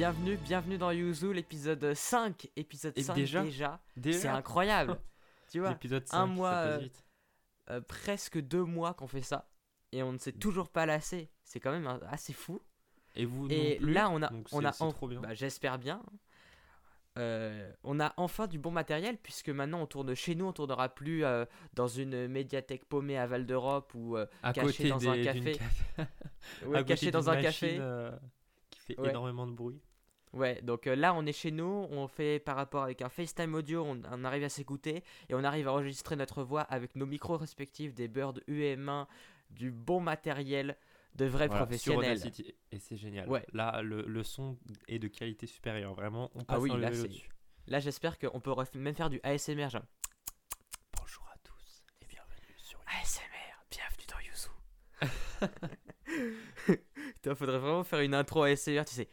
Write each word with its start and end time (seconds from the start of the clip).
bienvenue, 0.00 0.36
bienvenue 0.38 0.78
dans 0.78 0.92
Yuzu, 0.92 1.34
l'épisode 1.34 1.92
5. 1.92 2.48
Épisode 2.56 2.94
Et 2.96 3.02
5 3.02 3.14
déjà 3.14 3.42
déjà. 3.42 3.80
Déjà 3.98 4.18
C'est 4.18 4.28
incroyable. 4.28 4.98
tu 5.50 5.60
vois, 5.60 5.68
L'épisode 5.70 6.04
un 6.04 6.06
5, 6.06 6.26
mois, 6.26 6.52
euh, 6.54 6.88
euh, 7.68 7.80
presque 7.82 8.38
deux 8.40 8.64
mois 8.64 8.94
qu'on 8.94 9.06
fait 9.08 9.20
ça. 9.20 9.50
Et 9.92 10.02
on 10.02 10.12
ne 10.14 10.18
s'est 10.18 10.32
toujours 10.32 10.70
pas 10.70 10.86
lassé. 10.86 11.28
C'est 11.44 11.60
quand 11.60 11.70
même 11.70 11.86
un- 11.86 12.00
assez 12.08 12.32
fou. 12.32 12.62
Et 13.14 13.26
vous 13.26 13.46
Et 13.50 13.74
non 13.74 13.84
plus, 13.84 13.92
là, 13.92 14.08
on 14.08 14.22
a, 14.22 14.32
on 14.52 14.64
a 14.64 14.72
en- 14.82 14.92
bah, 15.20 15.34
j'espère 15.34 15.78
bien. 15.78 16.00
Euh, 17.18 17.70
on 17.84 18.00
a 18.00 18.14
enfin 18.16 18.46
du 18.46 18.58
bon 18.58 18.70
matériel 18.70 19.18
puisque 19.18 19.50
maintenant 19.50 19.82
on 19.82 19.86
tourne 19.86 20.14
chez 20.14 20.34
nous, 20.34 20.46
on 20.46 20.52
tournera 20.54 20.88
plus 20.88 21.24
euh, 21.26 21.44
dans 21.74 21.88
une 21.88 22.26
médiathèque 22.28 22.86
paumée 22.86 23.18
à 23.18 23.26
Val 23.26 23.44
d'Europe 23.44 23.92
ou 23.94 24.16
euh, 24.16 24.24
à 24.42 24.54
caché 24.54 24.66
côté 24.68 24.88
dans 24.88 25.08
un 25.10 25.16
des- 25.16 25.24
café. 25.24 25.40
d'une 25.40 25.52
café- 25.52 26.66
ouais, 26.66 26.84
caché 26.86 27.10
dans 27.10 27.28
un 27.28 27.42
café. 27.42 27.78
machine, 27.78 28.18
qui 28.70 28.80
fait 28.80 28.98
Ouais. 29.00 29.10
énormément 29.10 29.46
de 29.46 29.52
bruit. 29.52 29.82
Ouais, 30.32 30.60
donc 30.62 30.86
euh, 30.86 30.94
là 30.94 31.12
on 31.14 31.26
est 31.26 31.32
chez 31.32 31.50
nous, 31.50 31.88
on 31.90 32.06
fait 32.06 32.38
par 32.38 32.54
rapport 32.54 32.84
avec 32.84 33.02
un 33.02 33.08
FaceTime 33.08 33.54
audio, 33.54 33.82
on, 33.84 34.00
on 34.12 34.24
arrive 34.24 34.44
à 34.44 34.48
s'écouter 34.48 35.02
et 35.28 35.34
on 35.34 35.42
arrive 35.42 35.66
à 35.66 35.72
enregistrer 35.72 36.14
notre 36.14 36.44
voix 36.44 36.62
avec 36.62 36.94
nos 36.94 37.06
micros 37.06 37.36
respectifs, 37.36 37.94
des 37.94 38.06
Bird 38.06 38.40
UM1, 38.48 39.06
du 39.50 39.72
bon 39.72 40.00
matériel, 40.00 40.76
de 41.16 41.24
vrais 41.24 41.48
Voilà, 41.48 41.62
sur 41.62 41.66
professionnels. 41.66 42.18
Audacity, 42.18 42.54
et 42.70 42.78
c'est 42.78 42.96
génial. 42.96 43.28
Ouais. 43.28 43.44
Là, 43.52 43.82
le, 43.82 44.02
le 44.02 44.22
son 44.22 44.56
est 44.86 45.00
de 45.00 45.08
qualité 45.08 45.48
supérieure. 45.48 45.94
Vraiment, 45.94 46.30
on 46.36 46.42
Ah 46.42 46.44
passe 46.54 46.60
oui, 46.60 46.70
un 46.70 46.78
là, 46.78 46.88
au-dessus. 46.90 47.28
Là 47.66 47.80
j'espère 47.80 48.16
qu'on 48.18 48.38
peut 48.40 48.54
même 48.76 48.94
faire 48.94 49.10
du 49.10 49.18
ASMR. 49.24 49.68
Genre. 49.68 49.82
Bonjour 50.96 51.28
à 51.32 51.36
tous 51.42 51.84
et 52.02 52.06
bienvenue 52.06 52.54
sur 52.56 52.80
ASMR, 52.86 53.56
bienvenue 53.68 54.06
dans 54.08 54.20
Yuzu. 54.28 54.48
Putain, 57.14 57.34
faudrait 57.34 57.58
vraiment 57.58 57.84
faire 57.84 58.00
une 58.00 58.14
intro 58.14 58.44
ASMR, 58.44 58.84
tu 58.86 58.94
sais. 58.94 59.08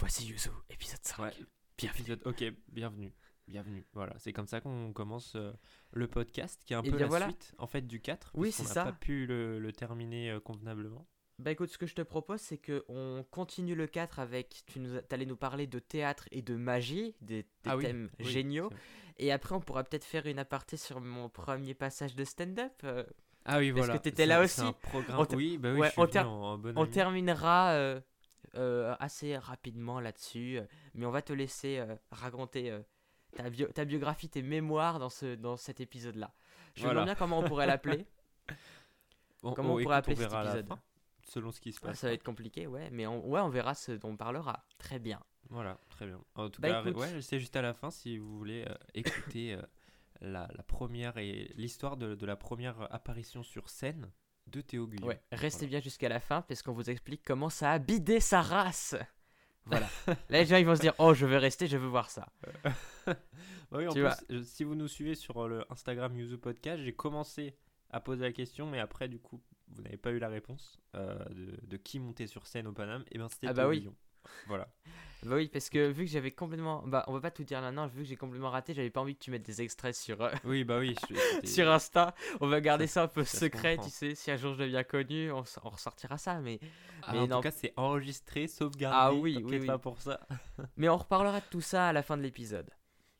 Voici 0.00 0.26
Yuzu, 0.26 0.50
épisode 0.70 0.98
5. 1.02 1.22
Ouais. 1.22 1.30
Bienvenue. 1.78 2.00
Épisode- 2.02 2.22
Ok, 2.26 2.44
bienvenue. 2.68 3.12
Bienvenue. 3.46 3.84
Voilà, 3.94 4.14
c'est 4.18 4.32
comme 4.32 4.46
ça 4.46 4.60
qu'on 4.60 4.92
commence 4.92 5.34
euh, 5.36 5.52
le 5.92 6.06
podcast 6.08 6.62
qui 6.64 6.72
est 6.72 6.76
un 6.76 6.82
Eh 6.84 6.90
peu 6.90 6.98
la 6.98 7.06
voilà. 7.06 7.26
suite 7.26 7.54
en 7.58 7.66
fait 7.66 7.82
du 7.82 8.00
4. 8.00 8.30
Oui, 8.34 8.48
parce 8.48 8.56
qu'on 8.56 8.62
c'est 8.62 8.68
n'a 8.68 8.74
ça. 8.74 8.84
pas 8.84 8.92
pu 8.92 9.26
le, 9.26 9.58
le 9.58 9.72
terminer 9.72 10.30
euh, 10.30 10.40
convenablement. 10.40 11.06
Bah 11.38 11.50
écoute, 11.52 11.70
ce 11.70 11.78
que 11.78 11.86
je 11.86 11.94
te 11.94 12.02
propose, 12.02 12.40
c'est 12.40 12.58
que 12.58 12.84
on 12.88 13.24
continue 13.30 13.74
le 13.74 13.86
4 13.86 14.18
avec. 14.18 14.62
Tu 14.66 14.78
nous, 14.78 14.98
allais 15.10 15.26
nous 15.26 15.36
parler 15.36 15.66
de 15.66 15.78
théâtre 15.78 16.28
et 16.30 16.42
de 16.42 16.54
magie, 16.54 17.14
des, 17.22 17.42
des 17.42 17.48
Ah 17.66 17.76
thèmes 17.78 18.10
oui, 18.20 18.24
géniaux. 18.26 18.70
c'est. 19.18 19.24
Et 19.26 19.32
après, 19.32 19.54
on 19.54 19.60
pourra 19.60 19.84
peut-être 19.84 20.04
faire 20.04 20.26
une 20.26 20.38
aparté 20.38 20.76
sur 20.76 21.00
mon 21.00 21.28
premier 21.28 21.74
passage 21.74 22.14
de 22.14 22.24
stand-up. 22.24 22.72
euh, 22.84 23.04
Ah 23.46 23.58
oui, 23.58 23.72
Parce 23.72 23.86
voilà. 23.86 23.98
que 23.98 24.04
t'étais 24.04 24.22
c'est 24.22 24.26
là 24.26 24.46
c'est 24.46 24.60
aussi. 24.62 24.68
un 24.68 24.72
programme. 24.72 25.26
On 25.30 25.34
Oui, 25.36 25.58
bah 25.58 25.72
oui, 25.72 25.80
ouais, 25.80 25.86
je 25.88 25.92
suis 25.92 26.00
on 26.00 26.04
venu 26.04 26.12
ter- 26.12 26.30
en, 26.30 26.52
en 26.52 26.58
bon 26.58 26.72
on 26.76 26.82
ami. 26.82 26.90
terminera 26.90 27.72
euh, 28.56 28.94
assez 28.98 29.36
rapidement 29.36 30.00
là-dessus, 30.00 30.58
euh, 30.58 30.64
mais 30.94 31.06
on 31.06 31.10
va 31.10 31.22
te 31.22 31.32
laisser 31.32 31.78
euh, 31.78 31.94
raconter 32.10 32.70
euh, 32.70 32.80
ta, 33.36 33.48
bio- 33.50 33.68
ta 33.68 33.84
biographie, 33.84 34.28
tes 34.28 34.42
mémoires 34.42 34.98
dans, 34.98 35.10
ce, 35.10 35.34
dans 35.36 35.56
cet 35.56 35.80
épisode-là. 35.80 36.32
Je 36.74 36.82
Voilà. 36.82 37.00
vois 37.00 37.04
bien 37.04 37.14
comment 37.14 37.38
on 37.40 37.44
pourrait 37.48 37.66
l'appeler. 37.66 38.06
Bon, 39.42 39.54
comment 39.54 39.70
on 39.70 39.72
écoute, 39.78 39.84
pourrait 39.84 39.96
appeler 39.96 40.16
cet 40.16 40.32
épisode? 40.32 40.66
fin, 40.68 40.78
Selon 41.24 41.50
ce 41.50 41.60
qui 41.60 41.72
se 41.72 41.78
Ah, 41.82 41.88
passe. 41.88 42.00
ça 42.00 42.08
va 42.08 42.12
être 42.12 42.24
compliqué, 42.24 42.66
ouais, 42.66 42.90
mais 42.90 43.06
on, 43.06 43.26
ouais, 43.26 43.40
on 43.40 43.48
verra 43.48 43.74
ce 43.74 43.92
dont 43.92 44.10
on 44.10 44.16
parlera. 44.16 44.64
Très 44.78 44.98
bien. 44.98 45.20
Voilà, 45.48 45.78
très 45.88 46.06
bien. 46.06 46.20
En 46.34 46.50
tout 46.50 46.60
Bah, 46.60 46.82
cas, 46.82 46.90
ouais, 46.90 47.22
c'est 47.22 47.38
juste 47.38 47.56
à 47.56 47.62
la 47.62 47.72
fin 47.72 47.90
si 47.90 48.18
vous 48.18 48.36
voulez 48.36 48.66
écouter 48.94 49.56
la, 50.20 50.46
la 50.54 50.62
première 50.62 51.16
et 51.16 51.50
l'histoire 51.56 51.96
de, 51.96 52.14
de 52.14 52.26
la 52.26 52.36
première 52.36 52.92
apparition 52.92 53.42
sur 53.42 53.70
scène 53.70 54.10
de 54.50 54.60
Théo 54.60 54.86
Guillon. 54.86 55.06
Ouais, 55.06 55.20
restez 55.32 55.60
Voilà. 55.66 55.70
bien 55.70 55.80
jusqu'à 55.80 56.08
la 56.08 56.20
fin 56.20 56.42
parce 56.42 56.62
qu'on 56.62 56.72
vous 56.72 56.90
explique 56.90 57.22
comment 57.24 57.48
ça 57.50 57.72
a 57.72 57.78
bidé 57.78 58.20
sa 58.20 58.42
race. 58.42 58.94
Voilà. 59.66 59.88
Là, 60.06 60.14
les 60.40 60.46
gens 60.46 60.56
ils 60.56 60.66
vont 60.66 60.74
se 60.76 60.80
dire 60.80 60.94
Oh, 60.98 61.14
je 61.14 61.26
veux 61.26 61.36
rester, 61.36 61.66
je 61.66 61.76
veux 61.76 61.88
voir 61.88 62.10
ça. 62.10 62.28
Bah 63.70 63.78
oui, 63.78 63.86
en 63.86 63.90
Tu 63.92 64.00
plus, 64.00 64.02
vois. 64.02 64.16
euh, 64.32 64.42
si 64.42 64.64
vous 64.64 64.74
nous 64.74 64.88
suivez 64.88 65.14
sur 65.14 65.44
euh, 65.44 65.48
le 65.48 65.64
Instagram 65.72 66.16
Yuzu 66.16 66.38
Podcast, 66.38 66.82
j'ai 66.82 66.92
commencé 66.92 67.54
à 67.90 68.00
poser 68.00 68.22
la 68.24 68.32
question, 68.32 68.66
mais 68.68 68.80
après, 68.80 69.08
du 69.08 69.20
coup, 69.20 69.40
vous 69.68 69.82
n'avez 69.82 69.96
pas 69.96 70.10
eu 70.10 70.18
la 70.18 70.28
réponse 70.28 70.80
euh, 70.96 71.16
de, 71.26 71.56
de 71.62 71.76
qui 71.76 72.00
montait 72.00 72.26
sur 72.26 72.48
scène 72.48 72.66
au 72.66 72.72
Paname. 72.72 73.04
Et 73.12 73.18
ben, 73.18 73.28
c'était 73.28 73.46
Ah 73.46 73.52
bah 73.52 73.62
Théo 73.62 73.70
oui. 73.70 73.78
Guillon. 73.80 73.94
Voilà. 74.48 74.66
Bah 75.24 75.36
oui, 75.36 75.48
parce 75.48 75.68
que 75.68 75.90
vu 75.90 76.04
que 76.06 76.10
j'avais 76.10 76.30
complètement. 76.30 76.82
Bah, 76.86 77.04
on 77.06 77.12
va 77.12 77.20
pas 77.20 77.30
tout 77.30 77.44
dire 77.44 77.60
maintenant, 77.60 77.86
vu 77.86 78.02
que 78.02 78.08
j'ai 78.08 78.16
complètement 78.16 78.50
raté, 78.50 78.72
j'avais 78.74 78.90
pas 78.90 79.00
envie 79.00 79.14
que 79.14 79.22
tu 79.22 79.30
mettes 79.30 79.42
des 79.44 79.60
extraits 79.60 79.94
sur, 79.94 80.20
euh, 80.22 80.30
Oui, 80.44 80.64
bah 80.64 80.78
oui. 80.78 80.94
sur 81.44 81.70
Insta. 81.70 82.14
On 82.40 82.46
va 82.46 82.60
garder 82.60 82.86
ça, 82.86 83.02
un 83.04 83.08
peu 83.08 83.24
ça 83.24 83.38
secret, 83.38 83.76
tu 83.82 83.90
sais. 83.90 84.14
Si 84.14 84.30
un 84.30 84.36
jour 84.36 84.54
je 84.54 84.60
deviens 84.62 84.82
connu, 84.84 85.30
on, 85.30 85.44
on 85.64 85.68
ressortira 85.68 86.16
ça. 86.18 86.40
Mais, 86.40 86.58
Ah, 87.02 87.12
mais 87.12 87.18
en 87.20 87.26
non. 87.26 87.36
tout 87.36 87.42
cas, 87.42 87.50
c'est 87.50 87.72
enregistré, 87.76 88.46
sauvegardé. 88.48 88.96
Ah 88.98 89.12
oui, 89.12 89.40
oui, 89.44 89.58
oui. 89.60 89.66
pas 89.66 89.78
pour 89.78 90.00
ça. 90.00 90.20
mais 90.76 90.88
on 90.88 90.96
reparlera 90.96 91.40
de 91.40 91.46
tout 91.50 91.60
ça 91.60 91.88
à 91.88 91.92
la 91.92 92.02
fin 92.02 92.16
de 92.16 92.22
l'épisode. 92.22 92.70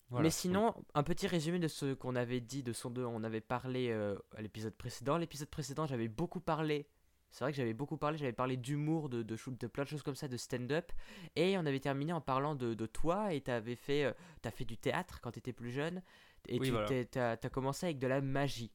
Voilà. 0.09 0.25
Mais 0.25 0.31
sinon, 0.31 0.75
un 0.95 1.03
petit 1.05 1.29
résumé 1.29 1.61
de 1.61 1.69
ce 1.69 1.95
qu'on 1.95 2.17
avait 2.17 2.41
dit, 2.41 2.65
de 2.65 2.73
son 2.73 2.91
2, 2.91 3.05
on 3.05 3.23
avait 3.23 3.41
parlé 3.41 3.91
euh, 3.91 4.17
à 4.37 4.43
l'épisode 4.43 4.75
précédent. 4.75 5.17
L'épisode 5.19 5.49
précédent, 5.49 5.87
j'avais 5.87 6.09
beaucoup 6.09 6.41
parlé. 6.41 6.89
C'est 7.31 7.45
vrai 7.45 7.53
que 7.53 7.57
j'avais 7.57 7.75
beaucoup 7.75 7.97
parlé, 7.97 8.19
j'avais 8.19 8.33
parlé 8.33 8.57
d'humour, 8.57 9.09
de, 9.09 9.23
de, 9.23 9.37
chou- 9.37 9.53
de 9.53 9.67
plein 9.69 9.85
de 9.85 9.89
choses 9.89 10.03
comme 10.03 10.17
ça, 10.17 10.27
de 10.27 10.37
stand-up. 10.37 10.91
Et 11.37 11.57
on 11.57 11.65
avait 11.65 11.79
terminé 11.81 12.13
en 12.13 12.21
parlant 12.21 12.55
de, 12.57 12.75
de 12.75 12.87
toi 12.87 13.33
et 13.33 13.41
t'avais 13.41 13.77
fait, 13.77 14.05
euh, 14.05 14.13
t'as 14.43 14.51
fait 14.51 14.65
du 14.65 14.77
théâtre 14.77 15.21
quand 15.21 15.31
t'étais 15.31 15.53
plus 15.53 15.71
jeune. 15.71 16.03
Et 16.49 16.59
Oui, 16.59 16.67
tu 16.67 16.73
voilà. 16.73 17.37
t'as 17.37 17.49
commencé 17.51 17.87
avec 17.87 17.99
de 18.01 18.07
la 18.09 18.21
magie. 18.21 18.73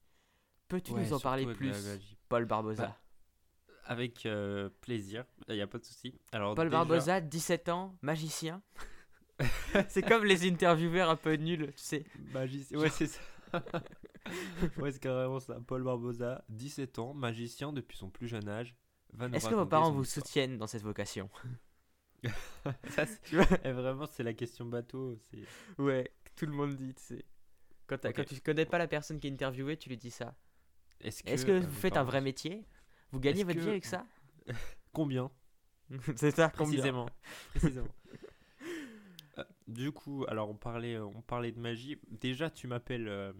Peux-tu 0.69 0.93
Ouais, 0.93 1.01
nous 1.03 1.13
en 1.13 1.19
parler 1.19 1.45
plus. 1.45 1.75
Paul 2.29 2.45
Barbosa? 2.45 2.85
Bah, 2.87 2.97
Avec 3.87 4.25
euh, 4.25 4.69
plaisir, 4.81 5.25
il 5.49 5.55
n'y 5.55 5.61
a 5.61 5.67
pas 5.67 5.77
de 5.77 5.83
souci. 5.85 6.15
Paul 6.31 6.55
déjà- 6.55 6.69
Barbosa, 6.69 7.21
17 7.21 7.69
ans, 7.69 7.95
magicien. 8.01 8.61
c'est 9.89 10.01
comme 10.01 10.23
les 10.23 10.47
intervieweurs 10.49 11.09
un 11.09 11.17
peu 11.17 11.33
nuls, 11.35 11.67
tu 11.75 11.83
sais. 11.83 12.05
Magicien. 12.31 12.79
Ouais, 12.79 12.89
c'est 12.89 13.07
ça. 13.07 13.19
ouais, 14.77 14.91
c'est 14.91 14.99
carrément 15.01 15.39
ça. 15.39 15.59
Paul 15.65 15.83
Barbosa, 15.83 16.43
17 16.49 16.99
ans, 16.99 17.13
magicien 17.13 17.71
depuis 17.73 17.97
son 17.97 18.09
plus 18.09 18.27
jeune 18.27 18.47
âge. 18.49 18.75
Est-ce 19.33 19.49
que 19.49 19.55
vos 19.55 19.65
parents 19.65 19.91
vous 19.91 20.03
histoire. 20.03 20.25
soutiennent 20.25 20.57
dans 20.57 20.67
cette 20.67 20.81
vocation? 20.83 21.29
Ça, 22.89 23.05
Eh, 23.63 23.71
Vraiment, 23.71 24.07
c'est 24.07 24.23
la 24.23 24.33
question 24.33 24.65
bateau. 24.65 25.15
Ouais, 25.77 26.11
tout 26.35 26.45
le 26.47 26.53
monde 26.53 26.75
dit, 26.75 26.93
tu 26.95 27.03
sais. 27.03 27.25
Quand, 27.87 27.99
t'as- 27.99 28.09
Ok. 28.09 28.15
quand 28.17 28.23
tu 28.25 28.41
connais 28.41 28.65
pas 28.65 28.79
la 28.79 28.87
personne 28.87 29.19
qui 29.19 29.27
est 29.27 29.31
interviewée, 29.31 29.77
tu 29.77 29.89
lui 29.89 29.97
dis 29.97 30.09
ça. 30.11 30.35
Est-ce 30.99 31.45
que, 31.45 31.51
euh, 31.51 31.59
vous 31.59 31.75
faites 31.75 31.97
un 31.97 32.03
vrai 32.03 32.21
métier? 32.21 32.65
Vous 33.11 33.19
gagnez 33.19 33.43
votre 33.43 33.59
vie 33.59 33.65
que- 33.65 33.69
avec 33.69 33.85
ça? 33.85 34.05
Combien? 34.91 35.29
C'est 36.15 36.31
ça, 36.31 36.49
combien? 36.49 36.71
Précisément. 36.71 37.05
Précisément. 37.51 37.87
Euh, 39.37 39.43
du 39.67 39.91
coup, 39.91 40.25
alors 40.27 40.49
on 40.49 40.55
parlait, 40.55 40.95
euh, 40.95 41.05
on 41.05 41.21
parlait 41.21 41.51
de 41.51 41.59
magie. 41.59 41.99
Déjà, 42.09 42.49
tu 42.49 42.65
m'appelles 42.67 43.07
euh, 43.07 43.33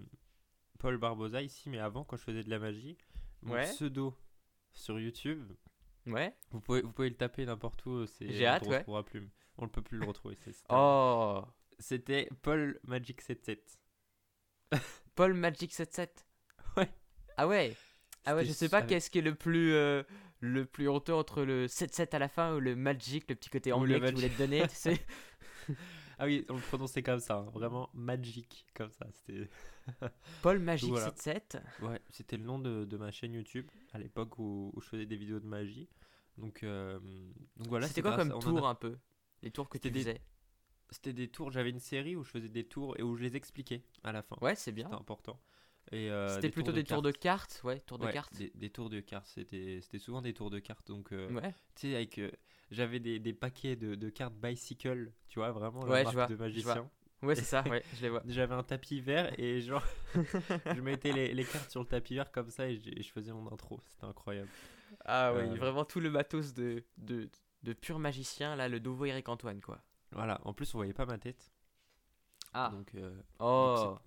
Paul 0.80 0.98
Barbosa 0.98 1.42
ici, 1.42 1.70
mais 1.70 1.80
avant, 1.80 2.04
quand 2.04 2.18
je 2.18 2.24
faisais 2.24 2.44
de 2.44 2.50
la 2.50 2.60
magie, 2.60 2.98
mon 3.42 3.54
Ouais. 3.54 3.64
pseudo 3.64 4.16
sur 4.74 5.00
YouTube, 5.00 5.52
Ouais. 6.06 6.36
vous 6.52 6.60
pouvez, 6.60 6.82
vous 6.82 6.92
pouvez 6.92 7.10
le 7.10 7.16
taper 7.16 7.46
n'importe 7.46 7.86
où. 7.86 8.06
C'est, 8.06 8.30
J'ai 8.32 8.46
hâte, 8.46 8.68
ouais. 8.68 8.84
On 9.58 9.64
ne 9.64 9.70
peut 9.70 9.82
plus 9.82 9.98
le 9.98 10.06
retrouver. 10.06 10.36
c'est- 10.36 10.52
c'est 10.54 10.66
Oh 10.70 11.44
C'était 11.80 12.30
Paul 12.42 12.80
Magic 12.84 13.22
77. 13.22 13.80
Paul 15.16 15.34
Magic 15.34 15.74
77 15.74 16.26
Ouais. 16.78 16.90
Ah 17.38 17.48
ouais 17.48 17.76
Ah 18.26 18.36
ouais, 18.36 18.46
je 18.46 18.52
sais 18.52 18.70
pas 18.70 18.78
avec- 18.78 18.90
qu'est-ce 18.90 19.10
qui 19.10 19.20
est 19.20 19.22
le 19.22 19.36
plus, 19.36 19.74
euh, 19.74 20.04
le 20.42 20.66
plus 20.66 20.88
honteux 20.90 21.14
entre 21.14 21.44
le 21.44 21.68
77 21.68 22.14
à 22.14 22.20
la 22.20 22.28
fin 22.28 22.56
ou 22.56 22.60
le 22.60 22.76
Magic, 22.76 23.30
le 23.30 23.36
petit 23.36 23.50
côté 23.50 23.72
anglais 23.72 24.00
que 24.00 24.08
tu 24.08 24.16
voulais 24.16 24.30
te 24.30 24.38
donner, 24.38 24.68
tu 24.68 24.76
sais. 24.76 25.00
Ah 26.18 26.26
oui, 26.26 26.46
on 26.50 26.56
le 26.56 26.62
prononçait 26.62 27.04
comme 27.04 27.20
ça, 27.20 27.38
hein, 27.38 27.50
vraiment 27.54 27.90
Magic, 27.94 28.66
comme 28.74 28.92
ça. 28.92 29.06
C'était, 29.12 29.50
Paul 30.42 30.60
Magic 30.60 30.90
Voilà. 30.90 31.06
77 31.08 31.58
ouais, 31.82 32.00
c'était 32.10 32.38
le 32.38 32.44
nom 32.44 32.60
de, 32.60 32.86
de 32.86 32.98
ma 32.98 33.12
chaîne 33.12 33.34
YouTube 33.34 33.68
à 33.94 33.98
l'époque 34.00 34.38
où, 34.40 34.72
où 34.74 34.82
je 34.82 34.88
faisais 34.88 35.06
des 35.06 35.18
vidéos 35.18 35.40
de 35.40 35.46
magie. 35.48 35.90
Donc, 36.38 36.64
euh, 36.64 37.00
donc 37.58 37.68
voilà. 37.68 37.88
C'était 37.88 38.02
quoi 38.02 38.16
comme 38.16 38.32
a- 38.32 38.40
tour 38.40 38.68
un 38.68 38.76
peu? 38.76 38.98
Les 39.42 39.52
tours 39.52 39.70
que 39.70 39.78
tu 39.78 39.92
des- 39.92 40.00
faisais? 40.00 40.22
C'était 40.92 41.14
des 41.14 41.28
tours. 41.30 41.52
J'avais 41.52 41.70
une 41.72 41.80
série 41.80 42.16
où 42.16 42.24
je 42.24 42.30
faisais 42.30 42.50
des 42.50 42.66
tours 42.66 42.98
et 43.00 43.04
où 43.04 43.16
je 43.16 43.24
les 43.24 43.36
expliquais 43.36 43.84
à 44.04 44.12
la 44.12 44.22
fin. 44.22 44.38
Ouais, 44.42 44.56
c'est 44.56 44.72
bien. 44.72 44.86
C'était 44.86 44.96
important. 45.02 45.40
Euh, 45.94 46.34
C'était 46.36 46.50
plutôt 46.50 46.72
des 46.72 46.84
tours 46.84 47.02
de 47.02 47.12
cartes, 47.12 47.62
ouais, 47.64 47.80
tours 47.82 48.00
de 48.00 48.06
Ouais, 48.06 48.12
cartes. 48.14 48.36
Des, 48.36 48.52
des 48.56 48.70
tours 48.70 48.90
de 48.90 49.00
cartes. 49.00 49.28
C'était, 49.28 49.80
c'était 49.82 50.00
souvent 50.00 50.22
des 50.22 50.34
tours 50.34 50.50
de 50.50 50.60
cartes. 50.60 50.88
Donc, 50.88 51.12
euh, 51.12 51.30
Ouais. 51.32 51.52
tu 51.76 51.88
sais, 51.90 51.96
avec, 51.96 52.18
euh, 52.20 52.32
j'avais 52.72 53.00
des, 53.00 53.20
des 53.20 53.34
paquets 53.34 53.76
de, 53.76 53.96
de 53.96 54.10
cartes 54.10 54.36
bicycle, 54.36 55.12
tu 55.28 55.40
vois, 55.40 55.52
vraiment 55.52 55.86
la 55.86 55.92
Ouais, 55.94 56.00
je 56.06 56.16
marque 56.16 56.16
vois, 56.16 56.28
de 56.28 56.36
je 56.52 56.62
vois. 56.62 56.80
magicien. 56.80 56.90
Ouais, 57.22 57.36
c'est 57.36 57.46
ça, 57.46 57.64
ouais, 57.70 57.84
je 57.94 58.02
les 58.02 58.10
vois. 58.10 58.24
J'avais 58.26 58.56
un 58.56 58.64
tapis 58.64 59.00
vert 59.02 59.34
et 59.40 59.62
genre, 59.62 59.84
je 60.70 60.80
mettais 60.82 61.14
les, 61.14 61.34
les 61.34 61.46
cartes 61.46 61.70
sur 61.72 61.82
le 61.82 61.88
tapis 61.88 62.16
vert 62.16 62.32
comme 62.32 62.50
ça 62.50 62.68
et, 62.70 62.76
je 62.78 63.10
faisais 63.12 63.32
mon 63.32 63.52
intro. 63.52 63.80
C'était 63.90 64.06
incroyable. 64.06 64.52
Ah 65.06 65.34
oui, 65.36 65.52
Euh, 65.52 65.56
vraiment 65.56 65.86
tout 65.86 66.00
le 66.00 66.10
matos 66.10 66.54
de, 66.54 66.84
de, 66.98 67.30
de 67.64 67.74
pur 67.74 68.00
magicien, 68.00 68.56
là, 68.56 68.68
le 68.70 68.80
nouveau 68.80 69.06
Eric 69.06 69.30
Antoine, 69.30 69.62
quoi. 69.62 69.82
Voilà. 70.12 70.40
En 70.46 70.54
plus, 70.54 70.74
on 70.76 70.78
voyait 70.80 70.94
pas 70.94 71.06
ma 71.06 71.18
tête. 71.18 71.52
Ah, 72.54 72.70
Donc, 72.72 72.94
euh, 72.96 73.22
oh, 73.40 73.98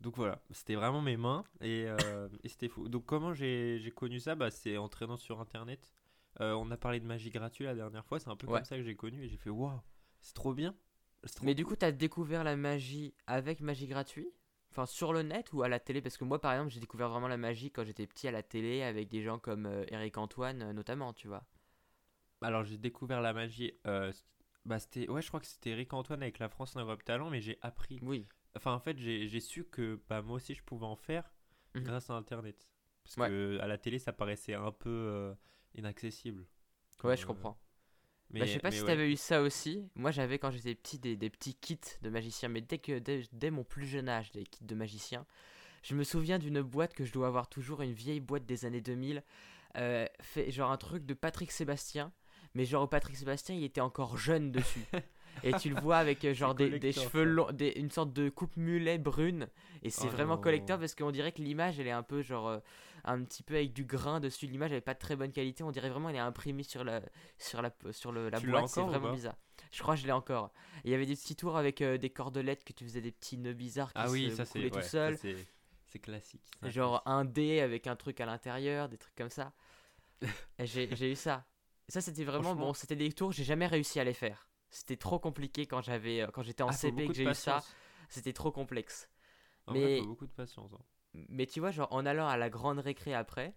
Donc, 0.00 0.16
voilà, 0.16 0.40
c'était 0.50 0.74
vraiment 0.74 1.00
mes 1.02 1.16
mains 1.16 1.44
et, 1.60 1.84
euh, 1.86 2.28
et 2.44 2.48
c'était 2.48 2.68
fou. 2.68 2.88
Donc 2.88 3.04
comment 3.06 3.34
j'ai 3.34 3.78
j'ai 3.80 3.90
connu 3.90 4.20
ça? 4.20 4.34
Bah, 4.34 4.50
C'est 4.50 4.76
en 4.76 4.88
traînant 4.88 5.16
sur 5.16 5.40
internet. 5.40 5.92
Euh, 6.40 6.52
on 6.54 6.70
a 6.70 6.76
parlé 6.76 7.00
de 7.00 7.06
magie 7.06 7.30
gratuite 7.30 7.66
la 7.66 7.74
dernière 7.74 8.04
fois, 8.04 8.18
c'est 8.20 8.28
un 8.28 8.36
peu 8.36 8.46
Ouais. 8.46 8.54
comme 8.58 8.64
ça 8.64 8.76
que 8.76 8.82
j'ai 8.82 8.94
connu 8.96 9.24
et 9.24 9.28
j'ai 9.28 9.36
fait 9.36 9.50
waouh, 9.50 9.80
C'est 10.20 10.34
trop 10.34 10.54
bien. 10.54 10.74
Trop 11.34 11.44
Mais 11.44 11.54
du 11.54 11.64
coup, 11.66 11.74
t'as 11.74 11.90
découvert 11.90 12.44
la 12.44 12.56
magie 12.56 13.14
avec 13.26 13.60
magie 13.60 13.86
gratuit 13.88 14.30
Enfin, 14.70 14.84
sur 14.86 15.12
le 15.14 15.22
net 15.22 15.52
ou 15.54 15.62
à 15.62 15.68
la 15.68 15.80
télé? 15.80 16.02
Parce 16.02 16.16
que 16.18 16.24
moi, 16.24 16.40
par 16.40 16.52
exemple, 16.52 16.70
j'ai 16.70 16.78
découvert 16.78 17.08
vraiment 17.08 17.26
la 17.26 17.38
magie 17.38 17.70
quand 17.72 17.84
j'étais 17.84 18.06
petit 18.06 18.28
à 18.28 18.30
la 18.30 18.42
télé 18.42 18.82
avec 18.82 19.08
des 19.08 19.22
gens 19.22 19.38
comme 19.38 19.64
euh, 19.66 19.84
Eric 19.88 20.18
Antoine, 20.18 20.62
euh, 20.62 20.72
notamment, 20.74 21.12
tu 21.14 21.26
vois. 21.26 21.42
Alors 22.42 22.64
j'ai 22.64 22.76
découvert 22.78 23.20
la 23.20 23.32
magie. 23.32 23.72
euh, 23.86 24.12
bah 24.64 24.78
c'était, 24.78 25.08
ouais, 25.08 25.22
je 25.22 25.28
crois 25.28 25.40
que 25.40 25.46
c'était 25.46 25.70
Eric 25.70 25.92
Antoine 25.94 26.22
avec 26.22 26.38
la 26.38 26.48
France 26.48 26.76
en 26.76 26.80
Europe 26.80 27.02
Talent, 27.02 27.30
mais 27.30 27.40
j'ai 27.40 27.58
appris. 27.62 27.98
Oui. 28.02 28.26
Enfin, 28.54 28.72
en 28.74 28.78
fait, 28.78 28.98
j'ai 28.98 29.40
su 29.40 29.64
que 29.64 30.00
bah, 30.08 30.22
moi 30.22 30.36
aussi 30.36 30.54
je 30.54 30.62
pouvais 30.62 30.86
en 30.86 30.96
faire 30.96 31.32
Mhm. 31.74 31.82
grâce 31.84 32.10
à 32.10 32.14
Internet. 32.14 32.68
Parce 33.02 33.16
Ouais. 33.16 33.28
que 33.28 33.58
à 33.60 33.66
la 33.66 33.78
télé, 33.78 33.98
ça 33.98 34.12
paraissait 34.12 34.54
un 34.54 34.70
peu 34.70 35.34
inaccessible. 35.74 36.46
Ouais, 37.04 37.16
je 37.16 37.22
euh, 37.22 37.26
comprends. 37.26 37.58
Mais, 38.30 38.40
Bah, 38.40 38.46
je 38.46 38.52
sais 38.52 38.58
pas 38.60 38.70
si 38.70 38.80
ouais. 38.80 38.86
t'avais 38.86 39.10
eu 39.10 39.16
ça 39.16 39.40
aussi. 39.42 39.88
Moi, 39.94 40.10
j'avais 40.10 40.38
quand 40.38 40.50
j'étais 40.50 40.74
petit 40.74 40.98
des, 40.98 41.16
des 41.16 41.30
petits 41.30 41.54
kits 41.54 41.80
de 42.02 42.10
magicien, 42.10 42.48
mais 42.48 42.60
dès 42.60 42.78
que 42.78 42.98
dès, 42.98 43.22
dès 43.32 43.50
mon 43.50 43.64
plus 43.64 43.86
jeune 43.86 44.08
âge, 44.08 44.30
des 44.32 44.44
kits 44.44 44.64
de 44.64 44.74
magicien, 44.74 45.26
je 45.82 45.94
me 45.94 46.04
souviens 46.04 46.38
d'une 46.38 46.60
boîte 46.62 46.94
que 46.94 47.04
je 47.04 47.12
dois 47.12 47.28
avoir 47.28 47.48
toujours, 47.48 47.82
une 47.82 47.92
vieille 47.92 48.20
boîte 48.20 48.44
des 48.46 48.64
années 48.66 48.80
2000, 48.82 49.22
euh, 49.76 50.06
fait 50.20 50.50
genre 50.50 50.70
un 50.70 50.76
truc 50.76 51.06
de 51.06 51.14
Patrick 51.14 51.50
Sébastien, 51.52 52.12
mais 52.54 52.64
genre 52.64 52.88
Patrick 52.88 53.16
Sébastien, 53.16 53.54
il 53.54 53.64
était 53.64 53.80
encore 53.80 54.16
jeune 54.18 54.52
dessus. 54.52 54.84
Et 55.44 55.52
tu 55.54 55.68
le 55.70 55.80
vois 55.80 55.98
avec 55.98 56.24
euh, 56.24 56.34
genre 56.34 56.54
des, 56.54 56.92
cheveux 56.92 57.24
longs, 57.24 57.50
des- 57.52 57.72
une 57.76 57.90
sorte 57.90 58.12
de 58.12 58.28
coupe 58.28 58.56
mulet 58.56 58.98
brune, 58.98 59.48
et 59.82 59.90
c'est 59.90 60.08
Oh 60.08 60.10
vraiment 60.10 60.34
non. 60.36 60.42
collector 60.42 60.78
parce 60.78 60.94
qu'on 60.94 61.10
dirait 61.10 61.32
que 61.32 61.42
l'image 61.42 61.78
elle 61.78 61.86
est 61.86 61.92
un 61.92 62.02
peu 62.02 62.22
genre 62.22 62.48
euh, 62.48 62.58
un 63.04 63.22
petit 63.22 63.42
peu 63.42 63.54
avec 63.54 63.72
du 63.72 63.84
grain 63.84 64.18
dessus. 64.20 64.46
L'image 64.46 64.72
elle 64.72 64.78
est 64.78 64.80
pas 64.80 64.94
de 64.94 64.98
très 64.98 65.14
bonne 65.16 65.30
qualité, 65.32 65.62
on 65.62 65.70
dirait 65.70 65.90
vraiment 65.90 66.08
elle 66.10 66.16
est 66.16 66.20
imprimée 66.20 66.64
sur 66.64 66.82
la 66.84 67.00
sur 67.38 67.62
la 67.62 67.72
sur 67.92 68.10
le, 68.12 68.30
la 68.30 68.40
Tu 68.40 68.46
boîte, 68.48 68.68
c'est 68.68 68.80
vraiment 68.82 69.12
bizarre. 69.12 69.36
Je 69.70 69.82
crois 69.82 69.94
que 69.94 70.00
je 70.00 70.06
l'ai 70.06 70.12
encore. 70.12 70.50
Il 70.84 70.90
y 70.90 70.94
avait 70.94 71.06
des 71.06 71.14
petits 71.14 71.36
tours 71.36 71.56
avec 71.56 71.82
euh, 71.82 71.98
des 71.98 72.10
cordelettes 72.10 72.64
que 72.64 72.72
tu 72.72 72.84
faisais 72.84 73.00
des 73.00 73.12
petits 73.12 73.36
nœuds 73.38 73.52
bizarres 73.52 73.92
qui 73.92 74.00
Ah 74.00 74.10
oui, 74.10 74.30
se 74.30 74.36
ça 74.36 74.44
c'est 74.44 74.52
coulaient 74.54 74.70
tout 74.70 74.76
ouais, 74.76 74.82
seul. 74.82 75.18
c'est 75.86 75.98
classique. 76.00 76.42
Genre 76.64 77.02
un 77.06 77.24
dé 77.24 77.60
avec 77.60 77.86
un 77.86 77.94
truc 77.96 78.20
à 78.20 78.26
l'intérieur, 78.26 78.88
des 78.88 78.98
trucs 78.98 79.14
comme 79.14 79.30
ça. 79.30 79.52
J'ai 80.58 81.12
eu 81.12 81.14
ça. 81.16 81.44
Ça 81.88 82.00
c'était 82.00 82.24
vraiment 82.24 82.54
bon, 82.54 82.72
c'était 82.74 82.96
des 82.96 83.12
tours, 83.12 83.32
j'ai 83.32 83.44
jamais 83.44 83.66
réussi 83.66 83.98
à 84.00 84.04
les 84.04 84.12
faire. 84.14 84.47
C'était 84.70 84.96
trop 84.96 85.18
compliqué 85.18 85.66
quand 85.66 85.80
j'avais 85.82 86.22
euh, 86.22 86.26
quand 86.28 86.42
j'étais 86.42 86.62
en 86.62 86.68
Ah, 86.68 86.72
CP 86.72 87.06
que 87.08 87.14
j'ai 87.14 87.24
eu 87.30 87.34
ça, 87.34 87.60
c'était 88.08 88.32
trop 88.32 88.52
complexe. 88.52 89.08
En 89.66 89.72
vrai, 89.72 89.82
mais- 89.82 90.00
faut 90.00 90.06
beaucoup 90.06 90.26
de 90.26 90.32
patience. 90.32 90.72
hein. 90.74 90.82
Mais 91.14 91.46
tu 91.46 91.60
vois, 91.60 91.70
genre 91.70 91.88
en 91.90 92.04
allant 92.06 92.28
à 92.28 92.36
la 92.36 92.50
grande 92.50 92.78
récré 92.78 93.14
après, 93.14 93.56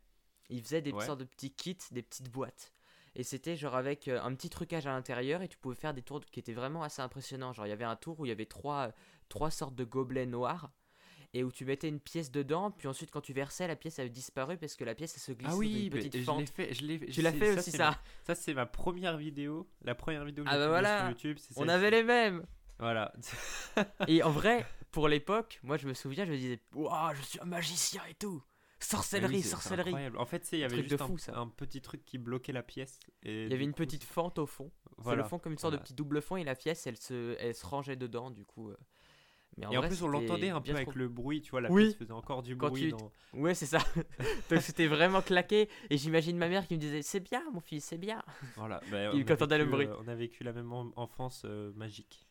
ils 0.49 0.61
faisaient 0.63 0.81
des 0.81 0.93
Ouais. 0.93 1.05
sortes 1.05 1.19
de 1.19 1.25
petits 1.25 1.51
kits, 1.53 1.77
des 1.91 2.01
petites 2.01 2.29
boîtes. 2.29 2.73
Et 3.13 3.23
c'était 3.23 3.57
genre 3.57 3.75
avec 3.75 4.07
euh, 4.07 4.21
un 4.21 4.33
petit 4.35 4.49
trucage 4.49 4.87
à 4.87 4.91
l'intérieur 4.91 5.41
et 5.41 5.49
tu 5.49 5.57
pouvais 5.57 5.75
faire 5.75 5.93
des 5.93 6.01
tours 6.01 6.21
qui 6.25 6.39
étaient 6.39 6.53
vraiment 6.53 6.81
assez 6.81 7.01
impressionnants. 7.01 7.51
Genre 7.51 7.65
il 7.65 7.69
y 7.69 7.73
avait 7.73 7.83
un 7.83 7.97
tour 7.97 8.19
où 8.21 8.25
il 8.25 8.29
y 8.29 8.31
avait 8.31 8.45
trois, 8.45 8.87
euh, 8.87 8.91
trois 9.27 9.51
sortes 9.51 9.75
de 9.75 9.83
gobelets 9.83 10.25
noirs 10.25 10.71
et 11.33 11.43
où 11.43 11.51
tu 11.51 11.63
mettais 11.65 11.87
une 11.87 11.99
pièce 11.99 12.31
dedans, 12.31 12.71
puis 12.71 12.87
ensuite 12.87 13.09
quand 13.11 13.21
tu 13.21 13.31
versais, 13.33 13.67
la 13.67 13.75
pièce 13.75 13.99
avait 13.99 14.09
disparu 14.09 14.57
parce 14.57 14.75
que 14.75 14.83
la 14.83 14.95
pièce 14.95 15.13
elle 15.15 15.21
se 15.21 15.31
glissait 15.31 15.47
Ah 15.49 15.53
dans 15.53 15.57
oui, 15.59 15.85
une 15.87 15.93
mais 15.93 15.99
petite 15.99 16.13
je 16.13 16.17
l'ai 16.19 16.23
fente. 16.25 16.49
fait, 16.49 16.73
je 16.73 16.85
l'ai. 16.85 16.99
Tu 17.07 17.21
l'as 17.21 17.31
fait 17.31 17.51
aussi 17.57 17.71
c'est 17.71 17.77
ça 17.77 17.91
ma- 17.91 17.99
Ça 18.25 18.35
c'est 18.35 18.53
ma 18.53 18.65
première 18.65 19.17
vidéo, 19.17 19.67
la 19.83 19.95
première 19.95 20.25
vidéo 20.25 20.43
que 20.43 20.49
Ah 20.49 20.53
j'ai 20.53 20.59
bah 20.59 20.67
voilà, 20.67 20.99
sur 20.99 21.09
YouTube. 21.09 21.37
On 21.55 21.67
avait 21.69 21.91
les 21.91 22.03
mêmes 22.03 22.45
Voilà. 22.79 23.13
Et 24.07 24.23
en 24.23 24.31
vrai, 24.31 24.65
pour 24.91 25.07
l'époque, 25.07 25.59
moi 25.63 25.77
je 25.77 25.87
me 25.87 25.93
souviens, 25.93 26.25
je 26.25 26.31
me 26.31 26.37
disais, 26.37 26.59
Waouh, 26.73 27.15
je 27.15 27.21
suis 27.21 27.39
un 27.39 27.45
magicien 27.45 28.01
et 28.09 28.13
tout 28.15 28.41
Ah 28.43 28.83
Sorcellerie, 28.83 29.35
oui, 29.35 29.41
c'est- 29.41 29.49
c'est 29.49 29.55
sorcellerie 29.55 29.89
incroyable. 29.89 30.17
En 30.17 30.25
fait, 30.25 30.49
il 30.51 30.59
y 30.59 30.63
avait 30.63 30.73
Truc 30.73 30.85
de 30.85 30.89
juste 30.89 31.01
un, 31.01 31.07
fou, 31.07 31.17
ça. 31.17 31.37
un 31.37 31.47
petit 31.47 31.81
truc 31.81 32.03
qui 32.03 32.17
bloquait 32.17 32.51
la 32.51 32.63
pièce. 32.63 32.99
Et 33.23 33.45
Il 33.45 33.51
y 33.51 33.53
avait 33.53 33.63
une 33.63 33.71
coup, 33.71 33.77
petite 33.77 34.03
fente 34.03 34.37
au 34.39 34.45
fond. 34.47 34.71
C'est 34.97 35.03
Voilà. 35.03 35.23
le 35.23 35.29
fond 35.29 35.39
comme 35.39 35.53
une 35.53 35.57
sorte 35.59 35.73
voilà. 35.73 35.81
de 35.83 35.87
petit 35.87 35.93
double 35.93 36.21
fond 36.21 36.35
et 36.35 36.43
la 36.43 36.55
pièce 36.55 36.85
elle 36.87 36.97
se, 36.97 37.35
elle 37.39 37.55
se 37.55 37.65
rangeait 37.65 37.95
dedans 37.95 38.31
du 38.31 38.43
coup. 38.45 38.71
Mais 39.57 39.63
Et 39.65 39.67
en 39.67 39.71
vrai, 39.81 39.89
plus, 39.89 40.01
on 40.01 40.07
l'entendait 40.07 40.49
un 40.49 40.61
peu 40.61 40.71
avec 40.71 40.87
trop- 40.89 40.97
le 40.97 41.09
bruit, 41.09 41.41
tu 41.41 41.51
vois, 41.51 41.59
la 41.61 41.69
Oui. 41.69 41.83
pièce 41.83 41.95
faisait 41.97 42.13
encore 42.13 42.41
du 42.41 42.55
Quand 42.57 42.69
bruit. 42.69 42.83
tu- 42.83 42.89
dans- 42.91 43.11
Ouais, 43.33 43.53
c'est 43.53 43.65
ça. 43.65 43.79
Donc 44.49 44.61
c'était 44.61 44.87
vraiment 44.87 45.21
claqué 45.21 45.69
et 45.89 45.97
j'imagine 45.97 46.37
ma 46.37 46.47
mère 46.47 46.65
qui 46.67 46.75
me 46.75 46.79
disait 46.79 47.01
c'est 47.01 47.19
bien 47.19 47.43
mon 47.51 47.59
fils, 47.59 47.83
c'est 47.85 47.97
bien. 47.97 48.23
Voilà. 48.55 48.79
bah, 48.89 49.11
Il 49.13 49.25
on 49.29 49.45
a 49.51 49.57
le 49.57 49.65
bruit. 49.65 49.87
euh, 49.87 49.95
on 49.99 50.07
a 50.07 50.15
vécu 50.15 50.43
la 50.45 50.53
même 50.53 50.71
en- 50.71 50.91
enfance 50.95 51.43
euh, 51.45 51.71
magique. 51.75 52.27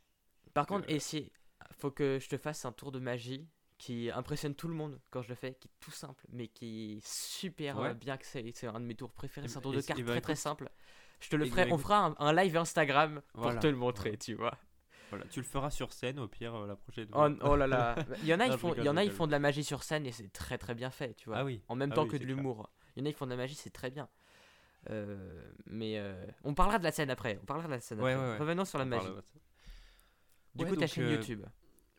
Par 0.54 0.66
contre, 0.66 0.86
Euh. 0.88 0.94
et 0.94 0.98
si 0.98 1.30
faut 1.78 1.90
que 1.90 2.18
je 2.20 2.28
te 2.28 2.38
fasse 2.38 2.64
un 2.64 2.72
tour 2.72 2.90
de 2.90 2.98
magie 2.98 3.46
qui 3.76 4.10
impressionne 4.10 4.54
tout 4.54 4.68
le 4.68 4.74
monde 4.74 4.98
quand 5.10 5.20
je 5.22 5.28
le 5.28 5.34
fais, 5.34 5.54
qui 5.54 5.68
est 5.68 5.70
tout 5.80 5.90
simple 5.90 6.24
mais 6.32 6.48
qui 6.48 6.96
est 6.96 7.06
super 7.06 7.78
Ouais. 7.78 7.88
euh, 7.88 7.94
bien 7.94 8.16
que 8.16 8.24
c'est 8.26 8.50
c'est 8.54 8.66
un 8.66 8.80
de 8.80 8.84
mes 8.86 8.94
tours 8.94 9.12
préférés, 9.12 9.46
c'est 9.48 9.58
un 9.58 9.60
tour 9.60 9.72
de 9.72 9.80
cartes 9.82 10.00
eh 10.00 10.02
ben, 10.04 10.12
très 10.12 10.20
très 10.22 10.36
simple. 10.36 10.70
Je 11.20 11.28
te 11.28 11.36
le 11.36 11.44
eh 11.46 11.50
ferai, 11.50 11.66
ben, 11.66 11.72
on 11.74 11.78
fera 11.78 11.98
un, 12.06 12.14
un 12.18 12.32
live 12.32 12.56
Instagram 12.56 13.20
pour 13.34 13.58
te 13.58 13.66
le 13.66 13.76
montrer, 13.76 14.16
tu 14.16 14.32
vois. 14.34 14.56
Voilà. 15.10 15.24
Tu 15.26 15.40
le 15.40 15.46
feras 15.46 15.70
sur 15.70 15.92
scène 15.92 16.18
au 16.18 16.28
pire 16.28 16.54
euh, 16.54 16.66
la 16.66 16.76
prochaine 16.76 17.08
Oh, 17.12 17.28
fois. 17.28 17.50
oh 17.52 17.56
là 17.56 17.66
là, 17.66 17.96
il 18.22 18.28
y 18.28 18.34
en 18.34 18.40
a 18.40 18.46
ils 18.46 18.56
font, 18.56 18.74
il 18.74 18.84
y 18.84 18.88
en 18.88 18.96
a 18.96 19.04
ils 19.04 19.10
font 19.10 19.26
de 19.26 19.32
la 19.32 19.38
magie 19.38 19.64
sur 19.64 19.82
scène 19.82 20.06
et 20.06 20.12
c'est 20.12 20.32
très 20.32 20.56
très 20.58 20.74
bien 20.74 20.90
fait, 20.90 21.14
tu 21.14 21.28
vois. 21.28 21.38
Ah 21.38 21.44
oui. 21.44 21.60
En 21.68 21.74
même 21.74 21.90
Ah 21.92 21.96
temps 21.96 22.04
oui, 22.04 22.10
que 22.10 22.16
de 22.16 22.24
l'humour. 22.24 22.70
Il 22.96 23.02
y 23.02 23.06
en 23.06 23.06
a 23.08 23.12
qui 23.12 23.18
font 23.18 23.26
de 23.26 23.30
la 23.30 23.36
magie, 23.36 23.54
c'est 23.54 23.70
très 23.70 23.90
bien. 23.90 24.08
Euh, 24.88 25.52
mais 25.66 25.98
euh, 25.98 26.14
on 26.44 26.54
parlera 26.54 26.78
de 26.78 26.84
la 26.84 26.92
scène 26.92 27.10
après. 27.10 27.38
On 27.42 27.44
parlera 27.44 27.68
de 27.68 27.72
la 27.74 27.80
scène 27.80 28.00
Ouais, 28.00 28.12
après. 28.12 28.24
ouais, 28.24 28.32
ouais. 28.32 28.38
Revenons 28.38 28.64
sur 28.64 28.78
la 28.78 28.84
On 28.84 28.88
magie. 28.88 29.06
de. 29.06 29.22
Du 30.54 30.66
coup, 30.66 30.76
ta 30.76 30.86
chaîne 30.86 31.10
YouTube. 31.10 31.44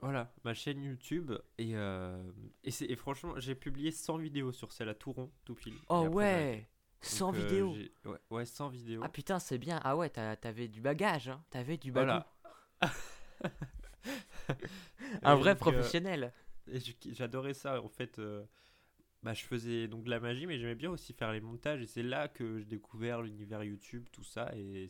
Voilà, 0.01 0.33
ma 0.43 0.53
chaîne 0.55 0.81
YouTube. 0.83 1.31
Et, 1.59 1.71
et, 1.73 2.69
et 2.91 2.95
franchement, 2.95 3.33
j'ai 3.37 3.53
publié 3.55 3.91
100 3.91 4.17
vidéos 4.17 4.51
sur 4.51 4.71
celle 4.71 4.89
à 4.89 4.95
tout 4.95 5.11
rond, 5.11 5.31
tout 5.45 5.53
pile. 5.53 5.75
Oh 5.89 5.95
après, 5.95 6.09
bah, 6.09 6.15
ouais 6.15 6.67
100 7.01 7.31
donc, 7.31 7.35
euh, 7.35 7.43
vidéos. 7.43 7.75
ouais, 8.05 8.17
ouais, 8.31 8.45
100 8.45 8.69
vidéos. 8.69 9.01
Ah 9.03 9.09
putain, 9.09 9.39
c'est 9.39 9.57
bien. 9.57 9.79
Ah 9.83 9.95
ouais, 9.95 10.09
t'avais 10.09 10.67
du 10.67 10.81
bagage. 10.81 11.29
Hein. 11.29 11.43
T'avais 11.51 11.77
du 11.77 11.91
Voilà. 11.91 12.27
Un 15.23 15.35
vrai 15.35 15.55
donc, 15.55 15.67
euh, 15.67 15.71
professionnel. 15.71 16.33
j'adorais 17.11 17.53
ça 17.53 17.81
en 17.81 17.89
fait. 17.89 18.19
euh, 18.19 18.43
bah, 19.23 19.33
je 19.33 19.43
faisais 19.43 19.87
donc 19.87 20.03
de 20.03 20.09
la 20.09 20.19
magie, 20.19 20.47
mais 20.47 20.57
j'aimais 20.57 20.75
bien 20.75 20.89
aussi 20.89 21.13
faire 21.13 21.31
les 21.31 21.41
montages. 21.41 21.81
Et 21.81 21.85
c'est 21.87 22.03
là 22.03 22.27
que 22.27 22.59
j'ai 22.59 22.65
découvert 22.65 23.21
l'univers 23.21 23.63
YouTube, 23.63 24.07
tout 24.11 24.23
ça. 24.23 24.49
Et 24.55 24.89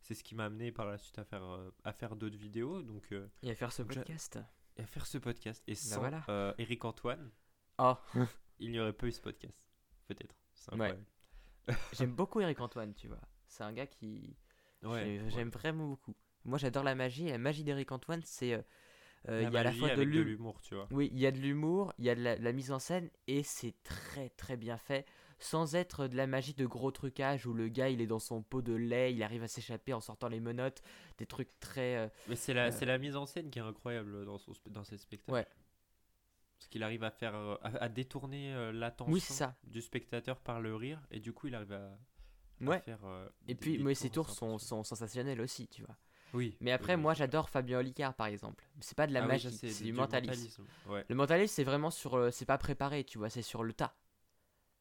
c'est 0.00 0.14
ce 0.14 0.22
qui 0.24 0.34
m'a 0.34 0.46
amené 0.46 0.72
par 0.72 0.86
la 0.86 0.96
suite 0.96 1.18
à 1.18 1.24
faire, 1.24 1.44
euh, 1.44 1.70
à 1.84 1.92
faire 1.92 2.16
d'autres 2.16 2.38
vidéos. 2.38 2.82
Donc, 2.82 3.12
Et 3.42 3.50
à 3.50 3.54
faire 3.54 3.72
ce 3.72 3.82
podcast. 3.82 4.38
et 4.76 4.82
à 4.82 4.86
faire 4.86 5.06
ce 5.06 5.18
podcast. 5.18 5.62
Et 5.66 5.74
sans 5.74 6.00
voilà. 6.00 6.24
euh, 6.28 6.54
Eric 6.58 6.84
Antoine, 6.84 7.30
Oh, 7.80 7.94
il 8.58 8.70
n'y 8.72 8.80
aurait 8.80 8.92
pas 8.92 9.06
eu 9.06 9.12
ce 9.12 9.20
podcast. 9.20 9.56
Peut-être. 10.06 10.34
Ouais. 10.72 10.98
j'aime 11.92 12.14
beaucoup 12.14 12.40
Eric 12.40 12.58
Antoine, 12.60 12.94
tu 12.94 13.06
vois. 13.08 13.20
C'est 13.46 13.62
un 13.64 13.72
gars 13.72 13.86
qui. 13.86 14.36
Ouais, 14.82 15.04
j'ai- 15.04 15.20
ouais. 15.22 15.30
J'aime 15.30 15.50
vraiment 15.50 15.88
beaucoup. 15.88 16.14
Moi, 16.48 16.58
j'adore 16.58 16.82
la 16.84 16.94
magie. 16.94 17.28
Et 17.28 17.32
la 17.32 17.38
magie 17.38 17.64
d'Eric 17.64 17.92
Antoine, 17.92 18.22
c'est. 18.24 18.54
euh, 18.54 18.62
euh, 19.28 19.42
il 19.42 19.52
y 19.52 19.56
a 19.56 19.60
à 19.60 19.64
la 19.64 19.72
fois 19.72 19.94
de 19.94 20.02
l'humour. 20.02 20.60
tu 20.62 20.74
vois. 20.76 20.86
Oui, 20.92 21.10
il 21.12 21.18
y 21.18 21.26
a 21.26 21.32
de 21.32 21.38
l'humour, 21.38 21.92
il 21.98 22.04
y 22.04 22.10
a 22.10 22.14
de 22.14 22.22
la, 22.22 22.36
la 22.36 22.52
mise 22.52 22.70
en 22.70 22.78
scène 22.78 23.10
et 23.26 23.42
c'est 23.42 23.74
très 23.82 24.28
très 24.30 24.56
bien 24.56 24.78
fait 24.78 25.06
sans 25.40 25.74
être 25.74 26.06
de 26.06 26.16
la 26.16 26.26
magie 26.28 26.54
de 26.54 26.66
gros 26.66 26.90
trucage 26.92 27.44
où 27.46 27.52
le 27.52 27.68
gars 27.68 27.88
il 27.90 28.00
est 28.00 28.06
dans 28.06 28.20
son 28.20 28.42
pot 28.42 28.62
de 28.62 28.72
lait, 28.74 29.12
il 29.12 29.22
arrive 29.24 29.42
à 29.42 29.48
s'échapper 29.48 29.92
en 29.92 30.00
sortant 30.00 30.28
les 30.28 30.38
menottes, 30.40 30.82
des 31.18 31.26
trucs 31.26 31.50
très 31.60 31.96
euh, 31.96 32.08
Mais 32.28 32.36
c'est 32.36 32.54
la, 32.54 32.66
Euh, 32.66 32.70
c'est 32.70 32.86
la 32.86 32.96
mise 32.98 33.16
en 33.16 33.26
scène 33.26 33.50
qui 33.50 33.58
est 33.58 33.62
incroyable 33.62 34.24
dans, 34.24 34.38
son, 34.38 34.52
dans 34.70 34.84
ses 34.84 34.98
spectacles. 34.98 35.32
Ouais. 35.32 35.46
Parce 36.58 36.68
qu'il 36.68 36.82
arrive 36.84 37.02
à 37.04 37.10
faire 37.10 37.34
à, 37.34 37.58
à 37.62 37.88
détourner 37.88 38.72
l'attention 38.72 39.12
Oui, 39.12 39.70
du 39.70 39.80
spectateur 39.82 40.38
par 40.40 40.60
le 40.60 40.74
rire 40.76 41.00
et 41.10 41.18
du 41.20 41.32
coup 41.32 41.48
il 41.48 41.54
arrive 41.56 41.72
à, 41.72 41.86
à 41.86 41.98
Ouais. 42.60 42.80
faire 42.80 43.00
Et 43.48 43.54
puis 43.56 43.78
mais 43.78 43.94
ces 43.94 44.10
tours 44.10 44.30
sont, 44.30 44.58
sont 44.58 44.84
sensationnels 44.84 45.40
aussi, 45.40 45.66
tu 45.68 45.82
vois. 45.82 45.96
Oui. 46.34 46.56
Mais 46.60 46.72
après 46.72 46.94
oui, 46.94 47.00
moi 47.02 47.14
j'adore 47.14 47.48
Fabien 47.48 47.78
Olicard 47.78 48.14
par 48.14 48.26
exemple. 48.26 48.64
C'est 48.80 48.96
pas 48.96 49.06
de 49.06 49.12
la 49.12 49.22
Ah 49.22 49.26
magie, 49.26 49.50
c'est 49.52 49.82
du, 49.84 49.92
mentalisme. 49.92 50.62
Ouais. 50.88 51.04
Le 51.08 51.14
mentalisme 51.14 51.54
c'est 51.54 51.64
vraiment 51.64 51.90
sur 51.90 52.16
euh, 52.16 52.30
c'est 52.30 52.44
pas 52.46 52.58
préparé, 52.58 53.04
tu 53.04 53.18
vois, 53.18 53.30
c'est 53.30 53.42
sur 53.42 53.62
le 53.64 53.72
tas. 53.72 53.94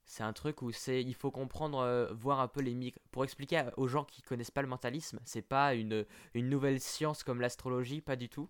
C'est 0.05 0.23
un 0.23 0.31
truc 0.33 0.61
où 0.61 0.71
c'est 0.71 1.01
il 1.01 1.13
faut 1.15 1.31
comprendre 1.31 1.79
euh, 1.79 2.13
voir 2.13 2.39
un 2.39 2.47
peu 2.47 2.61
les 2.61 2.73
micros 2.75 3.01
pour 3.11 3.23
expliquer 3.25 3.57
à- 3.57 3.73
aux 3.77 3.87
gens 3.87 4.05
qui 4.05 4.21
connaissent 4.21 4.51
pas 4.51 4.61
le 4.61 4.67
mentalisme, 4.69 5.19
c'est 5.25 5.41
pas 5.41 5.73
une 5.75 6.05
une 6.33 6.49
nouvelle 6.49 6.79
science 6.79 7.23
comme 7.23 7.41
l'astrologie, 7.41 8.01
pas 8.01 8.15
du 8.15 8.29
tout. 8.29 8.49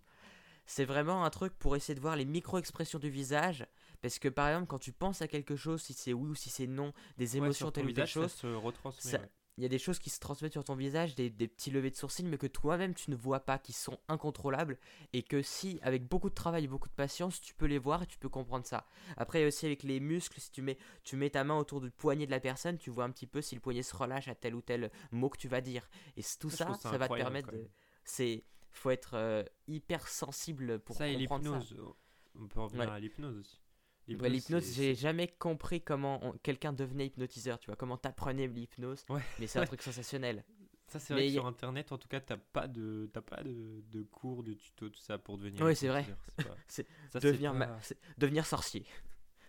C'est 0.65 0.85
vraiment 0.85 1.23
un 1.23 1.29
truc 1.29 1.53
pour 1.57 1.75
essayer 1.75 1.95
de 1.95 2.01
voir 2.01 2.15
les 2.15 2.25
micro-expressions 2.25 2.99
du 2.99 3.09
visage 3.09 3.65
parce 4.01 4.19
que 4.19 4.27
par 4.29 4.49
exemple 4.49 4.67
quand 4.67 4.79
tu 4.79 4.91
penses 4.91 5.21
à 5.21 5.27
quelque 5.27 5.55
chose 5.55 5.81
si 5.81 5.93
c'est 5.93 6.13
oui 6.13 6.29
ou 6.29 6.35
si 6.35 6.49
c'est 6.49 6.67
non, 6.67 6.93
des 7.17 7.31
Ouais, 7.31 7.37
émotions 7.37 7.67
ton 7.67 7.71
telle 7.71 7.85
ou 7.85 7.91
telle 7.93 8.07
ça 8.07 8.27
se 8.29 8.47
retransmet. 8.47 9.11
ça- 9.11 9.19
ouais. 9.19 9.29
Il 9.57 9.63
y 9.63 9.65
a 9.65 9.69
des 9.69 9.79
choses 9.79 9.97
qui 9.99 10.09
se 10.09 10.19
transmettent 10.19 10.53
sur 10.53 10.63
ton 10.63 10.75
visage, 10.75 11.15
des, 11.15 11.29
des 11.29 11.47
petits 11.47 11.71
levés 11.71 11.89
de 11.89 11.95
sourcils, 11.95 12.23
mais 12.23 12.37
que 12.37 12.47
toi-même 12.47 12.93
tu 12.93 13.09
ne 13.09 13.15
vois 13.15 13.39
pas, 13.39 13.57
qui 13.57 13.73
sont 13.73 13.99
incontrôlables, 14.07 14.77
et 15.13 15.23
que 15.23 15.41
si, 15.41 15.79
avec 15.81 16.07
beaucoup 16.07 16.29
de 16.29 16.35
travail 16.35 16.65
et 16.65 16.67
beaucoup 16.67 16.89
de 16.89 16.93
patience, 16.93 17.41
tu 17.41 17.53
peux 17.55 17.65
les 17.65 17.79
voir 17.79 18.03
et 18.03 18.07
tu 18.07 18.17
peux 18.19 18.29
comprendre 18.29 18.65
ça. 18.65 18.85
Après, 19.17 19.39
il 19.39 19.41
y 19.41 19.45
a 19.45 19.47
aussi 19.47 19.65
avec 19.65 19.83
les 19.83 19.99
muscles, 19.99 20.39
si 20.39 20.51
tu 20.51 20.61
mets, 20.61 20.77
tu 21.03 21.15
mets 21.15 21.31
ta 21.31 21.43
main 21.43 21.57
autour 21.57 21.81
du 21.81 21.89
poignet 21.91 22.25
de 22.25 22.31
la 22.31 22.39
personne, 22.39 22.77
tu 22.77 22.89
vois 22.91 23.03
un 23.05 23.11
petit 23.11 23.27
peu 23.27 23.41
si 23.41 23.55
le 23.55 23.61
poignet 23.61 23.83
se 23.83 23.95
relâche 23.95 24.27
à 24.27 24.35
tel 24.35 24.53
ou 24.55 24.61
tel 24.61 24.91
mot 25.11 25.29
que 25.29 25.37
tu 25.37 25.47
vas 25.47 25.61
dire. 25.61 25.89
Et 26.17 26.21
tout 26.39 26.49
Ça, 26.49 26.67
je 26.67 26.73
ça, 26.73 26.79
ça 26.79 26.91
ça, 26.91 26.97
va 26.97 27.07
te 27.07 27.13
permettre 27.15 27.51
de... 27.51 27.67
C'est... 28.03 28.43
faut 28.71 28.91
être 28.91 29.15
euh, 29.15 29.43
hyper 29.67 30.07
sensible 30.07 30.79
pour 30.79 30.95
ça 30.97 31.07
et 31.07 31.15
comprendre 31.17 31.43
ça. 31.45 31.49
l'hypnose. 31.59 31.95
On 32.39 32.47
peut 32.47 32.59
revenir 32.61 32.87
Ouais. 32.87 32.93
à 32.93 32.99
l'hypnose 32.99 33.37
aussi. 33.39 33.59
L'hypnose, 34.07 34.73
j'ai 34.73 34.95
jamais 34.95 35.27
compris 35.27 35.81
comment 35.81 36.19
on- 36.23 36.31
quelqu'un 36.43 36.71
devenait 36.73 37.07
hypnotiseur, 37.07 37.59
tu 37.59 37.67
vois, 37.67 37.75
comment 37.75 37.97
t'apprenais 37.97 38.47
l'hypnose, 38.47 39.03
Ouais. 39.09 39.21
mais 39.39 39.47
c'est 39.47 39.59
un 39.59 39.65
truc 39.65 39.81
sensationnel. 39.81 40.43
Ça, 40.87 40.99
c'est 40.99 41.13
vrai 41.13 41.23
Mais 41.23 41.27
que 41.27 41.33
y 41.33 41.37
a- 41.37 41.41
sur 41.41 41.47
internet, 41.47 41.91
en 41.91 41.97
tout 41.97 42.07
cas, 42.07 42.21
t'as 42.21 42.37
pas 42.37 42.65
de, 42.67 43.09
t'as 43.13 43.19
pas 43.21 43.43
de, 43.43 43.83
de 43.91 44.03
cours, 44.03 44.43
de 44.43 44.53
tuto, 44.53 44.87
tout 44.87 45.01
ça 45.01 45.17
pour 45.17 45.37
devenir. 45.37 45.61
Ouais, 45.61 45.75
c'est 45.75 45.89
vrai. 45.89 46.05
pas- 46.37 46.43
ça, 46.69 46.83
devenir, 47.19 47.51
pas- 47.51 47.57
ma- 47.57 47.79
c'est- 47.81 47.97
devenir 48.17 48.45
sorcier. 48.45 48.85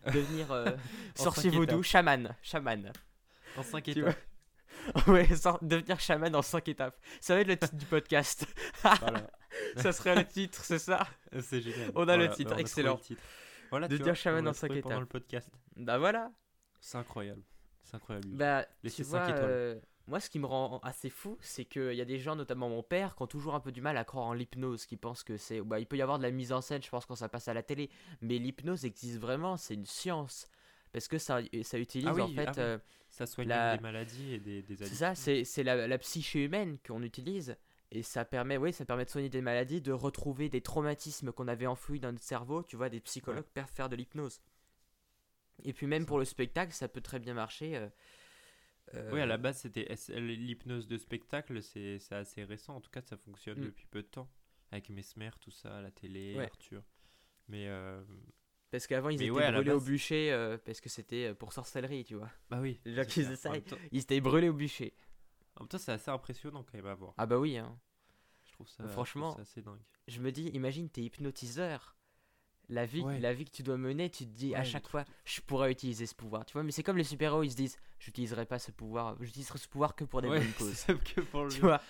devenir 0.12 0.50
euh, 0.50 0.72
sorcier 1.14 1.50
vaudou, 1.50 1.82
chaman. 1.84 2.34
Chaman. 2.42 2.92
En 3.56 3.62
5 3.62 3.84
Tu 3.84 3.90
étapes. 3.92 4.18
ouais, 5.06 5.36
sor- 5.36 5.58
devenir 5.62 6.00
chaman 6.00 6.34
en 6.34 6.42
5 6.42 6.66
étapes. 6.68 6.98
Ça 7.20 7.34
va 7.36 7.40
être 7.42 7.48
le 7.48 7.56
titre 7.56 7.76
du 7.76 7.86
podcast. 7.86 8.44
Ça 9.76 9.92
serait 9.92 10.16
le 10.16 10.24
titre, 10.26 10.64
c'est 10.64 10.78
ça? 10.78 11.06
C'est 11.40 11.60
génial. 11.60 11.92
On 11.94 12.08
a 12.08 12.16
le 12.16 12.30
titre, 12.30 12.50
bah, 12.54 12.60
excellent. 12.60 13.00
Voilà, 13.70 13.88
De 13.88 13.96
dire 13.96 14.04
vois, 14.04 14.14
l'a 14.44 14.50
en 14.50 14.52
cinq 14.54 14.68
trouvé 14.68 14.82
pendant 14.82 14.94
étapes. 14.96 15.00
le 15.02 15.06
podcast. 15.08 15.50
Bah 15.76 15.98
voilà. 15.98 16.32
C'est 16.80 16.98
incroyable. 16.98 17.42
C'est 17.84 17.96
incroyable. 17.96 18.28
Bah, 18.28 18.66
tu 18.94 19.02
vois, 19.02 19.20
euh, 19.30 19.80
moi, 20.06 20.20
ce 20.20 20.30
qui 20.30 20.38
me 20.38 20.46
rend 20.46 20.78
assez 20.80 21.10
fou, 21.10 21.36
c'est 21.40 21.64
qu'il 21.64 21.92
y 21.94 22.00
a 22.00 22.04
des 22.04 22.18
gens, 22.18 22.36
notamment 22.36 22.68
mon 22.68 22.82
père, 22.82 23.14
qui 23.16 23.22
ont 23.22 23.26
toujours 23.26 23.54
un 23.54 23.60
peu 23.60 23.72
du 23.72 23.80
mal 23.80 23.96
à 23.96 24.04
croire 24.04 24.26
en 24.26 24.32
l'hypnose, 24.32 24.86
qui 24.86 24.96
pensent 24.96 25.22
que 25.24 25.36
c'est. 25.36 25.60
Bah, 25.60 25.78
il 25.80 25.86
peut 25.86 25.96
y 25.96 26.02
avoir 26.02 26.18
de 26.18 26.22
la 26.22 26.30
mise 26.30 26.52
en 26.52 26.60
scène, 26.60 26.82
je 26.82 26.88
pense, 26.88 27.06
quand 27.06 27.14
ça 27.16 27.28
passe 27.28 27.48
à 27.48 27.54
la 27.54 27.62
télé, 27.62 27.90
mais 28.20 28.38
l'hypnose 28.38 28.84
existe 28.84 29.18
vraiment, 29.18 29.56
c'est 29.56 29.74
une 29.74 29.86
science. 29.86 30.46
Parce 30.92 31.08
que 31.08 31.18
ça, 31.18 31.40
ça 31.62 31.78
utilise 31.78 32.08
Ah 32.08 32.14
oui, 32.14 32.22
en 32.22 32.28
fait. 32.28 32.46
ah 32.46 32.52
oui. 32.52 32.60
euh, 32.62 32.78
Ça 33.10 33.26
soigne 33.26 33.48
la- 33.48 33.76
des 33.76 33.82
maladies 33.82 34.34
et 34.34 34.38
des, 34.38 34.62
des 34.62 34.76
c'est 34.76 34.86
ça, 34.94 35.14
c'est 35.14 35.44
c'est 35.44 35.62
la, 35.62 35.86
la 35.86 35.98
psyché 35.98 36.44
humaine 36.44 36.78
qu'on 36.86 37.02
utilise. 37.02 37.56
Et 37.90 38.02
ça 38.02 38.24
permet, 38.24 38.56
oui, 38.58 38.72
ça 38.72 38.84
permet 38.84 39.04
de 39.06 39.10
soigner 39.10 39.30
des 39.30 39.40
maladies, 39.40 39.80
de 39.80 39.92
retrouver 39.92 40.48
des 40.50 40.60
traumatismes 40.60 41.32
qu'on 41.32 41.48
avait 41.48 41.66
enfouis 41.66 42.00
dans 42.00 42.12
notre 42.12 42.24
cerveau. 42.24 42.62
Tu 42.62 42.76
vois, 42.76 42.90
des 42.90 43.00
psychologues 43.00 43.46
peuvent 43.54 43.70
faire 43.72 43.88
de 43.88 43.96
l'hypnose. 43.96 44.40
Et 45.64 45.72
puis 45.72 45.86
même 45.86 46.02
Ça. 46.02 46.08
pour 46.08 46.18
le 46.18 46.24
spectacle, 46.24 46.72
ça 46.72 46.86
peut 46.88 47.00
très 47.00 47.18
bien 47.18 47.34
marcher. 47.34 47.76
euh, 47.76 47.88
Oui, 49.12 49.20
à 49.20 49.24
euh, 49.24 49.26
la 49.26 49.38
base, 49.38 49.58
c'était 49.58 49.88
l'hypnose 50.20 50.86
de 50.86 50.96
spectacle, 50.98 51.62
c'est 51.62 51.98
assez 52.10 52.44
récent. 52.44 52.76
En 52.76 52.80
tout 52.80 52.90
cas, 52.90 53.00
ça 53.02 53.16
fonctionne 53.16 53.58
Mm. 53.60 53.64
depuis 53.64 53.86
peu 53.86 54.02
de 54.02 54.06
temps. 54.08 54.30
Avec 54.70 54.90
Mesmer, 54.90 55.30
tout 55.40 55.50
ça, 55.50 55.80
la 55.80 55.90
télé, 55.90 56.34
Ouais. 56.36 56.44
Arthur. 56.44 56.82
Mais 57.48 57.68
euh, 57.68 58.02
Parce 58.70 58.86
qu'avant, 58.86 59.08
ils 59.08 59.18
Mais 59.18 59.24
étaient 59.24 59.30
ouais, 59.30 59.50
brûlés 59.50 59.70
au 59.72 59.80
bûcher 59.80 60.30
euh, 60.30 60.58
parce 60.58 60.82
que 60.82 60.90
c'était 60.90 61.28
euh, 61.28 61.34
pour 61.34 61.54
sorcellerie, 61.54 62.04
tu 62.04 62.16
vois. 62.16 62.30
bah 62.50 62.60
oui. 62.60 62.78
Les 62.84 62.92
gens 62.94 63.04
qui 63.06 63.24
ça. 63.24 63.50
Même 63.50 63.62
temps- 63.62 63.78
Ils 63.92 64.00
étaient 64.02 64.20
brûlés 64.20 64.50
au 64.50 64.52
bûcher. 64.52 64.92
En 65.58 65.64
même 65.64 65.68
temps, 65.68 65.78
c'est 65.78 65.92
assez 65.92 66.10
impressionnant 66.10 66.62
quand 66.62 66.74
même 66.74 66.86
à 66.86 66.94
voir. 66.94 67.14
Ah 67.18 67.26
bah 67.26 67.38
oui, 67.38 67.56
hein. 67.58 67.78
Je 68.44 68.52
trouve 68.52 68.68
ça, 68.68 68.76
je 68.78 68.82
trouve 68.84 68.92
Franchement, 68.92 69.34
ça 69.36 69.42
assez 69.42 69.60
dingue. 69.62 69.80
Je 70.06 70.20
me 70.20 70.32
dis, 70.32 70.44
imagine, 70.48 70.88
t'es 70.88 71.02
hypnotiseur. 71.02 71.96
La 72.70 72.84
vie, 72.84 73.02
Ouais. 73.02 73.18
la 73.18 73.32
vie 73.32 73.44
que 73.46 73.50
tu 73.50 73.62
dois 73.62 73.78
mener, 73.78 74.10
tu 74.10 74.24
te 74.26 74.30
dis 74.30 74.54
à 74.54 74.62
chaque 74.62 74.88
fois, 74.88 75.04
je 75.24 75.40
pourrais 75.40 75.72
utiliser 75.72 76.04
ce 76.06 76.14
pouvoir. 76.14 76.44
Tu 76.44 76.52
vois, 76.52 76.62
mais 76.62 76.70
c'est 76.70 76.82
comme 76.82 76.98
les 76.98 77.04
super-héros, 77.04 77.42
ils 77.42 77.50
se 77.52 77.56
disent, 77.56 77.78
j'utiliserai 77.98 78.44
pas 78.44 78.58
ce 78.58 78.70
pouvoir, 78.72 79.16
j'utiliserai 79.22 79.58
ce 79.58 79.68
pouvoir 79.68 79.94
que 79.96 80.04
pour 80.04 80.20
des 80.20 80.28
Ouais, 80.28 80.38
bonnes 80.40 80.52
causes. 80.58 80.74
c'est 80.74 80.98
que 81.02 81.20
pour 81.22 81.44
le 81.44 81.48
Tu 81.50 81.60
vois, 81.60 81.80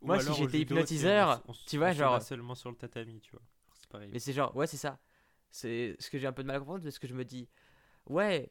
Ou 0.00 0.06
moi, 0.06 0.20
si 0.20 0.32
j'étais 0.34 0.60
hypnotiseur, 0.60 1.42
on 1.46 1.52
on 1.52 1.56
tu 1.66 1.76
vois, 1.76 1.88
on 1.90 1.92
genre- 1.92 2.22
seulement 2.22 2.54
sur 2.54 2.70
le 2.70 2.76
tatami, 2.76 3.20
tu 3.20 3.30
vois. 3.32 3.42
C'est 3.74 3.88
pareil. 3.90 4.10
mais 4.10 4.18
c'est 4.18 4.32
genre, 4.32 4.56
ouais, 4.56 4.66
c'est 4.66 4.78
ça. 4.78 4.98
C'est 5.50 5.96
ce 5.98 6.08
que 6.10 6.18
j'ai 6.18 6.26
un 6.26 6.32
peu 6.32 6.42
de 6.42 6.48
mal 6.48 6.56
à 6.56 6.58
comprendre, 6.60 6.82
parce 6.82 6.98
que 6.98 7.06
je 7.06 7.14
me 7.14 7.24
dis, 7.24 7.46
ouais, 8.06 8.50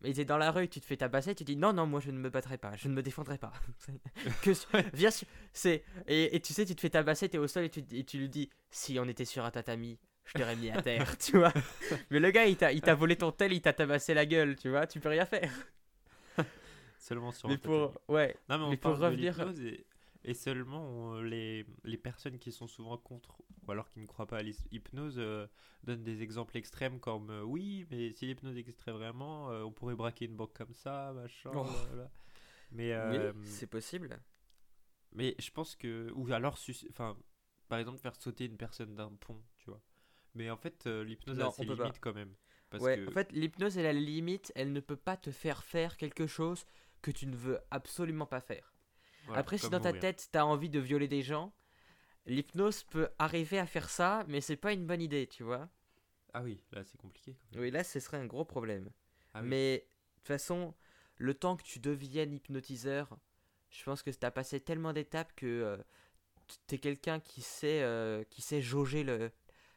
mais 0.00 0.12
t'es 0.12 0.24
dans 0.24 0.38
la 0.38 0.50
rue, 0.50 0.68
tu 0.68 0.80
te 0.80 0.86
fais 0.86 0.96
tabasser, 0.96 1.34
tu 1.34 1.44
dis, 1.44 1.56
non, 1.56 1.72
non, 1.72 1.86
moi 1.86 2.00
je 2.00 2.10
ne 2.10 2.18
me 2.18 2.30
battrai 2.30 2.58
pas, 2.58 2.76
je 2.76 2.88
ne 2.88 2.94
me 2.94 3.02
défendrai 3.02 3.38
pas. 3.38 3.52
que 4.42 4.50
viens 4.94 5.10
c'est 5.52 5.84
et, 6.06 6.36
et 6.36 6.40
tu 6.40 6.52
sais, 6.52 6.64
tu 6.64 6.74
te 6.74 6.80
fais 6.80 6.90
tabasser, 6.90 7.28
t'es 7.28 7.38
au 7.38 7.46
sol 7.48 7.64
et 7.64 7.70
tu, 7.70 7.84
et 7.92 8.04
tu 8.04 8.18
lui 8.18 8.28
dis, 8.28 8.48
si 8.70 8.98
on 8.98 9.04
était 9.08 9.24
sur 9.24 9.44
un 9.44 9.50
tatami, 9.50 9.98
je 10.24 10.34
t'aurais 10.38 10.56
mis 10.56 10.70
à 10.70 10.80
terre, 10.82 11.16
tu 11.18 11.38
vois. 11.38 11.52
Mais 12.10 12.20
le 12.20 12.30
gars, 12.30 12.46
il 12.46 12.56
t'a 12.56 12.94
volé 12.94 13.16
ton 13.16 13.32
tel, 13.32 13.52
il 13.52 13.60
t'a 13.60 13.72
tabassé 13.72 14.14
la 14.14 14.26
gueule, 14.26 14.56
tu 14.56 14.68
vois, 14.68 14.86
tu 14.86 15.00
peux 15.00 15.08
rien 15.08 15.24
faire. 15.26 15.50
Seulement 16.98 17.32
sur 17.32 17.48
mais 17.48 17.54
un 17.54 17.58
tatami. 17.58 17.76
pour, 17.78 18.00
ouais, 18.14 18.36
Non, 18.48 18.70
mais 18.70 18.76
pour 18.76 18.98
revenir- 18.98 19.34
et, 19.60 19.86
et 20.28 20.34
seulement 20.34 21.20
les, 21.22 21.64
les 21.84 21.96
personnes 21.96 22.38
qui 22.38 22.52
sont 22.52 22.66
souvent 22.66 22.98
contre 22.98 23.38
ou 23.66 23.72
alors 23.72 23.88
qui 23.88 23.98
ne 23.98 24.06
croient 24.06 24.26
pas 24.26 24.36
à 24.36 24.42
l'hypnose 24.42 25.14
euh, 25.16 25.46
donnent 25.84 26.02
des 26.02 26.22
exemples 26.22 26.58
extrêmes 26.58 27.00
comme 27.00 27.30
euh, 27.30 27.42
oui, 27.42 27.86
mais 27.90 28.12
si 28.12 28.26
l'hypnose 28.26 28.58
existerait 28.58 28.92
vraiment, 28.92 29.50
euh, 29.50 29.62
on 29.62 29.72
pourrait 29.72 29.94
braquer 29.94 30.26
une 30.26 30.36
banque 30.36 30.52
comme 30.52 30.74
ça, 30.74 31.14
machin. 31.14 31.50
Oh. 31.54 31.66
Mais, 32.72 32.94
oui, 33.08 33.18
c'est 33.44 33.66
possible. 33.66 34.20
mais 35.12 35.34
je 35.38 35.50
pense 35.50 35.74
que. 35.74 36.12
Ou 36.12 36.30
alors, 36.30 36.58
enfin, 36.90 37.16
par 37.68 37.78
exemple, 37.78 37.98
faire 37.98 38.14
sauter 38.14 38.44
une 38.44 38.58
personne 38.58 38.94
d'un 38.94 39.10
pont, 39.12 39.42
tu 39.56 39.70
vois. 39.70 39.80
Mais 40.34 40.50
en 40.50 40.58
fait, 40.58 40.86
l'hypnose 40.86 41.40
a 41.40 41.50
ses 41.50 41.64
pas. 41.64 41.72
limites 41.72 42.00
quand 42.00 42.12
même. 42.12 42.34
Parce 42.68 42.84
ouais, 42.84 42.98
que. 42.98 43.08
en 43.08 43.12
fait, 43.12 43.32
l'hypnose, 43.32 43.78
elle 43.78 43.86
a 43.86 43.94
la 43.94 44.00
limite, 44.00 44.52
elle 44.54 44.74
ne 44.74 44.80
peut 44.80 44.96
pas 44.96 45.16
te 45.16 45.30
faire 45.30 45.64
faire 45.64 45.96
quelque 45.96 46.26
chose 46.26 46.66
que 47.00 47.10
tu 47.10 47.26
ne 47.26 47.36
veux 47.36 47.58
absolument 47.70 48.26
pas 48.26 48.40
faire. 48.40 48.74
Voilà, 49.28 49.40
Après, 49.40 49.58
si 49.58 49.68
dans 49.70 49.80
ta 49.80 49.92
tête, 49.92 50.28
t'as 50.32 50.44
envie 50.44 50.70
de 50.70 50.80
violer 50.80 51.06
des 51.06 51.22
gens, 51.22 51.52
l'hypnose 52.26 52.82
peut 52.84 53.08
arriver 53.18 53.58
à 53.58 53.66
faire 53.66 53.90
ça, 53.90 54.24
mais 54.26 54.40
c'est 54.40 54.56
pas 54.56 54.72
une 54.72 54.86
bonne 54.86 55.02
idée, 55.02 55.26
tu 55.26 55.42
vois. 55.42 55.68
Ah 56.32 56.42
oui, 56.42 56.62
là, 56.72 56.82
c'est 56.82 56.98
compliqué. 56.98 57.34
quand 57.34 57.56
même. 57.56 57.64
Oui, 57.64 57.70
là, 57.70 57.84
ce 57.84 58.00
serait 58.00 58.16
un 58.16 58.26
gros 58.26 58.44
problème. 58.44 58.90
Ah 59.34 59.42
oui. 59.42 59.48
Mais 59.48 59.76
de 59.78 60.16
toute 60.16 60.28
façon, 60.28 60.74
le 61.16 61.34
temps 61.34 61.56
que 61.56 61.62
tu 61.62 61.78
deviennes 61.78 62.32
hypnotiseur, 62.32 63.18
je 63.70 63.84
pense 63.84 64.02
que 64.02 64.10
t'as 64.10 64.30
passé 64.30 64.60
tellement 64.60 64.92
d'étapes 64.92 65.32
que 65.36 65.46
euh, 65.46 65.76
t'es 66.66 66.78
quelqu'un 66.78 67.20
qui 67.20 67.42
sait, 67.42 67.82
euh, 67.82 68.24
qui 68.24 68.42
sait 68.42 68.62
jauger 68.62 69.04
le, 69.04 69.30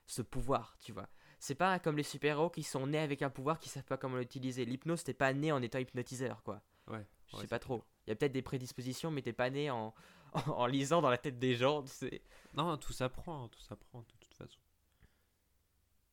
ce 0.07 0.21
pouvoir, 0.21 0.77
tu 0.79 0.91
vois. 0.91 1.09
C'est 1.39 1.55
pas 1.55 1.79
comme 1.79 1.97
les 1.97 2.03
super-héros 2.03 2.51
qui 2.51 2.63
sont 2.63 2.87
nés 2.87 2.99
avec 2.99 3.21
un 3.21 3.29
pouvoir 3.29 3.59
qui 3.59 3.69
savent 3.69 3.83
pas 3.83 3.97
comment 3.97 4.17
l'utiliser. 4.17 4.63
L'hypnose, 4.63 5.03
t'es 5.03 5.13
pas 5.13 5.33
né 5.33 5.51
en 5.51 5.61
étant 5.61 5.79
hypnotiseur, 5.79 6.43
quoi. 6.43 6.61
Ouais. 6.87 7.05
Je 7.27 7.35
ouais, 7.35 7.41
sais 7.41 7.47
pas 7.47 7.59
trop. 7.59 7.83
Y 8.11 8.13
a 8.13 8.15
peut-être 8.15 8.31
des 8.31 8.41
prédispositions, 8.41 9.11
mais 9.11 9.21
t'es 9.21 9.33
pas 9.33 9.49
né 9.49 9.69
en, 9.71 9.93
en, 10.33 10.65
lisant 10.65 11.01
dans 11.01 11.09
la 11.09 11.17
tête 11.17 11.39
des 11.39 11.55
gens, 11.55 11.83
tu 11.83 11.91
sais. 11.91 12.21
Non, 12.53 12.77
tout 12.77 12.93
s'apprend, 12.93 13.47
tout 13.49 13.59
s'apprend 13.59 14.01
de 14.01 14.05
toute 14.19 14.33
façon. 14.33 14.59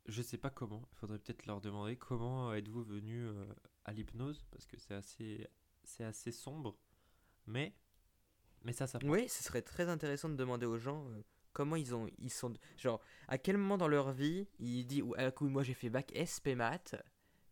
Je 0.06 0.22
sais 0.22 0.38
pas 0.38 0.50
comment, 0.50 0.82
il 0.92 0.96
faudrait 0.96 1.18
peut-être 1.18 1.44
leur 1.46 1.60
demander 1.60 1.96
comment 1.96 2.54
êtes-vous 2.54 2.82
venu 2.82 3.26
euh, 3.26 3.44
à 3.84 3.92
l'hypnose 3.92 4.42
parce 4.50 4.64
que 4.66 4.78
c'est 4.78 4.94
assez 4.94 5.46
c'est 5.84 6.04
assez 6.04 6.32
sombre 6.32 6.78
mais 7.46 7.74
mais 8.64 8.72
ça 8.72 8.86
s'apprend. 8.86 9.08
Oui, 9.08 9.28
ce 9.28 9.42
serait 9.42 9.62
très 9.62 9.88
intéressant 9.88 10.28
de 10.28 10.34
demander 10.34 10.66
aux 10.66 10.78
gens 10.78 11.06
euh, 11.10 11.22
comment 11.52 11.76
ils 11.76 11.94
ont 11.94 12.06
ils 12.18 12.30
sont 12.30 12.54
genre 12.76 13.00
à 13.28 13.36
quel 13.36 13.58
moment 13.58 13.76
dans 13.76 13.88
leur 13.88 14.12
vie 14.12 14.46
ils 14.58 14.86
disent 14.86 15.02
ou 15.02 15.14
à 15.16 15.30
coup 15.30 15.48
moi 15.48 15.62
j'ai 15.62 15.74
fait 15.74 15.90
bac 15.90 16.12
SP 16.14 16.56
maths 16.56 16.96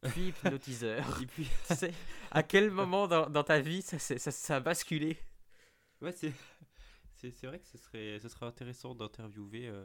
puis 0.08 0.28
hypnotiseur. 0.28 1.04
Et 1.22 1.26
puis 1.26 1.48
tu 1.68 1.74
sais, 1.74 1.92
à 2.30 2.42
quel 2.42 2.70
moment 2.70 3.06
dans, 3.08 3.28
dans 3.28 3.44
ta 3.44 3.60
vie 3.60 3.82
ça, 3.82 3.98
ça, 3.98 4.18
ça 4.18 4.56
a 4.56 4.60
basculé? 4.60 5.18
Ouais, 6.00 6.12
c'est 6.12 6.32
c'est 7.14 7.30
c'est 7.30 7.46
vrai 7.46 7.58
que 7.58 7.66
ce 7.66 7.78
serait 7.78 8.18
ce 8.20 8.28
serait 8.28 8.46
intéressant 8.46 8.94
d'interviewer 8.94 9.68
euh, 9.68 9.84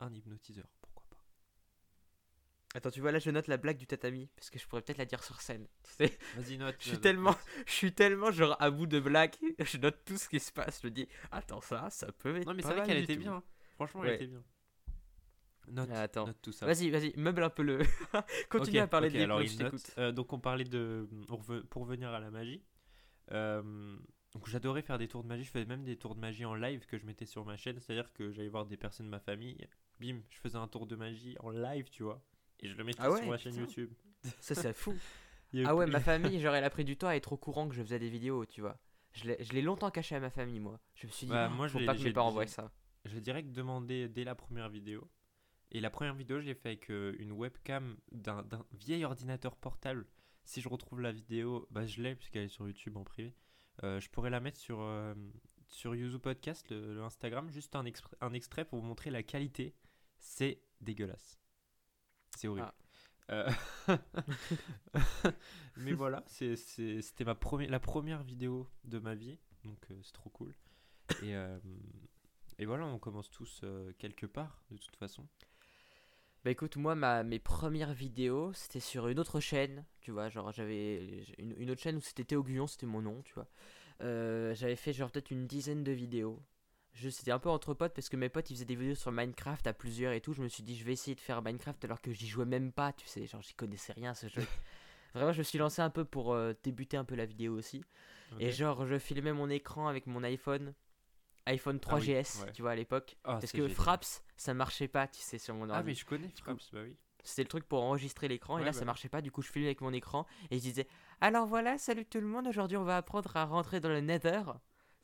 un 0.00 0.12
hypnotiseur, 0.14 0.66
pourquoi 0.80 1.04
pas. 1.10 1.16
Attends, 2.76 2.90
tu 2.90 3.00
vois 3.00 3.12
là 3.12 3.18
je 3.18 3.30
note 3.30 3.46
la 3.48 3.56
blague 3.56 3.76
du 3.76 3.86
tatami 3.86 4.28
parce 4.36 4.50
que 4.50 4.58
je 4.58 4.66
pourrais 4.66 4.82
peut-être 4.82 4.98
la 4.98 5.04
dire 5.06 5.22
sur 5.22 5.40
scène. 5.40 5.66
Tu 5.84 5.90
sais, 6.08 6.18
Vas-y, 6.36 6.58
note. 6.58 6.76
je 6.78 6.82
suis 6.84 6.92
note, 6.92 7.00
tellement 7.02 7.30
note. 7.30 7.38
je 7.66 7.72
suis 7.72 7.92
tellement 7.92 8.30
genre 8.32 8.56
à 8.60 8.70
bout 8.70 8.86
de 8.86 9.00
blagues, 9.00 9.34
je 9.58 9.78
note 9.78 10.04
tout 10.04 10.16
ce 10.16 10.28
qui 10.28 10.40
se 10.40 10.52
passe, 10.52 10.80
je 10.82 10.86
me 10.88 10.92
dis 10.92 11.08
attends 11.32 11.60
ça 11.60 11.88
ça 11.90 12.10
peut 12.12 12.36
être 12.36 12.46
Non, 12.46 12.54
mais 12.54 12.62
pas 12.62 12.68
c'est 12.68 12.74
vrai 12.74 12.80
mal 12.82 12.86
qu'elle 12.88 13.02
était 13.04 13.14
tout. 13.14 13.20
bien. 13.20 13.42
Franchement, 13.76 14.00
Ouais. 14.02 14.08
elle 14.10 14.14
était 14.14 14.26
bien. 14.28 14.42
Note, 15.70 15.88
Ah, 15.92 16.02
attends. 16.02 16.26
note 16.26 16.38
tout 16.42 16.52
ça. 16.52 16.66
Vas-y, 16.66 16.90
vas-y, 16.90 17.12
meuble 17.16 17.42
un 17.42 17.50
peu 17.50 17.62
le. 17.62 17.78
Continue 18.50 18.78
à 18.78 18.86
parler 18.86 19.08
ok, 19.08 19.14
de 19.14 19.20
alors 19.22 19.42
je 19.42 19.62
note. 19.62 19.94
Euh, 19.98 20.12
donc 20.12 20.32
on 20.32 20.38
parlait 20.40 20.64
de 20.64 21.08
pour 21.70 21.82
revenir 21.82 22.10
à 22.10 22.20
la 22.20 22.30
magie. 22.30 22.62
euh, 23.32 23.96
donc 24.34 24.48
j'adorais 24.48 24.82
faire 24.82 24.98
des 24.98 25.08
tours 25.08 25.22
de 25.22 25.28
magie. 25.28 25.44
Je 25.44 25.50
faisais 25.50 25.64
même 25.64 25.84
des 25.84 25.96
tours 25.96 26.14
de 26.14 26.20
magie 26.20 26.44
en 26.44 26.54
live 26.54 26.86
que 26.86 26.98
je 26.98 27.06
mettais 27.06 27.24
sur 27.26 27.44
ma 27.44 27.56
chaîne. 27.56 27.78
C'est-à-dire 27.80 28.12
que 28.12 28.32
j'allais 28.32 28.48
voir 28.48 28.66
des 28.66 28.76
personnes 28.76 29.06
de 29.06 29.10
ma 29.10 29.20
famille. 29.20 29.56
Bim, 30.00 30.18
je 30.28 30.38
faisais 30.38 30.56
un 30.58 30.66
tour 30.66 30.86
de 30.86 30.96
magie 30.96 31.36
en 31.40 31.50
live, 31.50 31.88
tu 31.90 32.02
vois. 32.02 32.20
Et 32.60 32.68
je 32.68 32.76
le 32.76 32.82
mettais 32.84 32.98
Ah 33.02 33.10
ouais, 33.12 33.20
sur 33.20 33.28
ma 33.30 33.38
chaîne. 33.38 33.54
YouTube. 33.56 33.92
Ça, 34.40 34.54
c'est 34.54 34.72
fou. 34.72 34.92
Il 35.52 35.64
Ah 35.66 35.76
ouais, 35.76 35.86
ma 35.86 36.00
famille, 36.00 36.40
genre, 36.40 36.54
elle 36.56 36.64
a 36.64 36.70
pris 36.70 36.84
du 36.84 36.96
temps 36.96 37.06
à 37.06 37.14
être 37.14 37.32
au 37.32 37.36
courant 37.36 37.68
que 37.68 37.74
je 37.76 37.82
faisais 37.82 38.00
des 38.00 38.08
vidéos, 38.08 38.44
tu 38.44 38.60
vois. 38.60 38.76
Je 39.12 39.24
l'ai 39.28 39.36
je 39.44 39.56
longtemps 39.60 39.90
caché 39.92 40.16
à 40.16 40.20
ma 40.20 40.30
famille, 40.30 40.58
moi. 40.58 40.80
Je 40.96 41.06
me 41.06 41.12
suis 41.12 41.26
dit, 41.26 41.32
Bah, 41.32 41.48
oh, 41.48 41.54
moi, 41.54 41.68
je 41.68 41.72
faut 41.74 41.78
l'ai- 41.78 41.86
pas 41.86 41.94
que 41.94 42.02
mes 42.02 42.12
parents 42.12 42.32
voient 42.32 42.46
ça. 42.48 42.72
J'ai 43.04 43.20
direct 43.20 43.52
demandé 43.52 44.08
dès 44.08 44.24
la 44.24 44.34
première 44.34 44.68
vidéo. 44.68 45.08
Et 45.70 45.80
la 45.80 45.90
première 45.90 46.14
vidéo, 46.14 46.40
je 46.40 46.46
l'ai 46.46 46.54
fait 46.54 46.68
avec 46.68 46.90
euh, 46.90 47.16
une 47.18 47.32
webcam 47.32 47.96
d'un 48.12 48.44
vieil 48.72 49.04
ordinateur 49.04 49.56
portable. 49.56 50.06
Si 50.44 50.60
je 50.60 50.68
retrouve 50.68 51.00
la 51.00 51.12
vidéo, 51.12 51.66
bah 51.70 51.86
je 51.86 52.02
l'ai 52.02 52.14
puisqu'elle 52.14 52.44
est 52.44 52.48
sur 52.48 52.66
YouTube 52.66 52.96
en 52.96 53.04
privé. 53.04 53.34
Euh, 53.82 53.98
je 54.00 54.08
pourrais 54.10 54.30
la 54.30 54.40
mettre 54.40 54.58
sur, 54.58 54.80
euh, 54.80 55.14
sur 55.68 55.94
Yuzu 55.94 56.18
Podcast, 56.18 56.68
le, 56.70 56.94
le 56.94 57.02
Instagram, 57.02 57.50
juste 57.50 57.74
un, 57.74 57.84
extrait 57.84 58.64
pour 58.64 58.78
vous 58.78 58.86
montrer 58.86 59.10
la 59.10 59.22
qualité. 59.22 59.74
C'est 60.18 60.60
dégueulasse. 60.80 61.40
C'est 62.36 62.48
horrible. 62.48 62.72
Euh, 63.30 63.50
Mais 65.76 65.92
voilà, 65.92 66.24
c'était 66.26 67.24
ma 67.24 67.34
première, 67.34 67.70
la 67.70 67.80
première 67.80 68.22
vidéo 68.22 68.68
de 68.84 68.98
ma 68.98 69.14
vie, 69.14 69.38
donc 69.64 69.86
c'est 70.02 70.12
trop 70.12 70.30
cool. 70.30 70.54
Et, 71.22 71.34
et 72.58 72.66
voilà, 72.66 72.86
on 72.86 72.98
commence 72.98 73.30
tous 73.30 73.64
quelque 73.98 74.26
part, 74.26 74.62
de 74.70 74.76
toute 74.76 74.96
façon. 74.96 75.26
Bah 76.44 76.50
écoute, 76.50 76.76
moi, 76.76 76.94
ma, 76.94 77.22
mes 77.22 77.38
premières 77.38 77.94
vidéos, 77.94 78.52
c'était 78.52 78.80
sur 78.80 79.08
une 79.08 79.18
autre 79.18 79.40
chaîne, 79.40 79.84
tu 80.02 80.10
vois. 80.10 80.28
Genre, 80.28 80.52
j'avais 80.52 81.24
une, 81.38 81.54
une 81.58 81.70
autre 81.70 81.80
chaîne 81.80 81.96
où 81.96 82.00
c'était 82.00 82.24
Théo 82.24 82.42
Guyon, 82.42 82.66
c'était 82.66 82.86
mon 82.86 83.00
nom, 83.00 83.22
tu 83.22 83.32
vois. 83.34 83.48
euh, 84.02 84.54
j'avais 84.54 84.76
fait 84.76 84.92
genre 84.94 85.10
peut-être 85.12 85.30
une 85.32 85.46
dizaine 85.46 85.84
de 85.84 85.92
vidéos. 85.92 86.42
Je- 86.94 87.10
C'était 87.10 87.32
un 87.32 87.38
peu 87.40 87.50
entre 87.50 87.74
potes 87.74 87.94
parce 87.94 88.08
que 88.10 88.16
mes 88.16 88.28
potes 88.30 88.50
ils 88.50 88.54
faisaient 88.56 88.64
des 88.66 88.76
vidéos 88.76 88.94
sur 88.96 89.12
Minecraft 89.12 89.66
à 89.68 89.74
plusieurs 89.74 90.12
et 90.14 90.20
tout. 90.22 90.32
Je 90.34 90.42
me 90.42 90.48
suis 90.48 90.62
dit 90.64 90.76
je 90.76 90.84
vais 90.84 90.92
essayer 90.94 91.14
de 91.16 91.20
faire 91.20 91.42
Minecraft 91.42 91.84
alors 91.84 92.00
que 92.02 92.12
j'y 92.12 92.28
jouais 92.28 92.46
même 92.46 92.72
pas, 92.72 92.92
tu 92.94 93.06
sais, 93.08 93.26
genre 93.26 93.42
j'y 93.42 93.54
connaissais 93.54 93.92
rien 93.94 94.12
à 94.12 94.14
ce 94.14 94.28
jeu. 94.28 94.42
Vraiment, 95.14 95.32
je 95.32 95.38
me 95.38 95.44
suis 95.44 95.58
lancé 95.58 95.82
un 95.82 95.90
peu 95.90 96.04
pour 96.04 96.32
euh, 96.34 96.54
débuter 96.64 96.96
un 96.98 97.04
peu 97.04 97.14
la 97.16 97.26
vidéo 97.26 97.54
aussi. 97.54 97.84
Et 98.40 98.50
genre, 98.52 98.86
je 98.86 98.98
filmais 98.98 99.32
mon 99.32 99.50
écran 99.50 99.88
avec 99.88 100.06
mon 100.06 100.22
iPhone, 100.24 100.74
iPhone 101.46 101.78
Ah 101.88 101.96
oui, 101.96 102.00
3GS, 102.02 102.42
ouais. 102.44 102.52
tu 102.52 102.62
vois, 102.62 102.72
à 102.72 102.76
l'époque. 102.76 103.16
Ah, 103.24 103.32
Parce 103.32 103.46
c'est 103.46 103.56
que 103.58 103.62
génial. 103.64 103.74
Fraps, 103.74 104.22
ça 104.36 104.54
marchait 104.54 104.88
pas, 104.88 105.06
tu 105.08 105.20
sais, 105.20 105.38
sur 105.38 105.54
mon 105.54 105.68
Ah, 105.70 105.76
ordi. 105.78 105.86
mais 105.88 105.94
je 105.94 106.04
connais 106.04 106.28
Fraps, 106.42 106.70
bah 106.72 106.80
oui. 106.84 106.96
C'était 107.22 107.42
le 107.42 107.48
truc 107.48 107.64
pour 107.66 107.82
enregistrer 107.82 108.28
l'écran, 108.28 108.58
et 108.58 108.64
là, 108.64 108.72
bah 108.72 108.78
ça 108.78 108.84
marchait 108.84 109.08
pas. 109.08 109.22
Du 109.22 109.30
coup, 109.30 109.40
je 109.40 109.50
filmais 109.50 109.68
avec 109.68 109.80
mon 109.80 109.92
écran, 109.94 110.26
et 110.50 110.58
je 110.58 110.62
disais 110.62 110.86
Alors 111.22 111.46
voilà, 111.46 111.78
salut 111.78 112.04
tout 112.04 112.20
le 112.20 112.26
monde, 112.26 112.46
aujourd'hui, 112.46 112.76
on 112.76 112.84
va 112.84 112.98
apprendre 112.98 113.34
à 113.36 113.44
rentrer 113.46 113.80
dans 113.80 113.88
le 113.88 114.00
Nether. 114.00 114.42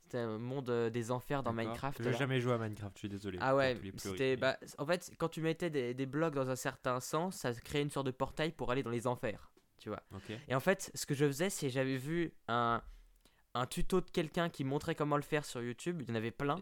C'était 0.03 0.19
un 0.19 0.37
monde 0.37 0.69
euh, 0.69 0.89
des 0.89 1.09
enfers 1.09 1.41
dans. 1.41 1.53
Minecraft. 1.53 2.03
J'ai 2.03 2.13
jamais 2.13 2.39
joué 2.41 2.53
à 2.53 2.57
Minecraft, 2.57 2.95
je 2.95 2.99
suis 2.99 3.09
désolé. 3.09 3.37
Ah 3.41 3.55
ouais, 3.55 3.79
c'était. 3.97 4.35
Bah, 4.35 4.57
en 4.77 4.85
fait, 4.85 5.11
quand 5.17 5.29
tu 5.29 5.41
mettais 5.41 5.69
des, 5.69 5.93
des 5.93 6.05
blocs 6.05 6.35
dans 6.35 6.49
un 6.49 6.55
certain 6.55 6.99
sens, 6.99 7.37
ça 7.37 7.53
créait 7.53 7.81
une 7.81 7.89
sorte 7.89 8.05
de 8.07 8.11
portail 8.11 8.51
pour 8.51 8.71
aller 8.71 8.83
dans 8.83 8.89
les 8.91 9.07
enfers, 9.07 9.51
tu 9.79 9.89
vois. 9.89 10.03
Ok. 10.13 10.31
Et 10.47 10.53
en 10.53 10.59
fait, 10.59 10.91
ce 10.93 11.05
que 11.05 11.13
je 11.15 11.25
faisais, 11.25 11.49
c'est 11.49 11.69
j'avais 11.69 11.97
vu 11.97 12.33
un, 12.49 12.83
un 13.53 13.65
tuto 13.65 14.01
de 14.01 14.09
quelqu'un 14.09 14.49
qui 14.49 14.63
montrait 14.63 14.95
comment 14.95 15.15
le 15.17 15.21
faire 15.23 15.45
sur 15.45 15.61
YouTube, 15.61 16.01
il 16.01 16.09
y 16.09 16.11
en 16.11 16.15
avait 16.15 16.31
plein, 16.31 16.61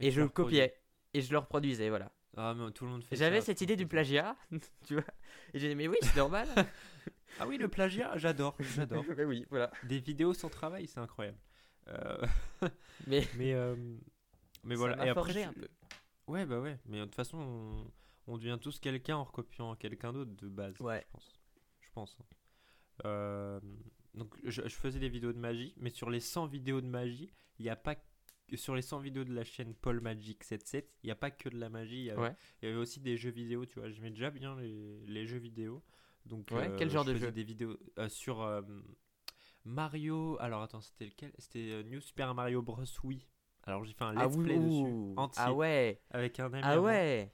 et, 0.00 0.10
je 0.10 0.20
le 0.20 0.28
copiais, 0.28 0.74
et 1.14 1.20
je 1.22 1.30
le 1.32 1.38
reproduisais, 1.38 1.88
voilà. 1.88 2.10
Ah, 2.36 2.54
mais 2.54 2.70
tout 2.72 2.84
le 2.84 2.90
monde 2.90 3.04
fait 3.04 3.16
J'avais 3.16 3.40
cette 3.40 3.60
idée 3.62 3.76
du 3.76 3.86
plagiat, 3.86 4.36
tu 4.86 4.94
vois. 4.94 5.04
Et 5.54 5.58
j'ai 5.58 5.68
dit, 5.70 5.74
mais 5.74 5.88
oui, 5.88 5.96
c'est 6.02 6.16
normal. 6.16 6.48
Ah 7.38 7.46
oui, 7.46 7.58
le 7.58 7.68
plagiat, 7.68 8.16
j'adore, 8.16 8.56
j'adore. 8.60 9.04
mais 9.16 9.24
oui, 9.24 9.44
voilà. 9.50 9.70
Des 9.82 9.98
vidéos 9.98 10.32
sans 10.32 10.48
travail, 10.48 10.86
c'est 10.86 11.00
incroyable. 11.00 11.36
Euh, 11.88 12.16
Mais, 13.06 13.26
mais 13.36 13.52
euh, 13.52 13.76
mais 14.64 14.74
ça 14.74 14.78
voilà. 14.78 15.04
Et 15.06 15.10
après, 15.10 15.42
un 15.42 15.52
peu. 15.52 15.68
Ouais, 16.28 16.46
bah 16.46 16.60
ouais. 16.60 16.78
Mais 16.86 16.98
de 17.00 17.04
toute 17.04 17.14
façon, 17.14 17.36
on, 18.26 18.32
on 18.32 18.38
devient 18.38 18.56
tous 18.58 18.78
quelqu'un 18.80 19.16
en 19.16 19.24
recopiant 19.24 19.74
quelqu'un 19.76 20.14
d'autre 20.14 20.30
de 20.34 20.48
base. 20.48 20.80
Ouais. 20.80 21.04
Je 21.04 21.12
pense. 21.12 21.40
Je 21.80 21.90
pense. 21.92 22.16
hein. 22.20 22.24
Euh, 23.04 23.60
donc, 24.16 24.34
je, 24.44 24.62
je 24.62 24.74
faisais 24.74 24.98
des 24.98 25.08
vidéos 25.08 25.32
de 25.32 25.38
magie, 25.38 25.74
mais 25.76 25.90
sur 25.90 26.10
les 26.10 26.20
100 26.20 26.46
vidéos 26.46 26.80
de 26.80 26.86
magie, 26.88 27.30
il 27.58 27.62
n'y 27.64 27.70
a 27.70 27.76
pas 27.76 27.96
sur 28.54 28.76
les 28.76 28.82
100 28.82 29.00
vidéos 29.00 29.24
de 29.24 29.32
la 29.34 29.42
chaîne 29.44 29.74
Paul 29.74 30.00
Magic 30.00 30.44
77, 30.44 30.88
il 31.02 31.06
n'y 31.06 31.10
a 31.10 31.16
pas 31.16 31.30
que 31.32 31.48
de 31.48 31.58
la 31.58 31.68
magie. 31.68 31.96
Il 31.98 32.04
y 32.04 32.10
avait, 32.10 32.20
Ouais. 32.22 32.36
il 32.62 32.68
y 32.68 32.72
avait 32.72 32.80
aussi 32.80 33.00
des 33.00 33.16
jeux 33.16 33.30
vidéo, 33.30 33.66
tu 33.66 33.80
vois. 33.80 33.90
J'aimais 33.90 34.10
déjà 34.10 34.30
bien 34.30 34.54
les, 34.56 35.04
les 35.06 35.26
jeux 35.26 35.38
vidéo. 35.38 35.82
Donc, 36.26 36.48
Ouais, 36.52 36.68
euh, 36.68 36.76
quel 36.78 36.88
genre 36.90 37.02
je 37.04 37.08
de 37.10 37.14
faisais 37.14 37.26
jeu 37.26 37.32
des 37.32 37.42
vidéos 37.44 37.76
euh, 37.98 38.08
sur 38.08 38.42
euh, 38.42 38.62
Mario. 39.64 40.36
Alors, 40.40 40.62
attends, 40.62 40.80
c'était 40.80 41.06
lequel? 41.06 41.32
C'était 41.38 41.70
euh, 41.72 41.82
New 41.82 42.00
Super 42.00 42.34
Mario 42.34 42.62
Bros. 42.62 42.82
Wii. 43.04 43.26
Alors, 43.64 43.84
j'ai 43.84 43.92
fait 43.94 44.04
un 44.04 44.14
Ah 44.16 44.26
let's 44.26 44.36
oui, 44.36 44.44
play 44.44 44.58
dessus, 44.58 45.12
entier, 45.16 45.42
ah 45.44 45.52
ouais, 45.52 46.00
avec 46.10 46.38
un 46.38 46.52
ami. 46.52 46.60
ah 46.64 46.80
ouais. 46.80 47.32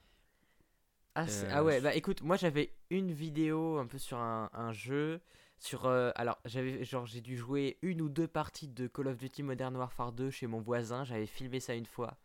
Ah, 1.15 1.27
ah 1.51 1.61
Euh, 1.61 1.65
ouais, 1.65 1.81
bah 1.83 1.95
écoute, 1.95 2.23
moi 2.23 2.37
j'avais 2.37 2.73
une 2.89 3.13
vidéo 3.13 3.77
un 3.77 3.87
peu 3.87 3.99
sur 3.99 4.17
un, 4.17 4.49
un 4.55 4.73
jeu. 4.73 5.21
Sur, 5.63 5.87
euh, 5.87 6.11
alors, 6.17 6.41
j'avais 6.45 6.83
genre 6.83 7.07
j'ai 7.07 7.21
dû 7.21 7.37
jouer 7.37 7.79
une 7.83 8.03
ou 8.03 8.09
deux 8.09 8.27
parties 8.27 8.67
de 8.67 8.89
Call 8.89 9.07
of 9.07 9.17
Duty 9.17 9.45
Modern 9.45 9.77
Warfare 9.77 10.11
2 10.11 10.29
chez 10.29 10.49
mon 10.49 10.61
voisin. 10.61 11.05
J'avais 11.05 11.27
filmé 11.27 11.61
ça 11.61 11.77
une 11.77 11.87
fois. 11.87 12.19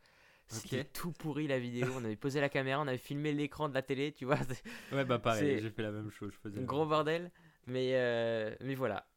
C'était 0.48 0.86
tout 0.86 1.12
pourri 1.12 1.46
la 1.46 1.60
vidéo. 1.60 1.88
On 1.96 2.04
avait 2.04 2.16
posé 2.16 2.42
la 2.42 2.50
caméra, 2.50 2.82
on 2.82 2.88
avait 2.88 2.98
filmé 2.98 3.34
l'écran 3.34 3.70
de 3.70 3.76
la 3.76 3.84
télé, 3.84 4.12
tu 4.12 4.26
vois. 4.26 4.40
Ouais, 4.92 5.06
bah 5.06 5.20
pareil, 5.20 5.62
j'ai 5.62 5.70
fait 5.70 5.84
la 5.84 5.92
même 5.92 6.10
chose. 6.10 6.32
Je 6.34 6.50
faisais 6.50 6.62
gros 6.62 6.80
même. 6.80 6.90
bordel. 6.90 7.32
Mais, 7.68 7.92
euh, 7.94 8.56
mais 8.62 8.74
voilà. 8.74 9.08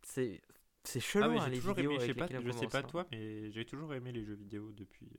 C'est 0.00 0.40
c'est 0.84 1.00
chelou 1.00 1.36
Ah, 1.38 1.42
hein, 1.44 1.48
les 1.50 1.58
toujours 1.58 1.74
vidéos 1.74 1.90
aimé, 1.90 2.00
je 2.00 2.06
sais 2.06 2.22
avec 2.22 2.32
pas, 2.32 2.40
je 2.40 2.50
sais 2.50 2.68
pas 2.68 2.82
toi, 2.82 3.06
mais 3.12 3.50
j'ai 3.50 3.66
toujours 3.66 3.92
aimé 3.92 4.12
les 4.12 4.24
jeux 4.24 4.36
vidéo 4.36 4.72
depuis, 4.72 5.10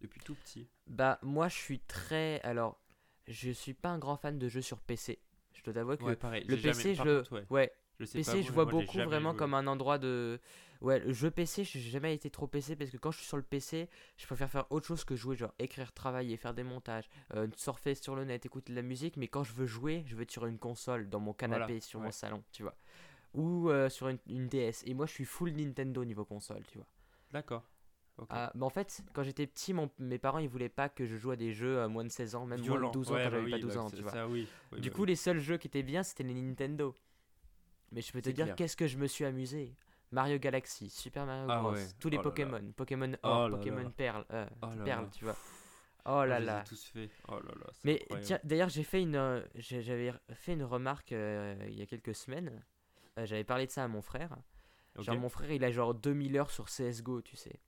depuis 0.00 0.20
tout 0.20 0.36
petit. 0.36 0.66
Bah, 0.86 1.18
moi 1.20 1.48
je 1.48 1.56
suis 1.56 1.80
très. 1.80 2.40
Alors, 2.44 2.80
je 3.28 3.50
suis 3.50 3.74
pas 3.74 3.90
un 3.90 3.98
grand 3.98 4.16
fan 4.16 4.38
de 4.38 4.48
jeux 4.48 4.62
sur 4.62 4.80
PC. 4.80 5.18
Je 5.64 5.70
dois 5.70 5.74
t'avouer 5.80 5.96
que 5.96 6.04
Ouais, 6.04 6.16
pareil. 6.16 6.44
le 6.44 6.56
jamais- 6.56 6.74
PC, 6.74 6.94
je 6.94 7.02
le. 7.02 7.18
contre, 7.18 7.32
ouais, 7.32 7.46
ouais, 7.50 7.72
je 7.98 8.04
sais 8.04 8.18
PC, 8.18 8.32
pas 8.32 8.40
je 8.42 8.52
vois 8.52 8.64
beaucoup 8.66 8.98
vraiment 8.98 9.30
joué. 9.30 9.38
comme 9.38 9.54
un 9.54 9.66
endroit 9.66 9.98
de. 9.98 10.38
Ouais, 10.82 10.98
le 10.98 11.12
jeu 11.14 11.30
PC, 11.30 11.64
j'ai 11.64 11.80
jamais 11.80 12.14
été 12.14 12.28
trop 12.28 12.46
PC 12.46 12.76
parce 12.76 12.90
que 12.90 12.98
quand 12.98 13.10
je 13.10 13.18
suis 13.18 13.26
sur 13.26 13.38
le 13.38 13.42
PC, 13.42 13.88
je 14.18 14.26
préfère 14.26 14.50
faire 14.50 14.66
autre 14.70 14.86
chose 14.86 15.04
que 15.04 15.16
jouer, 15.16 15.36
genre 15.36 15.54
écrire, 15.58 15.92
travailler, 15.94 16.36
faire 16.36 16.52
des 16.52 16.64
montages, 16.64 17.08
euh, 17.34 17.46
surfer 17.56 17.94
sur 17.94 18.14
le 18.14 18.24
net, 18.24 18.44
écouter 18.44 18.72
de 18.72 18.76
la 18.76 18.82
musique. 18.82 19.16
Mais 19.16 19.26
quand 19.28 19.44
je 19.44 19.54
veux 19.54 19.64
jouer, 19.66 20.04
je 20.06 20.14
veux 20.14 20.22
être 20.22 20.30
sur 20.30 20.44
une 20.44 20.58
console, 20.58 21.08
dans 21.08 21.20
mon 21.20 21.32
canapé, 21.32 21.64
Voilà, 21.64 21.80
sur 21.80 22.00
ouais. 22.00 22.06
mon 22.06 22.12
salon, 22.12 22.44
tu 22.52 22.62
vois. 22.62 22.74
Ou 23.32 23.70
euh, 23.70 23.88
sur 23.88 24.08
une, 24.08 24.18
une 24.28 24.48
DS. 24.48 24.82
Et 24.84 24.92
moi, 24.92 25.06
je 25.06 25.12
suis 25.12 25.24
full 25.24 25.52
Nintendo 25.52 26.04
niveau 26.04 26.26
console, 26.26 26.62
tu 26.66 26.76
vois. 26.76 26.86
D'accord. 27.32 27.64
Ah, 28.30 28.52
bah 28.54 28.64
en 28.66 28.70
fait, 28.70 29.02
quand 29.12 29.22
j'étais 29.24 29.46
petit, 29.46 29.72
mon- 29.74 29.90
mes 29.98 30.18
parents 30.18 30.38
ils 30.38 30.48
voulaient 30.48 30.68
pas 30.68 30.88
que 30.88 31.04
je 31.04 31.16
joue 31.16 31.32
à 31.32 31.36
des 31.36 31.52
jeux 31.52 31.80
à 31.80 31.88
moins 31.88 32.04
de 32.04 32.08
16 32.10 32.34
ans, 32.36 32.46
même 32.46 32.60
moins 32.60 32.68
Violent. 32.68 32.88
de 32.88 32.92
12 32.92 33.10
ans 33.10 33.14
Ouais, 33.14 33.24
quand 33.24 33.30
bah 33.30 33.36
j'avais 33.38 33.50
pas 33.50 33.56
oui, 33.56 33.62
12 33.62 33.74
bah, 33.74 33.80
ans, 33.82 33.90
tu 33.90 34.02
vois. 34.02 34.12
Ça, 34.12 34.28
oui. 34.28 34.46
Oui, 34.72 34.80
Du 34.80 34.90
bah 34.90 34.96
coup, 34.96 35.04
les 35.04 35.16
seuls 35.16 35.40
jeux 35.40 35.56
qui 35.56 35.66
étaient 35.66 35.82
bien, 35.82 36.02
c'était 36.04 36.22
les 36.22 36.34
Nintendo. 36.40 36.96
Mais 37.92 38.00
je 38.02 38.12
peux 38.12 38.22
te 38.22 38.30
dire 38.30 38.54
qu'est-ce 38.54 38.76
que 38.76 38.86
je 38.86 38.98
me 38.98 39.06
suis 39.08 39.24
amusé. 39.24 39.74
Mario 40.12 40.38
Galaxy, 40.38 40.90
Super 40.90 41.26
Mario 41.26 41.46
Ah 41.50 41.60
Bros, 41.60 41.72
ouais. 41.72 41.86
tous 41.98 42.08
les 42.08 42.18
Oh 42.18 42.22
là 42.22 42.24
là. 42.24 42.30
Pokémon, 42.30 42.72
Pokémon 42.76 43.12
Oh 43.24 43.26
Or, 43.28 43.48
là 43.48 43.56
Pokémon 43.56 43.82
là. 43.82 43.90
Perle, 43.96 44.24
euh, 44.32 44.46
Oh 44.62 44.66
là 44.76 44.84
Perle, 44.84 45.04
là. 45.04 45.10
tu 45.12 45.24
vois. 45.24 45.36
Oh 46.06 46.24
là 46.24 46.36
je 46.36 46.40
les 46.40 46.42
ai 46.42 46.46
là. 46.46 46.64
tous 46.68 46.84
fait. 46.84 47.10
Oh 47.28 47.32
là 47.40 47.40
là. 47.58 47.66
Mais 47.82 47.94
incroyable. 48.02 48.26
tiens, 48.26 48.38
d'ailleurs, 48.44 48.68
j'ai 48.68 48.84
fait 48.84 49.02
une, 49.02 49.16
euh, 49.16 49.40
j'avais 49.56 50.12
fait 50.34 50.52
une 50.52 50.62
remarque 50.62 51.10
euh, 51.12 51.56
il 51.68 51.74
y 51.78 51.82
a 51.82 51.86
quelques 51.86 52.14
semaines. 52.14 52.62
J'avais 53.24 53.42
parlé 53.44 53.66
de 53.66 53.72
ça 53.72 53.82
à 53.84 53.88
mon 53.88 54.02
frère. 54.02 54.36
Genre 54.98 55.16
mon 55.16 55.28
frère, 55.28 55.50
il 55.50 55.64
a 55.64 55.72
genre 55.72 55.94
2000 55.94 56.36
heures 56.36 56.50
sur 56.52 56.68
CS:GO, 56.68 57.20
tu 57.22 57.34
sais. 57.36 57.58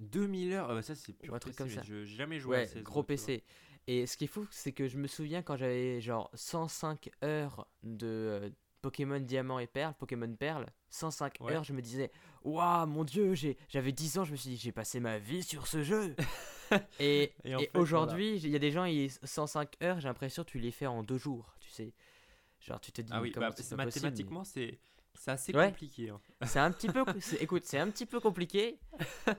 2000 0.00 0.52
heures, 0.54 0.66
ah 0.70 0.74
bah 0.74 0.82
ça 0.82 0.94
c'est 0.94 1.12
pur 1.12 1.34
un 1.34 1.38
truc 1.38 1.54
PC, 1.54 1.58
comme 1.62 1.70
ça. 1.74 1.82
Je 1.86 2.04
j'ai 2.04 2.16
jamais 2.16 2.38
joué 2.40 2.56
à 2.56 2.60
Ouais, 2.62 2.82
gros. 2.82 3.02
PC. 3.02 3.44
Et 3.86 4.06
ce 4.06 4.16
qui 4.16 4.24
est 4.24 4.28
fou, 4.28 4.46
c'est 4.50 4.72
que 4.72 4.88
je 4.88 4.98
me 4.98 5.06
souviens 5.06 5.42
quand 5.42 5.56
j'avais 5.56 6.00
genre 6.00 6.30
105 6.34 7.10
heures 7.24 7.66
de 7.82 8.06
euh, 8.06 8.50
Pokémon 8.82 9.18
Diamant 9.20 9.58
et 9.58 9.66
Perle, 9.66 9.94
Pokémon 9.94 10.32
Perle, 10.34 10.66
105 10.90 11.36
Ouais. 11.40 11.52
heures, 11.54 11.64
je 11.64 11.72
me 11.72 11.82
disais, 11.82 12.10
waouh, 12.44 12.86
mon 12.86 13.04
dieu, 13.04 13.34
j'ai- 13.34 13.56
j'avais 13.68 13.92
10 13.92 14.18
ans, 14.18 14.24
je 14.24 14.32
me 14.32 14.36
suis 14.36 14.50
dit, 14.50 14.56
j'ai 14.56 14.72
passé 14.72 15.00
ma 15.00 15.18
vie 15.18 15.42
sur 15.42 15.66
ce 15.66 15.82
jeu. 15.82 16.14
et 17.00 17.32
aujourd'hui, 17.74 18.36
il 18.36 18.48
y 18.50 18.56
a 18.56 18.58
des 18.58 18.70
gens, 18.70 18.84
ils 18.84 19.10
105 19.24 19.76
heures, 19.82 20.00
j'ai 20.00 20.08
l'impression 20.08 20.44
que 20.44 20.50
tu 20.50 20.58
les 20.58 20.70
fais 20.70 20.86
en 20.86 21.02
deux 21.02 21.18
jours, 21.18 21.54
tu 21.60 21.70
sais. 21.70 21.92
Genre, 22.60 22.80
tu 22.80 22.92
te 22.92 23.00
dis, 23.02 23.10
Ah 23.12 23.20
oui, 23.22 23.32
bah, 23.34 23.50
mais- 23.70 23.76
mathématiquement 23.76 24.44
c'est 24.44 24.78
c'est 25.14 25.30
assez 25.30 25.54
Ouais. 25.54 25.68
compliqué. 25.68 26.10
hein. 26.10 26.20
c'est 26.46 26.58
un 26.58 26.70
petit 26.70 26.88
peu, 26.88 27.04
écoute, 27.40 27.64
c'est 27.64 27.78
un 27.78 27.90
petit 27.90 28.06
peu 28.06 28.20
compliqué, 28.20 28.78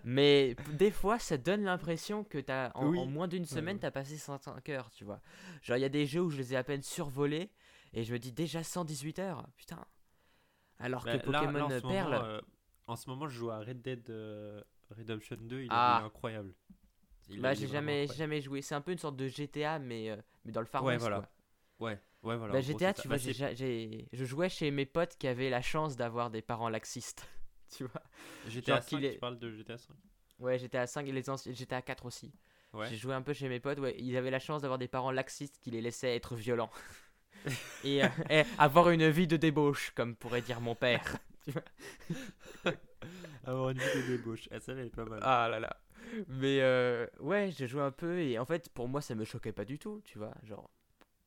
mais 0.03 0.55
des 0.73 0.91
fois, 0.91 1.17
ça 1.19 1.38
donne 1.38 1.63
l'impression 1.63 2.23
que 2.23 2.38
t'as, 2.38 2.71
en, 2.75 2.88
Oui. 2.89 2.99
en 2.99 3.05
moins 3.05 3.27
d'une 3.27 3.43
Ouais, 3.43 3.47
semaine, 3.47 3.75
ouais. 3.77 3.81
t'as 3.81 3.91
passé 3.91 4.17
105 4.17 4.69
heures, 4.69 4.89
tu 4.91 5.03
vois. 5.03 5.21
Genre, 5.62 5.77
il 5.77 5.81
y 5.81 5.86
a 5.86 5.89
des 5.89 6.05
jeux 6.05 6.21
où 6.21 6.29
je 6.29 6.38
les 6.38 6.53
ai 6.53 6.57
à 6.57 6.63
peine 6.63 6.81
survolés, 6.84 7.51
et 7.93 8.03
je 8.03 8.13
me 8.13 8.19
dis 8.19 8.31
déjà 8.31 8.63
118 8.63 9.19
heures, 9.19 9.47
putain. 9.57 9.84
Alors 10.79 11.03
Bah, 11.03 11.17
que 11.17 11.29
là- 11.31 11.39
Pokémon 11.39 11.57
là, 11.60 11.65
en, 11.65 11.69
ce 11.69 11.88
Perle, 11.88 12.12
moment, 12.13 12.25
euh, 12.25 12.41
en 12.88 12.95
ce 12.95 13.10
moment, 13.10 13.27
je 13.27 13.38
joue 13.38 13.51
à 13.51 13.60
Red 13.60 13.81
Dead 13.81 14.10
euh, 14.10 14.62
Redemption 14.89 15.38
2, 15.39 15.60
il, 15.62 15.65
est- 15.65 15.67
Ah. 15.71 15.99
est 16.01 16.05
incroyable. 16.05 16.53
Il 17.29 17.39
bah, 17.41 17.53
j'ai 17.53 17.67
jamais, 17.67 18.07
jamais 18.07 18.41
joué. 18.41 18.62
C'est 18.62 18.75
un 18.75 18.81
peu 18.81 18.91
une 18.91 18.97
sorte 18.97 19.15
de 19.15 19.27
GTA, 19.27 19.79
mais, 19.79 20.10
euh, 20.10 20.17
mais 20.43 20.51
dans 20.51 20.60
le 20.60 20.65
Far 20.65 20.84
Ouais, 20.84 20.93
West, 20.93 21.01
voilà. 21.01 21.19
quoi. 21.77 21.88
Ouais, 21.88 22.01
ouais, 22.23 22.38
voilà. 22.38 22.53
Bah, 22.53 22.62
gros, 22.62 22.77
GTA, 22.77 22.93
ça. 22.93 23.01
tu 23.01 23.07
Bah, 23.07 23.15
vois, 23.17 23.53
j'ai, 23.53 24.07
je 24.12 24.25
jouais 24.25 24.49
chez 24.49 24.71
mes 24.71 24.86
potes 24.86 25.17
qui 25.17 25.27
avaient 25.27 25.49
la 25.49 25.62
chance 25.62 25.95
d'avoir 25.95 26.29
des 26.29 26.41
parents 26.41 26.69
laxistes, 26.69 27.27
tu 27.75 27.86
vois. 27.86 28.01
GTA 28.47 28.75
genre 28.75 28.84
5, 28.84 28.89
qu'il 28.89 29.05
est- 29.05 29.13
tu 29.13 29.19
parles 29.19 29.39
de 29.39 29.51
GTA 29.51 29.77
5 29.77 29.95
Ouais, 30.39 30.57
GTA 30.57 30.88
5 30.88 31.07
et 31.07 31.12
les 31.12 31.29
anciens, 31.29 31.53
GTA 31.53 31.81
4 31.81 32.05
aussi. 32.05 32.31
Ouais. 32.73 32.88
J'ai 32.89 32.95
joué 32.95 33.13
un 33.13 33.21
peu 33.21 33.34
chez 33.34 33.47
mes 33.49 33.60
potes, 33.60 33.79
ouais, 33.79 33.95
ils 33.99 34.15
avaient 34.17 34.31
la 34.31 34.39
chance 34.39 34.62
d'avoir 34.62 34.79
des 34.79 34.88
parents 34.88 35.12
laxistes 35.12 35.60
qui 35.62 35.71
les 35.71 35.81
laissaient 35.81 36.15
être 36.15 36.36
violents. 36.36 36.71
et, 37.84 38.03
euh, 38.03 38.07
et 38.29 38.43
avoir 38.57 38.89
une 38.89 39.10
vie 39.10 39.27
de 39.27 39.38
débauche, 39.38 39.91
comme 39.95 40.15
pourrait 40.15 40.41
dire 40.41 40.62
mon 40.62 40.75
père. 40.75 41.03
Tu 41.43 41.51
vois 41.51 41.63
Avoir 43.45 43.69
une 43.71 43.79
vie 43.79 43.89
de 43.91 44.01
débauche. 44.01 44.47
Ah, 44.51 44.60
ça, 44.60 44.73
elle 44.73 44.88
est 44.88 44.89
pas 44.89 45.05
mal. 45.05 45.19
ah 45.23 45.47
là 45.49 45.60
là. 45.60 45.75
Mais 46.27 46.62
euh, 46.62 47.07
ouais, 47.19 47.51
j'ai 47.51 47.67
joué 47.67 47.81
un 47.81 47.91
peu 47.91 48.19
et 48.19 48.38
en 48.39 48.45
fait, 48.45 48.69
pour 48.69 48.88
moi, 48.88 49.01
ça 49.01 49.15
me 49.15 49.25
choquait 49.25 49.51
pas 49.53 49.65
du 49.65 49.79
tout, 49.79 50.01
tu 50.05 50.17
vois. 50.17 50.34
Genre. 50.43 50.69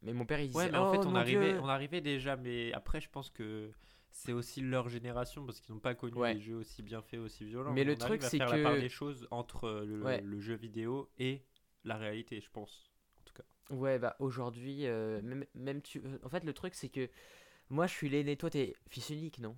Mais 0.04 0.12
mon 0.12 0.24
père, 0.26 0.40
il 0.40 0.48
disait 0.48 0.58
Ouais, 0.58 0.70
mais 0.70 0.78
en 0.78 0.88
Oh, 0.88 0.92
fait, 0.92 1.06
on 1.06 1.10
mon 1.10 1.16
arrivait, 1.16 1.52
Dieu. 1.52 1.60
on 1.60 1.68
arrivait 1.68 2.00
déjà, 2.00 2.36
mais 2.36 2.72
après, 2.72 3.00
je 3.00 3.08
pense 3.08 3.30
que 3.30 3.70
c'est 4.10 4.32
aussi 4.32 4.60
leur 4.60 4.88
génération 4.88 5.44
parce 5.44 5.60
qu'ils 5.60 5.74
n'ont 5.74 5.80
pas 5.80 5.94
connu 5.94 6.16
Ouais. 6.16 6.34
des 6.34 6.40
jeux 6.40 6.56
aussi 6.56 6.82
bien 6.82 7.02
faits, 7.02 7.20
aussi 7.20 7.44
violents. 7.44 7.72
Mais 7.72 7.84
le 7.84 7.94
on 7.94 7.96
truc, 7.96 8.22
c'est 8.22 8.38
faire 8.38 8.54
la 8.56 8.62
part 8.62 8.74
que- 8.76 8.80
des 8.80 8.88
choses 8.88 9.26
entre 9.30 9.82
le, 9.84 10.02
Ouais. 10.02 10.20
le 10.20 10.40
jeu 10.40 10.54
vidéo 10.54 11.10
et 11.18 11.42
la 11.84 11.96
réalité, 11.96 12.40
je 12.40 12.50
pense. 12.50 12.90
En 13.20 13.24
tout 13.24 13.34
cas. 13.34 13.74
Ouais, 13.74 13.98
bah 13.98 14.14
aujourd'hui, 14.20 14.86
euh, 14.86 15.20
même, 15.22 15.44
même 15.54 15.80
tu. 15.82 16.02
En 16.22 16.28
fait, 16.28 16.44
le 16.44 16.52
truc, 16.52 16.74
c'est 16.74 16.90
que 16.90 17.08
moi, 17.70 17.86
je 17.86 17.92
suis 17.94 18.08
l'aîné. 18.10 18.36
Toi, 18.36 18.50
t'es 18.50 18.74
fils 18.88 19.08
unique, 19.10 19.38
non? 19.38 19.56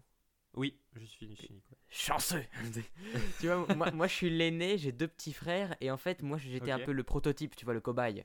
Oui, 0.54 0.78
je 0.94 1.04
suis 1.04 1.18
cynique. 1.36 1.50
ouais. 1.50 1.76
Chanceux 1.90 2.44
Tu 3.40 3.46
vois, 3.48 3.66
moi, 3.74 3.90
moi, 3.90 4.06
je 4.06 4.14
suis 4.14 4.30
l'aîné, 4.30 4.78
j'ai 4.78 4.92
deux 4.92 5.08
petits 5.08 5.32
frères, 5.34 5.76
et 5.80 5.90
en 5.90 5.96
fait, 5.98 6.22
moi, 6.22 6.38
j'étais 6.38 6.70
un 6.70 6.78
peu 6.78 6.92
le 6.92 7.02
prototype, 7.02 7.56
tu 7.56 7.64
vois, 7.64 7.74
le 7.74 7.80
cobaye. 7.80 8.24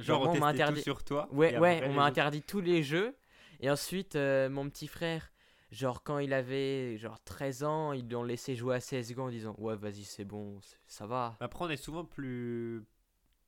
Genre, 0.00 0.28
on 0.28 0.38
m'a 0.38 0.48
interdit- 0.48 0.82
sur 0.82 1.04
toi. 1.04 1.28
Ouais, 1.32 1.56
ouais, 1.58 1.76
après, 1.76 1.88
on 1.88 1.92
m'a 1.92 2.02
autres- 2.02 2.08
interdit 2.10 2.42
tous 2.42 2.60
les 2.60 2.82
jeux, 2.82 3.14
et 3.60 3.70
ensuite, 3.70 4.16
euh, 4.16 4.48
mon 4.48 4.68
petit 4.68 4.88
frère, 4.88 5.28
Genre, 5.70 6.02
quand 6.02 6.18
il 6.18 6.34
avait 6.34 6.98
genre 6.98 7.18
13 7.24 7.64
ans, 7.64 7.92
ils 7.94 8.06
l'ont 8.06 8.24
laissé 8.24 8.54
jouer 8.54 8.74
à 8.76 8.80
CSGO 8.80 9.22
en 9.22 9.30
disant 9.30 9.54
Ouais, 9.56 9.74
vas-y, 9.74 10.04
c'est 10.04 10.26
bon, 10.26 10.60
ça 10.86 11.06
va. 11.06 11.34
Après, 11.40 11.64
on 11.64 11.70
est 11.70 11.78
souvent 11.78 12.04
plus, 12.04 12.84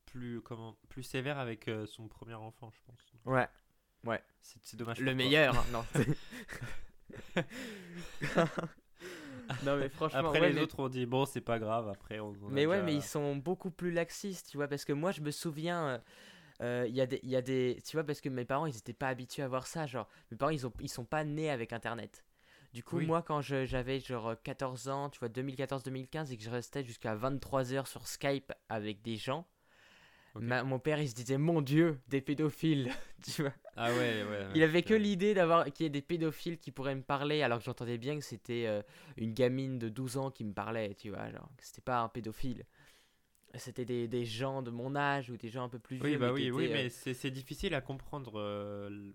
plus, 0.06 0.40
comment, 0.40 0.74
plus 0.88 1.02
sévère 1.02 1.38
avec 1.38 1.68
euh, 1.68 1.84
son 1.84 2.08
premier 2.08 2.32
enfant, 2.32 2.70
je 2.70 2.78
pense. 2.86 3.12
Ouais, 3.26 3.46
C'est 4.40 4.58
c'est 4.62 4.78
dommage. 4.78 5.00
le 5.00 5.14
meilleur. 5.14 5.54
hein, 5.54 5.64
non. 5.70 5.84
non, 9.64 9.76
mais 9.76 9.88
franchement, 9.90 10.20
Après, 10.20 10.40
ouais, 10.40 10.48
les 10.48 10.54
mais- 10.54 10.60
autres, 10.62 10.76
on 10.78 10.88
dit 10.88 11.04
bon, 11.06 11.26
c'est 11.26 11.40
pas 11.42 11.58
grave. 11.58 11.88
Après, 11.88 12.20
on. 12.20 12.32
Mais 12.48 12.64
ouais, 12.66 12.76
déjà- 12.76 12.86
mais 12.86 12.94
ils 12.94 13.02
sont 13.02 13.36
beaucoup 13.36 13.70
plus 13.70 13.90
laxistes, 13.90 14.48
tu 14.50 14.56
vois, 14.56 14.68
parce 14.68 14.84
que 14.86 14.92
moi, 14.94 15.10
je 15.10 15.20
me 15.20 15.30
souviens, 15.30 16.00
euh, 16.64 16.84
euh, 16.84 16.86
il 16.88 16.94
y, 16.96 17.00
a 17.00 17.06
des- 17.06 17.20
il 17.22 17.30
y 17.30 17.36
a 17.36 17.42
des... 17.42 17.78
Tu 17.84 17.96
vois, 17.96 18.04
parce 18.04 18.20
que 18.20 18.28
mes 18.28 18.44
parents, 18.44 18.66
ils 18.66 18.76
étaient 18.76 18.92
pas 18.92 19.08
habitués 19.08 19.42
à 19.42 19.48
voir 19.48 19.66
ça, 19.66 19.86
genre, 19.86 20.08
mes 20.30 20.36
parents, 20.36 20.50
ils, 20.50 20.66
ont, 20.66 20.72
ils 20.80 20.88
sont 20.88 21.04
pas 21.04 21.24
nés 21.24 21.50
avec 21.50 21.72
Internet. 21.72 22.24
Du 22.72 22.82
coup, 22.82 22.96
Oui. 22.96 23.06
moi, 23.06 23.22
quand 23.22 23.40
j'avais 23.40 24.00
genre 24.00 24.34
14 24.42 24.88
ans, 24.88 25.08
tu 25.10 25.18
vois, 25.20 25.28
2014-2015, 25.28 26.32
et 26.32 26.36
que 26.36 26.42
je 26.42 26.50
restais 26.50 26.82
jusqu'à 26.84 27.14
23 27.14 27.72
heures 27.72 27.86
sur 27.86 28.06
Skype 28.08 28.52
avec 28.68 29.02
des 29.02 29.16
gens, 29.16 29.46
ma- 30.36 30.64
mon 30.64 30.78
père, 30.78 31.00
il 31.00 31.08
se 31.08 31.14
disait, 31.14 31.38
mon 31.38 31.62
Dieu, 31.62 32.00
des 32.08 32.20
pédophiles, 32.20 32.90
tu 33.24 33.42
vois. 33.42 33.52
Ah 33.76 33.90
ouais, 33.90 34.24
ouais. 34.24 34.46
Il 34.54 34.62
avait 34.62 34.82
que 34.82 34.94
l'idée 34.94 35.34
d'avoir 35.34 35.64
qu'il 35.72 35.84
y 35.84 35.86
ait 35.86 35.90
des 35.90 36.02
pédophiles 36.02 36.58
qui 36.58 36.70
pourraient 36.70 36.94
me 36.94 37.02
parler, 37.02 37.42
alors 37.42 37.58
que 37.58 37.64
j'entendais 37.64 37.98
bien 37.98 38.16
que 38.16 38.24
c'était 38.24 38.66
euh, 38.66 38.82
une 39.16 39.32
gamine 39.34 39.78
de 39.78 39.88
12 39.88 40.16
ans 40.16 40.30
qui 40.30 40.44
me 40.44 40.52
parlait, 40.52 40.94
tu 40.94 41.10
vois, 41.10 41.30
genre, 41.30 41.48
que 41.56 41.64
c'était 41.64 41.82
pas 41.82 42.00
un 42.00 42.08
pédophile. 42.08 42.64
C'était 43.56 43.84
des, 43.84 44.08
des 44.08 44.24
gens 44.24 44.62
de 44.62 44.70
mon 44.70 44.96
âge 44.96 45.30
ou 45.30 45.36
des 45.36 45.48
gens 45.48 45.64
un 45.64 45.68
peu 45.68 45.78
plus 45.78 45.96
vieux. 45.96 46.04
Oui, 46.04 46.16
bah 46.16 46.28
mais 46.28 46.40
qui 46.42 46.50
oui, 46.50 46.50
oui, 46.50 46.70
euh, 46.70 46.72
mais 46.72 46.88
c'est 46.88 47.30
difficile 47.30 47.74
à 47.74 47.80
comprendre. 47.80 48.32
euh, 48.38 49.12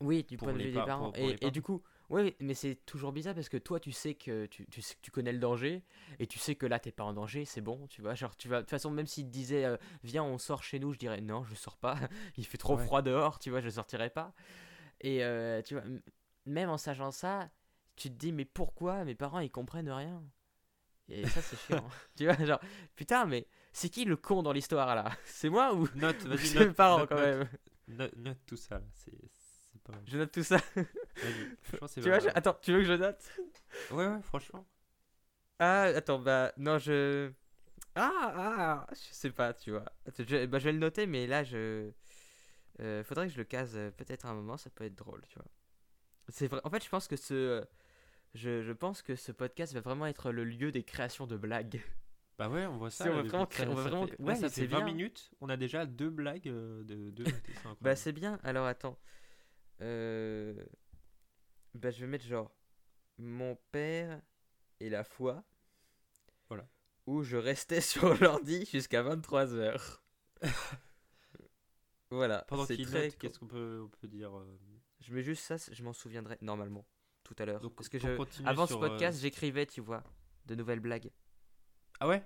Oui, 0.00 0.24
du 0.28 0.36
point 0.36 0.52
de 0.52 0.58
vue 0.58 0.70
des 0.70 0.72
par- 0.78 0.86
parents. 0.86 1.04
pour- 1.10 1.12
pour 1.12 1.30
et, 1.30 1.38
et 1.46 1.50
du 1.50 1.60
coup, 1.60 1.82
oui, 2.08 2.34
mais 2.40 2.54
c'est 2.54 2.76
toujours 2.86 3.12
bizarre 3.12 3.34
parce 3.34 3.48
que 3.48 3.56
toi, 3.56 3.78
tu 3.78 3.92
sais 3.92 4.14
que 4.14 4.46
tu, 4.46 4.66
tu 4.66 4.80
sais 4.82 4.94
que 4.94 5.00
tu 5.02 5.10
connais 5.10 5.32
le 5.32 5.38
danger 5.38 5.82
et 6.18 6.26
tu 6.26 6.38
sais 6.38 6.54
que 6.54 6.66
là, 6.66 6.78
t'es 6.78 6.90
pas 6.92 7.04
en 7.04 7.12
danger, 7.12 7.44
c'est 7.44 7.60
bon, 7.60 7.86
tu 7.88 8.00
vois. 8.02 8.14
Genre, 8.14 8.36
tu 8.36 8.48
vas. 8.48 8.56
De 8.58 8.62
toute 8.62 8.70
façon, 8.70 8.90
même 8.90 9.06
s'il 9.06 9.26
te 9.26 9.30
disait, 9.30 9.64
euh, 9.64 9.76
viens, 10.02 10.24
on 10.24 10.38
sort 10.38 10.62
chez 10.62 10.78
nous, 10.78 10.92
je 10.92 10.98
dirais, 10.98 11.20
non, 11.20 11.44
je 11.44 11.54
sors 11.54 11.76
pas. 11.76 11.96
Il 12.36 12.46
fait 12.46 12.58
trop 12.58 12.76
Ouais. 12.76 12.84
froid 12.84 13.02
dehors, 13.02 13.38
tu 13.38 13.50
vois, 13.50 13.60
je 13.60 13.68
sortirai 13.68 14.10
pas. 14.10 14.32
Et 15.02 15.24
euh, 15.24 15.62
tu 15.62 15.74
vois, 15.74 15.84
même 16.46 16.70
en 16.70 16.78
sachant 16.78 17.10
ça, 17.10 17.50
tu 17.96 18.08
te 18.08 18.14
dis, 18.14 18.32
mais 18.32 18.44
pourquoi 18.44 19.04
mes 19.04 19.14
parents, 19.14 19.40
ils 19.40 19.50
comprennent 19.50 19.90
rien? 19.90 20.22
Et 21.08 21.26
ça, 21.26 21.42
c'est 21.42 21.56
chiant. 21.56 21.88
tu 22.16 22.24
vois, 22.24 22.42
genre, 22.44 22.60
putain, 22.96 23.26
mais 23.26 23.46
c'est 23.72 23.88
qui 23.88 24.04
le 24.04 24.16
con 24.16 24.42
dans 24.42 24.52
l'histoire 24.52 24.94
là? 24.94 25.10
C'est 25.24 25.48
moi 25.48 25.74
ou 25.74 25.88
Note, 25.94 26.16
c'est 26.36 26.66
mes 26.66 26.72
parents 26.72 26.98
note, 27.00 27.08
quand 27.08 27.16
note, 27.16 27.24
même? 27.38 27.48
Note- 27.88 28.16
note 28.16 28.38
tout 28.46 28.56
ça, 28.56 28.78
là, 28.78 28.84
c'est 28.94 29.12
pas 29.84 29.92
mal. 29.92 30.02
Je 30.06 30.18
note 30.18 30.32
tout 30.32 30.42
ça. 30.42 30.58
Vas-y, 30.76 31.48
franchement, 31.62 31.88
c'est 31.88 32.00
tu 32.00 32.08
vois, 32.08 32.18
je- 32.18 32.28
attends, 32.34 32.56
tu 32.62 32.72
veux 32.72 32.78
que 32.80 32.84
je 32.86 32.92
note? 32.94 33.30
Ouais, 33.90 34.06
ouais, 34.06 34.22
franchement. 34.22 34.66
Ah, 35.58 35.82
attends, 35.82 36.18
bah, 36.18 36.52
non, 36.56 36.78
je. 36.78 37.30
Ah, 37.96 38.32
ah, 38.36 38.86
je 38.92 39.14
sais 39.14 39.30
pas, 39.30 39.52
tu 39.52 39.70
vois. 39.72 39.84
Je, 40.18 40.46
bah, 40.46 40.58
je 40.58 40.64
vais 40.64 40.72
le 40.72 40.78
noter, 40.78 41.06
mais 41.06 41.26
là, 41.26 41.44
je. 41.44 41.90
euh, 42.80 43.04
faudrait 43.04 43.26
que 43.26 43.32
je 43.32 43.38
le 43.38 43.44
case 43.44 43.76
euh, 43.76 43.90
peut-être 43.90 44.26
à 44.26 44.30
un 44.30 44.34
moment, 44.34 44.56
ça 44.56 44.70
peut 44.70 44.84
être 44.84 44.94
drôle, 44.96 45.22
tu 45.28 45.34
vois. 45.36 45.48
C'est 46.28 46.46
vrai. 46.48 46.60
En 46.64 46.70
fait, 46.70 46.82
je 46.84 46.88
pense 46.88 47.08
que 47.08 47.16
ce. 47.16 47.64
Je, 48.34 48.62
je 48.62 48.72
pense 48.72 49.02
que 49.02 49.16
ce 49.16 49.32
podcast 49.32 49.74
va 49.74 49.80
vraiment 49.80 50.06
être 50.06 50.30
le 50.30 50.44
lieu 50.44 50.70
des 50.70 50.84
créations 50.84 51.26
de 51.26 51.36
blagues. 51.36 51.82
Bah 52.40 52.48
ouais, 52.48 52.64
on 52.64 52.78
voit 52.78 52.90
ça. 52.90 53.04
Si, 53.04 53.10
on 53.10 53.16
là, 53.16 53.22
va 53.22 53.28
vraiment 53.28 53.50
ça- 53.50 53.68
on 53.68 53.74
va 53.74 53.82
ça 53.82 53.88
vraiment- 53.90 54.06
fait- 54.06 54.18
ouais, 54.22 54.34
ça 54.34 54.48
fait 54.48 54.62
c'est 54.62 54.66
20 54.66 54.78
bien. 54.78 54.86
minutes, 54.86 55.30
on 55.42 55.50
a 55.50 55.58
déjà 55.58 55.84
deux 55.84 56.08
blagues 56.08 56.48
euh, 56.48 56.82
de, 56.84 57.10
de 57.10 57.24
Bah, 57.82 57.94
c'est 57.94 58.12
bien. 58.12 58.40
Alors, 58.42 58.64
attends. 58.64 58.98
Euh... 59.82 60.54
Bah, 61.74 61.90
je 61.90 62.00
vais 62.00 62.06
mettre 62.06 62.24
genre. 62.24 62.50
Mon 63.18 63.58
père 63.72 64.22
et 64.80 64.88
la 64.88 65.04
foi. 65.04 65.44
Voilà. 66.48 66.66
Où 67.06 67.22
je 67.22 67.36
restais 67.36 67.80
sur 67.82 68.14
l'ordi 68.22 68.64
jusqu'à 68.64 69.02
23h. 69.02 69.98
voilà. 72.10 72.46
Pendant 72.48 72.64
qu'il 72.64 72.86
très 72.86 73.10
qu'est-ce 73.10 73.38
qu'on 73.38 73.48
peut, 73.48 73.82
on 73.84 73.88
peut 73.88 74.08
dire 74.08 74.34
euh, 74.34 74.58
Je 75.00 75.12
mets 75.12 75.22
juste 75.22 75.44
ça, 75.44 75.56
je 75.70 75.82
m'en 75.84 75.92
souviendrai 75.92 76.38
normalement. 76.40 76.86
Tout 77.22 77.36
à 77.38 77.44
l'heure. 77.44 77.60
Parce 77.76 77.90
que 77.90 77.98
je... 77.98 78.08
avant 78.46 78.66
ce 78.66 78.72
euh, 78.72 78.78
podcast, 78.78 79.20
j'écrivais, 79.20 79.66
tu 79.66 79.82
vois, 79.82 80.02
de 80.46 80.54
nouvelles 80.54 80.80
blagues. 80.80 81.10
Ah 82.00 82.08
ouais? 82.08 82.22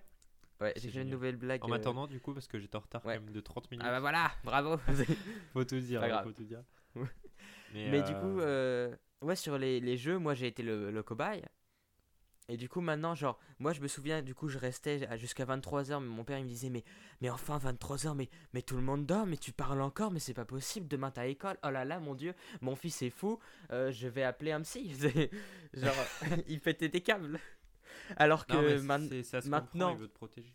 Ouais, 0.61 0.73
de 0.75 0.81
génial. 0.81 1.09
nouvelles 1.09 1.37
blagues. 1.37 1.65
En 1.65 1.73
euh, 1.73 1.75
attendant, 1.75 2.07
du 2.07 2.21
coup, 2.21 2.33
parce 2.33 2.47
que 2.47 2.59
j'étais 2.59 2.77
en 2.77 2.81
retard 2.81 3.05
ouais. 3.05 3.17
quand 3.17 3.25
même 3.25 3.33
de 3.33 3.41
30 3.41 3.71
minutes. 3.71 3.85
Ah 3.87 3.91
bah 3.91 4.01
voilà, 4.01 4.31
bravo. 4.45 4.77
Faut 5.53 5.65
tout 5.65 5.81
dire, 5.81 6.03
hein, 6.03 6.23
faut 6.23 6.33
tout 6.33 6.45
dire. 6.45 6.63
Mais, 7.75 8.03
du 8.03 8.13
euh, 8.13 8.21
coup, 8.21 8.41
euh, 8.41 8.95
ouais, 9.21 9.35
sur 9.35 9.59
les, 9.59 9.81
les 9.81 9.97
jeux, 9.97 10.17
moi 10.19 10.35
j'ai 10.35 10.47
été 10.47 10.63
le, 10.63 10.93
le 10.93 11.03
cobaye. 11.03 11.43
Et 12.49 12.57
du 12.57 12.69
coup, 12.69 12.81
maintenant, 12.81 13.15
genre, 13.15 13.39
moi 13.59 13.73
je 13.73 13.81
me 13.81 13.89
souviens, 13.89 14.23
du 14.23 14.35
coup, 14.35 14.49
je 14.49 14.59
restais 14.59 15.09
jusqu'à 15.19 15.45
23h, 15.45 16.01
mais 16.01 16.09
mon 16.09 16.25
père 16.25 16.39
il 16.39 16.45
me 16.45 16.49
disait, 16.49 16.69
mais, 16.69 16.85
mais 17.21 17.31
enfin, 17.31 17.59
23h, 17.59 18.15
mais, 18.15 18.29
mais 18.53 18.61
tout 18.61 18.77
le 18.77 18.83
monde 18.83 19.07
dort, 19.07 19.27
mais 19.27 19.39
tu 19.39 19.53
parles 19.53 19.81
encore, 19.81 20.11
mais 20.11 20.21
c'est 20.21 20.35
pas 20.35 20.45
possible, 20.45 20.87
demain 20.87 21.11
t'as 21.11 21.27
école, 21.27 21.57
oh 21.65 21.71
là 21.71 21.85
là, 21.85 22.01
mon 22.01 22.15
dieu, 22.15 22.35
mon 22.61 22.77
fils 22.77 23.01
est 23.03 23.11
fou, 23.11 23.39
euh, 23.73 23.91
je 23.91 24.09
vais 24.09 24.23
appeler 24.23 24.53
un 24.53 24.61
psy. 24.61 24.95
Genre, 25.73 25.95
il 26.47 26.61
pétait 26.61 26.91
des 26.91 27.01
câbles. 27.01 27.41
Alors 28.17 28.45
non, 28.49 28.61
que 28.63 28.81
man- 28.81 29.23
ça 29.23 29.41
se 29.41 29.49
maintenant- 29.49 29.93
il 29.93 29.99
veut 29.99 30.09
te 30.09 30.15
protéger. 30.15 30.55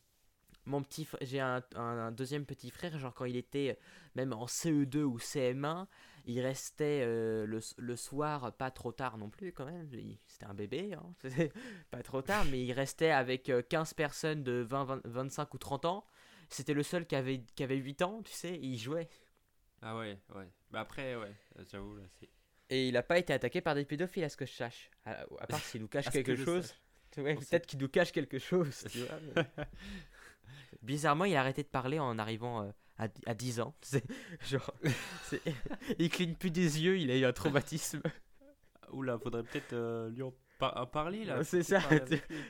mon 0.66 0.84
petit 0.84 1.04
fr- 1.06 1.18
j'ai 1.22 1.40
un, 1.40 1.64
un- 1.76 1.82
un 1.82 2.12
deuxième 2.12 2.46
petit 2.46 2.70
frère 2.70 2.98
genre 3.00 3.14
quand 3.14 3.26
il 3.26 3.36
était 3.38 3.72
euh, 3.78 3.84
même 4.16 4.34
en 4.34 4.46
CE2 4.46 5.04
ou 5.04 5.18
CM1 5.20 5.88
il 6.26 6.40
restait 6.42 7.02
euh, 7.04 7.46
le, 7.48 7.60
le 7.78 7.96
soir 7.96 8.54
pas 8.54 8.70
trop 8.70 8.92
tard 8.92 9.18
non 9.18 9.30
plus 9.30 9.52
quand 9.52 9.66
même 9.66 9.90
c'était 10.28 10.46
un 10.46 10.54
bébé 10.54 10.94
hein, 10.94 11.14
pas 11.92 12.04
trop 12.04 12.22
tard 12.22 12.46
mais 12.46 12.64
il 12.64 12.72
restait 12.74 13.10
avec 13.10 13.50
euh, 13.50 13.62
15 13.68 13.94
personnes 13.96 14.44
de 14.44 14.62
20, 14.62 14.84
20, 14.84 15.02
25 15.06 15.54
ou 15.54 15.58
30 15.58 15.86
ans 15.86 16.06
c'était 16.50 16.74
le 16.74 16.84
seul 16.84 17.06
qui 17.08 17.16
avait, 17.16 17.42
qui 17.56 17.64
avait 17.64 17.78
8 17.78 18.02
ans 18.04 18.22
tu 18.24 18.34
sais 18.34 18.54
et 18.54 18.66
il 18.66 18.78
jouait 18.78 19.10
Ah 19.82 19.98
ouais, 19.98 20.20
ouais. 20.36 20.50
Bah 20.72 20.82
après, 20.82 21.16
ouais, 21.16 21.34
euh, 21.58 21.64
j'avoue, 21.72 21.96
là, 21.96 22.04
c'est. 22.20 22.30
et 22.70 22.90
il 22.90 22.98
a 22.98 23.02
pas 23.04 23.18
été 23.18 23.34
attaqué 23.34 23.62
par 23.62 23.74
des 23.76 23.86
pédophiles 23.86 24.24
à 24.26 24.30
ce 24.30 24.38
que 24.38 24.46
je 24.46 24.52
sache 24.54 24.92
à, 25.06 25.22
à 25.40 25.48
part 25.48 25.60
s'il 25.62 25.82
nous 25.82 25.88
cache 25.88 26.06
que 26.12 26.18
quelque 26.20 26.44
chose 26.46 26.76
peut-être 27.50 27.65
qu'il 27.65 27.80
nous 27.80 27.89
cache 27.89 28.12
quelque 28.12 28.39
chose 28.39 28.86
tu 28.91 29.00
vois, 29.00 29.17
mais- 29.36 29.65
Bizarrement, 30.82 31.26
il 31.26 31.36
a 31.36 31.41
arrêté 31.41 31.63
de 31.63 31.67
parler 31.67 32.00
en 32.00 32.17
arrivant 32.19 32.63
euh, 32.63 32.72
à, 32.98 33.08
à 33.26 33.34
10 33.34 33.60
ans. 33.60 33.76
C'est 33.82 34.04
genre, 34.50 34.72
il 36.00 36.10
cligne 36.10 36.36
plus 36.36 36.52
des 36.52 36.82
yeux, 36.82 36.98
il 36.98 37.12
a 37.12 37.17
eu 37.17 37.26
un 37.26 37.34
traumatisme. 37.34 38.02
Oula, 38.91 39.17
faudrait 39.19 39.43
peut-être 39.43 39.74
euh, 39.74 40.10
lui 40.10 40.22
en 40.24 40.34
par- 40.58 40.76
en 40.78 40.86
parler 40.88 41.26
là. 41.26 41.43
C'est 41.43 41.63
ça, 41.63 41.82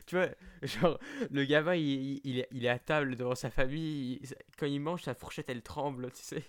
tu 0.06 0.16
vois, 0.16 0.30
genre, 0.64 1.00
le 1.32 1.44
gamin, 1.46 1.76
il, 1.76 1.84
il- 1.90 2.22
il 2.24 2.40
est, 2.40 2.48
il 2.52 2.66
est 2.66 2.70
à 2.70 2.80
table 2.80 3.16
devant 3.16 3.36
sa 3.36 3.50
famille. 3.50 4.20
il- 4.22 4.36
quand 4.58 4.66
il 4.68 4.80
mange, 4.80 5.04
sa 5.04 5.14
fourchette, 5.16 5.50
elle 5.50 5.62
tremble, 5.64 6.12
tu 6.12 6.22
sais. 6.22 6.44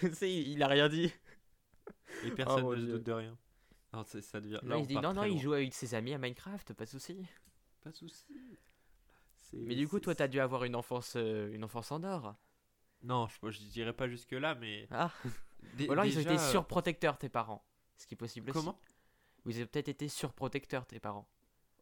tu 0.00 0.12
sais, 0.14 0.32
il, 0.32 0.48
il 0.52 0.62
a 0.62 0.68
rien 0.68 0.88
dit. 0.88 1.12
Et 2.24 2.30
personne 2.30 2.62
mon 2.62 2.72
ne 2.72 2.76
se 2.80 2.86
doute 2.92 3.02
de 3.04 3.12
rien. 3.12 3.36
Non, 3.94 4.04
ça 4.04 4.40
devient. 4.40 4.60
Non, 4.62 4.78
il 4.78 4.86
dit 4.86 4.94
non, 4.96 5.24
il 5.24 5.38
joue 5.38 5.52
avec 5.52 5.72
ses 5.74 5.94
amis 5.94 6.12
à 6.14 6.18
Minecraft, 6.18 6.72
pas 6.74 6.84
de 6.84 6.90
souci. 6.90 7.24
Pas 7.82 7.90
de 7.90 7.96
soucis. 7.96 8.24
C'est- 9.36 9.56
Mais 9.58 9.74
du 9.74 9.86
coup, 9.88 10.00
toi, 10.00 10.14
t'as 10.14 10.28
dû 10.28 10.40
avoir 10.40 10.64
une 10.64 10.74
enfance, 10.74 11.14
euh, 11.16 11.52
une 11.52 11.64
enfance 11.64 11.92
en 11.92 12.02
or. 12.02 12.34
Non, 13.02 13.28
je, 13.28 13.50
je 13.50 13.58
dirais 13.64 13.92
pas 13.92 14.08
jusque 14.08 14.32
là, 14.32 14.54
mais. 14.54 14.88
Ah, 14.90 15.10
ou 15.88 15.92
alors 15.92 16.06
ils 16.06 16.16
ont 16.16 16.22
été 16.22 16.34
euh, 16.34 16.50
surprotecteurs, 16.50 17.18
tes 17.18 17.28
parents. 17.28 17.64
Ce 17.96 18.06
qui 18.06 18.14
est 18.14 18.16
possible 18.16 18.50
aussi. 18.50 18.58
Comment? 18.58 18.80
Ils 19.46 19.62
ont 19.62 19.66
peut-être 19.66 19.88
été 19.88 20.08
surprotecteurs, 20.08 20.86
tes 20.86 20.98
parents. 21.00 21.28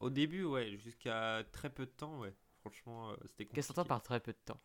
Au 0.00 0.10
début, 0.10 0.42
ouais, 0.42 0.76
jusqu'à 0.78 1.44
très 1.52 1.70
peu 1.70 1.86
de 1.86 1.90
temps, 1.92 2.18
ouais. 2.18 2.34
Franchement, 2.60 3.10
euh, 3.10 3.14
c'était 3.22 3.44
compliqué. 3.44 3.54
Qu'est-ce 3.54 3.68
que 3.68 3.72
t'entends 3.74 3.88
par 3.88 4.02
très 4.02 4.18
peu 4.20 4.32
de 4.32 4.38
temps? 4.44 4.60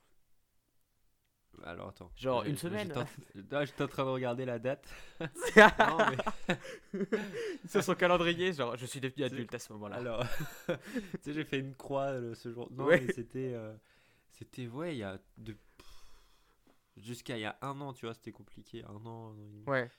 Alors 1.64 1.90
attends. 1.90 2.12
Genre 2.16 2.44
une 2.44 2.56
semaine 2.56 2.88
J'étais 2.88 3.00
en... 3.00 3.58
Ah, 3.60 3.66
j'étais 3.66 3.84
en 3.84 3.88
train 3.88 4.06
de 4.06 4.10
regarder 4.10 4.46
la 4.46 4.60
date. 4.60 4.88
non, 5.20 5.98
mais. 6.12 6.58
Sur 7.68 7.84
son 7.84 7.96
calendrier, 7.96 8.54
genre, 8.54 8.78
je 8.78 8.86
suis 8.86 9.00
devenu 9.02 9.24
adulte 9.24 9.54
à 9.56 9.60
ce 9.60 9.74
moment-là. 9.74 9.96
Alors, 9.96 10.24
tu 10.68 10.74
sais, 11.22 11.34
j'ai 11.34 11.44
fait 11.44 11.60
une 11.60 11.74
croix 11.76 12.12
euh, 12.12 12.36
ce 12.36 12.52
jour. 12.52 12.72
Non, 12.72 12.86
Ouais. 12.86 13.02
mais 13.02 13.12
c'était. 13.14 13.54
euh, 13.56 13.74
C'était, 14.32 14.68
ouais, 14.68 14.96
il 14.96 15.00
y 15.00 15.04
a. 15.04 15.20
De... 15.38 15.56
Jusqu'à 16.96 17.38
il 17.38 17.42
y 17.42 17.46
a 17.46 17.58
un 17.62 17.80
an, 17.82 17.94
tu 17.94 18.06
vois, 18.06 18.14
c'était 18.14 18.32
compliqué. 18.32 18.84
Un 18.84 19.06
an, 19.06 19.34
un. 19.36 19.72
Ouais. 19.72 19.90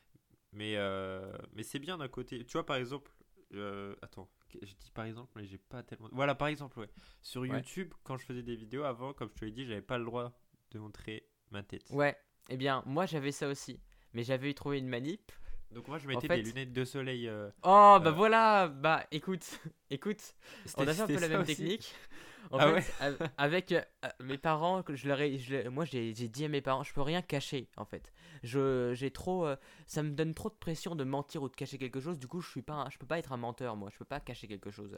Mais, 0.52 0.76
euh, 0.76 1.30
mais 1.54 1.62
c'est 1.62 1.78
bien 1.78 1.98
d'un 1.98 2.08
côté. 2.08 2.44
Tu 2.44 2.52
vois, 2.52 2.66
par 2.66 2.76
exemple. 2.76 3.10
euh, 3.54 3.94
Attends, 4.02 4.28
je 4.54 4.58
dis 4.74 4.90
par 4.94 5.04
exemple, 5.04 5.30
mais 5.36 5.44
j'ai 5.44 5.58
pas 5.58 5.82
tellement. 5.82 6.08
Voilà, 6.12 6.34
par 6.34 6.48
exemple, 6.48 6.78
ouais. 6.78 6.88
Sur 7.20 7.42
Ouais. 7.42 7.48
YouTube, 7.48 7.92
quand 8.04 8.16
je 8.16 8.24
faisais 8.24 8.42
des 8.42 8.56
vidéos 8.56 8.84
avant, 8.84 9.12
comme 9.12 9.28
je 9.28 9.34
te 9.34 9.44
l'ai 9.44 9.50
dit, 9.52 9.64
j'avais 9.66 9.82
pas 9.82 9.98
le 9.98 10.04
droit 10.04 10.32
de 10.70 10.78
montrer 10.78 11.24
ma 11.50 11.62
tête. 11.62 11.84
Ouais. 11.90 12.16
Eh 12.48 12.56
bien, 12.56 12.82
moi 12.86 13.06
j'avais 13.06 13.32
ça 13.32 13.48
aussi. 13.48 13.80
Mais 14.14 14.22
j'avais 14.22 14.54
trouvé 14.54 14.78
une 14.78 14.88
manip. 14.88 15.32
Donc 15.70 15.86
moi, 15.86 15.98
je 15.98 16.06
En 16.06 16.08
mettais 16.08 16.28
fait- 16.28 16.36
des 16.36 16.42
lunettes 16.42 16.72
de 16.72 16.84
soleil. 16.86 17.28
euh, 17.28 17.50
Oh, 17.62 17.98
bah 18.02 18.04
Euh. 18.06 18.10
voilà 18.10 18.68
Bah 18.68 19.04
écoute, 19.10 19.42
écoute, 19.90 20.34
on 20.64 20.68
c'était- 20.68 20.82
avait 20.88 21.00
un 21.02 21.06
peu 21.06 21.20
la 21.20 21.28
même 21.28 21.40
aussi. 21.42 21.56
technique. 21.56 21.94
En 22.50 22.58
Ah 22.60 22.80
fait, 22.80 23.04
av- 23.04 23.28
avec 23.36 23.72
euh, 23.72 23.82
mes 24.20 24.38
parents, 24.38 24.82
je 24.88 25.06
leur 25.08 25.20
ai, 25.20 25.36
je 25.36 25.68
moi 25.68 25.84
j'ai 25.84 26.14
dit 26.14 26.44
à 26.46 26.48
mes 26.48 26.62
parents, 26.62 26.82
je 26.82 26.94
peux 26.94 27.02
rien 27.02 27.20
cacher 27.20 27.68
en 27.76 27.84
fait. 27.84 28.10
Je, 28.42 28.94
j'ai 28.94 29.10
trop, 29.10 29.46
ça 29.86 30.02
me 30.02 30.12
donne 30.12 30.32
trop 30.32 30.48
de 30.48 30.54
pression 30.54 30.94
de 30.94 31.04
mentir 31.04 31.42
ou 31.42 31.50
de 31.50 31.54
cacher 31.56 31.76
quelque 31.76 32.00
chose. 32.00 32.18
Du 32.18 32.26
coup, 32.26 32.40
je 32.40 32.48
suis 32.48 32.62
pas, 32.62 32.72
un- 32.74 32.88
je 32.90 32.96
peux 32.96 33.06
pas 33.06 33.18
être 33.18 33.32
un 33.32 33.36
menteur 33.36 33.76
moi. 33.76 33.90
Je 33.92 33.98
peux 33.98 34.06
pas 34.06 34.20
cacher 34.20 34.46
quelque 34.48 34.70
chose. 34.70 34.96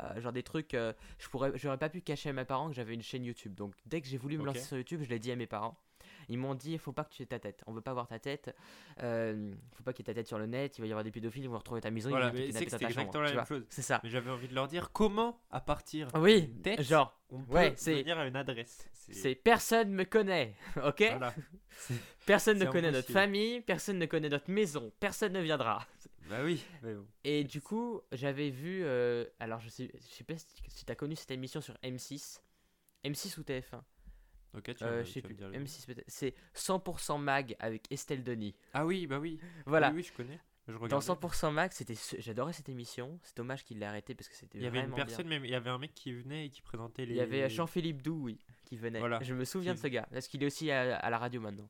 Euh, 0.00 0.20
genre 0.20 0.32
des 0.32 0.42
trucs, 0.42 0.74
euh, 0.74 0.92
je 1.18 1.28
pourrais, 1.28 1.52
j'aurais 1.56 1.78
pas 1.78 1.88
pu 1.88 2.00
cacher 2.00 2.30
à 2.30 2.32
mes 2.32 2.44
parents 2.44 2.68
que 2.68 2.74
j'avais 2.74 2.94
une 2.94 3.02
chaîne 3.02 3.24
YouTube. 3.24 3.54
Donc 3.54 3.74
dès 3.86 4.00
que 4.00 4.08
j'ai 4.08 4.18
voulu 4.18 4.38
me 4.38 4.44
lancer 4.44 4.60
sur 4.60 4.76
YouTube, 4.76 5.02
je 5.02 5.08
l'ai 5.08 5.18
dit 5.18 5.30
à 5.32 5.36
mes 5.36 5.46
parents. 5.46 5.78
Ils 6.28 6.38
m'ont 6.38 6.54
dit, 6.54 6.76
faut 6.78 6.92
pas 6.92 7.04
que 7.04 7.10
tu 7.10 7.22
aies 7.22 7.26
ta 7.26 7.38
tête. 7.38 7.62
On 7.66 7.72
veut 7.72 7.80
pas 7.80 7.92
voir 7.92 8.08
ta 8.08 8.18
tête. 8.18 8.54
Euh, 9.02 9.52
faut 9.72 9.84
pas 9.84 9.92
qu'il 9.92 10.04
y 10.04 10.10
ait 10.10 10.12
ta 10.12 10.18
tête 10.18 10.26
sur 10.26 10.38
le 10.38 10.46
net. 10.46 10.76
Il 10.78 10.80
va 10.80 10.86
y 10.86 10.90
avoir 10.90 11.04
des 11.04 11.10
pédophiles, 11.10 11.44
ils 11.44 11.48
vont 11.48 11.58
retrouver 11.58 11.80
ta 11.80 11.90
maison. 11.90 12.10
Voilà, 12.10 12.32
c'est 12.32 12.62
exactement 12.62 13.22
la 13.22 13.32
même 13.32 13.46
chose. 13.46 13.64
C'est 13.68 13.82
ça. 13.82 14.00
Mais 14.02 14.10
j'avais 14.10 14.30
envie 14.30 14.48
de 14.48 14.54
leur 14.54 14.66
dire 14.66 14.90
comment, 14.92 15.40
à 15.50 15.60
partir 15.60 16.08
Oui, 16.14 16.48
tête, 16.62 16.82
genre, 16.82 17.16
on 17.30 17.42
peut 17.42 17.54
ouais, 17.54 17.70
venir 17.70 18.18
à 18.18 18.26
une 18.26 18.36
adresse. 18.36 18.88
c'est 18.92 19.34
personne 19.34 19.90
me 19.90 20.04
connaît, 20.04 20.54
ok? 20.84 21.04
Voilà. 21.10 21.34
Personne 22.24 22.58
ne 22.58 22.66
connaît 22.66 22.90
notre 22.90 23.12
famille, 23.12 23.60
personne 23.60 23.98
ne 23.98 24.06
connaît 24.06 24.28
notre 24.28 24.50
maison, 24.50 24.92
personne 24.98 25.32
ne 25.32 25.40
viendra. 25.40 25.86
Bah 26.28 26.42
oui. 26.44 26.64
mais 26.82 26.94
bon. 26.94 27.06
Et 27.24 27.44
du 27.44 27.60
coup, 27.60 28.00
j'avais 28.12 28.50
vu, 28.50 28.82
euh, 28.84 29.24
alors 29.40 29.60
je 29.60 29.68
sais, 29.68 29.90
je 29.94 30.14
sais 30.14 30.24
pas 30.24 30.36
si, 30.36 30.46
si 30.68 30.84
t'as 30.84 30.94
connu 30.94 31.14
cette 31.16 31.30
émission 31.30 31.60
sur 31.60 31.74
M6, 31.82 32.40
M6 33.04 33.38
ou 33.38 33.42
TF1, 33.42 33.82
Ok, 34.56 34.74
tu, 34.74 34.84
euh, 34.84 34.88
vas- 34.98 35.02
je 35.02 35.06
tu 35.08 35.12
sais 35.12 35.20
vas 35.20 35.24
me 35.24 35.28
plus, 35.28 35.34
dire 35.36 35.48
le 35.48 35.58
nom. 35.58 35.64
M6 35.64 35.86
peut-être, 35.86 36.04
c'est 36.08 36.34
100% 36.54 37.18
Mag 37.18 37.54
avec 37.58 37.90
Estelle 37.92 38.24
Denis. 38.24 38.54
Ah 38.74 38.86
oui, 38.86 39.06
bah 39.06 39.18
oui. 39.18 39.38
Voilà. 39.66 39.90
Oui, 39.90 39.96
oui, 39.96 40.02
je 40.02 40.12
connais. 40.12 40.40
Je 40.68 40.72
Dans 40.72 40.80
regardais. 40.80 41.06
100% 41.06 41.52
Mag, 41.52 41.70
c'était, 41.72 41.94
ce- 41.94 42.16
j'adorais 42.18 42.52
cette 42.52 42.68
émission. 42.68 43.20
C'est 43.22 43.36
dommage 43.36 43.62
qu'il 43.64 43.78
l'ait 43.78 43.86
arrêté 43.86 44.16
parce 44.16 44.28
que 44.28 44.34
c'était 44.34 44.58
Il 44.58 44.64
y 44.64 44.66
avait 44.66 44.80
une 44.80 44.86
bien. 44.86 44.96
personne, 45.04 45.28
même 45.28 45.44
il 45.44 45.50
y 45.50 45.54
avait 45.54 45.70
un 45.70 45.78
mec 45.78 45.94
qui 45.94 46.12
venait 46.12 46.46
et 46.46 46.50
qui 46.50 46.60
présentait 46.62 47.06
les. 47.06 47.12
Il 47.14 47.16
y 47.18 47.20
avait 47.20 47.48
Jean-Philippe 47.48 48.02
Doux, 48.02 48.18
oui, 48.24 48.38
qui 48.64 48.76
venait. 48.76 48.98
Voilà. 48.98 49.20
Je 49.22 49.32
me 49.34 49.44
souviens 49.44 49.74
Qui- 49.74 49.82
de 49.82 49.82
ce 49.82 49.86
gars, 49.88 50.08
parce 50.10 50.26
qu'il 50.26 50.42
est 50.42 50.46
aussi 50.46 50.70
à, 50.72 50.96
à 50.96 51.08
la 51.10 51.18
radio 51.18 51.40
maintenant. 51.40 51.68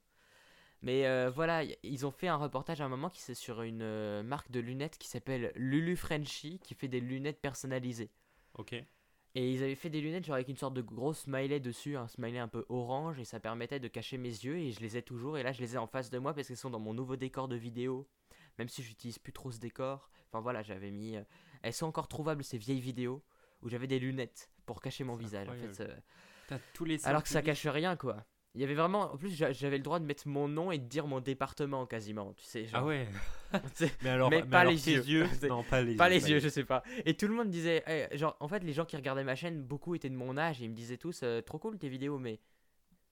Mais 0.86 1.04
euh, 1.04 1.30
voilà, 1.34 1.64
ils 1.82 2.06
ont 2.06 2.12
fait 2.12 2.28
un 2.28 2.36
reportage 2.36 2.80
à 2.80 2.84
un 2.84 2.88
moment 2.88 3.10
qui 3.10 3.20
c'est 3.20 3.34
sur 3.34 3.62
une 3.62 3.82
euh, 3.82 4.22
marque 4.22 4.52
de 4.52 4.60
lunettes 4.60 4.98
qui 4.98 5.08
s'appelle 5.08 5.50
Lulu 5.56 5.96
Frenchy, 5.96 6.60
qui 6.60 6.74
fait 6.76 6.86
des 6.86 7.00
lunettes 7.00 7.40
personnalisées. 7.40 8.12
Ok. 8.54 8.72
Et 8.72 9.50
ils 9.50 9.64
avaient 9.64 9.74
fait 9.74 9.90
des 9.90 10.00
lunettes 10.00 10.24
genre 10.24 10.36
avec 10.36 10.46
une 10.46 10.56
sorte 10.56 10.74
de 10.74 10.82
gros 10.82 11.12
smiley 11.12 11.58
dessus, 11.58 11.96
un 11.96 12.06
smiley 12.06 12.38
un 12.38 12.46
peu 12.46 12.64
orange, 12.68 13.18
et 13.18 13.24
ça 13.24 13.40
permettait 13.40 13.80
de 13.80 13.88
cacher 13.88 14.16
mes 14.16 14.28
yeux, 14.28 14.58
et 14.58 14.70
je 14.70 14.78
les 14.78 14.96
ai 14.96 15.02
toujours, 15.02 15.36
et 15.36 15.42
là 15.42 15.50
je 15.50 15.60
les 15.60 15.74
ai 15.74 15.76
en 15.76 15.88
face 15.88 16.08
de 16.08 16.18
moi 16.18 16.32
parce 16.32 16.46
qu'elles 16.46 16.56
sont 16.56 16.70
dans 16.70 16.78
mon 16.78 16.94
nouveau 16.94 17.16
décor 17.16 17.48
de 17.48 17.56
vidéo, 17.56 18.08
même 18.56 18.68
si 18.68 18.84
j'utilise 18.84 19.18
plus 19.18 19.32
trop 19.32 19.50
ce 19.50 19.58
décor. 19.58 20.08
Enfin 20.30 20.40
voilà, 20.40 20.62
j'avais 20.62 20.92
mis... 20.92 21.16
euh, 21.16 21.22
Elles 21.62 21.72
sont 21.72 21.86
encore 21.86 22.06
trouvables 22.06 22.44
ces 22.44 22.58
vieilles 22.58 22.80
vidéos, 22.80 23.24
où 23.60 23.68
j'avais 23.68 23.88
des 23.88 23.98
lunettes 23.98 24.50
pour 24.64 24.80
cacher 24.80 25.02
mon 25.02 25.16
visage. 25.16 25.48
En 25.48 25.52
fait, 25.52 25.66
incroyable. 25.66 26.02
T'as 26.46 26.58
tous 26.74 26.84
les. 26.84 27.04
alors 27.08 27.24
que 27.24 27.28
ça 27.28 27.42
cache 27.42 27.66
rien, 27.66 27.96
quoi. 27.96 28.24
Il 28.56 28.60
y 28.62 28.64
avait 28.64 28.74
vraiment. 28.74 29.12
En 29.12 29.16
plus, 29.18 29.30
j'a- 29.36 29.52
j'avais 29.52 29.76
le 29.76 29.82
droit 29.82 30.00
de 30.00 30.04
mettre 30.06 30.26
mon 30.26 30.48
nom 30.48 30.72
et 30.72 30.78
de 30.78 30.84
dire 30.86 31.06
mon 31.06 31.20
département 31.20 31.84
quasiment, 31.86 32.32
tu 32.34 32.44
sais. 32.44 32.64
Ah 32.72 32.78
genre. 32.78 32.86
ouais. 32.86 33.06
C'est- 33.74 34.02
Mais 34.02 34.08
alors, 34.10 34.30
Mais 34.30 34.40
mais 34.42 34.48
pas 34.50 34.60
alors 34.60 34.72
les 34.72 34.88
yeux. 34.90 35.26
Non, 35.48 35.62
pas 35.62 35.82
les 35.82 35.94
Pas 35.94 36.08
yeux. 36.08 36.14
les 36.14 36.30
yeux, 36.30 36.38
je 36.40 36.48
sais 36.48 36.64
pas. 36.64 36.82
Et 37.04 37.14
tout 37.14 37.28
le 37.28 37.34
monde 37.34 37.50
disait. 37.50 37.84
eh, 37.86 38.16
genre, 38.16 38.36
en 38.40 38.48
fait, 38.48 38.64
les 38.64 38.72
gens 38.72 38.84
qui 38.86 38.96
regardaient 38.96 39.22
ma 39.24 39.34
chaîne, 39.36 39.62
beaucoup 39.62 39.94
étaient 39.94 40.08
de 40.10 40.16
mon 40.16 40.36
âge 40.38 40.60
et 40.60 40.64
ils 40.64 40.70
me 40.70 40.74
disaient 40.74 40.96
tous 40.96 41.20
euh, 41.22 41.42
Trop 41.42 41.58
cool 41.58 41.78
tes 41.78 41.88
vidéos, 41.90 42.18
mais 42.18 42.40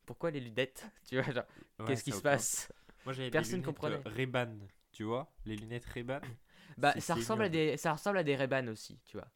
pourquoi 0.06 0.30
les 0.30 0.40
lunettes 0.40 0.86
Tu 1.08 1.20
vois, 1.20 1.32
genre, 1.32 1.44
Ouais, 1.78 1.86
qu'est-ce 1.86 2.04
qui 2.04 2.12
se 2.12 2.22
passe? 2.22 2.72
Moi 3.04 3.12
j'avais 3.12 3.30
Personne 3.30 3.60
des 3.60 3.66
lunettes 3.66 3.66
comprenait. 3.66 3.96
euh, 3.96 4.10
Ray-Ban, 4.16 4.48
tu 4.92 5.04
vois 5.04 5.30
Les 5.44 5.56
lunettes 5.56 5.84
Ray-Ban 5.84 6.20
Bah, 6.78 6.94
ça 7.00 7.14
ressemble, 7.14 7.42
à 7.42 7.48
des, 7.50 7.76
ça 7.76 7.92
ressemble 7.92 8.16
à 8.18 8.22
des 8.24 8.34
Ray-Ban 8.34 8.66
aussi, 8.68 8.98
tu 9.04 9.18
vois. 9.18 9.28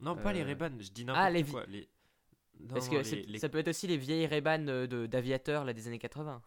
Non, 0.00 0.16
pas 0.16 0.32
les 0.32 0.42
Euh, 0.42 0.46
Ray-Ban, 0.46 0.70
je 0.80 0.90
dis 0.90 1.04
n'importe 1.04 1.24
ah, 1.26 1.30
les 1.30 1.42
vi- 1.42 1.52
quoi. 1.52 1.64
Les... 1.68 1.88
Non, 2.60 2.68
Parce 2.74 2.88
que 2.88 2.96
les- 2.96 3.04
c'est- 3.04 3.22
les- 3.26 3.38
ça 3.38 3.48
peut 3.48 3.58
être 3.58 3.68
aussi 3.68 3.86
les 3.86 3.96
vieilles 3.96 4.26
Ray-Ban 4.26 4.66
euh, 4.68 4.86
de- 4.86 5.06
d'aviateurs 5.06 5.64
là, 5.64 5.72
des 5.72 5.86
années 5.86 5.98
80. 5.98 6.42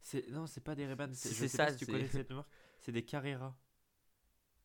c'est- 0.00 0.28
Non, 0.30 0.46
c'est 0.46 0.60
pas 0.62 0.74
des 0.74 0.86
Ray-Ban, 0.86 1.08
c'est- 1.12 1.48
ça, 1.48 1.68
si 1.70 1.78
tu 1.78 1.86
connais 1.86 2.06
cette 2.26 2.30
marque. 2.30 2.48
C'est 2.80 2.92
des 2.92 3.04
Carrera. 3.04 3.56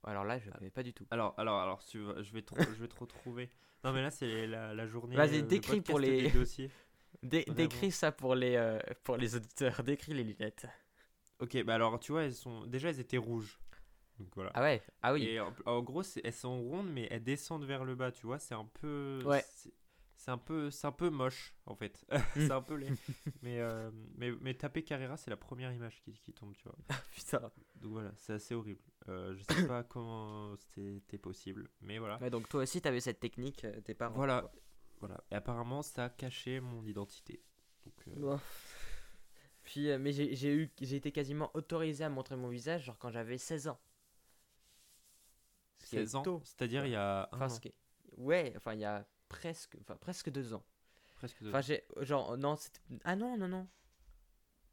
Alors 0.04 0.24
là, 0.24 0.40
je 0.40 0.50
connais 0.52 0.70
pas 0.70 0.84
du 0.84 0.94
tout. 0.94 1.06
Alors, 1.12 1.34
alors, 1.38 1.60
alors, 1.60 1.84
tu 1.86 2.00
vas- 2.00 2.22
je 2.22 2.32
vais 2.32 2.42
trop, 2.42 2.58
je 2.60 2.82
vais 2.82 2.88
te 2.88 2.96
retrouver. 2.98 3.50
Non, 3.84 3.92
mais 3.94 4.02
là 4.02 4.10
c'est 4.10 4.48
la, 4.48 4.74
la 4.74 4.88
journée. 4.88 5.16
Vas-y, 5.16 5.40
euh, 5.40 5.42
décris 5.44 5.82
pour 5.82 6.00
les- 6.00 6.30
dossiers. 6.32 6.72
Dé- 7.24 7.46
décris 7.50 7.92
ça 7.92 8.12
pour 8.12 8.36
les, 8.36 8.56
euh, 8.56 8.80
pour 9.04 9.18
les 9.18 9.36
auditeurs. 9.36 9.84
Décris 9.84 10.14
les 10.14 10.24
lunettes. 10.24 10.66
Ok, 11.40 11.62
bah 11.64 11.76
alors 11.76 12.00
tu 12.00 12.12
vois, 12.12 12.24
elles 12.24 12.34
sont 12.36 12.66
déjà 12.66 12.90
elles 12.90 13.00
étaient 13.00 13.18
rouges. 13.18 13.60
Donc 14.20 14.30
voilà. 14.36 14.52
Ah 14.56 14.62
ouais 14.62 14.82
Ah 15.04 15.14
oui. 15.14 15.24
Et 15.26 15.40
en, 15.40 15.54
en 15.66 15.82
gros, 15.84 16.02
elles 16.24 16.34
sont 16.34 16.60
rondes, 16.60 16.90
mais 16.92 17.08
elles 17.12 17.24
descendent 17.24 17.66
vers 17.66 17.86
le 17.86 17.94
bas, 17.96 18.12
tu 18.12 18.26
vois. 18.26 18.40
C'est 18.40 18.56
un 18.56 18.66
peu. 18.82 19.22
Ouais. 19.26 19.44
C'est- 20.18 20.32
un 20.32 20.38
peu, 20.38 20.70
c'est 20.72 20.88
un 20.88 20.92
peu 20.92 21.10
moche 21.10 21.54
en 21.66 21.76
fait. 21.76 22.06
c'est 22.36 22.52
un 22.52 22.62
peu 22.62 22.76
laid. 22.76 22.94
mais, 23.42 23.60
euh, 23.60 23.90
mais 24.16 24.32
mais 24.42 24.54
taper 24.54 24.84
Carrera, 24.84 25.16
c'est 25.18 25.30
la 25.30 25.38
première 25.38 25.72
image 25.72 26.02
qui, 26.02 26.14
qui 26.20 26.34
tombe, 26.34 26.54
tu 26.56 26.64
vois. 26.64 26.76
Putain. 27.12 27.52
Donc 27.76 27.92
voilà, 27.94 28.12
c'est 28.18 28.34
assez 28.34 28.54
horrible. 28.56 28.82
Euh, 29.08 29.36
je 29.36 29.44
sais 29.44 29.68
pas 29.68 29.84
comment 29.90 30.56
c'était 30.58 31.18
possible, 31.18 31.70
mais 31.82 31.98
voilà. 31.98 32.18
Ouais, 32.20 32.30
donc 32.30 32.50
toi 32.50 32.64
aussi, 32.64 32.82
t'avais 32.82 33.00
cette 33.00 33.20
technique, 33.20 33.64
euh, 33.64 33.80
tes 33.82 33.94
parents. 33.94 34.16
Voilà, 34.16 34.52
voilà. 35.00 35.24
Et 35.32 35.36
apparemment, 35.36 35.82
ça 35.82 36.06
a 36.06 36.10
caché 36.10 36.60
mon 36.60 36.84
identité. 36.86 37.42
Donc, 37.86 37.96
euh. 38.10 38.38
Puis, 39.64 39.96
mais 39.98 40.12
j'ai 40.14 40.54
eu, 40.54 40.72
j'ai 40.82 40.96
été 40.96 41.12
quasiment 41.12 41.52
autorisé 41.54 42.04
à 42.04 42.10
montrer 42.10 42.36
mon 42.36 42.48
visage, 42.50 42.86
genre 42.86 42.98
quand 42.98 43.12
j'avais 43.12 43.38
16 43.38 43.68
ans. 43.68 43.80
Ce 45.80 45.90
qui 45.90 45.96
est 45.98 46.00
16 46.06 46.16
ans, 46.16 46.42
c'est-à-dire 46.44 46.86
il 46.86 46.92
y 46.92 46.96
a 46.96 47.30
un 47.32 47.36
Enfin, 47.42 47.48
an, 47.54 47.60
Ouais, 48.18 48.54
enfin 48.58 48.74
il 48.74 48.80
y 48.80 48.86
a 48.86 49.06
presque, 49.30 49.78
enfin 49.82 49.96
presque 49.98 50.30
deux 50.30 50.54
ans. 50.54 50.64
presque 51.16 51.42
deux 51.42 51.50
Enfin 51.50 51.62
j'ai, 51.62 51.86
genre 52.02 52.38
non, 52.38 52.56
c'était, 52.56 52.80
ah 53.04 53.16
non 53.16 53.38
non 53.38 53.48
non. 53.48 53.68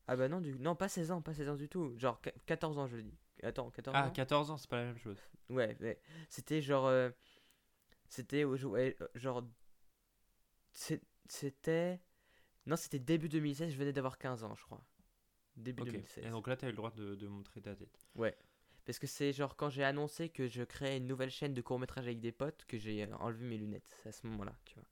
Ah 0.06 0.16
bah 0.16 0.28
non 0.28 0.40
du, 0.40 0.58
non 0.58 0.76
pas 0.76 0.88
16 0.88 1.10
ans, 1.10 1.22
pas 1.22 1.32
16 1.34 1.48
ans 1.48 1.56
du 1.56 1.68
tout, 1.68 1.96
genre 1.98 2.20
qu- 2.20 2.30
14 2.46 2.78
ans 2.78 2.86
je 2.86 2.96
le 2.96 3.02
dis. 3.02 3.18
Attends, 3.42 3.70
14 3.70 3.96
Ah, 3.98 4.06
ans. 4.08 4.12
14 4.12 4.50
ans, 4.50 4.56
c'est 4.56 4.68
pas 4.70 4.76
la 4.76 4.84
même 4.86 4.98
chose. 4.98 5.18
Ouais, 5.50 5.76
ouais. 5.80 6.00
C'était 6.28 6.60
genre. 6.62 6.86
euh, 6.86 7.10
c'était. 8.08 8.44
au- 8.44 8.56
ouais, 8.68 8.96
euh, 9.00 9.08
genre. 9.14 9.42
c'est- 10.72 11.02
C'était. 11.28 12.00
Non, 12.66 12.76
c'était 12.76 12.98
début 12.98 13.28
2016, 13.28 13.72
je 13.72 13.76
venais 13.78 13.92
d'avoir 13.92 14.18
15 14.18 14.44
ans, 14.44 14.54
je 14.54 14.62
crois. 14.64 14.82
Début 15.56 15.82
Ok. 15.82 15.88
2016. 15.90 16.24
Et 16.26 16.30
donc 16.30 16.48
là, 16.48 16.56
t'as 16.56 16.66
eu 16.66 16.70
le 16.70 16.76
droit 16.76 16.90
de, 16.90 17.14
de 17.14 17.28
montrer 17.28 17.60
ta 17.62 17.74
tête. 17.74 18.06
Parce 18.84 18.98
que 18.98 19.06
c'est 19.06 19.32
genre 19.32 19.56
quand 19.56 19.70
j'ai 19.70 19.84
annoncé 19.84 20.28
que 20.28 20.46
je 20.46 20.62
créais 20.62 20.98
une 20.98 21.06
nouvelle 21.06 21.30
chaîne 21.30 21.54
de 21.54 21.62
court-métrage 21.62 22.04
avec 22.06 22.20
des 22.20 22.32
potes 22.32 22.64
que 22.66 22.76
j'ai 22.78 23.04
euh, 23.04 23.16
enlevé 23.18 23.44
mes 23.46 23.56
lunettes. 23.58 23.98
C'est 24.02 24.08
à 24.10 24.12
ce 24.12 24.26
moment-là, 24.26 24.54
tu 24.64 24.74
vois. 24.74 24.84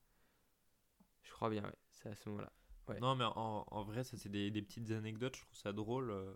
Je 1.22 1.30
crois 1.32 1.50
bien, 1.50 1.62
ouais. 1.64 1.74
C'est 1.90 2.08
à 2.08 2.14
ce 2.14 2.28
moment-là. 2.28 2.52
Ouais. 2.88 3.00
Non, 3.00 3.14
mais 3.14 3.24
en, 3.24 3.64
en 3.66 3.84
vrai, 3.84 4.02
ça, 4.04 4.16
c'est 4.16 4.28
des, 4.28 4.50
des 4.50 4.62
petites 4.62 4.90
anecdotes. 4.90 5.36
Je 5.36 5.42
trouve 5.42 5.56
ça 5.56 5.72
drôle. 5.72 6.10
euh. 6.10 6.34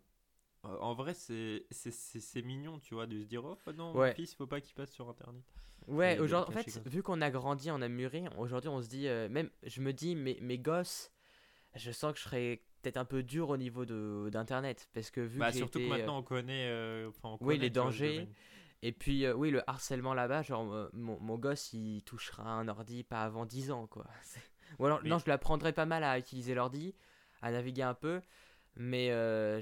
En 0.64 0.94
vrai, 0.94 1.14
c'est 1.14 1.64
c'est- 1.70 1.92
c'est- 1.92 2.20
c'est 2.20 2.42
mignon, 2.42 2.78
tu 2.80 2.94
vois, 2.94 3.06
de 3.06 3.20
se 3.20 3.26
dire 3.26 3.44
Oh 3.44 3.56
non, 3.72 3.94
Ouais. 3.94 4.08
mon 4.10 4.14
fils, 4.14 4.34
faut 4.34 4.46
pas 4.46 4.60
qu'il 4.60 4.74
passe 4.74 4.90
sur 4.90 5.08
internet. 5.08 5.42
Ouais, 5.86 6.18
aujourd'hui, 6.18 6.56
en 6.56 6.62
fait, 6.62 6.80
vu 6.88 7.02
qu'on 7.02 7.20
a 7.20 7.30
grandi, 7.30 7.70
on 7.70 7.80
a 7.80 7.88
mûri, 7.88 8.24
aujourd'hui 8.38 8.68
on 8.68 8.82
se 8.82 8.88
dit, 8.88 9.06
euh, 9.06 9.28
même, 9.28 9.50
je 9.62 9.80
me 9.80 9.92
dis, 9.92 10.16
mes, 10.16 10.40
mes 10.40 10.58
gosses, 10.58 11.12
je 11.76 11.92
sens 11.92 12.12
que 12.12 12.18
je 12.18 12.24
serais 12.24 12.62
peut-être 12.86 12.96
un 12.98 13.04
peu 13.04 13.24
dur 13.24 13.48
au 13.50 13.56
niveau 13.56 13.84
d'internet, 14.30 14.88
parce 14.94 15.10
que 15.10 15.20
vu 15.20 15.40
Bah, 15.40 15.48
que 15.48 15.52
j'ai 15.54 15.58
surtout 15.58 15.78
été, 15.80 15.88
que 15.88 15.92
euh, 15.94 15.96
maintenant, 15.98 16.18
on 16.18 16.22
connaît. 16.22 16.68
euh, 16.68 17.08
enfin, 17.08 17.36
on 17.40 17.44
Oui, 17.44 17.58
les 17.58 17.68
dangers. 17.68 18.28
Et 18.82 18.92
puis, 18.92 19.24
euh, 19.24 19.34
oui, 19.34 19.50
le 19.50 19.68
harcèlement 19.68 20.14
là-bas, 20.14 20.42
genre, 20.42 20.72
euh, 20.72 20.88
mon, 20.92 21.18
mon 21.20 21.36
gosse, 21.36 21.72
il 21.72 22.02
touchera 22.04 22.44
un 22.48 22.68
ordi 22.68 23.02
pas 23.02 23.22
avant 23.22 23.44
10 23.44 23.72
ans, 23.72 23.88
quoi. 23.88 24.06
Ou 24.78 24.86
alors, 24.86 25.02
non, 25.04 25.18
je 25.18 25.24
lui 25.24 25.32
apprendrai 25.32 25.72
pas 25.72 25.86
mal 25.86 26.04
à 26.04 26.16
utiliser 26.16 26.54
l'ordi, 26.54 26.94
à 27.42 27.50
naviguer 27.50 27.82
un 27.82 27.94
peu, 27.94 28.20
mais 28.76 29.06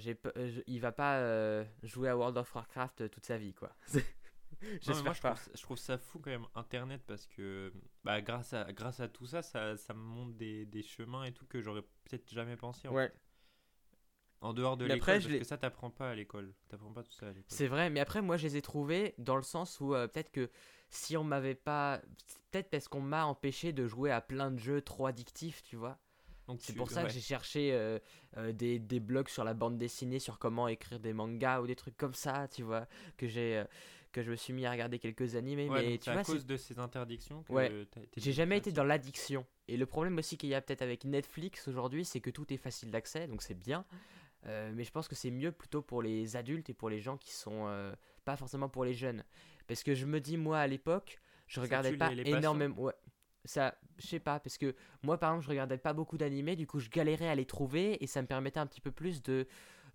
j'ai 0.01 0.19
il 0.67 0.81
va 0.81 0.93
pas 0.93 1.65
jouer 1.83 2.09
à 2.11 2.17
World 2.19 2.37
of 2.37 2.55
Warcraft 2.55 3.09
toute 3.11 3.25
sa 3.25 3.39
vie, 3.39 3.55
quoi. 3.55 3.71
J'espère 4.81 5.15
je 5.15 5.21
pas. 5.21 5.35
trouve, 5.35 5.39
ça- 5.39 5.51
je 5.55 5.63
trouve 5.63 5.79
ça 5.79 5.99
fou 5.99 6.19
quand 6.21 6.31
même, 6.31 6.47
Internet, 6.55 7.03
parce 7.07 7.27
que 7.27 7.73
bah, 8.05 8.21
grâce, 8.21 8.53
à, 8.53 8.73
grâce 8.73 9.01
à 9.01 9.09
tout 9.09 9.27
ça, 9.27 9.43
ça, 9.43 9.77
ça 9.77 9.95
me 9.95 10.01
montre 10.01 10.35
des, 10.35 10.67
des 10.67 10.83
chemins 10.83 11.25
et 11.25 11.33
tout 11.33 11.47
que 11.47 11.61
j'aurais 11.61 11.83
peut-être 12.05 12.33
jamais 12.33 12.57
pensé. 12.57 12.89
En, 12.89 12.95
Ouais, 12.95 13.13
en 14.41 14.53
dehors 14.53 14.77
de 14.77 14.85
l'école, 14.85 15.23
parce 15.25 15.35
que 15.35 15.43
ça, 15.43 15.59
t'apprends 15.59 15.91
pas 15.91 16.11
à 16.11 16.15
l'école. 16.15 16.55
T'apprends 16.69 16.93
pas 16.93 17.03
tout 17.03 17.11
ça 17.11 17.27
à 17.29 17.33
l'école. 17.33 17.43
c'est 17.49 17.67
vrai, 17.69 17.91
mais 17.91 18.01
après, 18.01 18.23
moi, 18.23 18.37
je 18.37 18.45
les 18.47 18.57
ai 18.57 18.63
trouvés 18.63 19.15
dans 19.19 19.37
le 19.37 19.43
sens 19.43 19.81
où 19.81 19.95
euh, 19.95 20.09
peut-être 20.09 20.31
que 20.31 20.51
si 20.91 21.17
on 21.17 21.25
m'avait 21.25 21.55
pas. 21.55 22.01
Peut-être 22.51 22.71
parce 22.71 22.87
qu'on 22.89 23.01
m'a 23.01 23.27
empêché 23.27 23.73
de 23.73 23.87
jouer 23.87 24.11
à 24.13 24.21
plein 24.21 24.51
de 24.53 24.59
jeux 24.59 24.81
trop 24.81 25.07
addictifs, 25.07 25.63
tu 25.63 25.77
vois. 25.77 25.99
C'est 26.59 26.73
tu- 26.73 26.79
pour 26.79 26.91
ça 26.91 27.03
ouais. 27.03 27.09
que 27.09 27.13
j'ai 27.13 27.21
cherché 27.21 27.73
euh, 27.73 27.99
euh, 28.37 28.53
des, 28.53 28.79
des 28.79 29.01
blogs 29.01 29.29
sur 29.29 29.45
la 29.45 29.55
bande 29.55 29.77
dessinée, 29.79 30.19
sur 30.21 30.39
comment 30.39 30.69
écrire 30.69 31.01
des 31.01 31.13
mangas 31.13 31.61
ou 31.61 31.67
des 31.67 31.75
trucs 31.77 31.97
comme 31.97 32.15
ça, 32.15 32.49
tu 32.49 32.63
vois, 32.63 32.87
que 33.17 33.27
j'ai 33.29 33.65
que 34.15 34.23
je 34.23 34.31
me 34.31 34.37
suis 34.37 34.53
mis 34.55 34.65
à 34.65 34.71
regarder 34.71 34.99
quelques 34.99 35.35
animés, 35.37 35.69
Ouais, 35.69 35.83
mais 35.83 35.99
tu 35.99 36.05
c'est 36.05 36.13
vois, 36.13 36.21
à 36.23 36.25
cause 36.25 36.47
de 36.47 36.57
ces 36.57 36.79
interdictions 36.79 37.43
que 37.43 37.53
Ouais. 37.53 37.87
j'ai 38.17 38.33
jamais 38.33 38.57
été 38.57 38.73
dans 38.73 38.85
l'addiction. 38.85 39.45
Et 39.69 39.77
le 39.77 39.85
problème 39.87 40.17
aussi 40.17 40.39
qu'il 40.39 40.49
y 40.49 40.55
a 40.55 40.61
peut-être 40.63 40.83
avec 40.83 41.05
Netflix 41.05 41.69
aujourd'hui, 41.69 42.05
c'est 42.05 42.21
que 42.21 42.31
tout 42.31 42.51
est 42.53 42.57
facile 42.57 42.91
d'accès, 42.91 43.27
donc 43.27 43.43
c'est 43.43 43.59
bien. 43.59 43.85
Euh, 44.47 44.71
mais 44.75 44.85
je 44.85 44.91
pense 44.91 45.09
que 45.09 45.15
c'est 45.15 45.31
mieux 45.31 45.53
plutôt 45.53 45.83
pour 45.83 46.01
les 46.03 46.37
adultes 46.37 46.71
et 46.71 46.75
pour 46.75 46.91
les 46.91 47.01
gens 47.01 47.17
qui 47.17 47.33
sont 47.33 47.67
euh, 47.67 47.95
pas 48.25 48.37
forcément 48.37 48.69
pour 48.69 48.85
les 48.85 48.95
jeunes. 48.95 49.25
Parce 49.67 49.83
que 49.83 49.95
je 49.95 50.07
me 50.07 50.21
dis, 50.21 50.37
moi 50.37 50.59
à 50.59 50.67
l'époque, 50.67 51.19
je 51.47 51.57
Ça 51.57 51.63
regardais 51.63 51.97
pas 51.97 52.13
énormément. 52.13 52.79
Ouais. 52.79 52.93
ça, 53.47 53.75
je 53.99 54.07
sais 54.07 54.21
pas, 54.21 54.39
parce 54.41 54.59
que 54.59 54.75
moi 55.03 55.19
par 55.19 55.31
exemple, 55.31 55.45
je 55.45 55.51
regardais 55.51 55.79
pas 55.79 55.93
beaucoup 55.93 56.19
d'animés, 56.19 56.57
du 56.57 56.67
coup 56.67 56.79
je 56.79 56.89
galérais 56.91 57.29
à 57.29 57.35
les 57.35 57.47
trouver 57.47 58.03
et 58.03 58.07
ça 58.07 58.21
me 58.23 58.27
permettait 58.27 58.61
un 58.61 58.67
petit 58.67 58.81
peu 58.81 58.91
plus 58.91 59.23
de, 59.23 59.47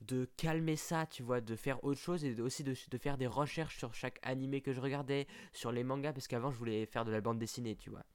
de 0.01 0.25
calmer 0.37 0.75
ça, 0.75 1.05
tu 1.05 1.23
vois, 1.23 1.41
de 1.41 1.55
faire 1.55 1.83
autre 1.83 1.99
chose 1.99 2.23
et 2.23 2.39
aussi 2.41 2.63
de, 2.63 2.73
de 2.89 2.97
faire 2.97 3.17
des 3.17 3.27
recherches 3.27 3.77
sur 3.77 3.93
chaque 3.93 4.19
animé 4.23 4.61
que 4.61 4.73
je 4.73 4.79
regardais, 4.79 5.27
sur 5.53 5.71
les 5.71 5.83
mangas, 5.83 6.13
parce 6.13 6.27
qu'avant 6.27 6.51
je 6.51 6.57
voulais 6.57 6.85
faire 6.85 7.05
de 7.05 7.11
la 7.11 7.21
bande 7.21 7.39
dessinée, 7.39 7.75
tu 7.75 7.89
vois. 7.89 8.05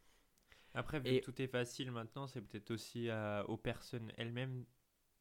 Après, 0.75 0.99
vu 0.99 1.09
Et- 1.11 1.21
que 1.21 1.25
tout 1.27 1.41
est 1.43 1.47
facile 1.47 1.91
maintenant, 1.91 2.27
c'est 2.27 2.41
peut-être 2.41 2.71
aussi 2.71 3.09
à- 3.11 3.45
aux 3.49 3.57
personnes 3.57 4.13
elles-mêmes 4.17 4.65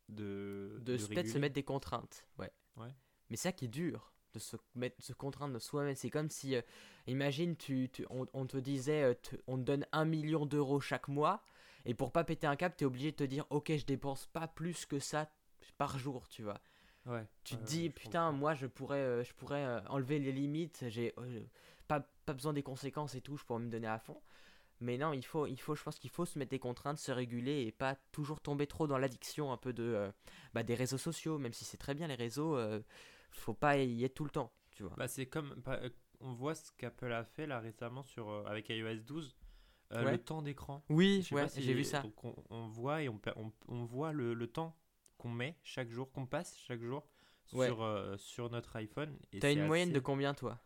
de, 0.10 0.80
de, 0.84 0.98
se- 0.98 1.08
peut-être 1.08 1.30
se 1.30 1.38
mettre 1.38 1.56
des 1.56 1.64
contraintes, 1.64 2.26
ouais. 2.40 2.52
Ouais. 2.78 2.94
Mais 3.30 3.36
c'est 3.38 3.50
ça 3.50 3.52
qui 3.52 3.66
est 3.66 3.70
dur, 3.70 4.12
de 4.34 4.40
se, 4.40 4.58
mettre, 4.76 4.98
de 4.98 5.04
se 5.04 5.14
contraindre 5.14 5.60
soi-même. 5.62 5.96
C'est 5.96 6.10
comme 6.10 6.30
si, 6.30 6.56
euh, 6.56 6.62
imagine, 7.08 7.56
tu, 7.56 7.90
tu- 7.92 8.06
on, 8.10 8.26
on 8.34 8.46
te 8.48 8.58
disait, 8.58 9.04
euh, 9.04 9.14
te- 9.14 9.36
on 9.48 9.58
te 9.58 9.64
donne 9.64 9.86
un 9.92 10.06
million 10.06 10.46
d'euros 10.46 10.80
chaque 10.82 11.08
mois, 11.08 11.44
et 11.86 11.94
pour 11.94 12.12
pas 12.12 12.24
péter 12.24 12.48
un 12.48 12.56
cap, 12.56 12.76
t'es 12.76 12.86
obligé 12.86 13.12
de 13.12 13.18
te 13.18 13.24
dire, 13.24 13.46
ok, 13.50 13.76
je 13.78 13.86
dépense 13.86 14.28
pas 14.28 14.48
plus 14.48 14.86
que 14.86 15.00
ça 15.00 15.30
par 15.78 15.98
jour, 15.98 16.28
tu 16.30 16.44
vois. 16.44 16.60
Ouais. 17.06 17.26
Tu 17.44 17.56
te 17.56 17.60
ouais, 17.62 17.66
dis, 17.68 17.90
putain, 17.90 18.28
comprends. 18.28 18.32
moi 18.40 18.54
je 18.56 18.66
pourrais, 18.68 18.98
euh, 19.00 19.24
je 19.24 19.34
pourrais 19.34 19.64
euh, 19.66 19.82
enlever 19.90 20.20
les 20.20 20.32
limites, 20.32 20.86
j'ai 20.88 21.14
euh, 21.18 21.42
pas, 21.88 22.02
pas 22.26 22.34
besoin 22.34 22.54
des 22.54 22.64
conséquences 22.64 23.16
et 23.16 23.22
tout, 23.22 23.36
je 23.38 23.44
pourrais 23.44 23.60
me 23.60 23.70
donner 23.70 23.88
à 23.88 24.00
fond. 24.00 24.22
Mais 24.80 24.98
non, 24.98 25.14
il 25.14 25.24
faut, 25.24 25.46
il 25.48 25.60
faut, 25.60 25.76
je 25.76 25.84
pense 25.84 25.98
qu'il 26.00 26.10
faut 26.10 26.26
se 26.26 26.38
mettre 26.38 26.52
des 26.52 26.60
contraintes, 26.60 26.98
se 26.98 27.12
réguler 27.12 27.62
et 27.62 27.72
pas 27.72 27.96
toujours 28.12 28.40
tomber 28.42 28.68
trop 28.68 28.88
dans 28.88 28.98
l'addiction 28.98 29.52
un 29.52 29.58
peu 29.58 29.72
de, 29.72 29.84
euh, 29.84 30.12
bah, 30.54 30.64
des 30.64 30.76
réseaux 30.76 30.98
sociaux, 30.98 31.38
même 31.38 31.54
si 31.54 31.64
c'est 31.64 31.78
très 31.78 31.94
bien 31.94 32.08
les 32.08 32.16
réseaux, 32.16 32.58
euh, 32.58 32.82
faut 33.32 33.54
pas 33.54 33.78
y 33.78 34.04
être 34.04 34.14
tout 34.16 34.26
le 34.26 34.30
temps, 34.30 34.52
tu 34.72 34.84
vois. 34.84 34.94
Bah, 34.98 35.08
c'est 35.08 35.26
comme. 35.26 35.54
bah, 35.66 35.80
on 36.20 36.34
voit 36.34 36.56
ce 36.56 36.72
qu'Apple 36.78 37.12
a 37.12 37.24
fait 37.24 37.48
là 37.48 37.60
récemment 37.60 38.04
sur, 38.04 38.30
euh, 38.30 38.44
avec 38.46 38.70
iOS 38.70 39.04
12. 39.06 39.36
euh, 39.92 40.04
Ouais. 40.04 40.12
Le 40.14 40.18
temps 40.18 40.42
d'écran. 40.42 40.84
oui, 40.90 41.22
si- 41.24 41.36
j'ai 41.62 41.74
vu 41.74 41.84
ça. 41.84 42.04
On, 42.24 42.34
on 42.50 42.68
voit 42.68 43.04
et 43.04 43.10
on, 43.10 43.20
on, 43.36 43.52
on 43.68 43.84
voit 43.86 44.12
le, 44.14 44.34
le 44.34 44.48
temps 44.48 44.76
qu'on 45.24 45.30
met 45.30 45.56
chaque 45.64 45.90
jour, 45.90 46.12
qu'on 46.12 46.26
passe 46.26 46.58
chaque 46.68 46.82
jour 46.82 47.08
Ouais. 47.54 47.68
sur, 47.68 47.82
euh, 47.82 48.18
sur 48.18 48.50
notre 48.50 48.76
iPhone. 48.76 49.18
T'as 49.40 49.52
une 49.54 49.66
moyenne 49.68 49.94
de 49.94 50.00
combien 50.00 50.34
toi? 50.34 50.60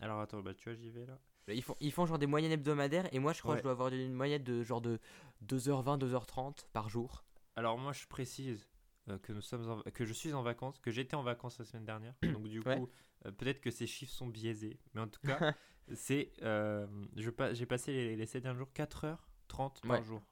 Alors 0.00 0.20
attends, 0.20 0.40
bah 0.40 0.54
tu 0.54 0.68
vois, 0.68 0.74
j'y 0.78 0.90
vais 0.90 1.04
là. 1.06 1.18
ils 1.48 1.62
font, 1.62 1.76
ils 1.80 1.90
font 1.92 2.06
genre 2.06 2.18
des 2.18 2.26
moyennes 2.26 2.52
hebdomadaires 2.52 3.08
et 3.12 3.18
moi 3.18 3.32
je 3.32 3.40
crois 3.40 3.54
que 3.54 3.58
je 3.58 3.62
dois 3.64 3.72
avoir 3.72 3.92
une 3.92 4.12
moyenne 4.12 4.42
de 4.44 4.62
genre 4.62 4.80
de 4.80 4.98
2h20, 5.46 5.98
2h30 5.98 6.66
par 6.72 6.88
jour. 6.88 7.24
Alors 7.56 7.76
moi 7.78 7.92
je 7.92 8.06
précise 8.06 8.68
euh, 9.08 9.18
que 9.18 9.32
nous 9.32 9.40
sommes 9.42 9.68
en- 9.68 9.82
que 9.90 10.04
je 10.04 10.12
suis 10.12 10.32
en 10.32 10.42
vacances, 10.42 10.78
que 10.80 10.90
j'étais 10.90 11.14
en 11.16 11.22
vacances 11.22 11.58
la 11.58 11.64
semaine 11.64 11.84
dernière. 11.86 12.14
Donc 12.38 12.46
du 12.48 12.60
Ouais. 12.60 12.76
coup, 12.76 12.88
euh, 13.26 13.32
peut-être 13.32 13.60
que 13.60 13.70
ces 13.70 13.86
chiffres 13.86 14.12
sont 14.12 14.26
biaisés, 14.28 14.78
mais 14.94 15.00
en 15.00 15.08
tout 15.08 15.20
cas, 15.48 15.54
c'est 15.94 16.32
euh, 16.42 16.86
j'ai 17.16 17.66
passé 17.66 17.92
les, 17.92 18.16
les 18.16 18.26
7 18.26 18.42
derniers 18.42 18.58
jours 18.58 18.70
4h30 18.74 19.80
par 19.86 20.02
jour. 20.02 20.22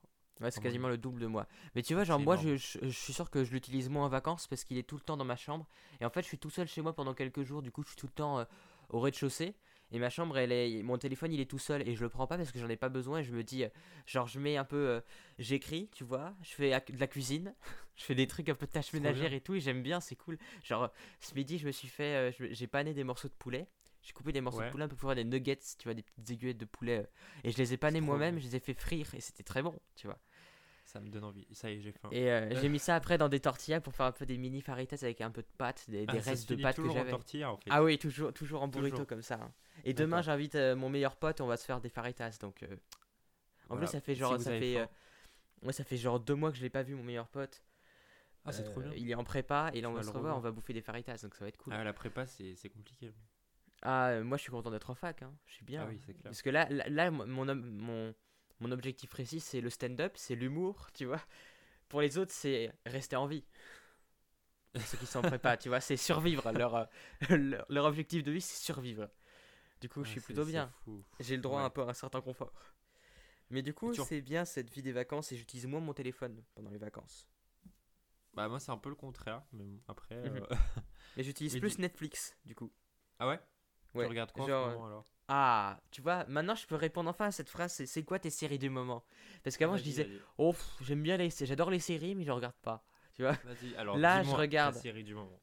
Ouais, 0.42 0.50
c'est 0.50 0.59
En 0.61 0.62
quasiment 0.62 0.88
le 0.88 0.98
double 0.98 1.20
de 1.20 1.26
moi. 1.26 1.46
Mais 1.74 1.83
tu 1.83 1.94
vois, 1.94 2.05
genre, 2.05 2.18
moi, 2.20 2.37
je, 2.37 2.57
je- 2.57 2.78
je 2.83 2.88
suis 2.90 3.12
sûr 3.12 3.31
que 3.31 3.44
je 3.44 3.52
l'utilise 3.52 3.88
moins 3.88 4.07
en 4.07 4.09
vacances 4.09 4.46
parce 4.48 4.64
qu'il 4.64 4.76
est 4.76 4.83
tout 4.83 4.96
le 4.96 5.02
temps 5.02 5.16
dans 5.16 5.24
ma 5.24 5.37
chambre. 5.37 5.66
Et 6.00 6.05
en 6.05 6.11
fait, 6.11 6.22
je 6.22 6.26
suis 6.26 6.38
tout 6.38 6.50
seul 6.50 6.66
chez 6.68 6.83
moi 6.83 6.94
pendant 6.94 7.14
quelques 7.14 7.42
jours. 7.44 7.62
Du 7.62 7.70
coup, 7.70 7.83
je 7.83 7.88
suis 7.88 7.96
tout 7.96 8.07
le 8.09 8.12
temps 8.12 8.40
euh, 8.40 8.44
au 8.90 9.00
rez-de-chaussée. 9.00 9.55
Et 9.94 9.98
ma 9.98 10.09
chambre, 10.09 10.38
elle 10.38 10.52
est, 10.52 10.83
mon 10.83 10.96
téléphone, 10.96 11.33
il 11.33 11.40
est 11.40 11.44
tout 11.50 11.59
seul. 11.59 11.87
Et 11.87 11.94
je 11.94 12.00
le 12.02 12.09
prends 12.09 12.26
pas 12.26 12.37
parce 12.38 12.50
que 12.50 12.59
j'en 12.59 12.68
ai 12.70 12.76
pas 12.78 12.88
besoin. 12.88 13.18
Et 13.18 13.24
je 13.24 13.33
me 13.33 13.44
dis, 13.44 13.62
euh, 13.64 13.68
genre, 14.07 14.26
je 14.26 14.40
mets 14.40 14.57
un 14.57 14.64
peu. 14.64 14.76
euh, 14.88 15.00
J'écris, 15.38 15.90
tu 15.92 16.02
vois. 16.02 16.35
Je 16.42 16.50
fais 16.55 16.70
de 16.70 16.98
la 16.98 17.07
cuisine. 17.07 17.55
je 17.96 18.05
fais 18.05 18.14
des 18.14 18.26
trucs 18.26 18.48
un 18.48 18.55
peu 18.55 18.66
de 18.66 18.70
tâches 18.72 18.92
ménagères 18.94 19.33
et 19.35 19.40
tout. 19.40 19.55
Et 19.55 19.61
j'aime 19.61 19.83
bien, 19.83 20.00
c'est 20.00 20.16
cool. 20.16 20.38
Genre, 20.64 20.90
ce 21.20 21.35
midi, 21.35 21.59
je 21.59 21.66
me 21.66 21.72
suis 21.72 21.88
fait. 21.88 22.35
J'ai 22.38 22.66
pané 22.66 22.94
des 22.94 23.05
morceaux 23.05 23.28
de 23.28 23.35
poulet. 23.35 23.68
J'ai 24.05 24.12
coupé 24.14 24.33
des 24.33 24.40
morceaux 24.40 24.59
Ouais. 24.59 24.66
de 24.66 24.70
poulet 24.72 24.85
un 24.85 24.88
peu 24.88 24.96
pour 24.96 25.11
faire 25.11 25.14
des 25.14 25.22
nuggets, 25.24 25.61
tu 25.78 25.85
vois, 25.85 25.94
des 25.94 26.02
petites 26.02 26.28
aiguillettes 26.28 26.59
de 26.59 26.64
poulet. 26.64 27.07
Et 27.44 27.52
je 27.52 27.59
les 27.59 27.72
ai 27.72 27.76
panés 27.76 28.00
moi-même. 28.00 28.37
Je 28.38 28.44
les 28.44 28.57
ai 28.57 28.61
fait 28.61 28.74
frire. 28.74 29.14
Et 29.14 29.20
c'était 29.20 29.44
très 29.44 29.62
bon, 29.62 29.78
tu 29.94 30.09
vois. 30.09 30.18
Ça 30.92 31.00
me 31.00 31.09
donne 31.09 31.24
envie. 31.24 31.46
Ça 31.52 31.70
y 31.70 31.76
est, 31.76 31.81
j'ai 31.81 31.92
faim. 31.92 32.09
Et 32.12 32.31
euh, 32.31 32.55
j'ai 32.61 32.68
mis 32.68 32.78
ça 32.78 32.94
après 32.96 33.16
dans 33.16 33.31
des 33.31 33.40
tortillas 33.40 33.81
pour 33.81 33.94
faire 33.94 34.05
un 34.07 34.12
peu 34.12 34.26
des 34.26 34.37
mini 34.37 34.61
faritas 34.61 34.98
avec 35.02 35.22
un 35.22 35.31
peu 35.31 35.40
de 35.40 35.48
pâtes, 35.57 35.88
des, 35.88 36.05
Ah, 36.07 36.12
des 36.12 36.18
restes 36.18 36.52
de 36.52 36.62
pâtes 36.62 36.76
que 36.76 36.83
en 36.83 36.92
j'avais. 36.92 37.11
tortilla 37.11 37.50
en 37.50 37.57
fait. 37.57 37.70
Ah 37.70 37.83
oui, 37.83 37.98
toujours, 37.98 38.33
toujours 38.35 38.62
en 38.62 38.68
burrito 38.68 38.96
Toujours. 38.96 39.07
comme 39.07 39.22
ça. 39.22 39.37
hein. 39.42 39.52
Et 39.85 39.94
demain, 39.94 40.20
j'invite 40.20 40.55
euh, 40.55 40.76
mon 40.76 40.90
meilleur 40.90 41.16
pote, 41.16 41.40
on 41.40 41.46
va 41.46 41.57
se 41.57 41.64
faire 41.64 41.81
des 41.81 41.88
faritas. 41.88 42.37
Donc, 42.42 42.62
euh, 42.62 42.66
en 42.66 43.74
Voilà. 43.76 43.87
plus, 43.87 43.92
ça 43.92 44.00
fait 44.02 44.14
genre, 44.14 44.38
ça 44.38 44.50
fait, 44.50 44.87
ouais, 45.62 45.72
ça 45.72 45.83
fait 45.85 45.96
genre 45.96 46.20
deux 46.20 46.35
mois 46.35 46.50
que 46.50 46.59
je 46.59 46.62
l'ai 46.62 46.68
pas 46.70 46.83
vu, 46.83 46.94
mon 46.94 47.02
meilleur 47.05 47.28
pote. 47.28 47.62
Ah, 48.44 48.52
c'est 48.52 48.64
trop 48.64 48.81
bien. 48.83 48.92
Il 48.94 49.11
est 49.11 49.14
en 49.14 49.24
prépa 49.24 49.70
et 49.72 49.81
là, 49.81 49.88
on 49.88 49.94
va 49.94 50.02
se 50.02 50.11
revoir, 50.11 50.37
on 50.37 50.40
va 50.40 50.50
bouffer 50.50 50.72
des 50.74 50.83
faritas, 50.83 51.16
donc 51.22 51.35
ça 51.35 51.44
va 51.44 51.48
être 51.48 51.57
cool. 51.57 51.72
Ah, 51.72 51.83
la 51.85 51.92
prépa, 51.94 52.26
c'est 52.26 52.68
compliqué. 52.68 53.12
Ah, 53.81 54.20
moi, 54.22 54.37
je 54.37 54.42
suis 54.42 54.50
content 54.50 54.70
d'être 54.70 54.90
en 54.90 54.94
fac. 54.94 55.22
hein. 55.22 55.33
Je 55.46 55.55
suis 55.55 55.64
bien. 55.64 55.83
Ah 55.85 55.88
oui, 55.88 55.98
c'est 56.05 56.12
clair. 56.12 56.24
Parce 56.24 56.42
que 56.42 56.50
là, 56.50 56.68
là, 56.68 56.85
là, 56.88 57.11
mon, 57.11 57.55
mon, 57.55 58.14
mon 58.62 58.72
objectif 58.72 59.11
précis, 59.11 59.40
c'est 59.40 59.61
le 59.61 59.70
stand-up, 59.70 60.12
c'est 60.16 60.35
l'humour, 60.37 60.88
tu 60.94 61.07
vois. 61.07 61.22
Pour 61.88 62.01
les 62.03 62.18
autres, 62.18 62.33
c'est 62.35 62.72
rester 62.87 63.16
en 63.16 63.27
vie. 63.27 63.44
Ceux 64.85 64.96
qui 64.98 65.07
sont 65.07 65.18
en 65.20 65.22
prépa, 65.22 65.57
tu 65.57 65.68
vois, 65.68 65.81
c'est 65.81 65.96
survivre. 65.96 66.51
Leur, 66.53 66.75
euh, 66.75 66.85
leur, 67.31 67.66
leur 67.68 67.85
objectif 67.85 68.22
de 68.22 68.33
vie, 68.33 68.40
c'est 68.40 68.62
survivre. 68.62 69.09
Du 69.81 69.88
coup, 69.88 70.05
je 70.05 70.11
suis 70.11 70.20
plutôt 70.20 70.44
bien. 70.44 70.72
J'ai 71.20 71.37
le 71.37 71.42
droit 71.42 71.61
Ouais. 71.61 71.66
un 71.66 71.70
peu 71.70 71.83
à 71.83 71.87
un 71.90 71.94
certain 71.94 72.20
confort. 72.22 72.53
Mais 73.51 73.62
du 73.62 73.75
coup, 73.75 73.94
c'est 73.94 74.20
bien 74.22 74.44
cette 74.44 74.70
vie 74.70 74.83
des 74.83 74.92
vacances 74.92 75.33
et 75.33 75.37
j'utilise 75.37 75.66
moins 75.66 75.81
mon 75.81 75.94
téléphone 75.94 76.42
pendant 76.55 76.70
les 76.70 76.79
vacances. 76.79 77.29
Bah, 78.35 78.48
moi, 78.48 78.61
c'est 78.61 78.72
un 78.72 78.79
peu 78.79 78.88
le 78.88 78.94
contraire. 78.94 79.42
Mais 79.53 79.64
bon, 79.64 79.81
après. 79.88 80.14
Mhm. 80.25 80.38
euh, 80.38 80.46
Mais 81.16 81.22
j'utilise 81.22 81.57
plus 81.57 81.79
Netflix, 81.79 82.37
du 82.44 82.55
coup. 82.55 82.72
ah 83.18 83.27
ouais? 83.29 83.40
Ouais, 83.94 84.05
Tu 84.05 84.09
regardes 84.11 84.33
quoi 84.33 84.46
genre, 84.46 84.68
moment 84.68 84.87
alors? 84.87 85.07
Ah, 85.35 85.81
tu 85.90 86.03
vois, 86.03 86.27
maintenant 86.27 86.55
je 86.55 86.66
peux 86.66 86.75
répondre 86.75 87.09
enfin 87.09 87.27
à 87.29 87.31
cette 87.33 87.49
phrase, 87.49 87.73
c'est 87.73 87.87
c'est 87.87 88.03
quoi 88.03 88.18
tes 88.18 88.29
séries 88.29 88.59
du 88.59 88.68
moment? 88.68 89.03
Parce 89.42 89.57
qu'avant 89.57 89.79
je 89.79 89.83
disais, 89.83 90.05
vas-y. 90.05 90.21
oh, 90.37 90.53
pff, 90.53 90.77
j'aime 90.83 91.03
bien 91.03 91.16
les, 91.16 91.31
j'adore 91.31 91.71
les 91.71 91.79
séries, 91.81 92.14
mais 92.14 92.25
je 92.25 92.31
regarde 92.33 92.55
pas. 92.61 92.85
Tu 93.14 93.23
vois? 93.23 93.38
Vas-y, 93.45 93.75
alors 93.77 93.97
Là, 93.97 94.23
je 94.23 94.31
regarde. 94.31 94.75
série 94.75 95.05
du 95.05 95.14
moment. 95.14 95.40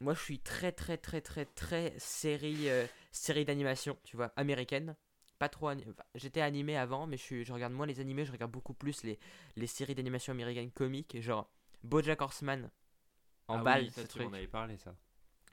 Moi, 0.00 0.14
je 0.14 0.20
suis 0.20 0.38
très, 0.40 0.72
très, 0.72 0.96
très, 0.96 1.20
très, 1.20 1.44
très 1.44 1.94
série, 1.98 2.68
euh, 2.68 2.86
série 3.12 3.44
d'animation, 3.44 3.96
tu 4.04 4.16
vois, 4.16 4.32
américaine. 4.36 4.96
Pas 5.38 5.48
trop. 5.48 5.70
enfin, 5.70 6.04
J'étais 6.14 6.40
animé 6.40 6.76
avant, 6.76 7.06
mais 7.06 7.16
je, 7.16 7.22
suis, 7.22 7.44
je 7.44 7.52
regarde 7.52 7.72
moins 7.72 7.86
les 7.86 8.00
animés, 8.00 8.24
je 8.24 8.32
regarde 8.32 8.50
beaucoup 8.50 8.74
plus 8.74 9.02
les, 9.04 9.18
les 9.56 9.66
séries 9.68 9.94
d'animation 9.94 10.32
américaines 10.32 10.70
comiques, 10.72 11.20
genre 11.20 11.48
BoJack 11.84 12.20
Horseman. 12.22 12.70
En 13.48 13.58
ah 13.58 13.62
balle, 13.62 13.84
oui, 13.84 13.90
ça, 13.90 14.02
ce 14.02 14.06
tu 14.06 14.08
truc. 14.08 14.28
m'en 14.28 14.32
avais 14.34 14.46
parlé 14.48 14.76
ça. 14.78 14.94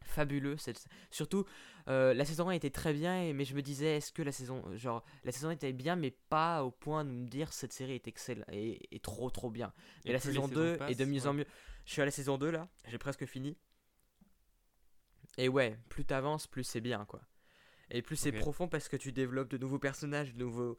Fabuleux. 0.06 0.58
cette- 0.58 0.88
Surtout, 1.12 1.46
euh, 1.88 2.14
la 2.14 2.24
saison 2.26 2.48
1 2.50 2.54
était 2.54 2.70
très 2.70 2.94
bien, 2.94 3.34
mais 3.34 3.44
je 3.46 3.56
me 3.56 3.62
disais, 3.62 3.98
est-ce 3.98 4.12
que 4.12 4.22
la 4.22 4.32
saison. 4.32 4.64
Genre, 4.76 5.04
la 5.24 5.32
saison 5.32 5.50
1 5.50 5.52
était 5.52 5.74
bien, 5.74 5.96
mais 5.96 6.12
pas 6.12 6.64
au 6.64 6.72
point 6.72 7.04
de 7.04 7.10
me 7.10 7.28
dire 7.28 7.52
cette 7.54 7.74
série 7.74 7.94
est 7.94 8.08
excellente 8.08 8.48
et, 8.52 8.96
et 8.96 9.00
trop, 9.00 9.30
trop 9.30 9.50
bien. 9.50 9.74
Et, 10.06 10.12
la 10.14 10.20
saison 10.20 10.44
saisons 10.48 10.54
2 10.62 10.78
est 10.92 10.96
de 10.96 11.06
mieux 11.06 11.28
en 11.28 11.34
mieux. 11.34 11.46
Je 11.86 11.92
suis 11.92 12.02
à 12.02 12.06
la 12.06 12.12
saison 12.12 12.38
2 12.38 12.50
là, 12.52 12.68
j'ai 12.88 12.98
presque 12.98 13.26
fini. 13.26 13.58
Et 15.38 15.50
ouais, 15.50 15.78
plus 15.90 16.06
t'avances, 16.06 16.48
plus 16.48 16.64
c'est 16.64 16.82
bien 16.82 17.04
quoi. 17.06 17.22
Et 17.92 18.02
plus 18.02 18.16
c'est 18.16 18.32
profond 18.40 18.68
parce 18.68 18.88
que 18.88 18.96
tu 18.98 19.12
développes 19.12 19.50
de 19.50 19.58
nouveaux 19.58 19.80
personnages, 19.80 20.34
de, 20.34 20.40
nouveaux, 20.40 20.78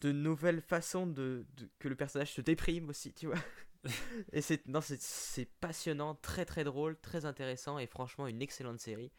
de 0.00 0.12
nouvelles 0.12 0.60
façons 0.60 1.06
de, 1.06 1.46
de- 1.56 1.70
que 1.78 1.88
le 1.88 1.94
personnage 1.96 2.32
se 2.32 2.40
déprime 2.40 2.88
aussi, 2.90 3.12
tu 3.14 3.26
vois. 3.26 3.36
et 4.32 4.42
c'est 4.42 4.66
non, 4.66 4.80
c'est- 4.80 5.00
c'est 5.00 5.46
passionnant, 5.46 6.14
très 6.16 6.44
très 6.44 6.64
drôle, 6.64 6.98
très 7.00 7.24
intéressant 7.24 7.78
et 7.78 7.86
franchement 7.86 8.26
une 8.26 8.42
excellente 8.42 8.78
série. 8.80 9.12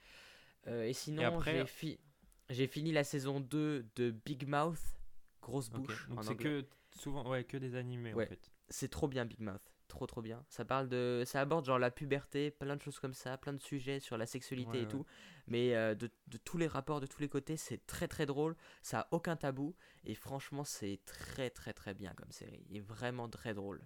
Euh, 0.68 0.84
et 0.84 0.94
sinon, 0.94 1.24
après- 1.26 1.60
j'ai 1.60 1.66
fi- 1.66 2.00
j'ai 2.50 2.68
fini 2.68 2.92
la 2.92 3.04
saison 3.04 3.40
2 3.40 3.88
de 3.96 4.12
Big 4.12 4.48
Mouth, 4.48 4.80
grosse 5.42 5.70
bouche. 5.70 6.08
Donc 6.10 6.24
c'est 6.24 6.36
que 6.36 6.66
souvent 6.96 7.28
ouais 7.30 7.44
que 7.44 7.58
des 7.58 7.76
animés 7.76 8.14
Ouais. 8.14 8.26
en 8.26 8.30
fait. 8.30 8.52
C'est 8.70 8.90
trop 8.90 9.08
bien 9.08 9.26
Big 9.26 9.40
Mouth, 9.42 9.74
trop 9.88 10.06
trop 10.06 10.22
bien. 10.22 10.46
Ça 10.50 10.64
parle 10.64 10.88
de, 10.88 11.24
ça 11.26 11.42
aborde 11.42 11.66
genre 11.66 11.80
la 11.80 11.90
puberté, 11.92 12.52
plein 12.52 12.76
de 12.76 12.82
choses 12.82 13.00
comme 13.00 13.14
ça, 13.14 13.38
plein 13.38 13.54
de 13.54 13.62
sujets 13.62 14.00
sur 14.00 14.18
la 14.18 14.26
sexualité 14.26 14.70
Ouais, 14.72 14.78
et 14.80 14.82
ouais. 14.84 14.88
tout, 14.88 15.06
mais 15.48 15.76
euh, 15.76 15.96
de, 15.96 16.10
de 16.28 16.38
tous 16.38 16.58
les 16.58 16.68
rapports, 16.68 17.02
de 17.02 17.08
tous 17.08 17.20
les 17.22 17.28
côtés, 17.30 17.58
c'est 17.58 17.86
très 17.88 18.08
très 18.08 18.26
drôle. 18.26 18.56
Ça 18.82 19.02
a 19.02 19.08
aucun 19.12 19.36
tabou 19.36 19.76
et 20.06 20.14
franchement 20.14 20.64
c'est 20.64 21.00
très 21.06 21.50
très 21.50 21.74
très 21.74 21.94
bien 21.96 22.14
comme 22.14 22.32
série, 22.32 22.66
et 22.70 22.80
vraiment 22.80 23.28
très 23.28 23.54
drôle. 23.54 23.82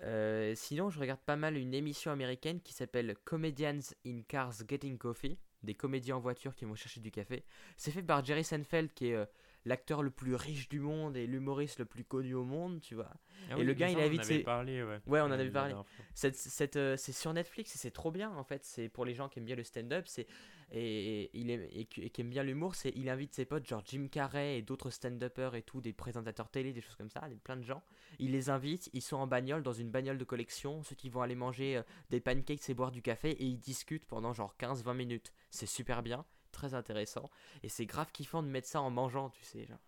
Euh, 0.00 0.54
sinon, 0.56 0.90
je 0.90 0.98
regarde 0.98 1.20
pas 1.20 1.36
mal 1.36 1.56
une 1.56 1.74
émission 1.74 2.10
américaine 2.10 2.60
qui 2.60 2.72
s'appelle 2.72 3.14
Comedians 3.24 3.78
in 4.06 4.22
Cars 4.26 4.52
Getting 4.68 4.98
Coffee, 4.98 5.38
des 5.62 5.74
comédiens 5.74 6.16
en 6.16 6.20
voiture 6.20 6.54
qui 6.56 6.64
vont 6.64 6.74
chercher 6.74 7.00
du 7.00 7.10
café. 7.12 7.44
C'est 7.76 7.92
fait 7.92 8.02
par 8.02 8.24
Jerry 8.24 8.42
Seinfeld 8.42 8.92
qui 8.94 9.08
est 9.08 9.14
euh, 9.14 9.24
l'acteur 9.64 10.02
le 10.02 10.10
plus 10.10 10.34
riche 10.34 10.68
du 10.68 10.80
monde 10.80 11.16
et 11.16 11.24
l'humoriste 11.28 11.78
le 11.78 11.84
plus 11.84 12.02
connu 12.04 12.34
au 12.34 12.42
monde, 12.44 12.80
tu 12.80 12.96
vois. 12.96 13.12
Ah 13.48 13.58
Et 13.58 13.62
le 13.62 13.72
gars, 13.74 13.88
il 13.90 13.96
on 13.96 14.00
en 14.00 14.04
invite 14.04 14.20
avait 14.22 14.38
ses- 14.38 14.42
parlé 14.42 14.82
ouais. 14.82 14.98
Ouais, 15.06 15.20
on 15.20 15.26
en 15.26 15.30
avait 15.30 15.50
parlé. 15.50 15.74
cette, 16.14 16.76
euh, 16.76 16.96
c'est 16.96 17.12
sur 17.12 17.32
Netflix 17.32 17.76
et 17.76 17.78
c'est 17.78 17.92
trop 17.92 18.10
bien 18.10 18.30
en 18.32 18.42
fait. 18.42 18.64
C'est 18.64 18.88
pour 18.88 19.04
les 19.04 19.14
gens 19.14 19.28
qui 19.28 19.38
aiment 19.38 19.44
bien 19.44 19.54
le 19.54 19.62
stand-up 19.62 20.06
c'est, 20.08 20.26
et, 20.70 21.24
et 21.24 21.30
il 21.34 21.50
aime, 21.50 21.66
et, 21.72 21.84
qui 21.86 22.02
et 22.02 22.10
qui 22.10 22.20
aiment 22.20 22.30
bien 22.30 22.42
l'humour. 22.42 22.74
C'est, 22.74 22.92
il 22.94 23.08
invite 23.08 23.34
ses 23.34 23.44
potes, 23.44 23.66
genre 23.66 23.82
Jim 23.84 24.08
Carrey 24.10 24.58
et 24.58 24.62
d'autres 24.62 24.90
stand-uppers 24.90 25.54
et 25.54 25.62
tout, 25.62 25.80
des 25.80 25.92
présentateurs 25.92 26.48
télé, 26.48 26.72
des 26.72 26.80
choses 26.80 26.96
comme 26.96 27.10
ça, 27.10 27.28
des, 27.28 27.36
plein 27.36 27.56
de 27.56 27.62
gens. 27.62 27.82
Il 28.18 28.32
les 28.32 28.50
invite, 28.50 28.90
ils 28.92 29.02
sont 29.02 29.16
en 29.16 29.26
bagnole, 29.26 29.62
dans 29.62 29.72
une 29.72 29.90
bagnole 29.90 30.18
de 30.18 30.24
collection. 30.24 30.78
Ensuite, 30.78 31.04
ils 31.04 31.10
vont 31.10 31.22
aller 31.22 31.34
manger 31.34 31.78
euh, 31.78 31.82
des 32.10 32.20
pancakes 32.20 32.68
et 32.68 32.74
boire 32.74 32.92
du 32.92 33.02
café 33.02 33.30
et 33.30 33.44
ils 33.44 33.58
discutent 33.58 34.06
pendant 34.06 34.32
genre 34.32 34.54
15-20 34.58 34.94
minutes. 34.94 35.32
C'est 35.50 35.66
super 35.66 36.02
bien, 36.02 36.24
très 36.52 36.74
intéressant. 36.74 37.30
Et 37.62 37.68
c'est 37.68 37.86
grave 37.86 38.10
kiffant 38.12 38.42
de 38.42 38.48
mettre 38.48 38.68
ça 38.68 38.80
en 38.80 38.90
mangeant, 38.90 39.30
tu 39.30 39.42
sais. 39.42 39.66
Genre. 39.66 39.78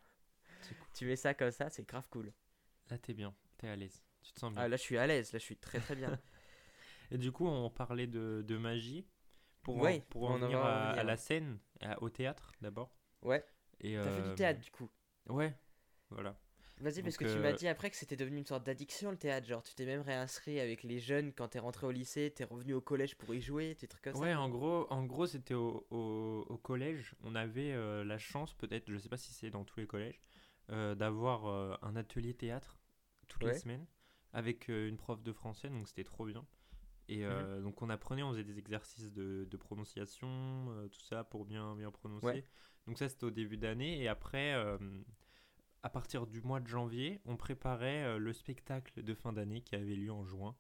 Cool. 0.68 0.76
Tu 0.94 1.06
mets 1.06 1.16
ça 1.16 1.34
comme 1.34 1.50
ça, 1.50 1.70
c'est 1.70 1.86
grave 1.86 2.08
cool. 2.10 2.32
Là, 2.90 2.98
t'es 2.98 3.14
bien, 3.14 3.34
t'es 3.58 3.68
à 3.68 3.76
l'aise. 3.76 4.02
Tu 4.22 4.32
te 4.32 4.40
sens 4.40 4.52
bien. 4.52 4.62
Ah, 4.62 4.68
là, 4.68 4.76
je 4.76 4.82
suis 4.82 4.98
à 4.98 5.06
l'aise, 5.06 5.32
là, 5.32 5.38
je 5.38 5.44
suis 5.44 5.56
très 5.56 5.80
très 5.80 5.94
bien. 5.94 6.18
Et 7.10 7.18
du 7.18 7.32
coup, 7.32 7.46
on 7.46 7.70
parlait 7.70 8.06
de, 8.06 8.44
de 8.46 8.56
magie. 8.56 9.06
Pour, 9.64 9.82
en- 9.82 9.82
Ouais, 9.82 10.00
pour 10.10 10.22
on 10.26 10.30
en 10.30 10.34
en 10.36 10.38
venir 10.40 10.60
en 10.60 10.92
à, 10.92 11.02
la 11.02 11.16
scène, 11.16 11.58
à- 11.82 12.00
au 12.02 12.08
théâtre 12.10 12.52
d'abord. 12.60 12.94
ouais, 13.22 13.44
Et 13.80 13.96
t'as 14.00 14.12
fait 14.12 14.22
euh, 14.22 14.28
du 14.28 14.34
théâtre 14.36 14.60
du 14.60 14.70
coup. 14.70 14.88
Ouais, 15.28 15.54
voilà. 16.10 16.36
Vas-y, 16.78 17.02
parce 17.02 17.16
que 17.16 17.24
tu 17.24 17.40
m'as 17.40 17.52
euh, 17.52 17.58
dit 17.58 17.66
après 17.66 17.90
que 17.90 17.96
c'était 17.96 18.14
devenu 18.16 18.38
une 18.38 18.46
sorte 18.46 18.64
d'addiction 18.64 19.10
le 19.10 19.16
théâtre. 19.16 19.46
Genre, 19.46 19.62
tu 19.64 19.74
t'es 19.74 19.84
même 19.86 20.02
réinscrit 20.02 20.60
avec 20.60 20.84
les 20.84 21.00
jeunes 21.00 21.32
quand 21.32 21.48
t'es 21.48 21.58
rentré 21.58 21.84
au 21.86 21.90
lycée, 21.90 22.32
t'es 22.34 22.44
revenu 22.44 22.74
au 22.74 22.80
collège 22.80 23.16
pour 23.16 23.34
y 23.34 23.40
jouer, 23.40 23.74
des 23.74 23.88
trucs 23.88 24.02
comme 24.04 24.14
Ouais, 24.14 24.32
ça. 24.32 24.34
en 24.34 24.48
gros, 24.48 24.86
en 24.90 25.04
gros 25.04 25.26
c'était 25.26 25.54
au, 25.54 25.86
au, 25.90 26.46
au 26.48 26.56
collège. 26.58 27.14
On 27.22 27.34
avait 27.34 27.72
euh, 27.72 28.04
la 28.04 28.16
chance, 28.18 28.54
peut-être, 28.54 28.90
je 28.90 28.96
sais 28.98 29.08
pas 29.08 29.16
si 29.16 29.32
c'est 29.32 29.50
dans 29.50 29.64
tous 29.64 29.80
les 29.80 29.86
collèges, 29.86 30.20
euh, 30.70 30.94
d'avoir 30.94 31.46
euh, 31.46 31.74
un 31.82 31.96
atelier 31.96 32.34
théâtre 32.34 32.78
toutes 33.28 33.42
Ouais. 33.42 33.52
les 33.52 33.58
semaines 33.58 33.86
avec 34.32 34.70
euh, 34.70 34.88
une 34.88 34.96
prof 34.96 35.22
de 35.22 35.32
français, 35.32 35.68
donc 35.68 35.88
c'était 35.88 36.04
trop 36.04 36.26
bien. 36.26 36.46
Et 37.08 37.24
Mhm. 37.24 37.24
euh, 37.24 37.60
donc 37.60 37.82
on 37.82 37.90
apprenait, 37.90 38.22
on 38.22 38.30
faisait 38.30 38.44
des 38.44 38.58
exercices 38.58 39.12
de, 39.12 39.46
de 39.50 39.56
prononciation, 39.56 40.28
euh, 40.70 40.88
tout 40.88 41.00
ça 41.00 41.24
pour 41.24 41.44
bien, 41.44 41.76
bien 41.76 41.90
prononcer. 41.90 42.26
Ouais. 42.26 42.44
Donc 42.86 42.98
ça 42.98 43.08
c'était 43.08 43.24
au 43.24 43.30
début 43.30 43.56
d'année. 43.56 44.00
Et 44.02 44.08
après, 44.08 44.54
euh, 44.54 44.78
à 45.84 45.90
partir 45.90 46.26
du 46.26 46.40
mois 46.42 46.60
de 46.60 46.66
janvier, 46.66 47.20
on 47.26 47.36
préparait 47.36 48.18
le 48.18 48.32
spectacle 48.32 49.02
de 49.02 49.14
fin 49.14 49.32
d'année 49.32 49.62
qui 49.62 49.76
avait 49.76 49.94
lieu 49.94 50.12
en 50.12 50.24
juin. 50.24 50.56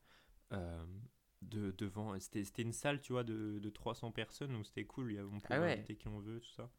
de, 1.42 1.70
devant, 1.72 2.18
c'était 2.18 2.62
une 2.62 2.72
salle, 2.72 3.00
tu 3.00 3.12
vois, 3.12 3.22
de, 3.24 3.58
de 3.60 3.70
300 3.70 4.10
personnes, 4.12 4.52
donc 4.52 4.66
c'était 4.66 4.84
cool, 4.84 5.18
on 5.32 5.40
pouvait 5.40 5.58
Ah 5.58 5.60
ouais. 5.60 5.72
inviter 5.72 5.96
qui 5.96 6.08
on 6.08 6.18
veut, 6.20 6.40
tout 6.40 6.50
ça. 6.50 6.70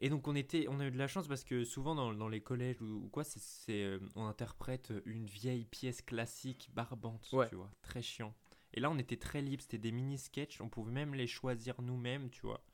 Et 0.00 0.08
donc 0.08 0.26
on 0.28 0.34
était, 0.34 0.66
on 0.68 0.80
a 0.80 0.86
eu 0.86 0.90
de 0.90 0.96
la 0.98 1.08
chance 1.08 1.28
parce 1.28 1.44
que 1.44 1.64
souvent 1.64 1.94
dans, 1.94 2.14
dans 2.14 2.28
les 2.28 2.40
collèges 2.40 2.80
ou, 2.80 3.04
ou 3.04 3.08
quoi, 3.08 3.22
c'est, 3.24 3.82
euh, 3.84 3.98
on 4.16 4.24
interprète 4.26 4.92
une 5.04 5.26
vieille 5.26 5.66
pièce 5.66 6.00
classique 6.02 6.70
barbante, 6.72 7.28
Ouais. 7.32 7.48
tu 7.48 7.54
vois, 7.54 7.70
très 7.82 8.00
chiant. 8.02 8.34
Et 8.72 8.80
là 8.80 8.90
on 8.90 8.98
était 8.98 9.18
très 9.18 9.42
libre, 9.42 9.62
c'était 9.62 9.78
des 9.78 9.92
mini 9.92 10.16
sketchs, 10.16 10.60
on 10.60 10.68
pouvait 10.70 10.92
même 10.92 11.14
les 11.14 11.26
choisir 11.26 11.82
nous-mêmes, 11.82 12.30
tu 12.30 12.42
vois. 12.42 12.64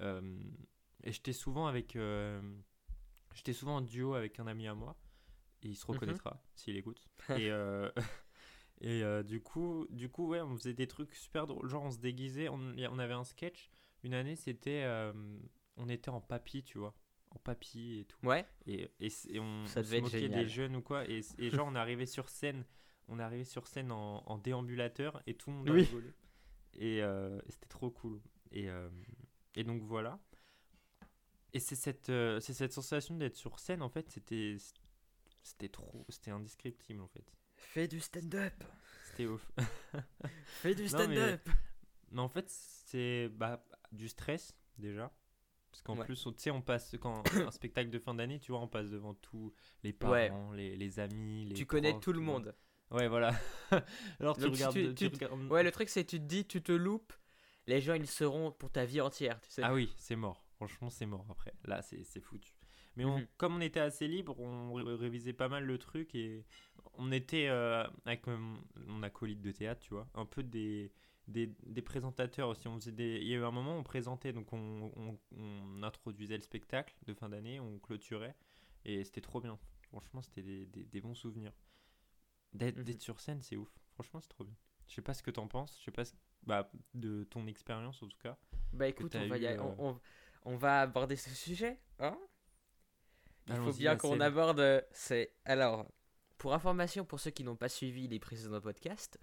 Euh, 0.00 0.38
et 1.04 1.12
j'étais 1.12 1.32
souvent 1.32 1.66
avec, 1.68 1.94
euh, 1.94 2.40
j'étais 3.34 3.52
souvent 3.52 3.76
en 3.76 3.80
duo 3.82 4.14
avec 4.14 4.40
un 4.40 4.46
ami 4.48 4.66
à 4.66 4.74
moi, 4.74 4.96
et 5.62 5.68
il 5.68 5.76
se 5.76 5.86
Mhm. 5.86 5.92
reconnaîtra 5.92 6.42
s'il 6.56 6.76
écoute. 6.76 7.06
et 7.30 7.50
euh, 7.52 7.90
et 8.80 9.04
euh, 9.04 9.22
du 9.22 9.40
coup, 9.40 9.86
du 9.90 10.08
coup 10.08 10.26
ouais, 10.28 10.40
on 10.40 10.56
faisait 10.56 10.74
des 10.74 10.88
trucs 10.88 11.14
super 11.14 11.46
drôles, 11.46 11.68
genre 11.68 11.84
on 11.84 11.90
se 11.92 11.98
déguisait, 11.98 12.48
on, 12.48 12.74
on 12.76 12.98
avait 12.98 13.14
un 13.14 13.24
sketch. 13.24 13.70
Une 14.02 14.14
année 14.14 14.34
c'était 14.34 14.82
euh, 14.84 15.12
on 15.76 15.88
était 15.88 16.10
en 16.10 16.20
papy, 16.20 16.62
tu 16.64 16.78
vois, 16.78 16.94
en 17.30 17.38
papy 17.38 18.00
et 18.00 18.04
tout. 18.06 18.18
Ouais, 18.26 18.46
Et, 18.66 18.90
et, 19.00 19.40
on, 19.40 19.66
Ça 19.66 19.80
on 19.80 19.84
se 19.84 19.96
moquait 20.00 20.18
génial. 20.20 20.44
des 20.44 20.48
jeunes 20.48 20.76
ou 20.76 20.82
quoi. 20.82 21.08
Et, 21.08 21.20
et 21.38 21.50
genre, 21.50 21.68
on 21.68 21.74
arrivé 21.74 22.06
sur 22.06 22.28
scène, 22.28 22.64
on 23.08 23.18
arrivé 23.18 23.44
sur 23.44 23.66
scène 23.66 23.90
en, 23.92 24.22
en 24.26 24.38
déambulateur 24.38 25.22
et 25.26 25.34
tout 25.36 25.50
le 25.50 25.56
monde 25.56 25.70
a 25.70 25.72
Oui. 25.72 25.82
rigolé. 25.84 26.12
Et, 26.74 27.02
euh, 27.02 27.40
c'était 27.48 27.68
trop 27.68 27.90
cool. 27.90 28.20
Et, 28.50 28.68
euh, 28.68 28.88
et 29.54 29.64
donc 29.64 29.82
voilà. 29.82 30.18
Et 31.52 31.60
c'est 31.60 31.76
cette, 31.76 32.08
euh, 32.08 32.40
c'est 32.40 32.54
cette 32.54 32.72
sensation 32.72 33.16
d'être 33.16 33.36
sur 33.36 33.58
scène, 33.58 33.82
en 33.82 33.90
fait, 33.90 34.08
c'était 34.10 34.56
c'était 35.42 35.68
trop, 35.68 36.06
c'était 36.08 36.30
indescriptible, 36.30 37.00
en 37.00 37.08
fait. 37.08 37.24
fais 37.56 37.88
du 37.88 38.00
stand-up. 38.00 38.64
C'était 39.04 39.26
ouf. 39.26 39.50
Fais 40.44 40.74
du 40.74 40.88
stand-up. 40.88 41.48
Mais 42.10 42.20
en 42.20 42.28
fait, 42.28 42.48
c'est 42.48 43.28
bah, 43.28 43.64
du 43.90 44.08
stress 44.08 44.54
déjà. 44.78 45.12
Parce 45.72 45.82
qu'en 45.82 45.96
Ouais. 45.98 46.04
plus, 46.04 46.24
on- 46.26 46.32
tu 46.32 46.38
sais, 46.40 46.50
on 46.50 46.62
passe, 46.62 46.94
quand 47.00 47.22
un 47.48 47.50
spectacle 47.50 47.90
de 47.90 47.98
fin 47.98 48.14
d'année, 48.14 48.38
tu 48.38 48.52
vois, 48.52 48.60
on 48.60 48.68
passe 48.68 48.90
devant 48.90 49.14
tous 49.14 49.52
les 49.82 49.90
Ouais. 49.90 50.28
parents, 50.28 50.52
les, 50.52 50.76
les 50.76 51.00
amis, 51.00 51.46
les 51.46 51.54
Tu 51.54 51.66
connais 51.66 51.98
tout 51.98 52.12
le 52.12 52.20
monde. 52.20 52.54
Ouais, 52.90 53.08
voilà. 53.08 53.30
Alors 54.20 54.36
tu 54.36 54.44
regardes. 54.46 54.74
tu- 54.74 54.94
tu 54.94 55.10
tu- 55.10 55.24
regardes- 55.24 55.50
Ouais, 55.50 55.62
le 55.62 55.72
truc 55.72 55.88
c'est 55.88 56.04
que 56.04 56.10
tu 56.10 56.18
te 56.18 56.24
dis, 56.24 56.44
tu 56.46 56.62
te 56.62 56.72
loupes, 56.72 57.12
les 57.66 57.80
gens 57.80 57.94
ils 57.94 58.06
seront 58.06 58.52
pour 58.52 58.70
ta 58.70 58.84
vie 58.84 59.00
entière, 59.00 59.40
tu 59.40 59.50
sais. 59.50 59.62
Ah 59.64 59.72
oui, 59.72 59.92
c'est 59.96 60.16
mort. 60.16 60.44
Franchement, 60.56 60.90
c'est 60.90 61.06
mort 61.06 61.26
après. 61.30 61.54
Là, 61.64 61.80
c'est 61.82 62.20
foutu. 62.20 62.52
Mais 62.96 63.04
on- 63.06 63.18
Mhm. 63.20 63.26
comme 63.38 63.56
on 63.56 63.60
était 63.62 63.80
assez 63.80 64.06
libre, 64.06 64.38
on 64.38 64.74
ré- 64.74 64.84
révisait 64.94 65.32
pas 65.32 65.48
mal 65.48 65.64
le 65.64 65.78
truc 65.78 66.14
et 66.14 66.44
on 66.98 67.10
était 67.10 67.48
euh, 67.48 67.84
avec 68.04 68.26
mon, 68.26 68.58
mon 68.86 69.02
acolyte 69.02 69.40
de 69.40 69.50
théâtre, 69.50 69.80
tu 69.80 69.94
vois, 69.94 70.06
un 70.14 70.26
peu 70.26 70.42
des, 70.42 70.92
des, 71.32 71.52
des 71.66 71.82
présentateurs 71.82 72.48
aussi. 72.48 72.68
On 72.68 72.76
faisait 72.76 72.92
des... 72.92 73.18
Il 73.20 73.28
y 73.28 73.34
a 73.34 73.38
eu 73.38 73.44
un 73.44 73.50
moment 73.50 73.76
où 73.76 73.80
on 73.80 73.82
présentait, 73.82 74.32
donc 74.32 74.52
on, 74.52 74.92
on- 74.96 75.18
on 75.36 75.82
introduisait 75.82 76.36
le 76.36 76.42
spectacle 76.42 76.94
de 77.06 77.14
fin 77.14 77.28
d'année, 77.28 77.60
on 77.60 77.78
clôturait 77.78 78.36
et 78.84 79.04
c'était 79.04 79.20
trop 79.20 79.40
bien. 79.40 79.58
Franchement, 79.88 80.22
c'était 80.22 80.42
des, 80.42 80.66
des- 80.66 80.84
des 80.84 81.00
bons 81.00 81.14
souvenirs. 81.14 81.52
D'être 82.54 82.76
Mhm. 82.78 82.84
d'être 82.84 83.00
sur 83.02 83.20
scène, 83.20 83.42
c'est 83.42 83.56
ouf. 83.56 83.70
Franchement, 83.94 84.20
c'est 84.20 84.28
trop 84.28 84.44
bien. 84.44 84.54
Je 84.88 84.94
sais 84.94 85.02
pas 85.02 85.14
ce 85.14 85.22
que 85.22 85.30
t'en 85.30 85.48
penses, 85.48 85.76
je 85.80 85.84
sais 85.84 85.90
pas 85.90 86.04
ce- 86.04 86.14
bah, 86.46 86.70
de 86.94 87.24
ton 87.24 87.46
expérience 87.46 88.02
en 88.02 88.08
tout 88.08 88.18
cas. 88.18 88.36
Bah 88.72 88.88
écoute, 88.88 89.14
on 89.14 89.26
va, 89.26 89.38
eu, 89.38 89.44
euh, 89.44 89.98
on, 90.44 90.56
va 90.56 90.82
aborder 90.82 91.16
ce 91.16 91.30
sujet, 91.30 91.78
hein? 91.98 92.18
Il 93.48 93.56
faut 93.56 93.72
bien 93.72 93.96
qu'on 93.96 94.20
aborde. 94.20 94.60
euh, 94.60 94.80
C'est 94.92 95.32
alors 95.44 95.86
pour 96.38 96.54
information 96.54 97.04
pour 97.04 97.20
ceux 97.20 97.30
qui 97.30 97.44
n'ont 97.44 97.56
pas 97.56 97.68
suivi 97.68 98.08
les 98.08 98.18
précédents 98.18 98.60
podcasts. 98.60 99.18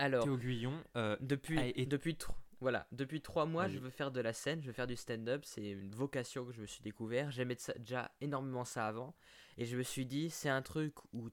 Alors 0.00 0.24
Théo 0.24 0.36
Guyon, 0.36 0.82
euh, 0.96 1.16
depuis 1.20 1.58
et- 1.76 1.86
depuis 1.86 2.16
tro- 2.16 2.34
voilà 2.60 2.86
depuis 2.92 3.20
trois 3.20 3.46
mois, 3.46 3.68
je 3.68 3.78
veux 3.78 3.90
faire 3.90 4.10
de 4.10 4.20
la 4.20 4.32
scène, 4.32 4.60
je 4.62 4.66
veux 4.66 4.72
faire 4.72 4.86
du 4.86 4.96
stand-up. 4.96 5.42
C'est 5.44 5.70
une 5.70 5.94
vocation 5.94 6.44
que 6.44 6.52
je 6.52 6.60
me 6.60 6.66
suis 6.66 6.82
découvert. 6.82 7.30
J'aimais 7.30 7.56
déjà 7.78 8.10
énormément 8.20 8.64
ça 8.64 8.86
avant, 8.86 9.14
et 9.58 9.64
je 9.66 9.76
me 9.76 9.82
suis 9.82 10.06
dit 10.06 10.30
c'est 10.30 10.48
un 10.48 10.62
truc 10.62 10.94
où 11.12 11.28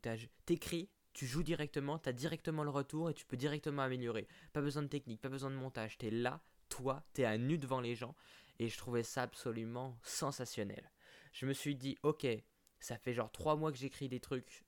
t'écris, 0.46 0.90
tu 1.14 1.26
joues 1.26 1.44
directement, 1.44 1.98
t'as 1.98 2.12
directement 2.12 2.64
le 2.64 2.70
retour 2.70 3.10
et 3.10 3.14
tu 3.14 3.26
peux 3.26 3.38
directement 3.38 3.82
améliorer. 3.84 4.28
Pas 4.54 4.62
besoin 4.62 4.84
de 4.84 4.88
technique, 4.88 5.22
pas 5.22 5.30
besoin 5.30 5.50
de 5.50 5.56
montage. 5.56 5.98
T'es 5.98 6.12
là, 6.12 6.42
toi, 6.70 7.04
t'es 7.14 7.26
à 7.26 7.38
nu 7.38 7.58
devant 7.58 7.82
les 7.82 7.96
gens, 7.96 8.16
et 8.60 8.68
je 8.70 8.78
trouvais 8.78 9.04
ça 9.04 9.24
absolument 9.24 9.98
sensationnel. 10.04 10.92
Je 11.34 11.46
me 11.46 11.54
suis 11.54 11.76
dit 11.76 11.98
ok, 12.04 12.28
ça 12.80 12.98
fait 12.98 13.14
genre 13.14 13.32
trois 13.32 13.56
mois 13.56 13.72
que 13.72 13.78
j'écris 13.78 14.10
des 14.10 14.20
trucs 14.20 14.64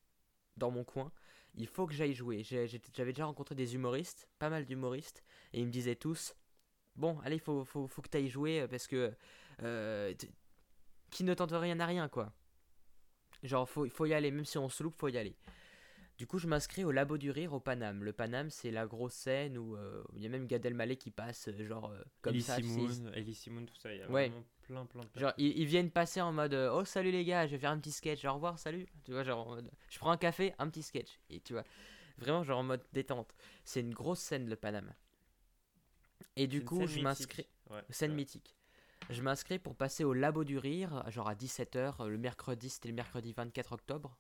dans 0.58 0.72
mon 0.72 0.84
coin. 0.84 1.12
Il 1.60 1.68
faut 1.68 1.86
que 1.86 1.94
j'aille 1.94 2.14
jouer. 2.14 2.42
J'avais 2.44 3.12
déjà 3.14 3.26
rencontré 3.26 3.54
des 3.54 3.76
humoristes, 3.76 4.28
pas 4.40 4.50
mal 4.50 4.66
d'humoristes, 4.66 5.24
et 5.54 5.60
ils 5.60 5.66
me 5.68 5.72
disaient 5.72 5.96
tous 5.96 6.34
Bon, 6.96 7.20
allez, 7.20 7.38
faut, 7.38 7.64
faut, 7.64 7.88
faut 7.88 8.02
que 8.02 8.10
tu 8.10 8.18
ailles 8.18 8.30
jouer 8.30 8.68
parce 8.68 8.88
que. 8.88 9.14
euh, 9.62 10.14
qui 11.12 11.24
ne 11.24 11.34
tente 11.34 11.52
rien 11.52 11.76
n'a 11.76 11.86
rien, 11.86 12.08
quoi. 12.10 12.34
Genre, 13.44 13.68
faut, 13.70 13.88
faut 13.90 14.06
y 14.06 14.14
aller, 14.14 14.32
même 14.32 14.46
si 14.46 14.58
on 14.58 14.70
se 14.70 14.84
loupe, 14.84 14.96
faut 14.98 15.08
y 15.08 15.18
aller. 15.18 15.36
Du 16.18 16.28
coup, 16.28 16.38
je 16.40 16.48
m'inscris 16.48 16.84
au 16.84 16.92
Labo 16.92 17.18
du 17.18 17.32
Rire 17.32 17.54
au 17.54 17.60
Paname. 17.62 18.04
Le 18.04 18.12
Paname, 18.12 18.50
c'est 18.50 18.72
la 18.72 18.86
grosse 18.86 19.14
scène 19.14 19.58
où 19.58 19.76
euh, 19.78 20.04
il 20.16 20.22
y 20.22 20.26
a 20.26 20.30
même 20.30 20.48
Gad 20.48 20.66
Elmaleh 20.66 20.98
qui 20.98 21.12
passe, 21.12 21.48
euh, 21.48 21.66
genre, 21.66 21.90
euh, 21.92 22.02
comme 22.22 22.34
Ellie 22.36 22.42
ça. 22.44 22.58
Ellie 22.58 23.36
tout 23.66 23.76
ça. 23.78 23.94
Il 23.94 24.00
y 24.00 24.02
a 24.02 24.10
Ouais. 24.12 24.28
vraiment 24.30 24.44
plein, 24.70 24.86
plein 24.86 25.02
de 25.04 25.20
Genre, 25.20 25.34
ils, 25.38 25.58
ils 25.58 25.66
viennent 25.66 25.90
passer 25.90 26.22
en 26.22 26.32
mode 26.32 26.54
euh, 26.54 26.72
Oh, 26.72 26.86
salut 26.86 27.12
les 27.12 27.26
gars, 27.26 27.48
je 27.48 27.54
vais 27.54 27.58
faire 27.58 27.72
un 27.72 27.80
petit 27.80 27.92
sketch, 27.92 28.24
au 28.26 28.34
revoir, 28.34 28.60
salut. 28.60 28.86
Tu 29.04 29.12
vois, 29.12 29.24
genre, 29.24 29.48
en 29.48 29.56
mode, 29.56 29.72
je 29.90 29.98
prends 29.98 30.12
un 30.12 30.18
café, 30.18 30.54
un 30.60 30.70
petit 30.70 30.84
sketch. 30.84 31.20
Et 31.30 31.40
tu 31.42 31.54
vois, 31.54 31.64
vraiment, 32.18 32.44
genre 32.44 32.60
en 32.60 32.64
mode 32.64 32.84
détente. 32.94 33.34
C'est 33.64 33.80
une 33.80 33.94
grosse 33.94 34.20
scène, 34.20 34.48
le 34.48 34.56
Paname. 34.56 34.94
Et 36.36 36.48
du 36.48 36.64
coup, 36.64 36.86
je 36.86 37.02
m'inscris. 37.02 37.48
Ouais, 37.70 37.82
Scène 37.90 38.14
mythique. 38.14 38.56
Je 39.10 39.22
m'inscris 39.24 39.58
pour 39.58 39.76
passer 39.76 40.04
au 40.04 40.14
Labo 40.14 40.44
du 40.44 40.58
Rire, 40.60 41.04
genre 41.10 41.30
à 41.30 41.34
17h, 41.34 42.06
le 42.08 42.18
mercredi, 42.18 42.70
c'était 42.70 42.90
le 42.90 42.94
mercredi 42.96 43.34
24 43.34 43.74
octobre. 43.74 44.18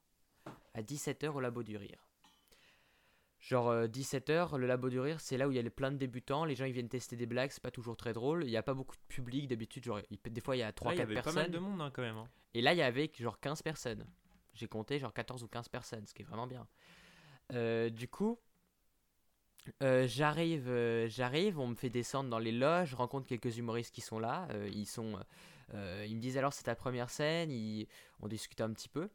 À 0.74 0.82
17h 0.82 1.28
au 1.30 1.40
Labo 1.40 1.62
du 1.62 1.78
Rire. 1.78 2.09
Genre 3.40 3.88
17h, 3.88 4.58
le 4.58 4.68
Labo 4.68 4.90
du 4.90 5.00
Rire, 5.00 5.22
c'est 5.22 5.38
là 5.38 5.48
où 5.48 5.52
il 5.52 5.56
y 5.56 5.60
a 5.60 5.62
les- 5.62 5.70
plein 5.70 5.92
de 5.92 5.98
débutants, 5.98 6.44
les 6.44 6.56
gens 6.56 6.66
ils 6.66 6.74
viennent 6.74 6.90
tester 6.90 7.16
des 7.16 7.26
blagues, 7.26 7.52
c'est 7.52 7.64
pas 7.64 7.72
toujours 7.72 7.96
très 7.96 8.12
drôle, 8.12 8.44
il 8.44 8.50
n'y 8.50 8.58
a 8.58 8.64
pas 8.64 8.74
beaucoup 8.74 8.96
de 8.98 9.02
public 9.08 9.48
d'habitude, 9.48 9.84
genre 9.86 10.02
il 10.12 10.20
des 10.32 10.42
fois 10.42 10.58
il 10.58 10.60
y 10.60 10.62
a 10.64 10.66
Là, 10.68 10.74
3-4 10.74 11.08
il 11.08 11.12
y 11.12 11.14
personnes. 11.14 11.34
pas 11.36 11.42
mal 11.44 11.52
de 11.52 11.58
monde 11.60 11.82
hein, 11.82 11.90
quand 11.94 12.02
même. 12.02 12.18
hein. 12.18 12.28
Et 12.54 12.62
là, 12.62 12.74
il 12.74 12.78
y 12.78 12.82
avait 12.82 13.10
genre 13.18 13.40
15 13.40 13.62
personnes. 13.62 14.06
J'ai 14.54 14.68
compté 14.68 15.00
genre 15.00 15.14
14 15.14 15.42
ou 15.44 15.48
15 15.48 15.70
personnes, 15.70 16.06
ce 16.06 16.14
qui 16.14 16.24
est 16.24 16.26
vraiment 16.26 16.48
bien. 16.48 16.68
Euh, 17.54 17.90
du 17.90 18.10
coup, 18.10 18.40
euh, 19.84 20.08
j'arrive, 20.08 20.68
euh, 20.68 21.08
j'arrive, 21.08 21.60
on 21.60 21.68
me 21.68 21.76
fait 21.76 21.90
descendre 21.90 22.30
dans 22.30 22.40
les 22.40 22.52
loges, 22.52 22.90
je 22.90 22.96
rencontre 22.96 23.28
quelques 23.28 23.58
humoristes 23.58 23.94
qui 23.94 24.02
sont 24.02 24.20
là. 24.20 24.48
euh, 24.52 24.68
ils 24.74 24.86
sont, 24.86 25.18
euh, 25.76 26.06
ils 26.08 26.16
me 26.16 26.22
disent 26.22 26.38
alors 26.38 26.54
c'est 26.54 26.64
ta 26.64 26.76
première 26.76 27.10
scène, 27.10 27.52
ils- 27.52 27.88
on 28.22 28.28
discute 28.28 28.60
un 28.62 28.72
petit 28.74 28.90
peu. 28.90 29.10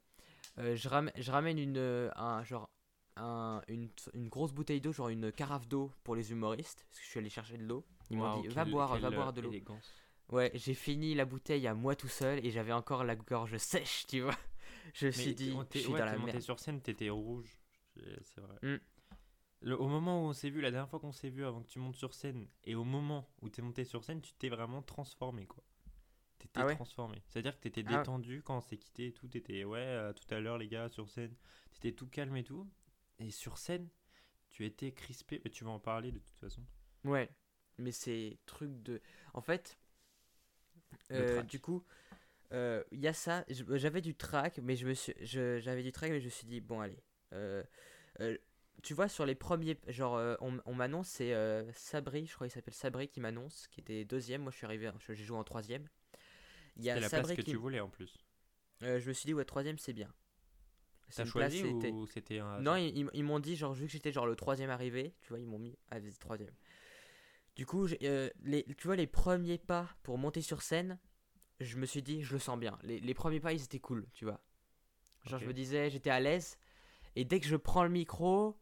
Euh, 0.58 0.76
je, 0.76 0.88
ram- 0.88 1.10
je 1.16 1.30
ramène 1.32 1.58
une, 1.58 1.76
euh, 1.78 2.10
un, 2.16 2.42
genre, 2.44 2.70
un- 3.16 3.62
une, 3.68 3.88
une 4.14 4.28
grosse 4.28 4.52
bouteille 4.52 4.80
d'eau, 4.80 4.92
genre 4.92 5.08
une 5.08 5.30
carafe 5.32 5.68
d'eau 5.68 5.90
pour 6.02 6.16
les 6.16 6.30
humoristes, 6.32 6.84
parce 6.88 6.98
que 7.00 7.04
je 7.04 7.10
suis 7.10 7.18
allé 7.20 7.30
chercher 7.30 7.56
de 7.58 7.64
l'eau. 7.64 7.84
Ils 8.10 8.16
m'ont 8.18 8.40
dit 8.40 8.48
va 8.48 8.64
boire, 8.64 8.96
va 8.98 9.10
boire 9.10 9.28
euh, 9.28 9.32
de 9.32 9.40
l'eau. 9.40 9.50
élégance. 9.50 9.92
Ouais, 10.30 10.50
j'ai 10.54 10.74
fini 10.74 11.14
la 11.14 11.24
bouteille 11.24 11.66
à 11.66 11.74
moi 11.74 11.94
tout 11.94 12.08
seul 12.08 12.44
et 12.44 12.50
j'avais 12.50 12.72
encore 12.72 13.04
la 13.04 13.14
gorge 13.14 13.56
sèche, 13.58 14.06
tu 14.06 14.20
vois. 14.22 14.34
Je 14.94 15.06
me 15.06 15.10
suis 15.12 15.34
dit, 15.34 15.54
je 15.72 15.78
suis 15.78 15.92
ouais, 15.92 15.98
dans 15.98 16.04
la 16.04 16.16
monté 16.18 16.32
merde. 16.32 16.40
sur 16.42 16.58
scène, 16.58 16.80
t'étais 16.80 17.08
rouge. 17.10 17.58
C'est 17.94 18.22
c'est 18.22 18.40
vrai. 18.40 18.56
Mm. 18.62 18.80
Le- 19.60 19.80
au 19.80 19.88
moment 19.88 20.22
où 20.22 20.28
on 20.28 20.32
s'est 20.34 20.50
vu, 20.50 20.60
la 20.60 20.70
dernière 20.70 20.88
fois 20.90 21.00
qu'on 21.00 21.12
s'est 21.12 21.30
vu 21.30 21.44
avant 21.44 21.62
que 21.62 21.68
tu 21.68 21.78
montes 21.78 21.96
sur 21.96 22.12
scène, 22.12 22.46
et 22.64 22.74
au 22.74 22.84
moment 22.84 23.26
où 23.40 23.48
t'es 23.48 23.62
monté 23.62 23.84
sur 23.84 24.04
scène, 24.04 24.20
tu 24.20 24.32
t'es 24.34 24.48
vraiment 24.50 24.82
transformé 24.82 25.46
quoi. 25.46 25.62
t'étais 26.38 26.60
Ah 26.60 26.66
ouais 26.66 26.74
transformé. 26.74 27.22
C'est-à-dire 27.28 27.56
que 27.56 27.62
t'étais 27.62 27.84
Ah. 27.86 27.98
détendu 27.98 28.42
quand 28.42 28.58
on 28.58 28.60
s'est 28.60 28.76
quitté 28.76 29.06
et 29.06 29.12
tout. 29.12 29.26
T'étais, 29.28 29.64
ouais, 29.64 29.78
euh, 29.78 30.12
tout 30.12 30.34
à 30.34 30.40
l'heure, 30.40 30.58
les 30.58 30.68
gars, 30.68 30.88
sur 30.90 31.08
scène. 31.08 31.34
T'étais 31.72 31.92
tout 31.92 32.06
calme 32.06 32.36
et 32.36 32.44
tout. 32.44 32.68
Et 33.18 33.30
sur 33.30 33.58
scène, 33.58 33.88
tu 34.50 34.64
étais 34.66 34.92
crispé. 34.92 35.40
Mais 35.44 35.50
tu 35.50 35.64
vas 35.64 35.70
en 35.70 35.80
parler 35.80 36.12
de 36.12 36.18
toute 36.18 36.40
façon. 36.40 36.62
Ouais, 37.04 37.28
mais 37.78 37.92
c'est 37.92 38.38
truc 38.46 38.82
de. 38.82 39.00
En 39.34 39.40
fait, 39.40 39.78
euh, 41.12 41.42
du 41.42 41.60
coup, 41.60 41.84
euh, 42.52 42.82
il 42.92 43.00
y 43.00 43.08
a 43.08 43.12
ça. 43.14 43.44
J'avais 43.48 44.00
du 44.00 44.14
track, 44.14 44.58
mais 44.62 44.76
je 44.76 44.86
me 44.86 44.94
suis, 44.94 45.14
j'avais 45.22 45.82
du 45.82 45.92
track, 45.92 46.10
mais 46.10 46.20
je 46.20 46.26
me 46.26 46.30
suis 46.30 46.46
dit 46.46 46.60
bon 46.60 46.80
allez. 46.80 47.02
euh, 47.32 47.62
euh, 48.20 48.36
tu 48.82 48.94
vois 48.94 49.08
sur 49.08 49.26
les 49.26 49.34
premiers, 49.34 49.78
genre 49.88 50.16
euh, 50.16 50.36
on, 50.40 50.58
on 50.66 50.74
m'annonce 50.74 51.08
c'est 51.08 51.34
euh, 51.34 51.70
Sabri, 51.72 52.26
je 52.26 52.34
crois 52.34 52.46
qu'il 52.48 52.54
s'appelle 52.54 52.74
Sabri 52.74 53.08
qui 53.08 53.20
m'annonce, 53.20 53.68
qui 53.68 53.80
était 53.80 54.04
deuxième. 54.04 54.42
Moi 54.42 54.52
je 54.52 54.58
suis 54.58 54.66
arrivé, 54.66 54.90
j'ai 55.08 55.16
joué 55.24 55.38
en 55.38 55.44
troisième. 55.44 55.88
Il 56.76 56.84
y 56.84 56.90
a 56.90 57.00
la 57.00 57.10
place 57.10 57.32
que 57.32 57.42
qui, 57.42 57.52
tu 57.52 57.56
voulais 57.56 57.80
en 57.80 57.88
plus. 57.88 58.18
euh, 58.82 59.00
je 59.00 59.08
me 59.08 59.12
suis 59.12 59.26
dit 59.26 59.34
ouais 59.34 59.44
troisième 59.44 59.78
c'est 59.78 59.92
bien. 59.92 60.12
T'as 61.14 61.22
place, 61.24 61.52
choisi 61.52 61.60
c'était- 61.62 61.90
ou 61.92 62.06
c'était 62.06 62.38
un. 62.38 62.60
non, 62.60 62.76
ils, 62.76 63.08
ils- 63.14 63.24
m'ont 63.24 63.38
dit, 63.40 63.56
genre, 63.56 63.72
vu 63.74 63.86
que 63.86 63.92
j'étais 63.92 64.12
genre 64.12 64.26
le 64.26 64.36
troisième 64.36 64.70
arrivé, 64.70 65.14
tu 65.22 65.28
vois, 65.28 65.38
ils 65.38 65.46
m'ont 65.46 65.58
mis, 65.58 65.76
ah, 65.90 65.98
vas-y, 66.00 66.12
troisième. 66.18 66.54
Du 67.56 67.66
coup, 67.66 67.86
euh, 68.02 68.30
les, 68.42 68.64
tu 68.76 68.86
vois, 68.88 68.96
les 68.96 69.06
premiers 69.06 69.58
pas 69.58 69.88
pour 70.02 70.18
monter 70.18 70.40
sur 70.40 70.62
scène, 70.62 70.98
je 71.60 71.76
me 71.76 71.86
suis 71.86 72.02
dit, 72.02 72.22
je 72.22 72.32
le 72.32 72.40
sens 72.40 72.58
bien. 72.58 72.78
Les, 72.82 72.98
les 72.98 73.14
premiers 73.14 73.38
pas, 73.40 73.52
ils 73.52 73.62
étaient 73.62 73.78
cool, 73.78 74.06
tu 74.12 74.24
vois. 74.24 74.40
Genre, 75.24 75.38
je 75.38 75.44
me 75.46 75.52
disais, 75.54 75.88
j'étais 75.90 76.10
à 76.10 76.18
l'aise. 76.20 76.58
Et 77.16 77.24
dès 77.24 77.38
que 77.38 77.46
je 77.46 77.54
prends 77.56 77.84
le 77.84 77.90
micro, 77.90 78.58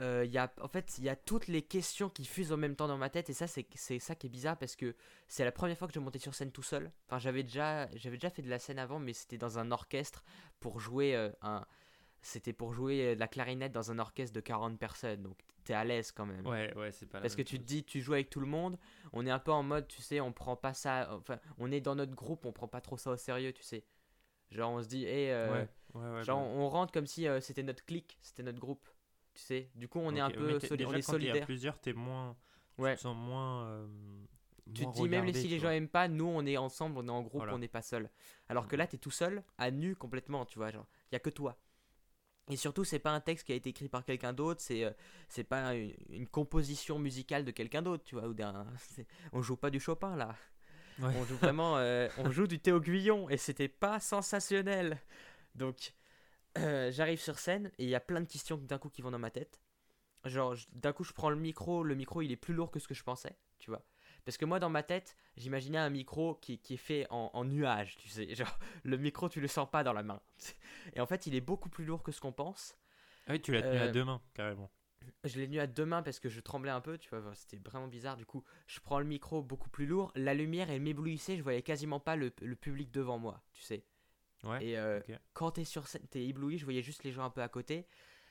euh, 0.00 0.24
il 0.26 0.30
y 0.30 0.36
a, 0.38 0.52
en 0.60 0.68
fait, 0.68 0.98
il 0.98 1.04
y 1.04 1.08
a 1.08 1.16
toutes 1.16 1.46
les 1.48 1.62
questions 1.62 2.10
qui 2.10 2.24
fusent 2.26 2.52
en 2.52 2.58
même 2.58 2.76
temps 2.76 2.86
dans 2.86 2.98
ma 2.98 3.08
tête. 3.08 3.30
Et 3.30 3.32
ça, 3.32 3.46
c'est, 3.46 3.66
ça 3.98 4.14
qui 4.14 4.26
est 4.26 4.30
bizarre 4.30 4.58
parce 4.58 4.76
que 4.76 4.94
c'est 5.26 5.44
la 5.44 5.52
première 5.52 5.78
fois 5.78 5.88
que 5.88 5.94
je 5.94 6.00
montais 6.00 6.18
sur 6.18 6.34
scène 6.34 6.52
tout 6.52 6.62
seul. 6.62 6.92
Enfin, 7.06 7.18
j'avais 7.18 7.42
déjà, 7.44 7.86
déjà 7.86 8.28
fait 8.28 8.42
de 8.42 8.50
la 8.50 8.58
scène 8.58 8.78
avant, 8.78 8.98
mais 8.98 9.14
c'était 9.14 9.38
dans 9.38 9.58
un 9.58 9.70
orchestre 9.70 10.22
pour 10.60 10.80
jouer 10.80 11.16
euh, 11.16 11.30
un. 11.40 11.64
C'était 12.26 12.54
pour 12.54 12.72
jouer 12.72 13.08
euh, 13.10 13.14
de 13.14 13.20
la 13.20 13.28
clarinette 13.28 13.72
dans 13.72 13.90
un 13.90 13.98
orchestre 13.98 14.34
de 14.34 14.40
40 14.40 14.78
personnes. 14.78 15.22
Donc, 15.22 15.36
t'es 15.64 15.74
à 15.74 15.84
l'aise 15.84 16.10
quand 16.10 16.24
même. 16.24 16.46
Ouais, 16.46 16.74
ouais, 16.74 16.90
c'est 16.90 17.04
pas 17.06 17.20
Parce 17.20 17.36
que 17.36 17.42
tu 17.42 17.58
te 17.58 17.64
dis, 17.64 17.84
tu 17.84 18.00
joues 18.00 18.14
avec 18.14 18.30
tout 18.30 18.40
le 18.40 18.46
monde, 18.46 18.78
on 19.12 19.26
est 19.26 19.30
un 19.30 19.38
peu 19.38 19.52
en 19.52 19.62
mode, 19.62 19.86
tu 19.88 20.00
sais, 20.00 20.20
on 20.20 20.32
prend 20.32 20.56
pas 20.56 20.72
ça, 20.72 21.08
enfin, 21.12 21.38
on 21.58 21.70
est 21.70 21.82
dans 21.82 21.94
notre 21.94 22.14
groupe, 22.14 22.46
on 22.46 22.52
prend 22.52 22.66
pas 22.68 22.80
trop 22.80 22.96
ça 22.96 23.10
au 23.10 23.16
sérieux, 23.16 23.52
tu 23.52 23.62
sais. 23.62 23.84
Genre, 24.50 24.70
on 24.72 24.82
se 24.82 24.88
dit, 24.88 25.04
hé, 25.04 25.32
Ouais, 25.32 25.68
ouais, 25.94 26.10
ouais. 26.14 26.24
genre, 26.24 26.40
bah, 26.40 26.46
on 26.54 26.68
rentre 26.70 26.92
comme 26.92 27.06
si 27.06 27.28
euh, 27.28 27.40
c'était 27.42 27.62
notre 27.62 27.84
clique, 27.84 28.18
c'était 28.22 28.42
notre 28.42 28.58
groupe, 28.58 28.88
tu 29.34 29.42
sais. 29.42 29.70
Du 29.74 29.86
coup, 29.88 29.98
on 29.98 30.14
est 30.16 30.20
un 30.20 30.30
peu, 30.30 30.58
soli- 30.60 30.86
on 30.86 30.92
est 30.94 31.02
quand 31.02 31.12
solidaire. 31.12 31.44
plusieurs, 31.44 31.78
t'es 31.78 31.92
moins. 31.92 32.36
Ouais. 32.78 32.92
Tu 32.92 32.96
te 32.96 33.02
sens 33.02 33.16
moins. 33.16 33.66
euh, 33.66 33.86
Tu 34.74 34.82
moins 34.82 34.92
te 34.92 34.96
dis, 34.96 35.08
même 35.08 35.32
si 35.32 35.46
les 35.48 35.58
gens 35.58 35.70
aiment 35.70 35.88
pas, 35.88 36.08
nous, 36.08 36.24
on 36.26 36.44
est 36.46 36.56
ensemble, 36.56 36.98
on 36.98 37.06
est 37.06 37.10
en 37.10 37.20
groupe, 37.22 37.40
Voilà. 37.40 37.54
on 37.54 37.58
n'est 37.58 37.68
pas 37.68 37.82
seul. 37.82 38.08
Alors 38.48 38.66
que 38.66 38.76
Mhm. 38.76 38.78
là, 38.80 38.86
t'es 38.86 38.96
tout 38.98 39.10
seul, 39.10 39.42
à 39.58 39.70
nu 39.70 39.94
complètement, 39.94 40.46
tu 40.46 40.58
vois, 40.58 40.70
genre, 40.70 40.86
il 41.10 41.14
y 41.14 41.16
a 41.16 41.20
que 41.20 41.30
toi. 41.30 41.58
Et 42.50 42.56
surtout, 42.56 42.84
c'est 42.84 42.98
pas 42.98 43.10
un 43.12 43.20
texte 43.20 43.46
qui 43.46 43.52
a 43.52 43.54
été 43.54 43.70
écrit 43.70 43.88
par 43.88 44.04
quelqu'un 44.04 44.32
d'autre, 44.34 44.60
c'est 44.60 44.84
euh, 44.84 44.90
c'est 45.28 45.44
pas 45.44 45.74
une, 45.74 45.94
une 46.10 46.26
composition 46.28 46.98
musicale 46.98 47.44
de 47.44 47.50
quelqu'un 47.50 47.80
d'autre, 47.82 48.04
tu 48.04 48.16
vois, 48.16 48.28
ou 48.28 48.34
d'un. 48.34 48.66
On 49.32 49.40
joue 49.42 49.56
pas 49.56 49.70
du 49.70 49.80
Chopin 49.80 50.16
là. 50.16 50.36
Ouais. 50.98 51.12
On 51.16 51.24
joue 51.24 51.36
vraiment. 51.36 51.78
euh, 51.78 52.08
on 52.18 52.30
joue 52.30 52.46
du 52.46 52.60
Théo 52.60 52.80
Guillon 52.80 53.28
et 53.28 53.36
c'était 53.36 53.68
pas 53.68 53.98
sensationnel. 54.00 54.98
Donc, 55.54 55.94
euh, 56.58 56.90
j'arrive 56.92 57.20
sur 57.20 57.38
scène 57.38 57.70
et 57.78 57.84
il 57.84 57.88
y 57.90 57.94
a 57.96 58.00
plein 58.00 58.20
de 58.20 58.28
questions 58.28 58.56
d'un 58.58 58.78
coup 58.78 58.90
qui 58.90 59.02
vont 59.02 59.10
dans 59.10 59.18
ma 59.18 59.30
tête. 59.30 59.60
Genre, 60.24 60.56
d'un 60.72 60.92
coup, 60.92 61.04
je 61.04 61.12
prends 61.12 61.30
le 61.30 61.36
micro, 61.36 61.82
le 61.84 61.94
micro 61.96 62.22
il 62.22 62.32
est 62.32 62.36
plus 62.36 62.54
lourd 62.54 62.70
que 62.70 62.78
ce 62.80 62.88
que 62.88 62.94
je 62.94 63.02
pensais, 63.04 63.36
tu 63.58 63.70
vois. 63.70 63.84
Parce 64.24 64.36
que 64.38 64.44
moi, 64.44 64.58
dans 64.58 64.70
ma 64.70 64.82
tête, 64.82 65.16
j'imaginais 65.36 65.78
un 65.78 65.90
micro 65.90 66.36
qui, 66.36 66.58
qui 66.58 66.74
est 66.74 66.78
fait 66.78 67.06
en, 67.10 67.30
en 67.34 67.44
nuage, 67.44 67.96
tu 67.96 68.08
sais. 68.08 68.34
Genre, 68.34 68.58
le 68.84 68.96
micro, 68.96 69.28
tu 69.28 69.40
le 69.40 69.48
sens 69.48 69.70
pas 69.70 69.84
dans 69.84 69.92
la 69.92 70.02
main. 70.02 70.20
Et 70.94 71.00
en 71.00 71.06
fait, 71.06 71.26
il 71.26 71.34
est 71.34 71.40
beaucoup 71.40 71.68
plus 71.68 71.84
lourd 71.84 72.02
que 72.02 72.12
ce 72.12 72.20
qu'on 72.20 72.32
pense. 72.32 72.74
Ah 73.26 73.32
oui, 73.32 73.40
tu 73.40 73.52
l'as 73.52 73.62
tenu 73.62 73.78
à 73.78 73.88
Euh, 73.88 73.92
deux 73.92 74.04
mains, 74.04 74.20
carrément. 74.34 74.70
Je 75.24 75.38
l'ai 75.38 75.46
tenu 75.46 75.60
à 75.60 75.66
deux 75.66 75.84
mains 75.86 76.02
parce 76.02 76.18
que 76.20 76.28
je 76.28 76.40
tremblais 76.40 76.70
un 76.70 76.80
peu, 76.80 76.98
tu 76.98 77.08
vois, 77.10 77.34
c'était 77.34 77.56
vraiment 77.58 77.88
bizarre. 77.88 78.16
Du 78.16 78.26
coup, 78.26 78.44
je 78.66 78.80
prends 78.80 78.98
le 78.98 79.04
micro 79.06 79.42
beaucoup 79.42 79.70
plus 79.70 79.86
lourd, 79.86 80.12
la 80.14 80.34
lumière 80.34 80.70
elle 80.70 80.80
m'éblouissait, 80.80 81.36
je 81.36 81.42
voyais 81.42 81.62
quasiment 81.62 82.00
pas 82.00 82.16
le, 82.16 82.32
le 82.40 82.56
public 82.56 82.90
devant 82.90 83.18
moi, 83.18 83.42
tu 83.52 83.62
sais. 83.62 83.84
Ouais. 84.44 84.64
Et 84.64 84.78
euh, 84.78 85.00
quand 85.32 85.52
t'es 85.52 85.64
sur 85.64 85.88
scène, 85.88 86.06
t'es 86.10 86.26
ébloui, 86.26 86.58
je 86.58 86.64
voyais 86.64 86.82
juste 86.82 87.04
les 87.04 87.12
gens 87.12 87.24
un 87.24 87.30
peu 87.30 87.42
à 87.42 87.48
côté. 87.48 87.86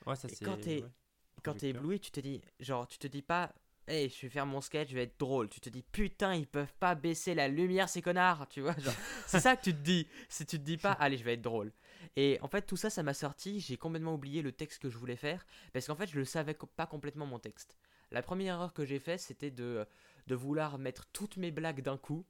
Ouais, 0.06 0.16
ça 0.16 0.28
c'est. 0.28 0.44
quand 0.44 0.56
t'es- 0.58 0.82
ouais, 0.82 1.68
ébloui, 1.70 2.00
tu 2.00 2.10
te 2.10 2.20
dis, 2.20 2.40
genre, 2.60 2.86
tu 2.86 2.98
te 2.98 3.06
dis 3.06 3.22
pas, 3.22 3.52
hey, 3.88 4.08
je 4.08 4.22
vais 4.22 4.28
faire 4.28 4.46
mon 4.46 4.60
sketch, 4.60 4.90
je 4.90 4.94
vais 4.94 5.04
être 5.04 5.18
drôle. 5.18 5.48
Tu 5.48 5.60
te 5.60 5.68
dis, 5.68 5.82
putain, 5.82 6.34
ils 6.34 6.46
peuvent 6.46 6.74
pas 6.80 6.94
baisser 6.94 7.34
la 7.34 7.48
lumière, 7.48 7.88
ces 7.88 8.02
connards, 8.02 8.48
tu 8.48 8.60
vois. 8.60 8.76
genre, 8.78 8.94
c'est 9.26 9.40
ça 9.40 9.56
que 9.56 9.62
tu 9.62 9.72
te 9.72 9.80
dis. 9.80 10.06
Si 10.28 10.46
tu 10.46 10.58
te 10.58 10.64
dis 10.64 10.76
pas, 10.76 10.92
allez, 10.92 11.16
je 11.16 11.24
vais 11.24 11.34
être 11.34 11.42
drôle. 11.42 11.72
Et 12.16 12.38
en 12.42 12.48
fait, 12.48 12.62
tout 12.62 12.76
ça, 12.76 12.90
ça 12.90 13.02
m'a 13.02 13.14
sorti. 13.14 13.60
J'ai 13.60 13.76
complètement 13.76 14.14
oublié 14.14 14.42
le 14.42 14.52
texte 14.52 14.80
que 14.80 14.90
je 14.90 14.98
voulais 14.98 15.16
faire. 15.16 15.46
Parce 15.72 15.86
qu'en 15.86 15.96
fait, 15.96 16.06
je 16.06 16.18
le 16.18 16.24
savais 16.24 16.56
pas 16.76 16.86
complètement 16.86 17.26
mon 17.26 17.38
texte. 17.38 17.76
La 18.10 18.22
première 18.22 18.54
erreur 18.54 18.72
que 18.72 18.84
j'ai 18.84 18.98
fait, 18.98 19.18
c'était 19.18 19.50
de, 19.50 19.86
de 20.26 20.34
vouloir 20.34 20.78
mettre 20.78 21.06
toutes 21.12 21.36
mes 21.36 21.50
blagues 21.50 21.82
d'un 21.82 21.98
coup. 21.98 22.24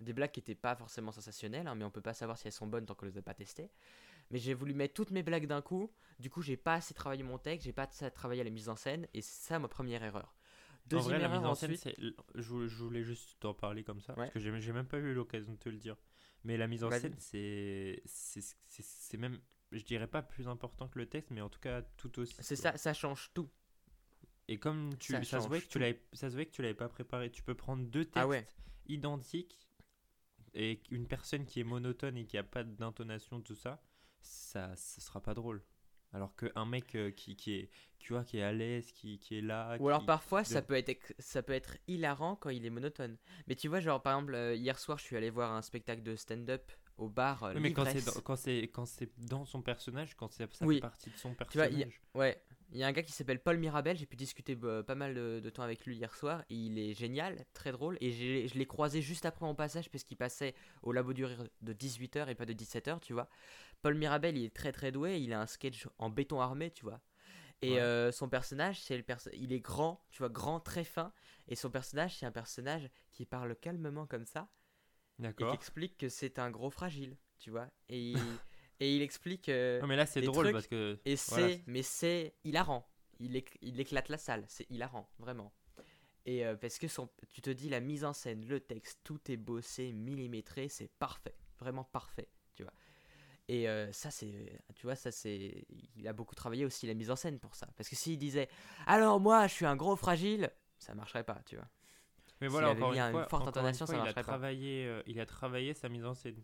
Des 0.00 0.12
blagues 0.12 0.32
qui 0.32 0.40
étaient 0.40 0.54
pas 0.54 0.76
forcément 0.76 1.10
sensationnelles, 1.10 1.66
hein, 1.66 1.74
mais 1.74 1.84
on 1.84 1.90
peut 1.90 2.02
pas 2.02 2.12
savoir 2.12 2.36
si 2.36 2.46
elles 2.46 2.52
sont 2.52 2.66
bonnes 2.66 2.84
tant 2.84 2.94
qu'on 2.94 3.06
les 3.06 3.16
a 3.16 3.22
pas 3.22 3.32
testées. 3.32 3.70
Mais 4.30 4.38
j'ai 4.38 4.52
voulu 4.52 4.74
mettre 4.74 4.94
toutes 4.94 5.10
mes 5.10 5.22
blagues 5.22 5.46
d'un 5.46 5.62
coup. 5.62 5.90
Du 6.18 6.28
coup, 6.28 6.42
j'ai 6.42 6.56
pas 6.56 6.74
assez 6.74 6.92
travaillé 6.92 7.22
mon 7.22 7.38
texte, 7.38 7.64
j'ai 7.64 7.72
pas 7.72 7.84
assez 7.84 8.10
travaillé 8.10 8.44
la 8.44 8.50
mise 8.50 8.68
en 8.68 8.76
scène. 8.76 9.06
Et 9.14 9.22
c'est 9.22 9.48
ça 9.48 9.58
ma 9.58 9.68
première 9.68 10.02
erreur. 10.02 10.35
En 10.86 10.96
Deuxième 10.96 11.18
vrai, 11.18 11.28
la 11.28 11.36
mise 11.36 11.46
en 11.46 11.54
scène, 11.54 11.76
c'est. 11.76 11.96
Je 12.36 12.48
voulais- 12.48 12.68
je 12.68 12.76
voulais 12.84 13.02
juste 13.02 13.36
t'en 13.40 13.54
parler 13.54 13.82
comme 13.84 14.00
ça, 14.00 14.12
Ouais. 14.12 14.30
parce 14.32 14.32
que 14.32 14.40
j'ai 14.60 14.72
même 14.72 14.86
pas 14.86 14.98
eu 14.98 15.14
l'occasion 15.14 15.52
de 15.52 15.58
te 15.58 15.68
le 15.68 15.78
dire. 15.78 15.96
Mais 16.44 16.56
la 16.56 16.68
mise 16.68 16.84
en 16.84 16.90
scène, 16.90 17.16
c'est. 17.18 18.02
même. 19.18 19.40
Je 19.72 19.82
dirais 19.82 20.06
pas 20.06 20.22
plus 20.22 20.46
important 20.46 20.86
que 20.88 20.98
le 20.98 21.06
texte, 21.08 21.30
mais 21.32 21.40
en 21.40 21.48
tout 21.48 21.58
cas 21.58 21.82
tout 21.96 22.18
aussi. 22.20 22.36
C'est 22.40 22.54
ça, 22.56 22.76
ça 22.76 22.94
change 22.94 23.30
tout. 23.34 23.50
Et 24.48 24.58
comme 24.60 24.96
tu, 24.98 25.12
Ça 25.12 25.24
ça, 25.24 25.40
se 25.40 25.48
voyait 25.48 25.62
que 25.64 25.68
tu 25.68 25.80
l'avais, 25.80 26.00
ça 26.12 26.28
se 26.28 26.34
voyait 26.34 26.46
que 26.46 26.52
tu 26.54 26.62
l'avais 26.62 26.74
pas 26.74 26.88
préparé. 26.88 27.32
Tu 27.32 27.42
peux 27.42 27.56
prendre 27.56 27.84
deux 27.84 28.04
textes 28.04 28.16
Ah 28.16 28.28
ouais. 28.28 28.46
identiques 28.86 29.68
et 30.54 30.80
une 30.92 31.08
personne 31.08 31.44
qui 31.46 31.58
est 31.58 31.64
monotone 31.64 32.16
et 32.16 32.26
qui 32.26 32.38
a 32.38 32.44
pas 32.44 32.62
d'intonation 32.62 33.40
tout 33.40 33.56
ça, 33.56 33.82
ça, 34.20 34.76
ça 34.76 35.00
sera 35.00 35.20
pas 35.20 35.34
drôle. 35.34 35.64
Alors 36.12 36.34
qu'un 36.36 36.64
mec 36.64 36.94
euh, 36.94 37.10
qui, 37.10 37.36
qui 37.36 37.54
est, 37.54 37.70
tu 37.98 38.12
vois, 38.12 38.24
qui 38.24 38.38
est 38.38 38.42
à 38.42 38.52
l'aise, 38.52 38.90
qui, 38.92 39.18
qui 39.18 39.38
est 39.38 39.42
là. 39.42 39.76
Ou 39.80 39.88
alors 39.88 40.06
parfois 40.06 40.42
de- 40.42 40.46
ça 40.46 40.62
peut 40.62 40.74
être 40.74 41.14
ça 41.18 41.42
peut 41.42 41.52
être 41.52 41.76
hilarant 41.88 42.36
quand 42.36 42.50
il 42.50 42.64
est 42.64 42.70
monotone. 42.70 43.16
Mais 43.46 43.54
tu 43.54 43.68
vois 43.68 43.80
genre 43.80 44.00
par 44.02 44.14
exemple 44.14 44.34
euh, 44.34 44.54
hier 44.54 44.78
soir 44.78 44.98
je 44.98 45.04
suis 45.04 45.16
allé 45.16 45.30
voir 45.30 45.52
un 45.52 45.62
spectacle 45.62 46.02
de 46.02 46.16
stand-up 46.16 46.70
au 46.96 47.08
bar 47.08 47.42
euh, 47.44 47.52
Oui, 47.54 47.60
mais 47.60 47.72
quand 47.72 47.84
c'est 47.84 48.04
dans, 48.04 48.20
quand 48.22 48.36
c'est 48.36 48.62
quand 48.72 48.86
c'est 48.86 49.10
dans 49.28 49.44
son 49.44 49.60
personnage, 49.60 50.14
quand 50.14 50.28
c'est 50.32 50.50
ça 50.54 50.64
Oui. 50.64 50.76
fait 50.76 50.80
partie 50.80 51.10
de 51.10 51.16
son 51.16 51.34
personnage. 51.34 51.72
y 51.72 51.86
Ouais, 52.18 52.40
il 52.72 52.78
y 52.78 52.82
a 52.82 52.86
un 52.86 52.92
gars 52.92 53.02
qui 53.02 53.12
s'appelle 53.12 53.40
Paul 53.40 53.58
Mirabel, 53.58 53.96
j'ai 53.96 54.06
pu 54.06 54.16
discuter 54.16 54.58
euh, 54.64 54.82
pas 54.82 54.94
mal 54.94 55.14
de, 55.14 55.40
de 55.40 55.50
temps 55.50 55.62
avec 55.62 55.86
lui 55.86 55.96
hier 55.96 56.14
soir, 56.14 56.42
et 56.50 56.54
il 56.54 56.78
est 56.78 56.94
génial, 56.94 57.44
très 57.54 57.72
drôle, 57.72 57.96
et 58.00 58.10
je 58.48 58.58
l'ai 58.58 58.66
croisé 58.66 59.00
juste 59.02 59.24
après 59.26 59.46
mon 59.46 59.54
passage 59.54 59.90
parce 59.90 60.04
qu'il 60.04 60.16
passait 60.16 60.54
au 60.82 60.92
Labo 60.92 61.12
du 61.12 61.24
Rire 61.24 61.44
de 61.62 61.72
18h 61.72 62.28
et 62.28 62.34
pas 62.34 62.46
de 62.46 62.52
17h, 62.52 63.00
tu 63.00 63.12
vois. 63.12 63.28
Paul 63.82 63.94
Mirabel, 63.94 64.36
il 64.36 64.44
est 64.44 64.54
très 64.54 64.72
très 64.72 64.92
doué, 64.92 65.18
il 65.20 65.32
a 65.32 65.40
un 65.40 65.46
sketch 65.46 65.86
en 65.98 66.10
béton 66.10 66.40
armé, 66.40 66.70
tu 66.70 66.84
vois. 66.84 67.00
Et 67.62 67.72
Ouais. 67.72 67.80
euh, 67.80 68.12
son 68.12 68.28
personnage, 68.28 68.80
c'est 68.82 68.96
le 68.96 69.02
perso- 69.02 69.30
il 69.32 69.52
est 69.52 69.60
grand, 69.60 70.04
tu 70.10 70.18
vois, 70.18 70.28
grand, 70.28 70.60
très 70.60 70.84
fin, 70.84 71.12
et 71.48 71.56
son 71.56 71.70
personnage, 71.70 72.16
c'est 72.18 72.26
un 72.26 72.32
personnage 72.32 72.90
qui 73.12 73.24
parle 73.26 73.56
calmement 73.56 74.06
comme 74.06 74.26
ça, 74.26 74.48
et 75.38 75.44
qui 75.46 75.54
explique 75.54 75.96
que 75.96 76.08
c'est 76.08 76.38
un 76.38 76.50
gros 76.50 76.70
fragile, 76.70 77.16
tu 77.38 77.50
vois. 77.50 77.68
Et 77.88 78.00
il, 78.00 78.40
et 78.80 78.94
il 78.96 79.02
explique... 79.02 79.48
euh, 79.48 79.80
Non, 79.80 79.86
mais 79.86 79.96
là 79.96 80.06
c'est 80.06 80.20
drôle 80.22 80.44
trucs, 80.44 80.52
parce 80.54 80.66
que. 80.66 80.98
et 81.04 81.16
c'est, 81.16 81.62
mais 81.66 81.82
c'est 81.82 82.34
hilarant. 82.44 82.88
Il, 83.18 83.34
éc- 83.36 83.56
il 83.62 83.80
éclate 83.80 84.08
la 84.10 84.18
salle, 84.18 84.44
c'est 84.48 84.68
hilarant, 84.70 85.08
vraiment. 85.18 85.52
Et 86.26 86.44
euh, 86.44 86.56
parce 86.56 86.78
que 86.78 86.88
son, 86.88 87.08
tu 87.30 87.40
te 87.40 87.50
dis, 87.50 87.68
la 87.68 87.80
mise 87.80 88.04
en 88.04 88.12
scène, 88.12 88.44
le 88.46 88.60
texte, 88.60 89.00
tout 89.04 89.20
est 89.30 89.36
bossé, 89.36 89.92
millimétré, 89.92 90.68
c'est 90.68 90.88
parfait, 90.98 91.34
vraiment 91.60 91.84
parfait, 91.84 92.28
tu 92.54 92.62
vois. 92.64 92.72
Et 93.48 93.68
euh, 93.68 93.92
ça, 93.92 94.10
c'est, 94.10 94.60
tu 94.74 94.86
vois, 94.86 94.96
ça, 94.96 95.12
c'est, 95.12 95.64
il 95.96 96.08
a 96.08 96.12
beaucoup 96.12 96.34
travaillé 96.34 96.64
aussi 96.64 96.86
la 96.86 96.94
mise 96.94 97.10
en 97.10 97.16
scène 97.16 97.38
pour 97.38 97.54
ça. 97.54 97.68
Parce 97.76 97.88
que 97.88 97.94
s'il 97.96 98.18
disait, 98.18 98.48
alors 98.86 99.20
moi, 99.20 99.46
je 99.46 99.54
suis 99.54 99.66
un 99.66 99.76
gros 99.76 99.94
fragile, 99.96 100.50
ça 100.78 100.94
marcherait 100.94 101.24
pas, 101.24 101.40
tu 101.46 101.56
vois. 101.56 101.68
Mais 102.40 102.48
voilà, 102.48 102.70
avait 102.70 102.80
encore 102.80 102.92
mis 102.92 102.98
une 102.98 103.04
une 103.04 103.12
fois, 103.12 103.28
forte 103.28 103.48
encore 103.48 103.62
une 103.62 103.68
intonation, 103.68 103.86
fois, 103.86 103.94
ça 103.94 104.00
il 104.00 104.08
a 104.08 104.12
pas. 104.14 104.22
euh, 104.86 105.02
il 105.06 105.20
a 105.20 105.26
travaillé 105.26 105.74
sa 105.74 105.88
mise 105.88 106.04
en 106.04 106.14
scène. 106.14 106.36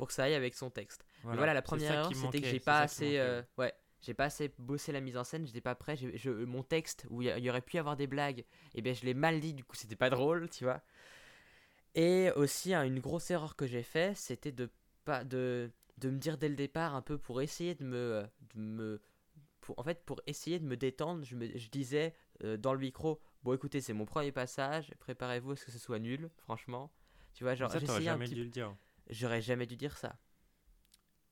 Pour 0.00 0.08
que 0.08 0.14
ça 0.14 0.24
aille 0.24 0.34
avec 0.34 0.54
son 0.54 0.70
texte. 0.70 1.04
Mais 1.24 1.36
voilà, 1.36 1.54
la 1.54 1.62
première 1.62 1.92
erreur, 1.92 2.14
c'était 2.14 2.40
que 2.40 2.46
j'ai 2.46 2.60
pas 2.60 2.80
assez, 2.82 3.18
euh, 3.18 3.42
ouais, 3.58 3.72
j'ai 4.02 4.14
pas 4.14 4.24
assez 4.24 4.52
bossé 4.58 4.92
la 4.92 5.00
mise 5.00 5.16
en 5.16 5.24
scène. 5.24 5.46
J'étais 5.46 5.60
pas 5.60 5.74
prêt. 5.74 5.96
je- 5.96 6.30
mon 6.30 6.62
texte 6.62 7.06
où 7.10 7.22
il 7.22 7.28
y, 7.38 7.50
aurait 7.50 7.60
pu 7.60 7.76
y 7.76 7.78
avoir 7.78 7.96
des 7.96 8.06
blagues, 8.06 8.44
et 8.74 8.82
ben 8.82 8.94
je 8.94 9.04
l'ai 9.04 9.14
mal 9.14 9.40
dit. 9.40 9.52
Du 9.54 9.62
coup, 9.64 9.76
c'était 9.76 9.96
pas 9.96 10.10
drôle, 10.10 10.48
tu 10.50 10.64
vois. 10.64 10.80
Et 11.94 12.30
aussi, 12.36 12.72
hein, 12.74 12.84
une 12.84 13.00
grosse 13.00 13.30
erreur 13.30 13.56
que 13.56 13.66
j'ai 13.66 13.82
fait, 13.82 14.16
c'était 14.16 14.52
de 14.52 14.70
pas 15.04 15.24
de 15.24 15.70
de 15.98 16.08
me 16.08 16.18
dire 16.18 16.38
dès 16.38 16.48
le 16.48 16.54
départ 16.56 16.94
un 16.94 17.02
peu 17.02 17.18
pour 17.18 17.42
essayer 17.42 17.74
de 17.74 17.84
me 17.84 18.24
de 18.54 18.60
me 18.60 19.00
pour, 19.60 19.78
en 19.78 19.82
fait 19.82 20.02
pour 20.06 20.20
essayer 20.26 20.58
de 20.58 20.64
me 20.66 20.76
détendre. 20.76 21.24
Je 21.24 21.34
me 21.36 21.46
je 21.58 21.68
disais 21.68 22.14
euh, 22.44 22.56
dans 22.56 22.72
le 22.72 22.80
micro, 22.80 23.20
bon 23.42 23.52
écoutez, 23.54 23.80
c'est 23.80 23.92
mon 23.92 24.06
premier 24.06 24.32
passage. 24.32 24.92
Préparez-vous 25.00 25.52
à 25.52 25.56
ce 25.56 25.64
que 25.66 25.72
ce 25.72 25.78
soit 25.78 25.98
nul, 25.98 26.30
franchement. 26.38 26.90
Tu 27.34 27.44
vois, 27.44 27.54
genre, 27.54 27.70
j'essayais 27.80 28.08
un 28.08 28.14
jamais 28.14 28.24
petit 28.26 28.34
dû 28.36 28.44
le 28.44 28.50
dire. 28.50 28.74
J'aurais 29.10 29.42
jamais 29.42 29.66
dû 29.66 29.76
dire 29.76 29.96
ça. 29.98 30.16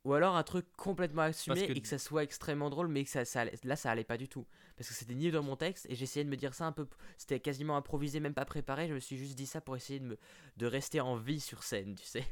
Ou 0.04 0.14
alors 0.14 0.36
un 0.36 0.42
truc 0.42 0.66
complètement 0.76 1.22
assumé 1.22 1.66
que- 1.66 1.72
et 1.72 1.80
que 1.82 1.88
ça 1.88 1.98
soit 1.98 2.22
extrêmement 2.22 2.70
drôle, 2.70 2.88
mais 2.88 3.04
que 3.04 3.10
ça, 3.10 3.24
ça 3.24 3.44
là 3.64 3.76
ça 3.76 3.90
allait 3.90 4.04
pas 4.04 4.16
du 4.16 4.28
tout. 4.28 4.46
Parce 4.76 4.88
que 4.88 4.94
c'était 4.94 5.14
ni 5.14 5.30
dans 5.30 5.42
mon 5.42 5.56
texte 5.56 5.86
et 5.90 5.94
j'essayais 5.96 6.24
de 6.24 6.30
me 6.30 6.36
dire 6.36 6.54
ça 6.54 6.66
un 6.66 6.72
peu. 6.72 6.86
C'était 7.16 7.40
quasiment 7.40 7.76
improvisé, 7.76 8.20
même 8.20 8.32
pas 8.34 8.44
préparé. 8.44 8.88
Je 8.88 8.94
me 8.94 9.00
suis 9.00 9.16
juste 9.16 9.34
dit 9.36 9.46
ça 9.46 9.60
pour 9.60 9.76
essayer 9.76 9.98
de, 10.00 10.06
me, 10.06 10.18
de 10.56 10.66
rester 10.66 11.00
en 11.00 11.16
vie 11.16 11.40
sur 11.40 11.62
scène, 11.62 11.94
tu 11.96 12.06
sais. 12.06 12.24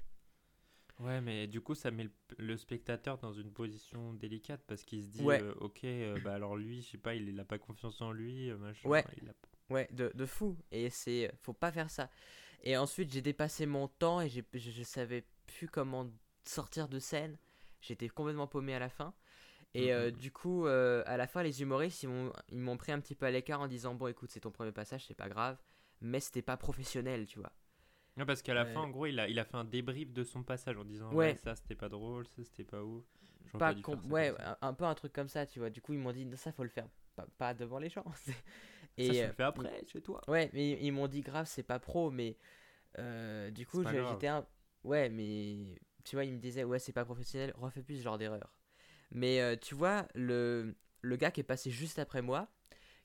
Ouais, 1.00 1.20
mais 1.20 1.46
du 1.46 1.60
coup, 1.60 1.74
ça 1.74 1.90
met 1.90 2.04
le, 2.04 2.10
le 2.38 2.56
spectateur 2.56 3.18
dans 3.18 3.32
une 3.32 3.52
position 3.52 4.14
délicate 4.14 4.62
parce 4.66 4.82
qu'il 4.82 5.02
se 5.02 5.08
dit, 5.08 5.22
Ouais. 5.22 5.42
euh, 5.42 5.52
ok, 5.60 5.84
euh, 5.84 6.18
bah 6.24 6.34
alors 6.34 6.56
lui, 6.56 6.80
je 6.80 6.92
sais 6.92 6.98
pas, 6.98 7.14
il, 7.14 7.28
il 7.28 7.38
a 7.38 7.44
pas 7.44 7.58
confiance 7.58 8.00
en 8.00 8.12
lui, 8.12 8.48
euh, 8.50 8.56
machin. 8.56 8.88
Ouais. 8.88 9.04
il 9.20 9.28
a- 9.28 9.34
Ouais, 9.68 9.88
de, 9.90 10.12
de 10.14 10.24
fou. 10.26 10.56
Et 10.70 10.88
c'est. 10.90 11.30
Faut 11.42 11.52
pas 11.52 11.72
faire 11.72 11.90
ça. 11.90 12.08
Et 12.62 12.76
ensuite, 12.76 13.12
j'ai 13.12 13.20
dépassé 13.20 13.66
mon 13.66 13.88
temps 13.88 14.20
et 14.20 14.30
je 14.30 14.82
savais 14.84 15.26
plus 15.46 15.68
comment 15.68 16.06
sortir 16.44 16.88
de 16.88 16.98
scène. 16.98 17.38
J'étais 17.80 18.08
complètement 18.08 18.46
paumé 18.46 18.74
à 18.74 18.78
la 18.78 18.88
fin. 18.88 19.14
Et 19.74 19.92
euh, 19.92 20.10
Mhm. 20.10 20.16
du 20.16 20.32
coup, 20.32 20.66
euh, 20.66 21.02
à 21.06 21.16
la 21.16 21.26
fin, 21.26 21.42
les 21.42 21.62
humoristes, 21.62 22.02
ils 22.02 22.08
m'ont, 22.08 22.32
ils 22.50 22.58
m'ont 22.60 22.76
pris 22.76 22.92
un 22.92 23.00
petit 23.00 23.14
peu 23.14 23.26
à 23.26 23.30
l'écart 23.30 23.60
en 23.60 23.68
disant 23.68 23.94
Bon, 23.94 24.06
écoute, 24.08 24.30
c'est 24.30 24.40
ton 24.40 24.50
premier 24.50 24.72
passage, 24.72 25.04
c'est 25.06 25.14
pas 25.14 25.28
grave. 25.28 25.58
Mais 26.00 26.20
c'était 26.20 26.42
pas 26.42 26.56
professionnel, 26.56 27.26
tu 27.26 27.38
vois. 27.38 27.52
Ouais, 28.16 28.24
parce 28.24 28.40
qu'à 28.42 28.54
la 28.54 28.64
fin, 28.64 28.80
en 28.80 28.88
gros, 28.90 29.06
il 29.06 29.20
a, 29.20 29.28
il 29.28 29.38
a 29.38 29.44
fait 29.44 29.56
un 29.56 29.64
débrief 29.64 30.10
de 30.12 30.24
son 30.24 30.42
passage 30.42 30.76
en 30.78 30.84
disant, 30.84 31.12
Ouais. 31.12 31.16
ouais, 31.32 31.36
ça 31.36 31.54
c'était 31.54 31.74
pas 31.74 31.88
drôle, 31.90 32.26
ça 32.26 32.42
c'était 32.44 32.64
pas 32.64 32.82
ouf. 32.82 33.04
Pas 33.58 33.74
dû 33.74 33.82
com- 33.82 34.00
ouais, 34.10 34.34
un, 34.40 34.56
un 34.62 34.74
peu 34.74 34.84
un 34.84 34.94
truc 34.94 35.12
comme 35.12 35.28
ça, 35.28 35.46
tu 35.46 35.58
vois. 35.58 35.70
Du 35.70 35.80
coup, 35.82 35.92
ils 35.92 35.98
m'ont 35.98 36.12
dit 36.12 36.24
Non, 36.24 36.36
Ça, 36.36 36.52
faut 36.52 36.62
le 36.62 36.68
faire 36.70 36.88
pas, 37.14 37.26
pas 37.38 37.54
devant 37.54 37.78
les 37.78 37.88
gens. 37.90 38.04
ça, 38.26 38.32
je 38.98 39.12
euh, 39.12 39.26
le 39.26 39.32
fais 39.32 39.42
après, 39.42 39.84
chez 39.86 40.00
toi. 40.00 40.20
Ouais, 40.28 40.50
mais 40.54 40.70
ils, 40.72 40.84
ils 40.86 40.92
m'ont 40.92 41.08
dit 41.08 41.20
grave, 41.20 41.46
c'est 41.46 41.62
pas 41.62 41.78
pro, 41.78 42.10
mais 42.10 42.36
euh, 42.98 43.50
du 43.50 43.66
coup, 43.66 43.82
pas 43.82 43.92
j'étais 43.92 44.28
un. 44.28 44.46
Ouais, 44.86 45.08
mais 45.10 45.76
tu 46.04 46.16
vois, 46.16 46.24
ils 46.24 46.32
me 46.32 46.38
disaient, 46.38 46.64
ouais, 46.64 46.78
c'est 46.78 46.92
pas 46.92 47.04
professionnel, 47.04 47.52
refais 47.58 47.82
plus 47.82 47.98
ce 47.98 48.02
genre 48.04 48.18
d'erreur. 48.18 48.52
Mais 49.12 49.40
euh, 49.40 49.56
tu 49.60 49.74
vois, 49.74 50.06
le, 50.14 50.76
le 51.02 51.16
gars 51.16 51.30
qui 51.30 51.40
est 51.40 51.44
passé 51.44 51.70
juste 51.70 51.98
après 51.98 52.22
moi, 52.22 52.48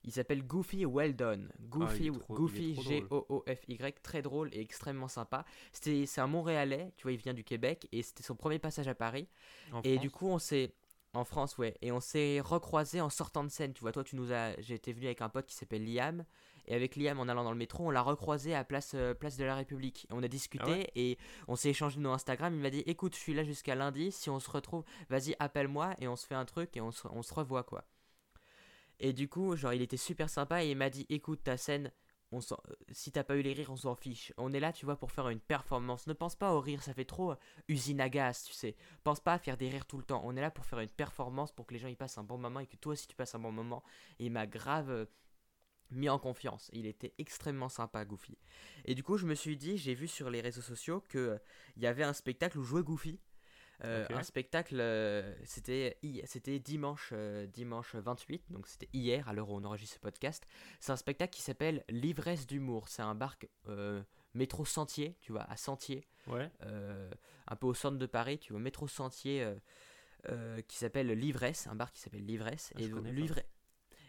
il 0.03 0.11
s'appelle 0.11 0.43
Goofy 0.43 0.85
Weldon. 0.85 1.47
Goofy, 1.61 2.09
Ah, 2.09 2.13
il 2.15 2.19
trop- 2.19 2.35
il 2.35 2.37
Goofy 2.37 2.73
trop 2.73 2.83
G-O-O-F-Y, 2.83 4.01
très 4.03 4.21
drôle 4.21 4.49
et 4.53 4.61
extrêmement 4.61 5.07
sympa. 5.07 5.45
C'était, 5.71 6.05
c'est 6.07 6.21
un 6.21 6.27
Montréalais, 6.27 6.93
tu 6.97 7.03
vois, 7.03 7.11
il 7.13 7.17
vient 7.19 7.33
du 7.35 7.43
Québec 7.43 7.87
et 7.91 8.01
c'était 8.03 8.23
son 8.23 8.35
premier 8.35 8.59
passage 8.59 8.87
à 8.87 8.95
Paris. 8.95 9.27
En 9.71 9.81
Et 9.83 9.93
France. 9.93 10.01
du 10.01 10.11
coup, 10.11 10.27
on 10.27 10.39
s'est. 10.39 10.73
En 11.13 11.25
France, 11.25 11.57
ouais. 11.57 11.77
Et 11.81 11.91
on 11.91 11.99
s'est 11.99 12.39
recroisés 12.39 13.01
en 13.01 13.09
sortant 13.09 13.43
de 13.43 13.49
scène. 13.49 13.73
Tu 13.73 13.81
vois, 13.81 13.91
toi, 13.91 14.03
tu 14.03 14.15
nous 14.15 14.31
as. 14.31 14.59
J'étais 14.61 14.93
venu 14.93 15.07
avec 15.07 15.21
un 15.21 15.29
pote 15.29 15.45
qui 15.45 15.55
s'appelle 15.55 15.85
Liam. 15.85 16.25
Et 16.65 16.75
avec 16.75 16.95
Liam, 16.95 17.19
en 17.19 17.27
allant 17.27 17.43
dans 17.43 17.51
le 17.51 17.57
métro, 17.57 17.87
on 17.87 17.89
l'a 17.89 18.01
recroisé 18.01 18.53
à 18.55 18.63
place, 18.63 18.93
euh, 18.95 19.13
place 19.13 19.37
de 19.37 19.43
la 19.43 19.55
République. 19.55 20.07
On 20.11 20.23
a 20.23 20.27
discuté 20.27 20.63
Ah 20.65 20.69
ouais 20.69 20.91
et 20.95 21.17
on 21.47 21.55
s'est 21.55 21.69
échangé 21.69 21.99
nos 21.99 22.11
Instagram. 22.11 22.53
Il 22.53 22.61
m'a 22.61 22.69
dit 22.69 22.83
Écoute, 22.85 23.15
je 23.15 23.19
suis 23.19 23.33
là 23.33 23.43
jusqu'à 23.43 23.75
lundi. 23.75 24.11
Si 24.11 24.29
on 24.29 24.39
se 24.39 24.49
retrouve, 24.49 24.83
vas-y, 25.09 25.35
appelle-moi 25.39 25.95
et 25.99 26.07
on 26.07 26.15
se 26.15 26.25
fait 26.25 26.35
un 26.35 26.45
truc 26.45 26.75
et 26.77 26.81
on 26.81 26.91
se, 26.91 27.07
on 27.07 27.21
se 27.23 27.33
revoit, 27.33 27.63
quoi. 27.63 27.83
Et 28.99 29.13
du 29.13 29.27
coup, 29.27 29.55
genre, 29.55 29.73
il 29.73 29.81
était 29.81 29.97
super 29.97 30.29
sympa 30.29 30.63
et 30.63 30.71
il 30.71 30.77
m'a 30.77 30.89
dit 30.89 31.05
Écoute, 31.09 31.43
ta 31.43 31.57
scène, 31.57 31.91
on 32.31 32.39
euh, 32.39 32.55
si 32.91 33.11
t'as 33.11 33.23
pas 33.23 33.35
eu 33.35 33.41
les 33.41 33.53
rires, 33.53 33.71
on 33.71 33.75
s'en 33.75 33.95
fiche. 33.95 34.33
On 34.37 34.53
est 34.53 34.59
là, 34.59 34.71
tu 34.71 34.85
vois, 34.85 34.95
pour 34.95 35.11
faire 35.11 35.27
une 35.29 35.39
performance. 35.39 36.07
Ne 36.07 36.13
pense 36.13 36.35
pas 36.35 36.53
au 36.53 36.61
rire, 36.61 36.81
ça 36.81 36.93
fait 36.93 37.05
trop 37.05 37.31
euh, 37.31 37.35
usine 37.67 37.99
à 37.99 38.09
gaz, 38.09 38.43
tu 38.43 38.53
sais. 38.53 38.75
Pense 39.03 39.19
pas 39.19 39.33
à 39.33 39.39
faire 39.39 39.57
des 39.57 39.69
rires 39.69 39.85
tout 39.85 39.97
le 39.97 40.03
temps. 40.03 40.21
On 40.23 40.35
est 40.35 40.41
là 40.41 40.51
pour 40.51 40.65
faire 40.65 40.79
une 40.79 40.89
performance, 40.89 41.51
pour 41.51 41.65
que 41.65 41.73
les 41.73 41.79
gens 41.79 41.89
y 41.89 41.95
passent 41.95 42.17
un 42.17 42.23
bon 42.23 42.37
moment 42.37 42.59
et 42.59 42.67
que 42.67 42.77
toi 42.77 42.93
aussi 42.93 43.07
tu 43.07 43.15
passes 43.15 43.35
un 43.35 43.39
bon 43.39 43.51
moment. 43.51 43.83
Et 44.19 44.25
il 44.25 44.31
m'a 44.31 44.47
grave 44.47 45.07
mis 45.91 46.09
en 46.09 46.19
confiance. 46.19 46.69
Il 46.73 46.85
était 46.85 47.13
extrêmement 47.17 47.69
sympa, 47.69 48.05
Goofy. 48.05 48.37
Et 48.85 48.95
du 48.95 49.03
coup, 49.03 49.17
je 49.17 49.25
me 49.25 49.35
suis 49.35 49.57
dit, 49.57 49.77
j'ai 49.77 49.93
vu 49.93 50.07
sur 50.07 50.29
les 50.29 50.41
réseaux 50.41 50.61
sociaux 50.61 51.03
que 51.09 51.17
euh, 51.17 51.37
y 51.77 51.85
avait 51.85 52.03
un 52.03 52.13
spectacle 52.13 52.57
où 52.57 52.63
jouait 52.63 52.83
Goofy. 52.83 53.19
Euh. 53.83 54.05
Un 54.11 54.21
spectacle, 54.21 54.79
euh, 54.79 55.33
c'était 55.43 55.97
c'était 56.25 56.59
dimanche, 56.59 57.13
dimanche 57.51 57.95
28, 57.95 58.51
donc 58.51 58.67
c'était 58.67 58.89
hier 58.93 59.27
à 59.27 59.33
l'heure 59.33 59.49
où 59.49 59.55
on 59.55 59.63
enregistre 59.63 59.95
ce 59.95 59.99
podcast. 59.99 60.45
C'est 60.79 60.91
un 60.91 60.97
spectacle 60.97 61.33
qui 61.33 61.41
s'appelle 61.41 61.83
L'ivresse 61.89 62.45
d'humour. 62.45 62.89
C'est 62.89 63.01
un 63.01 63.15
bar 63.15 63.37
métro 64.35 64.65
Sentier, 64.65 65.17
tu 65.19 65.31
vois, 65.31 65.43
à 65.43 65.57
Sentier 65.57 66.05
Ouais. 66.27 66.51
un 67.47 67.55
peu 67.55 67.65
au 67.65 67.73
centre 67.73 67.97
de 67.97 68.05
Paris, 68.05 68.37
tu 68.37 68.53
vois, 68.53 68.61
métro 68.61 68.87
Sentier, 68.87 69.51
qui 70.67 70.77
s'appelle 70.77 71.07
L'ivresse, 71.07 71.65
un 71.65 71.73
bar 71.73 71.91
qui 71.91 72.01
s'appelle 72.01 72.25
L'ivresse. 72.25 72.71
Ah, 72.75 72.81
et, 72.81 72.87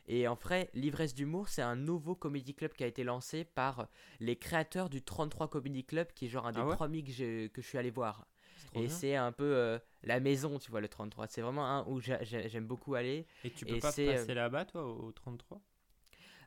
et 0.06 0.26
en 0.28 0.34
vrai, 0.34 0.70
L'ivresse 0.74 1.14
d'humour, 1.14 1.48
c'est 1.48 1.62
un 1.62 1.76
nouveau 1.76 2.14
comedy 2.14 2.54
club 2.54 2.72
qui 2.72 2.84
a 2.84 2.86
été 2.86 3.04
lancé 3.04 3.44
par 3.44 3.88
les 4.20 4.36
créateurs 4.36 4.88
du 4.90 5.02
33 5.02 5.48
Comedy 5.48 5.84
Club, 5.84 6.08
qui 6.14 6.26
est 6.26 6.28
genre 6.28 6.46
un 6.46 6.52
des 6.52 6.60
Ah 6.60 6.66
ouais 6.66 6.76
premiers 6.76 7.02
que, 7.04 7.46
que 7.48 7.62
je 7.62 7.66
suis 7.66 7.78
allé 7.78 7.90
voir. 7.90 8.26
Et 8.74 8.88
c'est 8.88 9.16
un 9.16 9.32
peu 9.32 9.44
euh, 9.54 9.78
la 10.02 10.18
maison, 10.20 10.58
tu 10.58 10.70
vois, 10.70 10.80
le 10.80 10.88
33. 10.88 11.26
C'est 11.28 11.42
vraiment 11.42 11.66
un 11.66 11.84
où 11.86 12.00
j'a- 12.00 12.22
j'a- 12.24 12.48
j'aime 12.48 12.66
beaucoup 12.66 12.94
aller. 12.94 13.26
Et 13.44 13.50
tu 13.50 13.66
peux 13.66 13.76
et 13.76 13.80
pas 13.80 13.88
euh, 13.88 14.18
passer 14.18 14.34
là-bas, 14.34 14.64
toi, 14.64 14.84
au 14.84 15.08
au 15.08 15.12
33 15.12 15.60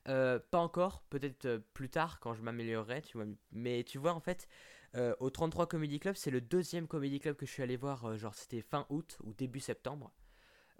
Euh, 0.07 0.39
pas 0.51 0.59
encore, 0.59 1.01
peut-être 1.09 1.57
plus 1.73 1.89
tard 1.89 2.19
quand 2.19 2.33
je 2.35 2.41
m'améliorerai, 2.43 3.01
tu 3.01 3.17
vois. 3.17 3.25
Mais 3.51 3.83
tu 3.83 3.97
vois, 3.97 4.13
en 4.13 4.19
fait, 4.19 4.47
euh, 4.95 5.15
au 5.19 5.29
33 5.29 5.67
Comedy 5.67 5.99
Club, 5.99 6.15
c'est 6.15 6.31
le 6.31 6.41
deuxième 6.41 6.87
Comedy 6.87 7.19
Club 7.19 7.35
que 7.35 7.45
je 7.45 7.51
suis 7.51 7.63
allé 7.63 7.75
voir, 7.75 8.15
genre 8.17 8.35
c'était 8.35 8.61
fin 8.61 8.85
août 8.89 9.17
ou 9.23 9.33
début 9.33 9.59
septembre. 9.59 10.11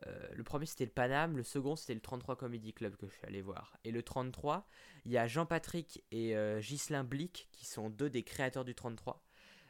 Euh, 0.07 0.27
le 0.33 0.43
premier 0.43 0.65
c'était 0.65 0.85
le 0.85 0.91
Paname, 0.91 1.37
le 1.37 1.43
second 1.43 1.75
c'était 1.75 1.93
le 1.93 2.01
33 2.01 2.35
Comedy 2.35 2.73
Club 2.73 2.95
que 2.97 3.07
je 3.07 3.13
suis 3.13 3.25
allé 3.25 3.41
voir. 3.41 3.77
Et 3.83 3.91
le 3.91 4.03
33, 4.03 4.67
il 5.05 5.11
y 5.11 5.17
a 5.17 5.27
Jean-Patrick 5.27 6.03
et 6.11 6.35
euh, 6.35 6.59
Ghislain 6.59 7.03
Blick 7.03 7.47
qui 7.51 7.65
sont 7.65 7.89
deux 7.89 8.09
des 8.09 8.23
créateurs 8.23 8.65
du 8.65 8.75
33. 8.75 9.21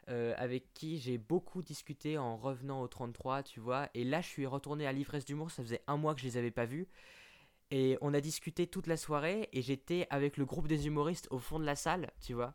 euh, 0.08 0.34
avec 0.36 0.72
qui 0.74 0.98
j'ai 0.98 1.18
beaucoup 1.18 1.62
discuté 1.62 2.16
en 2.18 2.36
revenant 2.36 2.80
au 2.82 2.88
33, 2.88 3.42
tu 3.42 3.60
vois. 3.60 3.88
Et 3.94 4.04
là, 4.04 4.20
je 4.20 4.28
suis 4.28 4.46
retourné 4.46 4.86
à 4.86 4.92
l'ivresse 4.92 5.24
d'humour, 5.24 5.50
ça 5.50 5.62
faisait 5.62 5.82
un 5.88 5.96
mois 5.96 6.14
que 6.14 6.20
je 6.20 6.26
les 6.26 6.36
avais 6.36 6.50
pas 6.52 6.64
vus. 6.64 6.86
Et 7.72 7.98
on 8.00 8.14
a 8.14 8.20
discuté 8.20 8.66
toute 8.68 8.86
la 8.86 8.96
soirée 8.96 9.48
et 9.52 9.62
j'étais 9.62 10.06
avec 10.10 10.36
le 10.36 10.44
groupe 10.46 10.68
des 10.68 10.86
humoristes 10.86 11.28
au 11.30 11.38
fond 11.38 11.58
de 11.58 11.64
la 11.64 11.76
salle, 11.76 12.12
tu 12.20 12.34
vois. 12.34 12.54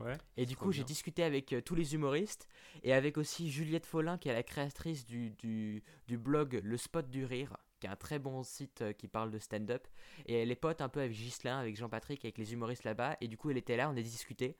Ouais. 0.00 0.18
Et 0.36 0.46
du 0.46 0.56
coup, 0.56 0.72
j'ai 0.72 0.84
discuté 0.84 1.22
avec 1.22 1.52
euh, 1.52 1.60
tous 1.60 1.74
les 1.74 1.94
humoristes 1.94 2.48
et 2.82 2.92
avec 2.92 3.18
aussi 3.18 3.50
Juliette 3.50 3.86
Follin, 3.86 4.18
qui 4.18 4.28
est 4.28 4.32
la 4.32 4.42
créatrice 4.42 5.04
du, 5.04 5.30
du, 5.30 5.82
du 6.08 6.18
blog 6.18 6.60
Le 6.62 6.76
Spot 6.76 7.08
du 7.08 7.24
Rire, 7.24 7.56
qui 7.80 7.86
est 7.86 7.90
un 7.90 7.96
très 7.96 8.18
bon 8.18 8.42
site 8.42 8.82
euh, 8.82 8.92
qui 8.92 9.08
parle 9.08 9.30
de 9.30 9.38
stand-up. 9.38 9.86
Et 10.26 10.34
elle 10.34 10.50
est 10.50 10.56
pote 10.56 10.80
un 10.80 10.88
peu 10.88 11.00
avec 11.00 11.12
Ghislain, 11.12 11.58
avec 11.58 11.76
Jean-Patrick, 11.76 12.24
avec 12.24 12.38
les 12.38 12.52
humoristes 12.52 12.84
là-bas. 12.84 13.16
Et 13.20 13.28
du 13.28 13.36
coup, 13.36 13.50
elle 13.50 13.58
était 13.58 13.76
là, 13.76 13.88
on 13.88 13.96
a 13.96 14.02
discuté. 14.02 14.56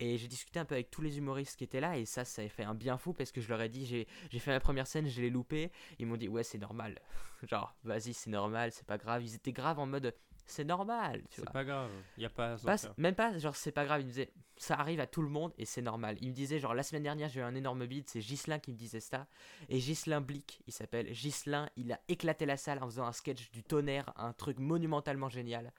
Et 0.00 0.16
j'ai 0.16 0.28
discuté 0.28 0.60
un 0.60 0.64
peu 0.64 0.74
avec 0.74 0.90
tous 0.90 1.02
les 1.02 1.18
humoristes 1.18 1.56
qui 1.56 1.64
étaient 1.64 1.80
là. 1.80 1.98
Et 1.98 2.04
ça, 2.04 2.24
ça 2.24 2.42
a 2.42 2.48
fait 2.48 2.62
un 2.62 2.74
bien 2.74 2.98
fou 2.98 3.12
parce 3.12 3.32
que 3.32 3.40
je 3.40 3.48
leur 3.48 3.60
ai 3.60 3.68
dit 3.68 3.86
j'ai 3.86 4.38
fait 4.38 4.50
ma 4.50 4.60
première 4.60 4.86
scène, 4.86 5.08
je 5.08 5.20
l'ai 5.20 5.30
loupé. 5.30 5.72
Ils 5.98 6.06
m'ont 6.06 6.16
dit 6.16 6.28
ouais, 6.28 6.44
c'est 6.44 6.58
normal. 6.58 7.00
Genre, 7.48 7.74
vas-y, 7.84 8.14
c'est 8.14 8.30
normal, 8.30 8.70
c'est 8.72 8.86
pas 8.86 8.98
grave. 8.98 9.24
Ils 9.24 9.34
étaient 9.34 9.52
grave 9.52 9.78
en 9.78 9.86
mode 9.86 10.14
c'est 10.48 10.64
normal, 10.64 11.22
tu 11.30 11.40
C'est 11.40 11.52
pas 11.52 11.64
grave. 11.64 11.90
Il 12.16 12.22
y 12.22 12.26
a 12.26 12.30
pas 12.30 12.56
même 12.96 13.14
pas, 13.14 13.36
genre, 13.38 13.54
c'est 13.54 13.72
pas 13.72 13.84
grave. 13.84 14.00
Il 14.00 14.06
me 14.06 14.10
disait, 14.10 14.32
ça 14.56 14.74
arrive 14.74 14.98
à 15.00 15.06
tout 15.06 15.22
le 15.22 15.28
monde 15.28 15.52
et 15.58 15.64
c'est 15.64 15.82
normal. 15.82 16.16
Il 16.20 16.30
me 16.30 16.34
disait, 16.34 16.58
genre, 16.58 16.74
la 16.74 16.82
semaine 16.82 17.02
dernière, 17.02 17.28
j'ai 17.28 17.40
eu 17.40 17.42
un 17.42 17.54
énorme 17.54 17.86
bide. 17.86 18.08
C'est 18.08 18.20
Ghislain 18.20 18.58
qui 18.58 18.72
me 18.72 18.76
disait 18.76 19.00
ça. 19.00 19.26
Et 19.68 19.78
Ghislain 19.78 20.20
Blick, 20.20 20.62
il 20.66 20.72
s'appelle 20.72 21.12
Ghislain, 21.12 21.68
il 21.76 21.92
a 21.92 22.00
éclaté 22.08 22.46
la 22.46 22.56
salle 22.56 22.82
en 22.82 22.86
faisant 22.86 23.06
un 23.06 23.12
sketch 23.12 23.50
du 23.50 23.62
tonnerre, 23.62 24.12
un 24.16 24.32
truc 24.32 24.58
monumentalement 24.58 25.28
génial. 25.28 25.72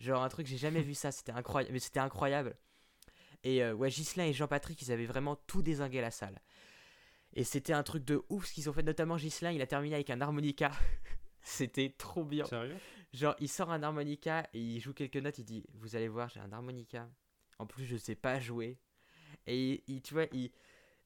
Genre, 0.00 0.22
un 0.22 0.28
truc, 0.28 0.46
j'ai 0.46 0.58
jamais 0.58 0.82
vu 0.82 0.94
ça. 0.94 1.12
C'était 1.12 1.32
incroyable. 1.32 1.72
Mais 1.72 1.80
c'était 1.80 2.00
incroyable. 2.00 2.56
Et 3.44 3.62
euh, 3.62 3.72
ouais, 3.72 3.88
Ghislain 3.88 4.24
et 4.24 4.32
Jean-Patrick, 4.32 4.82
ils 4.82 4.92
avaient 4.92 5.06
vraiment 5.06 5.36
tout 5.46 5.62
désingué 5.62 6.00
la 6.00 6.10
salle. 6.10 6.40
Et 7.34 7.44
c'était 7.44 7.72
un 7.72 7.82
truc 7.82 8.04
de 8.04 8.22
ouf 8.30 8.46
ce 8.46 8.54
qu'ils 8.54 8.68
ont 8.68 8.72
fait, 8.72 8.82
notamment 8.82 9.16
Ghislain, 9.16 9.52
il 9.52 9.62
a 9.62 9.66
terminé 9.66 9.94
avec 9.94 10.10
un 10.10 10.20
harmonica. 10.20 10.72
c'était 11.42 11.94
trop 11.96 12.24
bien. 12.24 12.44
Sérieux? 12.46 12.76
Genre, 13.12 13.34
il 13.40 13.48
sort 13.48 13.70
un 13.70 13.82
harmonica 13.82 14.48
et 14.52 14.60
il 14.60 14.80
joue 14.80 14.92
quelques 14.92 15.16
notes. 15.16 15.38
Il 15.38 15.44
dit 15.44 15.64
Vous 15.74 15.96
allez 15.96 16.08
voir, 16.08 16.28
j'ai 16.28 16.40
un 16.40 16.52
harmonica. 16.52 17.08
En 17.58 17.66
plus, 17.66 17.84
je 17.84 17.96
sais 17.96 18.14
pas 18.14 18.38
jouer. 18.38 18.78
Et 19.46 19.82
il, 19.88 20.02
tu 20.02 20.14
vois, 20.14 20.26
il, 20.32 20.50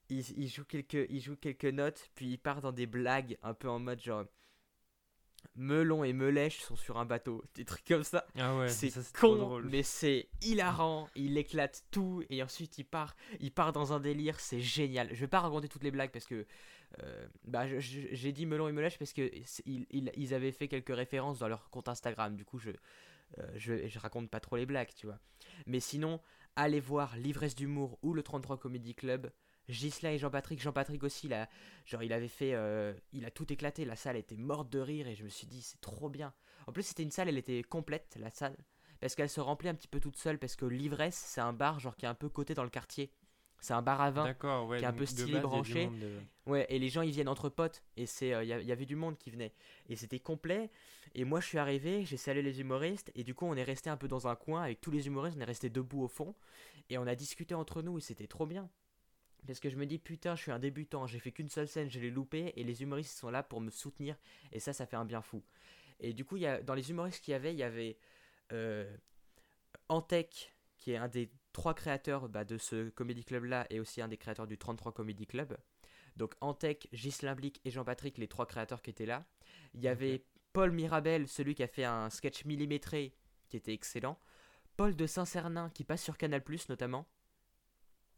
il, 0.09 0.23
il 0.37 0.47
joue 0.47 0.65
quelques, 0.65 1.07
il 1.09 1.21
joue 1.21 1.35
quelques 1.37 1.65
notes. 1.65 2.09
Puis 2.15 2.27
il 2.31 2.37
part 2.37 2.61
dans 2.61 2.71
des 2.71 2.87
blagues 2.87 3.37
un 3.41 3.53
peu 3.53 3.69
en 3.69 3.79
mode 3.79 4.01
genre 4.01 4.25
Melon 5.55 6.03
et 6.03 6.13
Melèche 6.13 6.61
sont 6.61 6.75
sur 6.75 6.97
un 6.97 7.05
bateau. 7.05 7.43
Des 7.55 7.65
trucs 7.65 7.85
comme 7.85 8.03
ça. 8.03 8.25
Ah 8.37 8.57
ouais, 8.57 8.69
c'est 8.69 8.89
ça, 8.89 9.03
c'est 9.03 9.13
trop 9.13 9.35
con, 9.35 9.37
drôle. 9.37 9.69
mais 9.69 9.83
c'est 9.83 10.29
hilarant. 10.41 11.09
Il 11.15 11.37
éclate 11.37 11.83
tout 11.91 12.23
et 12.29 12.41
ensuite 12.43 12.77
il 12.77 12.85
part, 12.85 13.15
il 13.39 13.51
part 13.51 13.71
dans 13.71 13.93
un 13.93 13.99
délire. 13.99 14.39
C'est 14.39 14.61
génial. 14.61 15.09
Je 15.11 15.19
vais 15.19 15.27
pas 15.27 15.41
raconter 15.41 15.67
toutes 15.69 15.83
les 15.83 15.91
blagues 15.91 16.11
parce 16.11 16.25
que 16.25 16.45
euh, 17.01 17.27
bah, 17.45 17.65
j'ai 17.79 18.31
dit 18.31 18.45
Melon 18.45 18.67
et 18.67 18.71
Melèche 18.71 18.97
parce 18.99 19.13
que 19.13 19.31
ils, 19.65 19.85
ils- 19.89 20.11
ils 20.15 20.33
avaient 20.33 20.51
fait 20.51 20.67
quelques 20.67 20.95
références 20.95 21.39
dans 21.39 21.47
leur 21.47 21.69
compte 21.69 21.87
Instagram. 21.89 22.35
Du 22.35 22.45
coup, 22.45 22.59
je, 22.59 22.71
euh, 23.39 23.51
je, 23.55 23.87
je 23.87 23.99
raconte 23.99 24.29
pas 24.29 24.39
trop 24.39 24.57
les 24.57 24.65
blagues, 24.65 24.93
tu 24.95 25.05
vois. 25.07 25.19
Mais 25.65 25.79
sinon, 25.79 26.19
allez 26.55 26.79
voir 26.79 27.15
l'ivresse 27.17 27.55
d'humour 27.55 27.97
ou 28.01 28.13
le 28.13 28.23
33 28.23 28.57
Comedy 28.59 28.95
Club. 28.95 29.31
Gislain 29.69 30.11
et 30.11 30.17
Jean-Patrick, 30.17 30.61
Jean-Patrick 30.61 31.03
aussi, 31.03 31.33
a, 31.33 31.49
genre 31.85 32.03
il 32.03 32.11
avait 32.11 32.27
fait, 32.27 32.53
euh, 32.53 32.93
il 33.13 33.23
a 33.25 33.31
tout 33.31 33.51
éclaté, 33.53 33.85
la 33.85 33.95
salle 33.95 34.17
était 34.17 34.35
morte 34.35 34.69
de 34.69 34.79
rire 34.79 35.07
et 35.07 35.15
je 35.15 35.23
me 35.23 35.29
suis 35.29 35.47
dit 35.47 35.61
c'est 35.61 35.79
trop 35.79 36.09
bien. 36.09 36.33
En 36.67 36.73
plus 36.73 36.83
c'était 36.83 37.03
une 37.03 37.11
salle, 37.11 37.29
elle 37.29 37.37
était 37.37 37.63
complète 37.63 38.17
la 38.19 38.29
salle, 38.29 38.57
parce 38.99 39.15
qu'elle 39.15 39.29
se 39.29 39.39
remplit 39.39 39.69
un 39.69 39.73
petit 39.75 39.87
peu 39.87 40.01
toute 40.01 40.17
seule 40.17 40.37
parce 40.37 40.57
que 40.57 40.65
l'ivresse 40.65 41.15
c'est 41.15 41.39
un 41.39 41.53
bar 41.53 41.79
genre 41.79 41.95
qui 41.95 42.03
est 42.05 42.09
un 42.09 42.13
peu 42.13 42.27
coté 42.27 42.53
dans 42.53 42.65
le 42.65 42.69
quartier. 42.69 43.09
C'est 43.63 43.73
un 43.73 43.81
bar 43.81 44.01
à 44.01 44.11
vin. 44.11 44.25
Ouais. 44.25 44.77
qui 44.77 44.83
est 44.83 44.87
un 44.87 44.91
peu 44.91 45.05
stylé, 45.05 45.33
base, 45.33 45.43
branché. 45.43 45.89
euh, 46.03 46.19
Ouais, 46.45 46.65
et 46.67 46.79
les 46.79 46.89
gens 46.89 47.01
ils 47.01 47.11
viennent 47.11 47.29
entre 47.29 47.47
potes 47.47 47.81
et 47.95 48.05
c'est 48.05 48.31
il 48.43 48.47
y, 48.47 48.71
avait 48.73 48.85
du 48.85 48.97
monde 48.97 49.17
qui 49.17 49.31
venait 49.31 49.53
et 49.87 49.95
c'était 49.95 50.19
complet 50.19 50.69
et 51.15 51.23
moi 51.23 51.39
je 51.39 51.47
suis 51.47 51.57
arrivé, 51.57 52.03
j'ai 52.03 52.17
salué 52.17 52.41
les 52.41 52.59
humoristes 52.59 53.09
et 53.15 53.23
du 53.23 53.33
coup 53.33 53.45
on 53.45 53.55
est 53.55 53.63
resté 53.63 53.89
un 53.89 53.95
peu 53.95 54.09
dans 54.09 54.27
un 54.27 54.35
coin 54.35 54.63
avec 54.63 54.81
tous 54.81 54.91
les 54.91 55.07
humoristes, 55.07 55.37
on 55.37 55.41
est 55.41 55.45
resté 55.45 55.69
debout 55.69 56.03
au 56.03 56.09
fond 56.09 56.35
et 56.89 56.97
on 56.97 57.07
a 57.07 57.15
discuté 57.15 57.55
entre 57.55 57.81
nous 57.81 57.99
et 57.99 58.01
c'était 58.01 58.27
trop 58.27 58.45
bien. 58.45 58.69
Parce 59.47 59.61
que 59.61 59.69
je 59.69 59.77
me 59.77 59.85
dis 59.85 59.97
putain, 59.97 60.35
je 60.35 60.41
suis 60.41 60.51
un 60.51 60.59
débutant, 60.59 61.07
j'ai 61.07 61.19
fait 61.19 61.31
qu'une 61.31 61.47
seule 61.47 61.69
scène, 61.69 61.89
je 61.89 62.01
l'ai 62.01 62.11
loupé 62.11 62.51
et 62.57 62.65
les 62.65 62.83
humoristes 62.83 63.17
sont 63.17 63.29
là 63.29 63.43
pour 63.43 63.61
me 63.61 63.69
soutenir 63.69 64.17
et 64.51 64.59
ça 64.59 64.73
ça 64.73 64.85
fait 64.85 64.97
un 64.97 65.05
bien 65.05 65.21
fou. 65.21 65.41
Et 66.01 66.11
du 66.11 66.25
coup, 66.25 66.35
y 66.35 66.45
a, 66.45 66.61
dans 66.61 66.73
les 66.73 66.89
humoristes 66.89 67.23
qu'il 67.23 67.31
y 67.31 67.35
avait, 67.35 67.53
il 67.53 67.59
y 67.59 67.63
avait 67.63 67.97
euh, 68.51 68.93
Antec 69.87 70.53
qui 70.77 70.91
est 70.91 70.97
un 70.97 71.07
des 71.07 71.31
trois 71.53 71.73
créateurs 71.73 72.27
bah, 72.27 72.43
de 72.43 72.57
ce 72.57 72.89
comedy 72.89 73.23
club 73.23 73.45
là 73.45 73.65
et 73.69 73.79
aussi 73.79 74.01
un 74.01 74.09
des 74.09 74.17
créateurs 74.17 74.47
du 74.47 74.57
33 74.57 74.91
Comedy 74.91 75.25
Club. 75.25 75.57
Donc 76.17 76.35
Antec, 76.41 76.89
Ghislain 76.93 77.35
Blic 77.35 77.61
et 77.65 77.71
Jean-Patrick, 77.71 78.17
les 78.17 78.27
trois 78.27 78.45
créateurs 78.45 78.81
qui 78.81 78.89
étaient 78.89 79.05
là. 79.05 79.25
Il 79.73 79.81
y 79.81 79.87
avait 79.87 80.25
Paul 80.51 80.71
Mirabel, 80.71 81.27
celui 81.27 81.55
qui 81.55 81.63
a 81.63 81.67
fait 81.67 81.85
un 81.85 82.09
sketch 82.09 82.45
millimétré 82.45 83.15
qui 83.49 83.57
était 83.57 83.73
excellent. 83.73 84.19
Paul 84.77 84.95
de 84.95 85.07
Saint-Cernin 85.07 85.69
qui 85.69 85.83
passe 85.83 86.03
sur 86.03 86.17
Canal 86.17 86.43
notamment 86.69 87.07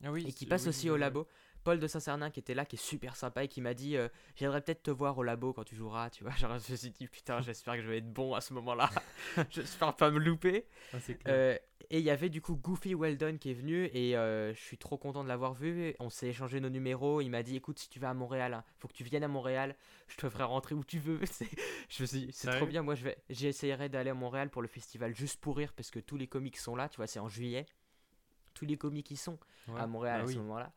Ah 0.03 0.11
oui, 0.11 0.25
et 0.27 0.33
qui 0.33 0.45
passe 0.45 0.63
oui, 0.63 0.69
aussi 0.69 0.89
oui, 0.89 0.95
au 0.95 0.97
labo. 0.97 1.27
Paul 1.65 1.79
de 1.79 1.87
Saint-Cernin 1.87 2.29
qui 2.29 2.39
était 2.39 2.53
là, 2.53 2.63
qui 2.63 2.75
est 2.77 2.79
super 2.79 3.15
sympa 3.17 3.43
et 3.43 3.47
qui 3.49 3.59
m'a 3.59 3.73
dit 3.73 3.97
euh, 3.97 4.07
J'aimerais 4.35 4.61
peut-être 4.61 4.83
te 4.83 4.91
voir 4.91 5.17
au 5.17 5.23
labo 5.23 5.51
quand 5.51 5.63
tu 5.65 5.75
joueras. 5.75 6.09
Tu 6.11 6.23
vois, 6.23 6.33
genre, 6.35 6.57
je 6.59 6.71
me 6.71 6.77
suis 6.77 6.91
dit 6.91 7.07
Putain, 7.07 7.41
j'espère 7.41 7.73
que 7.75 7.81
je 7.81 7.87
vais 7.89 7.97
être 7.97 8.13
bon 8.13 8.33
à 8.35 8.39
ce 8.41 8.53
moment-là. 8.53 8.89
j'espère 9.49 9.95
pas 9.95 10.11
me 10.11 10.19
louper. 10.19 10.65
Ah. 10.93 10.97
Euh, 11.27 11.57
et 11.89 11.99
il 11.99 12.03
y 12.05 12.09
avait 12.09 12.29
du 12.29 12.41
coup 12.41 12.55
Goofy 12.55 12.93
Weldon 12.95 13.37
qui 13.37 13.51
est 13.51 13.53
venu 13.53 13.85
et 13.93 14.15
euh, 14.17 14.53
je 14.55 14.59
suis 14.59 14.77
trop 14.77 14.97
content 14.97 15.23
de 15.23 15.27
l'avoir 15.27 15.53
vu. 15.53 15.93
On 15.99 16.09
s'est 16.09 16.27
échangé 16.27 16.59
nos 16.59 16.69
numéros. 16.69 17.19
Il 17.21 17.29
m'a 17.29 17.43
dit 17.43 17.55
écoute, 17.55 17.79
si 17.79 17.89
tu 17.89 17.99
vas 17.99 18.09
à 18.11 18.13
Montréal, 18.13 18.53
hein, 18.53 18.63
faut 18.79 18.87
que 18.87 18.93
tu 18.93 19.03
viennes 19.03 19.23
à 19.23 19.27
Montréal. 19.27 19.75
Je 20.07 20.17
te 20.17 20.29
ferai 20.29 20.43
rentrer 20.45 20.73
où 20.75 20.83
tu 20.83 20.99
veux. 20.99 21.19
Je 21.89 22.03
me 22.03 22.07
suis 22.07 22.19
dit, 22.27 22.29
c'est 22.31 22.49
trop 22.51 22.65
bien. 22.65 22.81
Moi, 22.83 22.95
je 22.95 23.03
vais, 23.03 23.17
j'essayerai 23.29 23.89
d'aller 23.89 24.11
à 24.11 24.13
Montréal 24.15 24.49
pour 24.49 24.61
le 24.61 24.67
festival 24.67 25.13
juste 25.15 25.39
pour 25.41 25.57
rire 25.57 25.73
parce 25.73 25.89
que 25.91 25.99
tous 25.99 26.17
les 26.17 26.27
comiques 26.27 26.57
sont 26.57 26.75
là. 26.75 26.89
Tu 26.89 26.97
vois, 26.97 27.07
c'est 27.07 27.19
en 27.19 27.27
juillet. 27.29 27.65
Tous 28.53 28.65
les 28.65 28.77
comiques 28.77 29.11
y 29.11 29.17
sont 29.17 29.37
Ouais. 29.67 29.79
à 29.81 29.87
Montréal 29.87 30.17
Bah 30.19 30.23
à 30.23 30.27
oui. 30.27 30.33
ce 30.33 30.39
moment-là. 30.39 30.71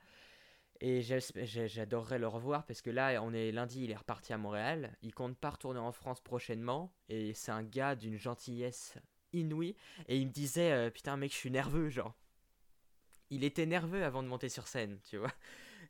Et 0.80 1.02
j'adorerais 1.02 2.18
le 2.20 2.28
revoir 2.28 2.64
parce 2.64 2.82
que 2.82 2.90
là, 2.90 3.20
on 3.22 3.32
est 3.32 3.50
lundi, 3.50 3.82
il 3.84 3.90
est 3.90 3.96
reparti 3.96 4.32
à 4.32 4.38
Montréal. 4.38 4.96
Il 5.02 5.12
compte 5.12 5.36
pas 5.36 5.50
retourner 5.50 5.80
en 5.80 5.90
France 5.92 6.20
prochainement. 6.20 6.94
Et 7.08 7.34
c'est 7.34 7.50
un 7.50 7.64
gars 7.64 7.96
d'une 7.96 8.16
gentillesse 8.16 8.96
inouïe. 9.32 9.74
Et 10.06 10.18
il 10.18 10.28
me 10.28 10.32
disait, 10.32 10.72
euh, 10.72 10.90
putain, 10.90 11.16
mec, 11.16 11.32
je 11.32 11.36
suis 11.36 11.50
nerveux, 11.50 11.88
genre. 11.88 12.14
Il 13.30 13.44
était 13.44 13.66
nerveux 13.66 14.04
avant 14.04 14.22
de 14.22 14.28
monter 14.28 14.48
sur 14.48 14.66
scène, 14.68 14.98
tu 15.04 15.16
vois. 15.18 15.32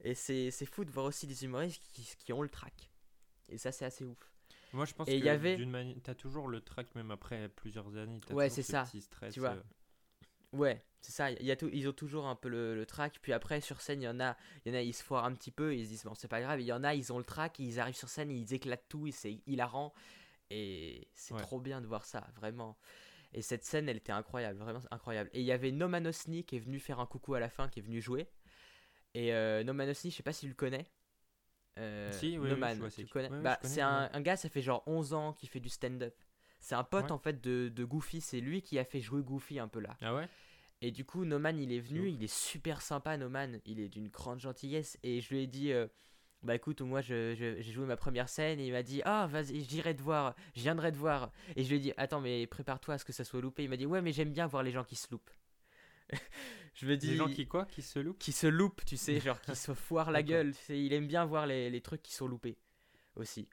Et 0.05 0.15
c'est 0.15 0.51
c'est 0.51 0.67
fou 0.67 0.85
de 0.85 0.91
voir 0.91 1.07
aussi 1.07 1.27
des 1.27 1.45
humoristes 1.45 1.83
qui, 1.93 2.09
qui 2.19 2.33
ont 2.33 2.43
le 2.43 2.49
trac. 2.49 2.91
Et 3.49 3.59
ça, 3.59 3.73
c'est 3.73 3.85
assez 3.85 4.05
ouf. 4.05 4.33
Moi, 4.73 4.85
je 4.85 4.95
pense 4.95 5.09
Et 5.09 5.19
que 5.19 5.25
y 5.25 5.29
avait- 5.29 5.57
d'une 5.57 5.71
manière, 5.71 5.97
t'as 6.03 6.15
toujours 6.15 6.49
le 6.49 6.61
track 6.61 6.95
même 6.95 7.11
après 7.11 7.49
plusieurs 7.49 7.97
années. 7.97 8.21
Ouais, 8.31 8.49
c'est 8.51 8.63
ce 8.63 8.73
ça, 8.73 8.85
petit 8.85 9.01
stress, 9.01 9.35
tu 9.35 9.41
vois. 9.41 9.51
euh, 9.51 9.63
Ouais, 10.53 10.83
c'est 11.01 11.13
ça. 11.13 11.31
Il 11.31 11.45
y 11.45 11.51
a 11.51 11.57
tout, 11.57 11.69
ils 11.73 11.89
ont 11.89 11.93
toujours 11.93 12.27
un 12.27 12.35
peu 12.37 12.49
le, 12.49 12.75
le 12.75 12.87
trac. 12.87 13.19
Puis 13.21 13.33
après, 13.33 13.61
sur 13.61 13.81
scène, 13.81 14.01
il 14.03 14.07
y 14.07 14.09
en 14.09 14.21
a, 14.21 14.37
y 14.65 14.71
en 14.71 14.75
a, 14.75 14.83
ils 14.83 14.95
se 14.95 15.03
foirent 15.03 15.25
un 15.25 15.35
petit 15.35 15.51
peu. 15.51 15.75
Ils 15.77 15.85
se 15.85 15.91
disent, 15.91 16.05
bon, 16.05 16.15
c'est 16.15 16.29
pas 16.29 16.41
grave. 16.41 16.61
Il 16.61 16.67
y 16.67 16.73
en 16.73 16.85
a, 16.85 16.95
ils 16.95 17.13
ont 17.13 17.19
le 17.19 17.25
trac. 17.25 17.59
Ils 17.59 17.79
arrivent 17.81 17.97
sur 17.97 18.09
scène, 18.09 18.31
ils 18.31 18.53
éclatent 18.55 18.89
tout. 18.89 19.07
Et 19.07 19.13
c'est 19.13 19.41
hilarant. 19.47 19.93
Et 20.51 21.09
c'est 21.15 21.35
Ouais. 21.35 21.41
trop 21.41 21.61
bien 21.61 21.81
de 21.81 21.87
voir 21.87 22.05
ça, 22.07 22.27
vraiment. 22.37 22.79
Et 23.35 23.43
cette 23.43 23.63
scène, 23.65 23.89
elle 23.91 23.99
était 23.99 24.13
incroyable, 24.13 24.59
vraiment 24.59 24.81
incroyable. 24.91 25.29
Et 25.35 25.41
il 25.41 25.47
y 25.47 25.53
avait 25.53 25.71
Noman 25.71 26.07
Osni 26.07 26.45
qui 26.45 26.57
est 26.57 26.61
venu 26.61 26.79
faire 26.81 26.99
un 27.01 27.07
coucou 27.07 27.35
à 27.35 27.41
la 27.41 27.51
fin, 27.51 27.69
qui 27.69 27.81
est 27.81 27.83
venu 27.83 28.01
jouer. 28.01 28.27
Et 29.15 29.35
euh, 29.35 29.63
Noman 29.65 29.89
Osni, 29.91 30.11
je 30.11 30.17
sais 30.17 30.23
pas 30.23 30.33
si 30.33 30.41
tu 30.41 30.49
le 30.49 30.55
connais. 30.55 30.87
Euh, 31.79 32.11
Si, 32.13 32.31
oui, 32.31 32.39
oui, 32.39 32.49
Noman, 32.49 32.79
vois 32.79 32.91
tu 32.91 33.07
connais? 33.07 33.29
Ouais, 33.29 33.43
Bah, 33.43 33.59
c'est 33.63 33.83
un, 33.83 34.09
un 34.13 34.21
gars, 34.23 34.37
ça 34.37 34.49
fait 34.49 34.63
genre 34.63 34.83
11 34.87 35.13
ans 35.13 35.35
qu'il 35.35 35.49
fait 35.51 35.61
du 35.61 35.69
stand-up. 35.69 36.15
C'est 36.61 36.75
un 36.75 36.85
pote 36.85 37.05
Ouais. 37.07 37.13
en 37.13 37.19
fait 37.19 37.41
de, 37.41 37.69
de 37.69 37.85
Goofy, 37.85 38.21
c'est 38.21 38.41
lui 38.41 38.63
qui 38.63 38.79
a 38.79 38.85
fait 38.85 39.01
jouer 39.01 39.23
Goofy 39.23 39.59
un 39.59 39.69
peu 39.69 39.81
là. 39.81 39.97
Ah 40.03 40.15
ouais? 40.15 40.29
Et 40.81 40.91
du 40.93 41.05
coup, 41.05 41.25
Noman, 41.25 41.59
il 41.59 41.73
est 41.73 41.81
venu, 41.81 42.09
il 42.09 42.23
est 42.23 42.33
super 42.33 42.83
sympa, 42.83 43.17
Noman, 43.17 43.61
il 43.65 43.81
est 43.81 43.89
d'une 43.89 44.09
grande 44.09 44.39
gentillesse. 44.41 44.97
Et 45.03 45.21
je 45.21 45.31
lui 45.35 45.43
ai 45.43 45.47
dit, 45.49 45.73
euh, 45.73 45.89
bah 46.45 46.55
écoute, 46.55 46.81
moi 46.83 47.01
je- 47.01 47.35
je- 47.35 47.61
j'ai 47.61 47.73
joué 47.73 47.85
ma 47.85 47.97
première 47.97 48.29
scène, 48.29 48.61
et 48.61 48.67
il 48.67 48.73
m'a 48.73 48.83
dit, 48.85 49.03
ah 49.05 49.27
vas-y, 49.29 49.65
j'irai 49.65 49.97
te 49.97 50.03
voir, 50.03 50.37
je 50.55 50.61
viendrai 50.63 50.93
te 50.93 50.97
voir. 50.97 51.33
Et 51.57 51.65
je 51.65 51.69
lui 51.69 51.77
ai 51.77 51.81
dit, 51.81 51.93
attends, 51.97 52.21
mais 52.21 52.47
prépare-toi 52.47 52.95
à 52.95 52.99
ce 52.99 53.05
que 53.05 53.13
ça 53.13 53.25
soit 53.25 53.41
loupé. 53.41 53.65
Il 53.65 53.71
m'a 53.71 53.77
dit, 53.77 53.87
ouais, 53.87 54.03
mais 54.03 54.13
j'aime 54.13 54.33
bien 54.33 54.47
voir 54.47 54.63
les 54.63 54.71
gens 54.71 54.85
qui 54.85 54.95
se 54.95 55.09
loupent. 55.11 55.31
je 56.75 56.87
me 56.87 56.97
dis, 56.97 57.09
Des 57.09 57.17
gens 57.17 57.29
qui 57.29 57.47
quoi? 57.47 57.65
Qui 57.67 57.83
se 57.83 57.99
loupent? 57.99 58.19
qui 58.19 58.33
se 58.33 58.47
loupent, 58.47 58.85
tu 58.85 58.97
sais, 58.97 59.21
genre 59.21 59.41
qui 59.41 59.55
se 59.57 59.75
foirent 59.75 60.11
la 60.13 60.23
gueule. 60.23 60.55
tu 60.55 60.63
sais, 60.63 60.81
il 60.83 60.93
aime 60.93 61.07
bien 61.07 61.25
voir 61.25 61.47
les, 61.47 61.71
les 61.71 61.81
trucs 61.81 62.03
qui 62.03 62.15
sont 62.15 62.27
loupés 62.29 62.57
aussi. 63.17 63.49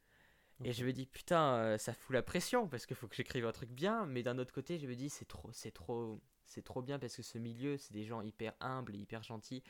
Et 0.64 0.72
je 0.72 0.86
me 0.86 0.94
dis, 0.94 1.06
putain, 1.06 1.56
euh, 1.56 1.78
ça 1.78 1.94
fout 1.94 2.14
la 2.14 2.24
pression 2.24 2.68
parce 2.68 2.86
qu'il 2.86 2.96
faut 2.96 3.08
que 3.08 3.16
j'écrive 3.16 3.46
un 3.46 3.52
truc 3.52 3.70
bien, 3.72 4.06
mais 4.06 4.24
d'un 4.24 4.38
autre 4.38 4.54
côté, 4.54 4.80
je 4.80 4.88
me 4.88 4.96
dis, 4.96 5.10
c'est 5.10 5.26
trop, 5.26 5.50
c'est 5.52 5.72
trop, 5.72 6.22
c'est 6.46 6.64
trop 6.64 6.82
bien 6.82 6.98
parce 6.98 7.16
que 7.16 7.24
ce 7.24 7.38
milieu, 7.38 7.78
c'est 7.78 7.94
des 7.94 8.06
gens 8.06 8.22
hyper 8.22 8.54
humbles, 8.62 8.96
et 8.96 9.00
hyper 9.00 9.22
gentils. 9.22 9.64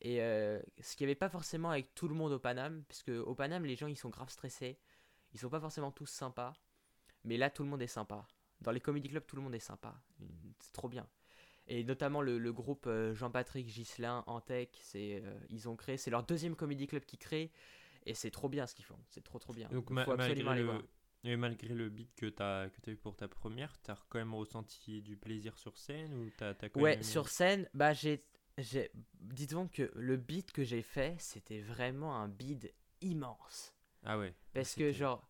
Et 0.00 0.22
euh, 0.22 0.60
ce 0.80 0.96
qu'il 0.96 1.06
n'y 1.06 1.10
avait 1.10 1.18
pas 1.18 1.28
forcément 1.28 1.70
avec 1.70 1.94
tout 1.94 2.08
le 2.08 2.14
monde 2.14 2.32
au 2.32 2.38
Paname, 2.38 2.84
parce 2.88 3.02
que 3.02 3.18
au 3.18 3.34
Paname, 3.34 3.66
les 3.66 3.76
gens 3.76 3.86
ils 3.86 3.98
sont 3.98 4.08
grave 4.08 4.30
stressés, 4.30 4.78
ils 5.34 5.38
sont 5.38 5.50
pas 5.50 5.60
forcément 5.60 5.92
tous 5.92 6.06
sympas, 6.06 6.54
mais 7.24 7.36
là, 7.36 7.50
tout 7.50 7.62
le 7.62 7.68
monde 7.68 7.82
est 7.82 7.86
sympa. 7.86 8.26
Dans 8.62 8.70
les 8.70 8.80
comedy 8.80 9.08
clubs, 9.08 9.26
tout 9.26 9.36
le 9.36 9.42
monde 9.42 9.54
est 9.54 9.58
sympa. 9.58 9.94
C'est 10.58 10.72
trop 10.72 10.88
bien. 10.88 11.06
Et 11.66 11.84
notamment 11.84 12.22
le, 12.22 12.38
le 12.38 12.52
groupe 12.52 12.86
euh, 12.86 13.14
Jean-Patrick, 13.14 13.66
Ghislain, 13.66 14.24
Antec, 14.26 14.80
c'est, 14.82 15.22
euh, 15.22 15.38
ils 15.50 15.68
ont 15.68 15.76
créé, 15.76 15.96
c'est 15.96 16.10
leur 16.10 16.24
deuxième 16.24 16.56
comedy 16.56 16.86
club 16.86 17.04
qu'ils 17.04 17.18
créent, 17.18 17.52
et 18.06 18.14
c'est 18.14 18.30
trop 18.30 18.48
bien 18.48 18.66
ce 18.66 18.74
qu'ils 18.74 18.84
font. 18.84 18.98
C'est 19.08 19.22
trop 19.24 19.38
trop 19.38 19.52
bien. 19.54 19.70
Donc, 19.70 19.90
Il 19.90 19.98
faut 19.98 20.10
absolument 20.12 20.50
aller 20.50 20.62
voir. 20.62 20.82
le... 20.82 20.88
Et 21.24 21.36
malgré 21.36 21.74
le 21.74 21.88
beat 21.90 22.14
que 22.14 22.26
t'as 22.26 22.68
que 22.70 22.78
as 22.86 22.92
eu 22.92 22.96
pour 22.96 23.14
ta 23.14 23.28
première, 23.28 23.78
t'as 23.82 23.96
quand 24.08 24.18
même 24.18 24.34
ressenti 24.34 25.02
du 25.02 25.16
plaisir 25.16 25.56
sur 25.58 25.76
scène 25.76 26.14
ou 26.14 26.30
quand 26.38 26.54
Ouais, 26.74 26.98
même 26.98 27.02
sur 27.02 27.28
scène, 27.28 27.68
bah 27.74 27.92
j'ai, 27.92 28.20
j'ai, 28.58 28.90
disons 29.20 29.68
que 29.68 29.90
le 29.94 30.16
beat 30.16 30.52
que 30.52 30.62
j'ai 30.64 30.82
fait, 30.82 31.16
c'était 31.18 31.60
vraiment 31.60 32.16
un 32.16 32.28
beat 32.28 32.72
immense. 33.00 33.74
Ah 34.04 34.18
ouais. 34.18 34.34
Parce 34.54 34.74
que 34.74 34.92
genre, 34.92 35.28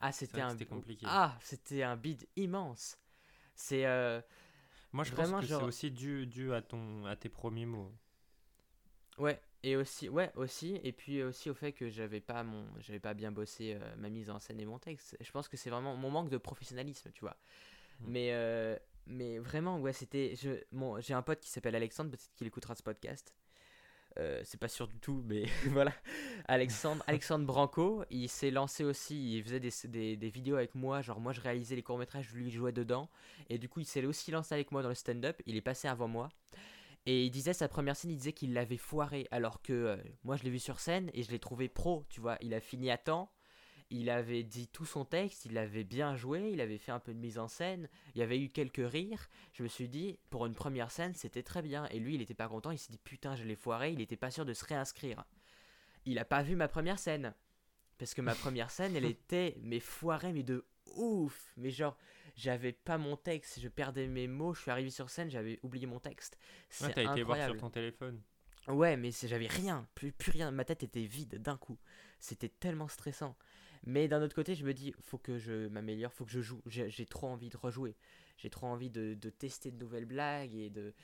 ah 0.00 0.12
c'était 0.12 0.40
un, 0.40 0.56
compliqué. 0.68 1.06
ah 1.06 1.38
c'était 1.42 1.82
un 1.84 1.96
beat 1.96 2.28
immense. 2.36 2.98
C'est, 3.56 3.86
euh, 3.86 4.20
Moi, 4.92 5.04
je 5.04 5.12
vraiment, 5.12 5.36
pense 5.38 5.40
que 5.40 5.46
genre- 5.46 5.60
c'est 5.60 5.64
aussi 5.64 5.90
dû, 5.90 6.26
dû 6.26 6.52
à, 6.52 6.60
ton, 6.60 7.06
à 7.06 7.16
tes 7.16 7.30
premiers 7.30 7.64
mots. 7.64 7.90
ouais, 9.18 9.40
et 9.62 9.76
aussi, 9.76 10.08
ouais 10.08 10.30
aussi, 10.36 10.78
et 10.84 10.92
puis 10.92 11.22
aussi 11.22 11.50
au 11.50 11.54
fait 11.54 11.72
que 11.72 11.88
j'avais 11.88 12.20
pas 12.20 12.44
mon, 12.44 12.64
j'avais 12.78 13.00
pas 13.00 13.14
bien 13.14 13.32
bossé 13.32 13.74
euh, 13.74 13.96
ma 13.96 14.08
mise 14.08 14.30
en 14.30 14.38
scène 14.38 14.60
et 14.60 14.66
mon 14.66 14.78
texte. 14.78 15.16
Je 15.20 15.30
pense 15.32 15.48
que 15.48 15.56
c'est 15.56 15.70
vraiment 15.70 15.96
mon 15.96 16.10
manque 16.10 16.30
de 16.30 16.38
professionnalisme, 16.38 17.10
tu 17.12 17.20
vois. 17.22 17.36
Mm. 18.00 18.04
Mais, 18.08 18.28
euh, 18.32 18.76
mais 19.06 19.38
vraiment, 19.38 19.80
ouais, 19.80 19.92
c'était, 19.92 20.36
je, 20.36 20.50
bon, 20.70 21.00
j'ai 21.00 21.14
un 21.14 21.22
pote 21.22 21.40
qui 21.40 21.50
s'appelle 21.50 21.74
Alexandre, 21.74 22.10
peut-être 22.10 22.30
qu'il 22.36 22.46
écoutera 22.46 22.74
ce 22.76 22.82
podcast. 22.82 23.34
Euh, 24.18 24.40
c'est 24.44 24.58
pas 24.58 24.68
sûr 24.68 24.86
du 24.86 24.98
tout, 25.00 25.22
mais 25.26 25.44
voilà. 25.66 25.92
Alexandre, 26.46 27.02
Alexandre 27.08 27.44
Branco, 27.44 28.04
il 28.10 28.28
s'est 28.28 28.50
lancé 28.50 28.84
aussi, 28.84 29.36
il 29.36 29.42
faisait 29.42 29.60
des, 29.60 29.70
des, 29.84 30.16
des 30.16 30.28
vidéos 30.28 30.56
avec 30.56 30.74
moi, 30.74 31.02
genre 31.02 31.20
moi 31.20 31.32
je 31.32 31.40
réalisais 31.40 31.76
les 31.76 31.82
courts-métrages, 31.82 32.28
je 32.30 32.36
lui 32.36 32.50
jouais 32.50 32.72
dedans. 32.72 33.08
Et 33.48 33.58
du 33.58 33.68
coup, 33.68 33.80
il 33.80 33.86
s'est 33.86 34.04
aussi 34.04 34.30
lancé 34.30 34.54
avec 34.54 34.70
moi 34.70 34.82
dans 34.82 34.88
le 34.88 34.94
stand-up, 34.94 35.40
il 35.46 35.56
est 35.56 35.62
passé 35.62 35.88
avant 35.88 36.08
moi. 36.08 36.30
Et 37.06 37.24
il 37.24 37.30
disait 37.30 37.54
sa 37.54 37.68
première 37.68 37.96
scène, 37.96 38.10
il 38.10 38.18
disait 38.18 38.32
qu'il 38.32 38.52
l'avait 38.52 38.76
foiré, 38.76 39.26
alors 39.30 39.62
que 39.62 39.72
euh, 39.72 39.96
moi 40.24 40.36
je 40.36 40.44
l'ai 40.44 40.50
vu 40.50 40.58
sur 40.58 40.80
scène 40.80 41.10
et 41.14 41.22
je 41.22 41.30
l'ai 41.30 41.38
trouvé 41.38 41.68
pro, 41.68 42.04
tu 42.10 42.20
vois. 42.20 42.36
Il 42.40 42.52
a 42.52 42.60
fini 42.60 42.90
à 42.90 42.98
temps, 42.98 43.30
il 43.90 44.10
avait 44.10 44.42
dit 44.42 44.68
tout 44.68 44.84
son 44.84 45.04
texte, 45.04 45.46
il 45.46 45.56
avait 45.56 45.84
bien 45.84 46.14
joué, 46.16 46.50
il 46.52 46.60
avait 46.60 46.76
fait 46.76 46.92
un 46.92 46.98
peu 46.98 47.14
de 47.14 47.18
mise 47.18 47.38
en 47.38 47.48
scène, 47.48 47.88
il 48.14 48.18
y 48.18 48.22
avait 48.22 48.38
eu 48.38 48.50
quelques 48.50 48.86
rires. 48.86 49.28
Je 49.52 49.62
me 49.62 49.68
suis 49.68 49.88
dit, 49.88 50.18
pour 50.28 50.44
une 50.44 50.54
première 50.54 50.90
scène, 50.90 51.14
c'était 51.14 51.42
très 51.42 51.62
bien. 51.62 51.86
Et 51.86 51.98
lui, 51.98 52.14
il 52.14 52.20
était 52.22 52.34
pas 52.34 52.48
content, 52.48 52.70
il 52.70 52.78
s'est 52.78 52.92
dit 52.92 53.00
putain, 53.02 53.34
je 53.34 53.44
l'ai 53.44 53.56
foiré, 53.56 53.92
il 53.92 54.00
était 54.00 54.16
pas 54.16 54.30
sûr 54.30 54.44
de 54.44 54.52
se 54.52 54.64
réinscrire. 54.64 55.24
Il 56.04 56.18
a 56.18 56.24
pas 56.24 56.42
vu 56.42 56.56
ma 56.56 56.68
première 56.68 56.98
scène. 56.98 57.34
Parce 57.96 58.14
que 58.14 58.20
ma 58.20 58.34
première 58.34 58.70
scène, 58.70 58.94
elle 58.94 59.04
était, 59.06 59.56
mais 59.62 59.80
foirée, 59.80 60.32
mais 60.32 60.42
de 60.42 60.66
ouf. 60.94 61.52
Mais 61.56 61.70
genre, 61.70 61.96
j'avais 62.38 62.72
pas 62.72 62.98
mon 62.98 63.16
texte, 63.16 63.60
je 63.60 63.68
perdais 63.68 64.06
mes 64.06 64.28
mots, 64.28 64.54
je 64.54 64.62
suis 64.62 64.70
arrivé 64.70 64.90
sur 64.90 65.10
scène, 65.10 65.28
j'avais 65.28 65.58
oublié 65.62 65.86
mon 65.86 65.98
texte. 65.98 66.38
Ouais, 66.80 66.92
t'as 66.92 67.12
été 67.12 67.22
voir 67.24 67.44
sur 67.44 67.56
ton 67.56 67.68
téléphone. 67.68 68.22
Ouais, 68.68 68.96
mais 68.96 69.10
j'avais 69.10 69.46
rien, 69.46 69.88
plus, 69.94 70.12
plus 70.12 70.30
rien. 70.30 70.50
Ma 70.50 70.64
tête 70.64 70.82
était 70.82 71.04
vide 71.04 71.42
d'un 71.42 71.56
coup. 71.56 71.78
C'était 72.20 72.48
tellement 72.48 72.86
stressant. 72.86 73.36
Mais 73.84 74.08
d'un 74.08 74.22
autre 74.22 74.34
côté, 74.34 74.54
je 74.54 74.64
me 74.64 74.74
dis, 74.74 74.94
faut 75.00 75.18
que 75.18 75.38
je 75.38 75.68
m'améliore, 75.68 76.12
faut 76.12 76.24
que 76.24 76.30
je 76.30 76.40
joue. 76.40 76.62
J'ai 76.66 77.06
trop 77.06 77.28
envie 77.28 77.48
de 77.48 77.56
rejouer. 77.56 77.96
J'ai 78.36 78.50
trop 78.50 78.66
envie 78.66 78.90
de, 78.90 79.14
de 79.14 79.30
tester 79.30 79.70
de 79.70 79.78
nouvelles 79.78 80.04
blagues 80.04 80.54
et 80.54 80.70
de. 80.70 80.94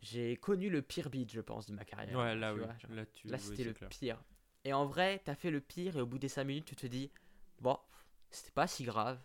J'ai 0.00 0.36
connu 0.36 0.68
le 0.68 0.82
pire 0.82 1.10
beat, 1.10 1.30
je 1.30 1.40
pense, 1.40 1.66
de 1.66 1.74
ma 1.74 1.84
carrière. 1.84 2.18
Ouais, 2.18 2.34
là, 2.34 2.52
tu 2.52 2.58
oui. 2.58 2.64
vois, 2.64 2.78
genre. 2.78 2.90
Là. 2.92 3.04
Là, 3.24 3.38
c'était 3.38 3.64
le 3.64 3.72
clair. 3.72 3.88
pire. 3.88 4.24
Et 4.64 4.72
en 4.72 4.86
vrai, 4.86 5.20
t'as 5.24 5.34
fait 5.36 5.50
le 5.50 5.60
pire 5.60 5.96
et 5.96 6.00
au 6.00 6.06
bout 6.06 6.18
des 6.18 6.28
5 6.28 6.44
minutes, 6.44 6.64
tu 6.64 6.76
te 6.76 6.86
dis, 6.86 7.10
bon, 7.60 7.78
c'était 8.30 8.50
pas 8.50 8.66
si 8.66 8.84
grave. 8.84 9.20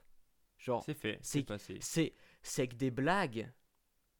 Genre, 0.58 0.84
C'est 0.84 0.94
fait, 0.94 1.20
c'est- 1.22 1.44
passé. 1.44 1.78
c'est 1.82 2.14
c'est 2.42 2.68
que 2.68 2.76
des 2.76 2.92
blagues. 2.92 3.52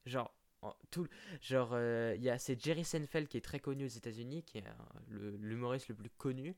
Genre, 0.06 0.34
en- 0.62 0.76
tout, 0.92 1.08
genre, 1.42 1.72
euh, 1.74 2.14
il 2.16 2.24
y 2.24 2.30
a 2.30 2.38
c'est 2.38 2.62
Jerry 2.62 2.84
Seinfeld 2.86 3.28
qui 3.28 3.38
est 3.38 3.42
très 3.42 3.60
connu 3.60 3.86
aux 3.86 3.90
États-Unis, 3.90 4.44
qui 4.44 4.58
est 4.60 4.64
le- 5.10 5.36
l'humoriste 5.38 5.90
le 5.90 5.96
plus 5.96 6.10
connu, 6.12 6.56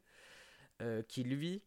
euh, 0.82 1.02
qui 1.04 1.24
lui, 1.24 1.64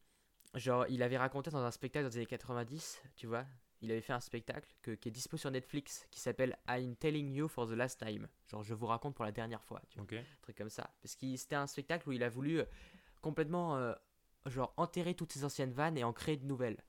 genre, 0.55 0.87
il 0.89 1.03
avait 1.03 1.19
raconté 1.19 1.51
dans 1.51 1.63
un 1.65 1.71
spectacle 1.71 2.05
dans 2.05 2.11
les 2.11 2.17
années 2.19 2.27
90, 2.27 3.03
tu 3.17 3.27
vois, 3.27 3.45
il 3.81 3.91
avait 3.91 4.01
fait 4.01 4.13
un 4.13 4.21
spectacle 4.21 4.69
que- 4.83 4.93
qui 4.93 5.09
est 5.09 5.13
dispo 5.13 5.37
sur 5.37 5.51
Netflix, 5.51 6.07
qui 6.11 6.21
s'appelle 6.21 6.57
I'm 6.69 6.95
Telling 6.97 7.33
You 7.35 7.49
for 7.49 7.67
the 7.67 7.73
Last 7.73 7.99
Time, 8.05 8.29
genre, 8.49 8.63
je 8.63 8.75
vous 8.75 8.87
raconte 8.87 9.15
pour 9.17 9.25
la 9.25 9.33
dernière 9.33 9.63
fois, 9.65 9.83
tu 9.89 9.99
vois 9.99 10.07
un 10.21 10.43
truc 10.43 10.57
comme 10.57 10.71
ça. 10.71 10.95
Parce 11.03 11.17
que 11.17 11.35
c'était 11.37 11.57
un 11.57 11.67
spectacle 11.67 12.09
où 12.09 12.13
il 12.13 12.23
a 12.23 12.29
voulu 12.29 12.61
euh, 12.61 12.65
complètement 13.21 13.77
euh, 13.77 13.93
genre 14.47 14.73
enterrer 14.77 15.15
toutes 15.15 15.33
ses 15.33 15.45
anciennes 15.45 15.73
vannes 15.73 15.97
et 15.99 16.05
en 16.05 16.13
créer 16.13 16.37
de 16.37 16.45
nouvelles. 16.45 16.83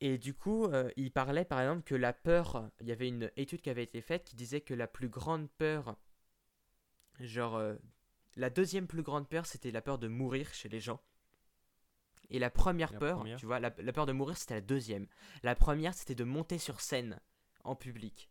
Et 0.00 0.18
du 0.18 0.34
coup, 0.34 0.66
euh, 0.66 0.90
il 0.96 1.10
parlait 1.10 1.44
par 1.44 1.60
exemple 1.60 1.82
que 1.82 1.94
la 1.94 2.12
peur, 2.12 2.70
il 2.80 2.86
y 2.88 2.92
avait 2.92 3.08
une 3.08 3.30
étude 3.36 3.62
qui 3.62 3.70
avait 3.70 3.82
été 3.84 4.00
faite 4.02 4.24
qui 4.24 4.36
disait 4.36 4.60
que 4.60 4.74
la 4.74 4.86
plus 4.86 5.08
grande 5.08 5.48
peur, 5.50 5.96
genre 7.20 7.56
euh, 7.56 7.74
la 8.36 8.50
deuxième 8.50 8.86
plus 8.86 9.02
grande 9.02 9.28
peur, 9.28 9.46
c'était 9.46 9.70
la 9.70 9.80
peur 9.80 9.98
de 9.98 10.08
mourir 10.08 10.52
chez 10.52 10.68
les 10.68 10.80
gens. 10.80 11.00
Et 12.28 12.38
la 12.38 12.50
première 12.50 12.92
La 12.92 12.98
peur, 12.98 13.16
première 13.18 13.38
tu 13.38 13.46
vois, 13.46 13.60
la, 13.60 13.72
la 13.78 13.92
peur 13.92 14.04
de 14.04 14.12
mourir, 14.12 14.36
c'était 14.36 14.54
la 14.54 14.60
deuxième. 14.60 15.06
La 15.42 15.54
première, 15.54 15.94
c'était 15.94 16.14
de 16.14 16.24
monter 16.24 16.58
sur 16.58 16.80
scène 16.80 17.20
en 17.64 17.74
public. 17.76 18.30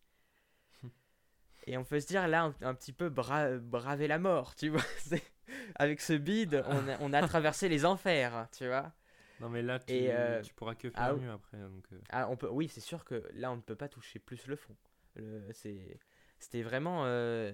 Et 1.65 1.77
on 1.77 1.83
peut 1.83 1.99
se 1.99 2.07
dire 2.07 2.27
là 2.27 2.43
un, 2.43 2.55
un 2.61 2.75
petit 2.75 2.93
peu 2.93 3.09
bra- 3.09 3.57
braver 3.57 4.07
la 4.07 4.19
mort, 4.19 4.55
tu 4.55 4.69
vois. 4.69 4.83
Avec 5.75 6.01
ce 6.01 6.13
bide, 6.13 6.63
on 6.67 6.87
a, 6.89 6.97
on 6.99 7.13
a 7.13 7.27
traversé 7.27 7.69
les 7.69 7.85
enfers, 7.85 8.47
tu 8.55 8.67
vois. 8.67 8.93
Non, 9.39 9.49
mais 9.49 9.61
là, 9.61 9.79
tu, 9.79 9.93
Et, 9.93 10.11
euh, 10.11 10.41
tu 10.41 10.53
pourras 10.53 10.75
que 10.75 10.89
faire 10.89 11.07
ah, 11.07 11.13
mieux 11.13 11.31
après. 11.31 11.57
Donc, 11.57 11.85
euh, 11.91 11.99
Ah, 12.09 12.27
on 12.29 12.37
peut, 12.37 12.49
oui, 12.49 12.67
c'est 12.69 12.81
sûr 12.81 13.03
que 13.03 13.23
là, 13.33 13.51
on 13.51 13.57
ne 13.57 13.61
peut 13.61 13.75
pas 13.75 13.89
toucher 13.89 14.19
plus 14.19 14.47
le 14.47 14.55
fond. 14.55 14.75
Le- 15.15 15.47
c'est, 15.53 15.99
c'était 16.39 16.61
vraiment. 16.61 17.05
euh, 17.05 17.53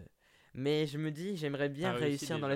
Mais 0.54 0.86
je 0.88 0.98
me 0.98 1.12
dis, 1.12 1.38
j'aimerais 1.38 1.70
bien 1.70 1.94
réussir 1.94 2.40
dans 2.40 2.48
le, 2.48 2.56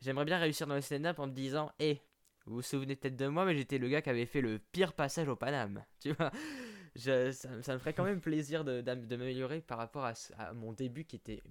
j'aimerais 0.00 0.24
bien 0.24 0.38
réussir 0.38 0.66
dans 0.66 0.74
le 0.74 0.80
stand-up 0.80 1.18
en 1.18 1.26
me 1.26 1.32
disant, 1.32 1.72
hé, 1.78 2.00
vous 2.46 2.56
vous 2.56 2.62
souvenez 2.62 2.96
peut-être 2.96 3.16
de 3.16 3.26
moi, 3.28 3.44
mais 3.44 3.56
j'étais 3.56 3.78
le 3.78 3.88
gars 3.88 4.02
qui 4.02 4.10
avait 4.10 4.26
fait 4.26 4.40
le 4.40 4.58
pire 4.58 4.92
passage 4.92 5.28
au 5.28 5.36
Paname. 5.36 5.84
Tu 6.00 6.12
vois, 6.12 6.30
Je- 6.96 7.32
ça, 7.32 7.62
ça 7.62 7.74
me 7.74 7.78
ferait 7.78 7.94
quand 7.94 8.04
même 8.04 8.20
plaisir 8.20 8.64
de, 8.64 8.80
de 8.80 9.16
m'améliorer 9.16 9.60
par 9.60 9.78
rapport 9.78 10.04
à, 10.04 10.52
mon 10.52 10.72
début 10.72 11.04
qui 11.04 11.16
était, 11.16 11.42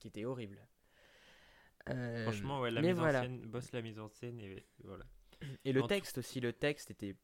qui 0.00 0.08
était 0.08 0.24
horrible. 0.24 0.58
Euh, 1.88 2.22
Franchement, 2.22 2.60
ouais, 2.60 2.70
la 2.70 2.82
mise 2.82 2.98
voilà. 2.98 3.18
en 3.18 3.22
scène, 3.22 3.40
bosse 3.42 3.72
la 3.72 3.82
mise 3.82 3.98
en 3.98 4.08
scène 4.08 4.40
et 4.40 4.64
voilà. 4.84 5.04
Et 5.64 5.72
le 5.72 5.80
en 5.80 5.82
tout- 5.84 5.88
texte 5.88 6.18
aussi, 6.18 6.40
le 6.40 6.52
texte 6.52 6.90
était, 6.90 7.16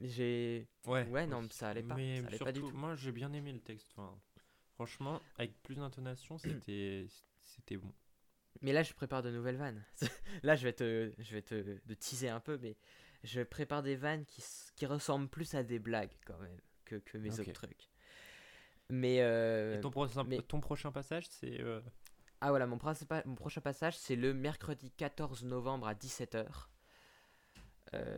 j'ai, 0.00 0.68
Ouais, 0.86 1.06
Ouais, 1.08 1.26
non, 1.26 1.46
ça 1.50 1.68
allait 1.70 1.82
pas, 1.82 1.94
Mais 1.94 2.20
ça 2.20 2.26
allait 2.28 2.38
pas 2.38 2.52
du 2.52 2.60
tout. 2.60 2.70
moi, 2.76 2.94
j'ai 2.96 3.12
bien 3.12 3.32
aimé 3.32 3.52
le 3.52 3.60
texte. 3.60 3.88
Enfin, 3.92 4.18
franchement, 4.74 5.20
avec 5.38 5.60
plus 5.62 5.76
d'intonation, 5.76 6.38
c'était 6.68 7.06
c'était 7.42 7.76
bon. 7.76 7.92
Mais 8.62 8.72
là, 8.72 8.82
je 8.82 8.92
prépare 8.94 9.22
de 9.22 9.30
nouvelles 9.30 9.56
vannes. 9.56 9.84
là, 10.42 10.56
je 10.56 10.64
vais 10.64 10.72
te, 10.72 11.12
je 11.18 11.32
vais 11.34 11.42
te 11.42 11.78
teaser 11.94 12.28
un 12.30 12.40
peu, 12.40 12.58
mais 12.58 12.76
je 13.22 13.42
prépare 13.42 13.82
des 13.82 13.96
vannes 13.96 14.24
qui, 14.24 14.42
qui 14.76 14.86
ressemblent 14.86 15.28
plus 15.28 15.54
à 15.54 15.62
des 15.62 15.78
blagues 15.78 16.16
quand 16.24 16.38
même 16.38 16.58
que, 16.84 16.96
que 16.96 17.18
mes 17.18 17.28
autres 17.40 17.52
trucs. 17.52 17.90
Mais 18.88 19.20
euh, 19.20 19.80
ton, 19.80 19.90
mais- 20.26 20.40
ton 20.42 20.60
prochain 20.60 20.92
passage, 20.92 21.26
c'est. 21.28 21.60
euh, 21.60 21.80
ah 22.40 22.50
voilà, 22.50 22.66
mon, 22.66 22.78
mon 23.24 23.34
prochain 23.34 23.60
passage, 23.60 23.96
c'est 23.98 24.16
le 24.16 24.32
mercredi 24.32 24.90
14 24.92 25.44
novembre 25.44 25.88
à 25.88 25.94
17h. 25.94 26.68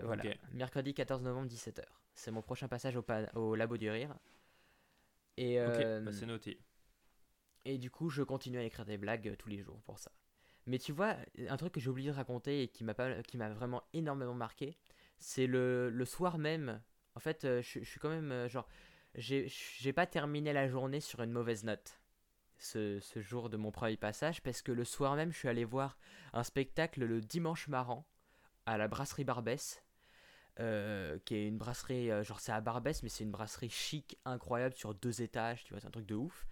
Voilà, 0.02 0.24
Ok. 0.24 0.38
mercredi 0.52 0.94
14 0.94 1.22
novembre 1.22 1.48
17h. 1.48 1.84
C'est 2.14 2.30
mon 2.30 2.42
prochain 2.42 2.68
passage 2.68 2.96
au, 2.96 3.02
pa- 3.02 3.30
au 3.34 3.54
Labo 3.54 3.76
du 3.76 3.90
Rire. 3.90 4.14
Et, 5.36 5.58
Ok, 5.60 5.76
euh, 5.80 6.00
bah, 6.04 6.12
c'est 6.12 6.26
noté. 6.26 6.58
Et 7.64 7.78
du 7.78 7.90
coup, 7.90 8.08
je 8.10 8.22
continue 8.22 8.58
à 8.58 8.62
écrire 8.64 8.84
des 8.86 8.98
blagues 8.98 9.28
euh, 9.28 9.36
tous 9.36 9.48
les 9.48 9.60
jours 9.62 9.80
pour 9.82 9.98
ça. 9.98 10.10
Mais 10.66 10.78
tu 10.78 10.92
vois, 10.92 11.16
un 11.48 11.56
truc 11.56 11.72
que 11.74 11.80
j'ai 11.80 11.88
oublié 11.90 12.10
de 12.10 12.14
raconter 12.16 12.62
et 12.62 12.68
qui 12.68 12.84
m'a 12.84 12.94
vraiment 13.50 13.82
énormément 13.92 14.34
marqué, 14.34 14.76
c'est 15.18 15.46
le, 15.46 15.90
le 15.90 16.04
soir 16.04 16.38
même. 16.38 16.82
En 17.14 17.20
fait, 17.20 17.44
euh, 17.44 17.62
je, 17.62 17.80
je 17.80 17.84
suis 17.84 18.00
quand 18.00 18.10
même 18.10 18.32
euh, 18.32 18.48
genre, 18.48 18.68
j'ai, 19.14 19.46
j'ai 19.48 19.92
pas 19.92 20.06
terminé 20.06 20.52
la 20.52 20.68
journée 20.68 21.00
sur 21.00 21.22
une 21.22 21.32
mauvaise 21.32 21.64
note. 21.64 22.00
Ce, 22.58 23.00
ce 23.00 23.20
jour 23.20 23.50
de 23.50 23.56
mon 23.56 23.70
premier 23.70 23.96
passage, 23.96 24.42
parce 24.42 24.62
que 24.62 24.72
le 24.72 24.84
soir 24.84 25.14
même, 25.16 25.32
je 25.32 25.38
suis 25.38 25.48
allé 25.48 25.64
voir 25.64 25.98
un 26.32 26.42
spectacle 26.44 27.04
le 27.04 27.20
dimanche 27.20 27.68
marrant 27.68 28.06
à 28.72 28.78
la 28.78 28.88
brasserie 28.88 29.24
Barbès. 29.24 29.82
euh, 30.60 31.18
qui 31.24 31.36
est 31.36 31.46
une 31.46 31.56
brasserie, 31.58 32.10
euh, 32.10 32.24
genre 32.24 32.40
c'est 32.40 32.52
à 32.52 32.60
Barbès, 32.60 33.02
mais 33.04 33.08
c'est 33.08 33.22
une 33.24 33.30
brasserie 33.30 33.70
chic, 33.70 34.18
incroyable, 34.24 34.74
sur 34.74 34.92
deux 34.94 35.22
étages, 35.22 35.62
tu 35.64 35.72
vois, 35.72 35.80
c'est 35.80 35.86
un 35.86 35.90
truc 35.92 36.06
de 36.06 36.16
ouf. 36.16 36.46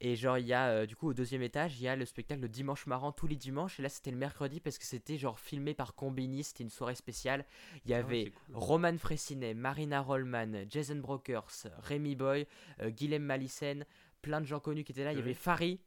Et 0.00 0.14
genre, 0.14 0.38
il 0.38 0.46
y 0.46 0.52
a, 0.52 0.68
euh, 0.68 0.86
du 0.86 0.94
coup, 0.94 1.08
au 1.08 1.14
deuxième 1.14 1.42
étage, 1.42 1.76
il 1.80 1.82
y 1.82 1.88
a 1.88 1.96
le 1.96 2.04
spectacle 2.04 2.40
le 2.42 2.48
dimanche 2.48 2.86
marrant 2.86 3.10
tous 3.10 3.26
les 3.26 3.34
dimanches. 3.34 3.80
Et 3.80 3.82
là, 3.82 3.88
c'était 3.88 4.12
le 4.12 4.16
mercredi 4.16 4.60
parce 4.60 4.78
que 4.78 4.84
c'était 4.84 5.18
genre 5.18 5.40
filmé 5.40 5.74
par 5.74 5.96
Combini, 5.96 6.44
c'était 6.44 6.62
une 6.62 6.70
soirée 6.70 6.94
spéciale. 6.94 7.44
Il 7.84 7.90
y 7.90 7.94
Ah 7.94 7.98
avait 7.98 8.26
cool. 8.26 8.54
Roman 8.54 8.96
Fressinet, 8.96 9.54
Marina 9.54 10.00
Rollman, 10.00 10.66
Jason 10.70 10.96
Brokers, 10.96 11.66
Rémi 11.78 12.14
Boy, 12.14 12.46
Guilhem 12.80 13.24
Malissen, 13.24 13.84
plein 14.22 14.40
de 14.40 14.46
gens 14.46 14.60
connus 14.60 14.84
qui 14.84 14.92
étaient 14.92 15.02
là. 15.04 15.12
Il 15.12 15.16
y 15.16 15.20
avait 15.20 15.34
Purée. 15.34 15.34
Farid, 15.34 15.80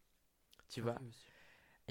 tu 0.69 0.81
vois. 0.81 0.95
Ah 0.95 0.99
oui, 1.01 1.07
aussi. 1.09 1.30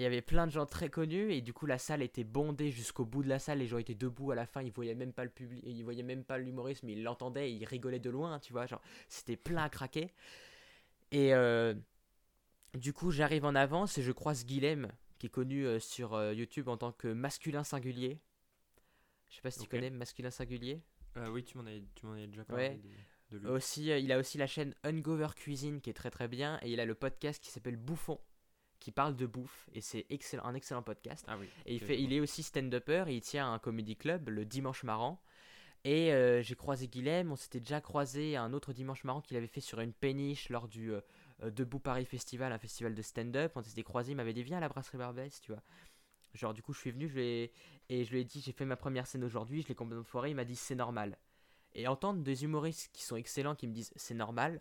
Il 0.00 0.02
y 0.02 0.06
avait 0.06 0.22
plein 0.22 0.46
de 0.46 0.50
gens 0.50 0.64
très 0.64 0.88
connus 0.88 1.30
et 1.30 1.42
du 1.42 1.52
coup 1.52 1.66
la 1.66 1.76
salle 1.76 2.00
était 2.00 2.24
bondée 2.24 2.70
jusqu'au 2.70 3.04
bout 3.04 3.22
de 3.22 3.28
la 3.28 3.38
salle. 3.38 3.58
Les 3.58 3.66
gens 3.66 3.76
étaient 3.76 3.94
debout 3.94 4.30
à 4.30 4.34
la 4.34 4.46
fin, 4.46 4.62
ils 4.62 4.72
voyaient 4.72 4.94
même 4.94 5.12
pas 5.12 5.24
le 5.24 5.30
public, 5.30 5.62
ils 5.66 5.82
voyaient 5.84 6.02
même 6.02 6.24
pas 6.24 6.38
l'humoriste, 6.38 6.84
mais 6.84 6.92
ils 6.94 7.02
l'entendaient, 7.02 7.50
et 7.50 7.52
ils 7.52 7.66
rigolaient 7.66 7.98
de 7.98 8.08
loin, 8.08 8.38
tu 8.38 8.54
vois. 8.54 8.64
Genre 8.64 8.80
c'était 9.10 9.36
plein 9.36 9.62
à 9.62 9.68
craquer. 9.68 10.10
Et 11.12 11.34
euh, 11.34 11.74
du 12.72 12.94
coup 12.94 13.10
j'arrive 13.10 13.44
en 13.44 13.54
avance 13.54 13.98
et 13.98 14.02
je 14.02 14.10
croise 14.12 14.46
Guilhem 14.46 14.90
qui 15.18 15.26
est 15.26 15.30
connu 15.30 15.66
euh, 15.66 15.78
sur 15.78 16.14
euh, 16.14 16.32
YouTube 16.32 16.68
en 16.68 16.78
tant 16.78 16.92
que 16.92 17.08
masculin 17.08 17.62
singulier. 17.62 18.22
Je 19.28 19.34
sais 19.34 19.42
pas 19.42 19.50
si 19.50 19.60
tu 19.60 19.68
connais 19.68 19.90
masculin 19.90 20.30
singulier. 20.30 20.80
Oui, 21.30 21.44
tu 21.44 21.58
m'en 21.58 21.66
avais, 21.66 21.84
tu 21.94 22.06
m'en 22.06 22.12
avais 22.12 22.26
déjà 22.26 22.46
parlé 22.46 22.68
Ouais. 22.68 22.80
de, 23.32 23.36
de 23.36 23.42
lui. 23.42 23.48
Aussi, 23.48 23.88
il 23.88 24.10
a 24.12 24.18
aussi 24.18 24.38
la 24.38 24.46
chaîne 24.46 24.74
Ungover 24.82 25.28
Cuisine 25.36 25.82
qui 25.82 25.90
est 25.90 25.92
très 25.92 26.10
très 26.10 26.26
bien 26.26 26.58
et 26.62 26.72
il 26.72 26.80
a 26.80 26.86
le 26.86 26.94
podcast 26.94 27.42
qui 27.44 27.50
s'appelle 27.50 27.76
Bouffon 27.76 28.18
qui 28.80 28.90
parle 28.90 29.14
de 29.14 29.26
bouffe 29.26 29.68
et 29.72 29.80
c'est 29.80 30.06
excellent, 30.10 30.44
un 30.44 30.54
excellent 30.54 30.82
podcast. 30.82 31.24
Ah 31.28 31.36
oui. 31.38 31.46
Et 31.66 31.74
il, 31.74 31.80
fait, 31.80 32.00
il 32.00 32.12
est 32.12 32.20
aussi 32.20 32.42
stand-upper 32.42 33.04
et 33.08 33.14
il 33.14 33.20
tient 33.20 33.52
un 33.52 33.58
comedy 33.58 33.94
club 33.96 34.28
le 34.28 34.44
dimanche 34.44 34.82
marrant. 34.82 35.22
Et 35.84 36.12
euh, 36.12 36.42
j'ai 36.42 36.56
croisé 36.56 36.88
Guilhem, 36.88 37.32
on 37.32 37.36
s'était 37.36 37.60
déjà 37.60 37.80
croisé 37.80 38.36
un 38.36 38.52
autre 38.52 38.72
dimanche 38.72 39.04
marrant 39.04 39.20
qu'il 39.22 39.36
avait 39.36 39.46
fait 39.46 39.60
sur 39.62 39.80
une 39.80 39.92
péniche 39.94 40.48
lors 40.50 40.68
du 40.68 40.92
euh, 40.92 41.00
euh, 41.42 41.50
Debout 41.50 41.78
Paris 41.78 42.04
Festival, 42.04 42.52
un 42.52 42.58
festival 42.58 42.94
de 42.94 43.00
stand-up. 43.02 43.52
On 43.54 43.62
s'était 43.62 43.82
croisé, 43.82 44.12
il 44.12 44.16
m'avait 44.16 44.34
dit 44.34 44.42
viens 44.42 44.58
à 44.58 44.60
la 44.60 44.68
brasserie 44.68 44.98
Barbès, 44.98 45.40
tu 45.40 45.52
vois. 45.52 45.62
Genre 46.34 46.52
du 46.54 46.62
coup 46.62 46.72
je 46.72 46.80
suis 46.80 46.90
venu 46.90 47.08
je 47.08 47.18
ai- 47.18 47.52
et 47.88 48.04
je 48.04 48.10
lui 48.12 48.20
ai 48.20 48.24
dit 48.24 48.40
j'ai 48.40 48.52
fait 48.52 48.64
ma 48.66 48.76
première 48.76 49.06
scène 49.06 49.24
aujourd'hui, 49.24 49.62
je 49.62 49.68
l'ai 49.68 49.74
complètement 49.74 50.04
foiré, 50.04 50.30
il 50.30 50.36
m'a 50.36 50.44
dit 50.44 50.54
c'est 50.56 50.74
normal. 50.76 51.18
Et 51.74 51.88
entendre 51.88 52.22
des 52.22 52.44
humoristes 52.44 52.90
qui 52.92 53.02
sont 53.02 53.16
excellents 53.16 53.54
qui 53.54 53.66
me 53.66 53.72
disent 53.72 53.92
c'est 53.96 54.14
normal, 54.14 54.60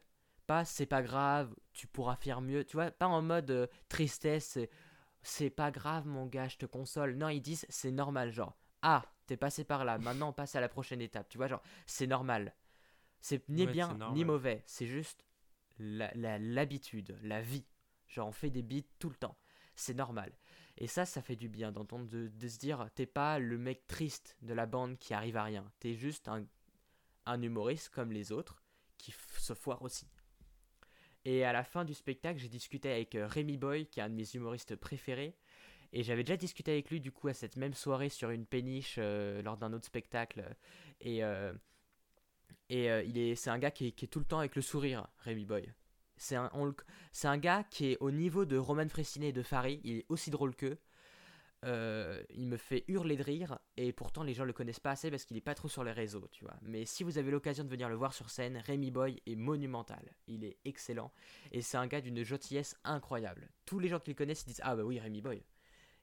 pas 0.50 0.66
c'est 0.66 0.86
pas 0.88 1.04
grave, 1.04 1.54
tu 1.74 1.88
pourras 1.88 2.16
faire 2.16 2.42
mieux, 2.42 2.64
tu 2.66 2.76
vois, 2.78 2.92
pas 2.92 3.08
en 3.08 3.22
mode 3.22 3.52
euh, 3.52 3.68
tristesse, 3.90 4.46
c'est- 4.56 4.70
c'est 5.22 5.50
pas 5.52 5.72
grave 5.72 6.08
mon 6.08 6.26
gars, 6.26 6.48
je 6.48 6.58
te 6.58 6.66
console. 6.66 7.16
Non, 7.16 7.30
ils 7.30 7.42
disent 7.42 7.66
c'est 7.70 7.92
normal, 7.92 8.32
genre 8.32 8.56
ah, 8.82 9.04
t'es 9.28 9.38
passé 9.38 9.64
par 9.64 9.86
là, 9.86 9.98
maintenant 10.00 10.30
on 10.30 10.34
passe 10.34 10.56
à 10.56 10.62
la 10.62 10.70
prochaine 10.70 11.02
étape, 11.02 11.30
tu 11.30 11.38
vois, 11.38 11.48
genre 11.48 11.62
c'est 11.86 12.08
normal. 12.08 12.56
C'est 13.22 13.48
ni 13.50 13.66
Ouais, 13.66 13.72
bien 13.74 13.90
ni 14.14 14.26
mauvais, 14.26 14.64
c'est 14.66 14.88
juste 14.88 15.26
la- 15.80 16.12
la- 16.16 16.40
l'habitude, 16.40 17.18
la, 17.24 17.42
vie. 17.42 17.66
Genre 18.08 18.28
on 18.28 18.32
fait 18.32 18.50
des 18.50 18.64
beats 18.64 18.88
tout 19.00 19.10
le 19.10 19.16
temps, 19.16 19.38
c'est 19.76 19.94
normal. 19.94 20.32
Et 20.78 20.88
ça, 20.88 21.06
ça 21.06 21.22
fait 21.22 21.36
du 21.36 21.50
bien 21.50 21.72
d'entendre, 21.72 22.08
de, 22.10 22.30
de 22.30 22.48
se 22.48 22.58
dire 22.58 22.90
t'es 22.96 23.06
pas 23.06 23.40
le 23.40 23.58
mec 23.58 23.86
triste 23.88 24.38
de 24.42 24.54
la 24.54 24.66
bande 24.66 24.98
qui 24.98 25.14
arrive 25.14 25.38
à 25.38 25.44
rien, 25.44 25.66
t'es 25.80 25.96
juste 25.96 26.28
un, 26.30 26.46
un 27.26 27.42
humoriste 27.42 27.90
comme 27.90 28.12
les 28.12 28.32
autres 28.32 28.64
qui 28.98 29.14
se 29.38 29.54
foire 29.54 29.82
aussi. 29.84 30.08
Et 31.26 31.44
à 31.44 31.54
la 31.54 31.64
fin 31.64 31.86
du 31.86 31.94
spectacle, 31.94 32.40
j'ai 32.40 32.48
discuté 32.48 32.92
avec 32.92 33.16
euh, 33.16 33.28
Rémi 33.28 33.58
Boy, 33.58 33.86
qui 33.88 34.00
est 34.00 34.04
un 34.04 34.10
de 34.10 34.16
mes 34.16 34.30
humoristes 34.34 34.76
préférés. 34.76 35.36
Et 35.92 36.04
j'avais 36.04 36.24
déjà 36.24 36.38
discuté 36.38 36.72
avec 36.72 36.90
lui, 36.90 37.02
du 37.02 37.12
coup, 37.12 37.28
à 37.28 37.34
cette 37.34 37.58
même 37.58 37.74
soirée 37.74 38.10
sur 38.10 38.30
une 38.30 38.46
péniche 38.46 38.96
euh, 39.00 39.42
lors 39.42 39.58
d'un 39.58 39.74
autre 39.74 39.86
spectacle. 39.86 40.44
Et, 41.02 41.24
euh, 41.24 41.52
c'est 42.70 43.50
un 43.50 43.58
gars 43.58 43.72
qui 43.72 43.88
est, 43.88 44.08
tout 44.08 44.20
le 44.20 44.26
temps 44.26 44.40
avec 44.40 44.56
le 44.56 44.62
sourire, 44.62 45.08
Rémi 45.20 45.46
Boy. 45.46 45.74
C'est 46.18 46.36
un, 46.36 46.52
c'est 47.12 47.40
gars 47.40 47.64
qui 47.64 47.92
est 47.92 47.98
au 48.02 48.12
niveau 48.12 48.46
de 48.46 48.58
Roman 48.58 48.88
Fressinet 48.88 49.30
et 49.30 49.34
de 49.34 49.42
Farid. 49.42 49.80
Il 49.84 49.98
est 50.00 50.06
aussi 50.10 50.30
drôle 50.30 50.56
qu'eux. 50.56 50.78
Euh, 51.66 52.24
il 52.30 52.48
me 52.48 52.56
fait 52.56 52.86
hurler 52.88 53.18
de 53.18 53.24
rire 53.24 53.60
et 53.76 53.92
pourtant 53.92 54.24
les 54.24 54.34
gens 54.34 54.46
le 54.46 54.54
connaissent 54.54 54.80
pas 54.80 54.92
assez 54.92 55.12
parce 55.12 55.26
qu'il 55.26 55.36
est 55.36 55.42
pas 55.42 55.56
trop 55.56 55.68
sur 55.68 55.84
les 55.84 55.92
réseaux, 55.92 56.26
tu 56.32 56.46
vois. 56.46 56.56
Mais 56.62 56.86
si 56.86 57.04
vous 57.04 57.18
avez 57.18 57.32
l'occasion 57.32 57.66
de 57.66 57.70
venir 57.70 57.90
le 57.90 57.96
voir 57.96 58.14
sur 58.14 58.30
scène, 58.30 58.58
Rémi 58.58 58.92
Boy 58.92 59.22
est 59.26 59.36
monumental. 59.36 60.16
Il 60.28 60.46
est 60.46 60.58
excellent 60.64 61.12
et 61.52 61.62
c'est 61.62 61.78
un 61.78 61.88
gars 61.88 62.00
d'une 62.00 62.24
gentillesse 62.24 62.78
incroyable. 62.86 63.50
Tous 63.66 63.80
les 63.80 63.90
gens 63.90 64.00
qui 64.00 64.12
le 64.12 64.16
connaissent 64.16 64.46
disent 64.46 64.62
ah 64.64 64.76
bah 64.76 64.84
oui 64.84 65.00
Rémi 65.00 65.22
Boy. 65.22 65.44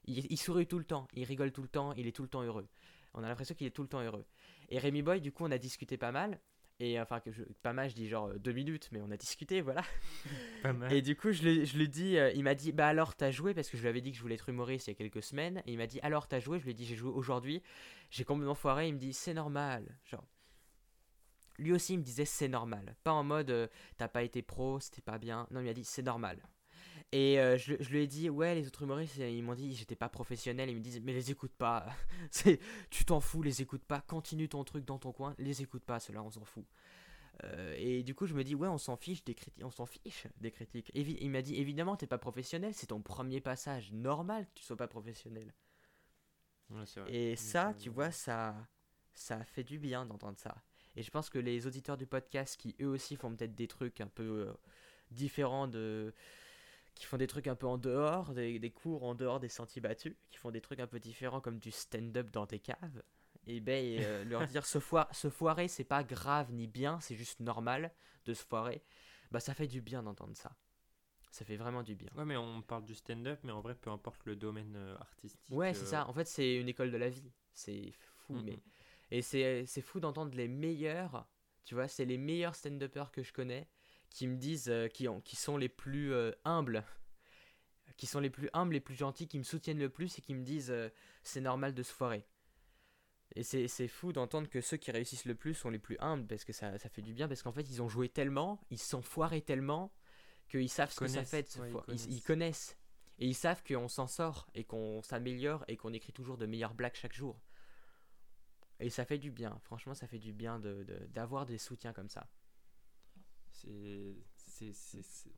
Il, 0.05 0.31
il 0.31 0.37
sourit 0.37 0.67
tout 0.67 0.77
le 0.77 0.85
temps, 0.85 1.07
il 1.13 1.23
rigole 1.23 1.51
tout 1.51 1.63
le 1.63 1.67
temps, 1.67 1.91
il 1.93 2.05
est 2.05 2.15
tout 2.15 2.23
le 2.23 2.29
temps 2.29 2.43
heureux. 2.43 2.67
On 3.13 3.23
a 3.23 3.27
l'impression 3.27 3.55
qu'il 3.55 3.65
est 3.65 3.71
tout 3.71 3.81
le 3.81 3.89
temps 3.89 4.01
heureux. 4.01 4.25
Et 4.69 4.77
Rémi 4.77 5.01
Boy, 5.01 5.21
du 5.21 5.31
coup, 5.31 5.43
on 5.43 5.51
a 5.51 5.57
discuté 5.57 5.97
pas 5.97 6.11
mal. 6.11 6.39
Et 6.79 6.99
enfin, 6.99 7.19
que 7.19 7.31
je, 7.31 7.41
pas 7.63 7.73
mal, 7.73 7.89
je 7.89 7.95
dis 7.95 8.07
genre 8.07 8.27
euh, 8.27 8.37
deux 8.37 8.51
minutes, 8.51 8.89
mais 8.91 9.01
on 9.01 9.09
a 9.09 9.17
discuté, 9.17 9.61
voilà. 9.61 9.81
Pas 10.63 10.73
mal. 10.73 10.93
Et 10.93 11.01
du 11.01 11.15
coup, 11.15 11.31
je 11.31 11.41
lui, 11.41 11.65
je 11.65 11.75
lui 11.75 11.89
dis, 11.89 12.17
euh, 12.17 12.31
il 12.35 12.43
m'a 12.43 12.53
dit, 12.53 12.71
bah 12.71 12.87
alors 12.87 13.15
t'as 13.15 13.31
joué, 13.31 13.55
parce 13.55 13.69
que 13.69 13.77
je 13.77 13.81
lui 13.81 13.89
avais 13.89 14.01
dit 14.01 14.11
que 14.11 14.17
je 14.17 14.21
voulais 14.21 14.35
être 14.35 14.49
humoriste 14.49 14.87
il 14.87 14.91
y 14.91 14.93
a 14.93 14.95
quelques 14.95 15.23
semaines. 15.23 15.63
Et 15.65 15.71
il 15.73 15.77
m'a 15.77 15.87
dit, 15.87 15.99
alors 16.01 16.27
t'as 16.27 16.39
joué, 16.39 16.59
je 16.59 16.65
lui 16.65 16.71
ai 16.71 16.75
dit, 16.75 16.85
j'ai 16.85 16.95
joué 16.95 17.09
aujourd'hui. 17.09 17.63
J'ai 18.11 18.25
complètement 18.25 18.53
foiré, 18.53 18.89
il 18.89 18.93
me 18.93 18.99
dit, 18.99 19.11
c'est 19.11 19.33
normal. 19.33 19.97
Genre, 20.05 20.23
lui 21.57 21.73
aussi, 21.73 21.93
il 21.93 21.97
me 21.97 22.03
disait, 22.03 22.25
c'est 22.25 22.47
normal. 22.47 22.95
Pas 23.03 23.11
en 23.11 23.23
mode, 23.23 23.49
euh, 23.49 23.67
t'as 23.97 24.07
pas 24.07 24.21
été 24.21 24.43
pro, 24.43 24.79
c'était 24.79 25.01
pas 25.01 25.17
bien. 25.17 25.47
Non, 25.49 25.61
il 25.61 25.65
m'a 25.65 25.73
dit, 25.73 25.83
c'est 25.83 26.03
normal. 26.03 26.37
Et 27.13 27.39
euh, 27.39 27.57
je, 27.57 27.75
je 27.79 27.89
lui 27.89 27.99
ai 28.03 28.07
dit, 28.07 28.29
ouais, 28.29 28.53
les 28.55 28.67
autres 28.67 28.83
humoristes, 28.83 29.15
ils 29.17 29.41
m'ont 29.41 29.55
dit, 29.55 29.73
j'étais 29.75 29.95
pas 29.95 30.09
professionnel. 30.09 30.69
Ils 30.69 30.75
me 30.75 30.81
disent, 30.81 30.99
mais 31.01 31.13
les 31.13 31.31
écoute 31.31 31.53
pas. 31.57 31.85
c'est, 32.31 32.59
tu 32.89 33.05
t'en 33.05 33.21
fous, 33.21 33.41
les 33.41 33.61
écoute 33.61 33.83
pas. 33.83 34.01
Continue 34.01 34.49
ton 34.49 34.63
truc 34.63 34.83
dans 34.85 34.97
ton 34.99 35.13
coin, 35.13 35.33
les 35.37 35.61
écoute 35.61 35.83
pas, 35.83 35.99
ceux-là, 35.99 36.21
on 36.21 36.31
s'en 36.31 36.43
fout. 36.43 36.65
Euh, 37.43 37.75
et 37.77 38.03
du 38.03 38.13
coup, 38.15 38.25
je 38.25 38.33
me 38.33 38.43
dis, 38.43 38.55
ouais, 38.55 38.67
on 38.67 38.77
s'en 38.77 38.97
fiche 38.97 39.23
des 39.23 39.35
critiques. 39.35 39.63
On 39.63 39.71
s'en 39.71 39.85
fiche 39.85 40.27
des 40.41 40.51
critiques. 40.51 40.91
Évi- 40.95 41.17
il 41.21 41.29
m'a 41.29 41.41
dit, 41.41 41.55
évidemment, 41.55 41.95
t'es 41.95 42.07
pas 42.07 42.17
professionnel, 42.17 42.73
c'est 42.73 42.87
ton 42.87 43.01
premier 43.01 43.39
passage. 43.41 43.91
Normal 43.93 44.45
que 44.47 44.51
tu 44.55 44.63
sois 44.63 44.75
pas 44.77 44.87
professionnel. 44.87 45.53
Ouais, 46.69 46.85
c'est 46.85 46.99
vrai. 46.99 47.13
Et 47.13 47.35
ça, 47.37 47.73
tu 47.79 47.89
vois, 47.89 48.11
ça, 48.11 48.55
ça 49.13 49.43
fait 49.45 49.63
du 49.63 49.79
bien 49.79 50.05
d'entendre 50.05 50.37
ça. 50.37 50.55
Et 50.97 51.03
je 51.03 51.11
pense 51.11 51.29
que 51.29 51.37
les 51.39 51.67
auditeurs 51.67 51.95
du 51.95 52.07
podcast 52.07 52.57
qui 52.59 52.75
eux 52.81 52.87
aussi 52.87 53.15
font 53.15 53.33
peut-être 53.33 53.55
des 53.55 53.67
trucs 53.67 54.01
un 54.01 54.07
peu 54.07 54.47
euh, 54.47 54.53
différents 55.11 55.67
de. 55.67 56.13
Qui 56.99 57.05
font 57.05 57.17
des 57.17 57.27
trucs 57.27 57.47
un 57.47 57.55
peu 57.55 57.67
en 57.67 57.77
dehors, 57.77 58.33
des, 58.33 58.59
des 58.59 58.71
cours 58.71 59.03
en 59.03 59.15
dehors 59.15 59.39
des 59.39 59.49
sentiers 59.49 59.81
battus, 59.81 60.15
qui 60.29 60.37
font 60.37 60.51
des 60.51 60.61
trucs 60.61 60.79
un 60.79 60.87
peu 60.87 60.99
différents 60.99 61.41
comme 61.41 61.59
du 61.59 61.71
stand-up 61.71 62.29
dans 62.31 62.47
tes 62.47 62.59
caves, 62.59 63.03
et 63.47 63.59
ben 63.59 63.83
euh, 64.01 64.23
leur 64.25 64.45
dire 64.45 64.65
se, 64.65 64.79
foi- 64.79 65.07
se 65.11 65.29
foirer, 65.29 65.67
c'est 65.67 65.83
pas 65.83 66.03
grave 66.03 66.51
ni 66.53 66.67
bien, 66.67 66.99
c'est 66.99 67.15
juste 67.15 67.39
normal 67.39 67.93
de 68.25 68.33
se 68.33 68.43
foirer, 68.43 68.83
bah 69.31 69.39
ça 69.39 69.53
fait 69.53 69.67
du 69.67 69.81
bien 69.81 70.03
d'entendre 70.03 70.35
ça. 70.35 70.51
Ça 71.31 71.45
fait 71.45 71.57
vraiment 71.57 71.83
du 71.83 71.95
bien. 71.95 72.09
Ouais, 72.15 72.25
mais 72.25 72.37
on 72.37 72.61
parle 72.61 72.83
du 72.85 72.95
stand-up, 72.95 73.39
mais 73.43 73.51
en 73.51 73.61
vrai, 73.61 73.75
peu 73.75 73.89
importe 73.91 74.25
le 74.25 74.35
domaine 74.35 74.75
euh, 74.75 74.97
artistique. 74.97 75.55
Ouais, 75.55 75.73
c'est 75.73 75.85
euh, 75.85 75.85
ça. 75.85 76.07
En 76.07 76.13
fait, 76.13 76.25
c'est 76.27 76.55
une 76.57 76.69
école 76.69 76.91
de 76.91 76.97
la 76.97 77.09
vie. 77.09 77.31
C'est 77.53 77.91
fou, 77.93 78.33
mm, 78.33 78.39
mais. 78.43 78.59
Et 79.11 79.21
c'est 79.21 79.65
c'est 79.65 79.81
fou 79.81 79.99
d'entendre 79.99 80.35
les 80.35 80.47
meilleurs, 80.47 81.27
tu 81.63 81.75
vois, 81.75 81.87
c'est 81.87 82.05
les 82.05 82.17
meilleurs 82.17 82.55
stand-uppers 82.55 83.11
que 83.11 83.23
je 83.23 83.31
connais 83.31 83.67
qui 84.09 84.27
me 84.27 84.35
disent, 84.37 84.69
euh, 84.69 84.87
qui, 84.87 85.07
ont, 85.07 85.21
qui 85.21 85.35
sont 85.35 85.57
les 85.57 85.69
plus 85.69 86.13
euh, 86.13 86.31
humbles, 86.45 86.83
qui 87.97 88.07
sont 88.07 88.19
les 88.19 88.29
plus 88.29 88.49
humbles, 88.53 88.73
les 88.73 88.79
plus 88.79 88.95
gentils, 88.95 89.27
qui 89.27 89.37
me 89.37 89.43
soutiennent 89.43 89.79
le 89.79 89.89
plus 89.89 90.17
et 90.17 90.21
qui 90.21 90.33
me 90.33 90.43
disent 90.43 90.71
euh, 90.71 90.89
c'est 91.23 91.41
normal 91.41 91.73
de 91.73 91.83
se 91.83 91.91
foirer. 91.91 92.25
Et 93.35 93.43
c'est 93.43 93.87
fou 93.87 94.13
d'entendre 94.13 94.49
que 94.49 94.61
ceux 94.61 94.77
qui 94.77 94.89
réussissent 94.89 95.25
le 95.25 95.35
plus 95.35 95.53
sont 95.53 95.69
les 95.69 95.79
plus 95.79 95.97
humbles 95.99 96.25
parce 96.25 96.45
que 96.45 96.53
ça, 96.53 96.77
ça 96.77 96.89
fait 96.89 97.01
du 97.01 97.13
bien, 97.13 97.27
parce 97.27 97.43
qu'en 97.43 97.51
fait 97.51 97.69
ils 97.69 97.81
ont 97.81 97.89
joué 97.89 98.09
tellement, 98.09 98.59
ils 98.71 98.79
se 98.79 98.87
sont 98.87 99.01
foirés 99.01 99.41
tellement 99.41 99.93
qu'ils 100.47 100.69
savent 100.69 100.91
ce 100.91 100.99
que 101.01 101.07
ça 101.07 101.25
fait 101.25 101.43
de 101.43 101.49
se 101.49 101.59
ouais, 101.59 101.67
ils 101.67 101.71
foirer. 101.71 101.93
Ils, 101.93 102.13
ils 102.13 102.21
connaissent. 102.21 102.77
Et 103.19 103.27
ils 103.27 103.35
savent 103.35 103.61
qu'on 103.63 103.89
s'en 103.89 104.07
sort 104.07 104.47
et 104.55 104.63
qu'on 104.63 105.01
s'améliore 105.01 105.65
et 105.67 105.75
qu'on 105.75 105.91
écrit 105.93 106.13
toujours 106.13 106.37
de 106.37 106.45
meilleures 106.45 106.73
blagues 106.73 106.95
chaque 106.95 107.13
jour. 107.13 107.39
Et 108.79 108.89
ça 108.89 109.05
fait 109.05 109.17
du 109.17 109.31
bien, 109.31 109.59
franchement, 109.63 109.95
ça 109.95 110.07
fait 110.07 110.19
du 110.19 110.33
bien 110.33 110.59
d'avoir 110.59 110.85
de, 110.85 111.05
d'avoir 111.07 111.45
des 111.45 111.57
soutiens 111.57 111.93
comme 111.93 112.09
ça. 112.09 112.27
C'est 113.61 114.15
c'est- 114.35 114.73
c'est- 114.73 115.01
c'est- 115.03 115.31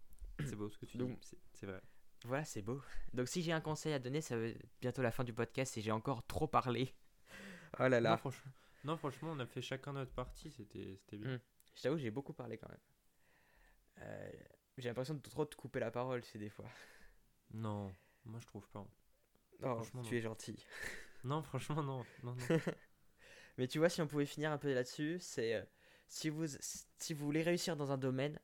c'est 0.45 0.55
beau 0.55 0.69
ce 0.69 0.77
que 0.77 0.85
tu 0.85 0.97
Donc- 0.97 1.19
dis, 1.19 1.37
c'est- 1.53 1.65
vrai. 1.65 1.81
Voilà, 2.25 2.43
c'est 2.43 2.61
beau. 2.61 2.81
Donc, 3.13 3.27
si 3.29 3.41
j'ai 3.41 3.53
un 3.53 3.61
conseil 3.61 3.93
à 3.93 3.99
donner, 3.99 4.19
ça 4.21 4.37
va 4.37 4.47
bientôt 4.81 5.01
la 5.01 5.11
fin 5.11 5.23
du 5.23 5.33
podcast 5.33 5.77
et 5.77 5.81
j'ai 5.81 5.91
encore 5.91 6.25
trop 6.27 6.47
parlé. 6.47 6.93
Oh 7.79 7.83
là 7.83 8.01
Non 8.01 8.09
là. 8.09 8.17
franchement, 8.17 8.51
non, 8.83 8.97
franchement, 8.97 9.31
on 9.31 9.39
a 9.39 9.45
fait 9.45 9.61
chacun 9.61 9.93
notre 9.93 10.11
partie, 10.11 10.51
c'était 10.51 10.97
c'était 10.97 11.17
bien. 11.17 11.35
Mm. 11.35 11.39
Je 11.75 11.81
t'avoue, 11.81 11.97
j'ai 11.97 12.11
beaucoup 12.11 12.33
parlé 12.33 12.57
quand 12.57 12.67
même. 12.69 12.79
Euh, 14.01 14.31
j'ai 14.77 14.89
l'impression 14.89 15.13
de 15.13 15.21
trop 15.21 15.45
te 15.45 15.55
couper 15.55 15.79
la 15.79 15.91
parole, 15.91 16.23
c'est 16.23 16.39
des 16.39 16.49
fois. 16.49 16.65
Non, 17.51 17.93
moi 18.25 18.39
je 18.39 18.47
trouve 18.47 18.67
pas. 18.69 18.85
Oh, 19.61 19.75
Franchement, 19.75 20.01
tu 20.03 20.13
non. 20.13 20.17
es 20.19 20.21
gentil. 20.21 20.65
Non, 21.23 21.41
franchement, 21.43 21.83
non. 21.83 22.05
non, 22.23 22.35
non. 22.35 22.37
Mais 23.57 23.67
tu 23.67 23.77
vois, 23.79 23.89
si 23.89 24.01
on 24.01 24.07
pouvait 24.07 24.25
finir 24.25 24.51
un 24.51 24.57
peu 24.57 24.73
là-dessus, 24.73 25.17
c'est 25.19 25.55
euh, 25.55 25.63
si 26.09 26.29
vous 26.29 26.45
si 26.97 27.13
vous 27.13 27.25
voulez 27.25 27.41
réussir 27.43 27.77
dans 27.77 27.91
un 27.93 27.97
domaine, 27.97 28.39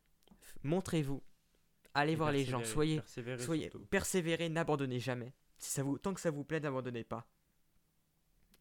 montrez-vous. 0.63 1.22
Allez 1.93 2.13
Et 2.13 2.16
voir 2.16 2.32
les 2.32 2.45
gens, 2.45 2.63
soyez 2.63 2.95
persévérer 2.97 3.43
soyez 3.43 3.63
surtout. 3.70 3.86
persévérez, 3.88 4.49
n'abandonnez 4.49 4.99
jamais. 4.99 5.34
Si 5.57 5.72
ça 5.72 5.84
vous 5.84 5.97
tant 5.97 6.13
que 6.13 6.22
ça 6.22 6.32
vous 6.32 6.43
plaît, 6.43 6.59
n'abandonnez 6.59 7.03
pas. 7.03 7.28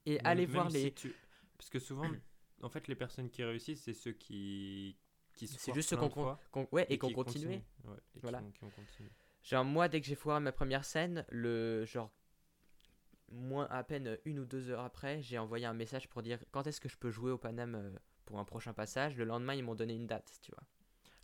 Et 0.07 0.21
allez 0.21 0.47
voir 0.47 0.71
si 0.71 0.77
les 0.83 0.93
tu- 0.95 1.15
Parce 1.59 1.71
que 1.71 1.79
souvent, 1.79 2.09
en 2.63 2.69
fait, 2.69 2.89
les 2.89 2.95
personnes 2.95 3.31
qui 3.31 3.43
réussissent, 3.43 3.83
c'est 3.83 3.95
ceux 3.95 4.13
qui. 4.13 4.97
qui 5.35 5.47
se 5.49 5.59
C'est 5.59 5.75
juste 5.75 5.91
ceux 5.91 5.97
qu'on 5.97 6.09
qu'on- 6.09 6.69
ouais 6.73 6.87
et 6.89 6.99
qu'on 6.99 7.09
qui 7.09 7.15
continue. 7.15 7.45
continuent. 7.45 7.91
Ouais, 7.93 7.99
et 8.15 8.19
qui 8.19 8.23
Voilà. 8.23 8.43
ont- 8.43 8.51
qui 8.53 8.65
ont 8.65 8.71
continué. 8.71 9.11
Genre 9.43 9.65
moi 9.65 9.89
dès 9.89 10.01
que 10.01 10.07
j'ai 10.07 10.15
foiré 10.15 10.41
ma 10.41 10.53
première 10.53 10.85
scène, 10.85 11.27
le 11.29 11.85
genre 11.85 12.11
moins 13.31 13.67
à 13.71 13.83
peine 13.83 14.17
une 14.25 14.39
ou 14.39 14.45
deux 14.45 14.71
heures 14.71 14.81
après, 14.85 15.21
j'ai 15.23 15.39
envoyé 15.39 15.67
un 15.67 15.75
message 15.75 16.09
pour 16.09 16.23
dire 16.23 16.39
quand 16.53 16.67
est-ce 16.67 16.81
que 16.81 16.89
je 16.89 16.97
peux 16.97 17.11
jouer 17.11 17.31
au 17.33 17.39
Paname 17.39 17.75
euh, 17.75 17.91
pour 18.25 18.39
un 18.39 18.45
prochain 18.45 18.73
passage. 18.73 19.17
Le 19.17 19.25
lendemain, 19.25 19.55
ils 19.55 19.63
m'ont 19.65 19.75
donné 19.75 19.95
une 19.95 20.07
date, 20.07 20.39
tu 20.43 20.51
vois. 20.53 20.63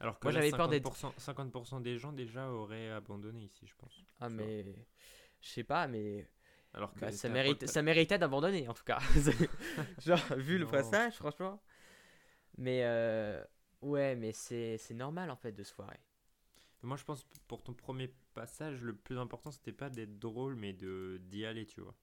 Alors 0.01 0.18
que 0.18 0.26
Moi, 0.26 0.32
j'avais 0.32 0.51
peur 0.51 0.68
d'être- 0.68 0.90
50%, 0.94 1.14
50% 1.18 1.80
des 1.80 1.98
gens 1.98 2.12
déjà 2.12 2.51
auraient 2.51 2.90
abandonné 2.90 3.42
ici, 3.44 3.66
je 3.66 3.74
pense. 3.76 4.03
Ah 4.20 4.28
Tu 4.28 4.34
mais 4.36 4.64
je 5.40 5.48
sais 5.48 5.64
pas 5.64 5.86
mais 5.88 6.26
Alors 6.72 6.94
que 6.94 7.01
bah, 7.01 7.12
ça 7.12 7.28
mérite 7.28 7.76
méritait 7.82 8.18
d'abandonner 8.18 8.66
en 8.68 8.74
tout 8.74 8.84
cas. 8.84 8.98
genre 9.98 10.18
vu 10.36 10.59
le 10.59 10.66
passage, 10.66 11.14
franchement. 11.16 11.62
Mais 12.57 12.80
euh, 12.84 13.42
ouais, 13.82 14.16
mais 14.16 14.32
c'est 14.32 14.78
c'est 14.78 14.94
normal 14.94 15.30
en 15.30 15.36
fait 15.36 15.53
de 15.53 15.62
se 15.62 15.72
foirer. 15.74 15.98
Moi, 16.82 16.96
je 16.96 17.05
pense 17.05 17.24
pour 17.46 17.62
ton 17.62 17.74
premier 17.74 18.09
passage, 18.32 18.80
le 18.82 18.94
plus 18.96 19.18
important, 19.18 19.51
c'était 19.51 19.72
pas 19.72 19.90
d'être 19.90 20.18
drôle, 20.18 20.55
mais 20.55 20.72
de 20.72 21.20
d'y 21.24 21.44
aller, 21.44 21.66
tu 21.66 21.82
vois. 21.82 21.94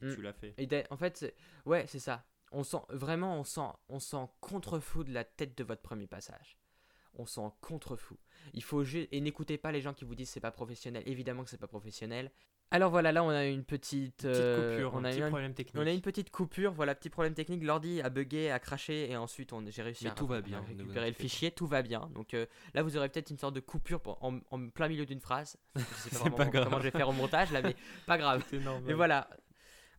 Et 0.00 0.06
Mm. 0.06 0.14
tu 0.14 0.22
l'as 0.22 0.32
fait. 0.32 0.54
Et 0.56 0.68
en 0.90 0.96
fait, 0.96 1.18
c'est- 1.18 1.34
ouais, 1.66 1.86
c'est 1.86 1.98
ça. 1.98 2.24
On 2.52 2.64
sent 2.64 2.78
vraiment, 2.90 3.38
on 3.38 3.44
sent, 3.44 3.60
on 3.88 3.98
sent 3.98 4.26
contre-fou 4.40 5.04
de 5.04 5.12
la 5.12 5.24
tête 5.24 5.56
de 5.56 5.64
votre 5.64 5.82
premier 5.82 6.06
passage. 6.06 6.58
On 7.14 7.26
s'en 7.26 7.50
contre-fou. 7.60 8.16
Il 8.54 8.62
faut 8.62 8.84
ju- 8.84 9.06
et 9.12 9.20
n'écoutez 9.20 9.58
pas 9.58 9.70
les 9.72 9.80
gens 9.82 9.92
qui 9.94 10.04
vous 10.04 10.14
disent 10.14 10.30
c'est 10.30 10.40
pas 10.40 10.50
professionnel. 10.50 11.02
Évidemment 11.06 11.44
que 11.44 11.50
c'est 11.50 11.58
pas 11.60 11.66
professionnel. 11.66 12.30
Alors 12.70 12.90
voilà, 12.90 13.12
là 13.12 13.22
on 13.22 13.28
a 13.28 13.44
une 13.44 13.64
petite, 13.64 14.16
Petite 14.22 14.24
euh, 14.34 14.72
coupure, 14.72 14.94
on 14.94 14.98
un 15.00 15.04
a 15.04 15.10
petit 15.10 15.18
eu 15.20 15.22
un- 15.24 15.28
problème 15.28 15.52
technique. 15.52 15.82
on 15.82 15.86
a 15.86 15.90
une 15.92 16.00
petite 16.00 16.30
coupure. 16.30 16.72
Voilà, 16.72 16.94
petit 16.94 17.10
problème 17.10 17.34
technique. 17.34 17.62
L'ordi 17.64 18.00
a 18.00 18.08
bugué, 18.08 18.50
a 18.50 18.58
craché 18.58 19.10
et 19.10 19.16
ensuite 19.18 19.52
on, 19.52 19.62
j'ai 19.68 19.82
réussi 19.82 20.04
Mais 20.04 20.10
à, 20.10 20.14
tout 20.14 20.26
va 20.26 20.40
bien, 20.40 20.62
récupérer 20.66 21.08
le 21.08 21.14
fichier. 21.14 21.50
Tout 21.50 21.66
va 21.66 21.82
bien. 21.82 22.08
Donc 22.14 22.32
euh, 22.32 22.46
là 22.72 22.82
vous 22.82 22.96
aurez 22.96 23.10
peut-être 23.10 23.28
une 23.30 23.36
sorte 23.38 23.54
de 23.54 23.60
coupure 23.60 24.00
pour- 24.00 24.22
en, 24.24 24.38
en 24.50 24.68
plein 24.70 24.88
milieu 24.88 25.04
d'une 25.04 25.20
phrase. 25.20 25.58
Je 25.76 25.80
sais 25.82 25.86
pas, 25.86 25.94
C'est 25.98 26.18
vraiment 26.18 26.36
pas 26.36 26.46
grave. 26.46 26.64
comment 26.64 26.78
je 26.78 26.84
vais 26.84 26.90
faire 26.92 27.10
au 27.10 27.12
montage 27.12 27.52
là, 27.52 27.60
mais 27.60 27.76
pas 28.06 28.16
grave. 28.16 28.42
Mais 28.84 28.94
voilà, 28.94 29.28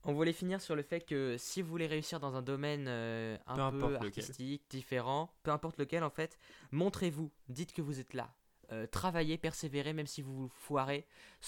on 0.04 0.14
voulait 0.14 0.34
finir 0.34 0.62
sur 0.62 0.76
le 0.76 0.84
fait 0.84 1.02
que 1.02 1.36
si 1.38 1.62
vous 1.62 1.70
voulez 1.70 1.88
réussir 1.88 2.20
dans 2.20 2.36
un 2.36 2.42
domaine 2.42 2.86
euh, 2.88 3.38
un 3.48 3.56
Peu 3.72 3.78
peu 3.78 3.86
importe 3.86 4.04
lequel. 4.04 4.24
artistique, 4.24 4.64
différent, 4.70 5.34
peu 5.44 5.52
importe 5.52 5.78
lequel 5.78 6.04
en 6.04 6.10
fait, 6.10 6.38
montrez-vous, 6.72 7.32
dites 7.50 7.74
que 7.74 7.82
vous 7.82 8.00
êtes 8.00 8.14
là. 8.14 8.34
Euh, 8.72 8.88
travaillez, 8.88 9.38
persévérez, 9.38 9.94
même 9.94 10.08
si 10.08 10.22
vous 10.22 10.34
vous 10.36 10.48
foirez. 10.48 11.06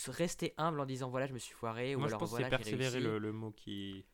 Restez 0.07 0.53
humble 0.57 0.79
en 0.79 0.85
disant 0.85 1.09
voilà, 1.09 1.27
je 1.27 1.33
me 1.33 1.39
suis 1.39 1.53
foiré. 1.55 1.95
ou 1.95 1.99
Moi, 1.99 2.07
je 2.07 2.11
alors 2.11 2.19
pense 2.19 2.29
voilà, 2.31 2.49
que 2.49 2.63
c'est 2.63 2.71
persévérer 2.71 2.99
le, 2.99 3.17
le 3.19 3.31
mot 3.31 3.51
qui. 3.51 4.05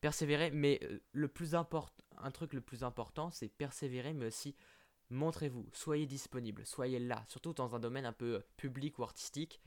Persévérer, 0.00 0.50
mais 0.50 0.80
euh, 0.82 1.00
le 1.12 1.28
plus 1.28 1.54
important, 1.54 2.04
un 2.18 2.30
truc 2.30 2.52
le 2.52 2.60
plus 2.60 2.84
important, 2.84 3.30
c'est 3.30 3.48
persévérer, 3.48 4.12
mais 4.12 4.26
aussi 4.26 4.54
montrez-vous, 5.14 5.66
soyez 5.72 6.06
disponible, 6.06 6.66
soyez 6.66 6.98
là, 6.98 7.24
surtout 7.28 7.52
dans 7.54 7.74
un 7.74 7.78
domaine 7.80 8.04
un 8.06 8.12
peu 8.12 8.34
euh, 8.36 8.40
public 8.56 8.98
ou 8.98 9.02
artistique. 9.02 9.60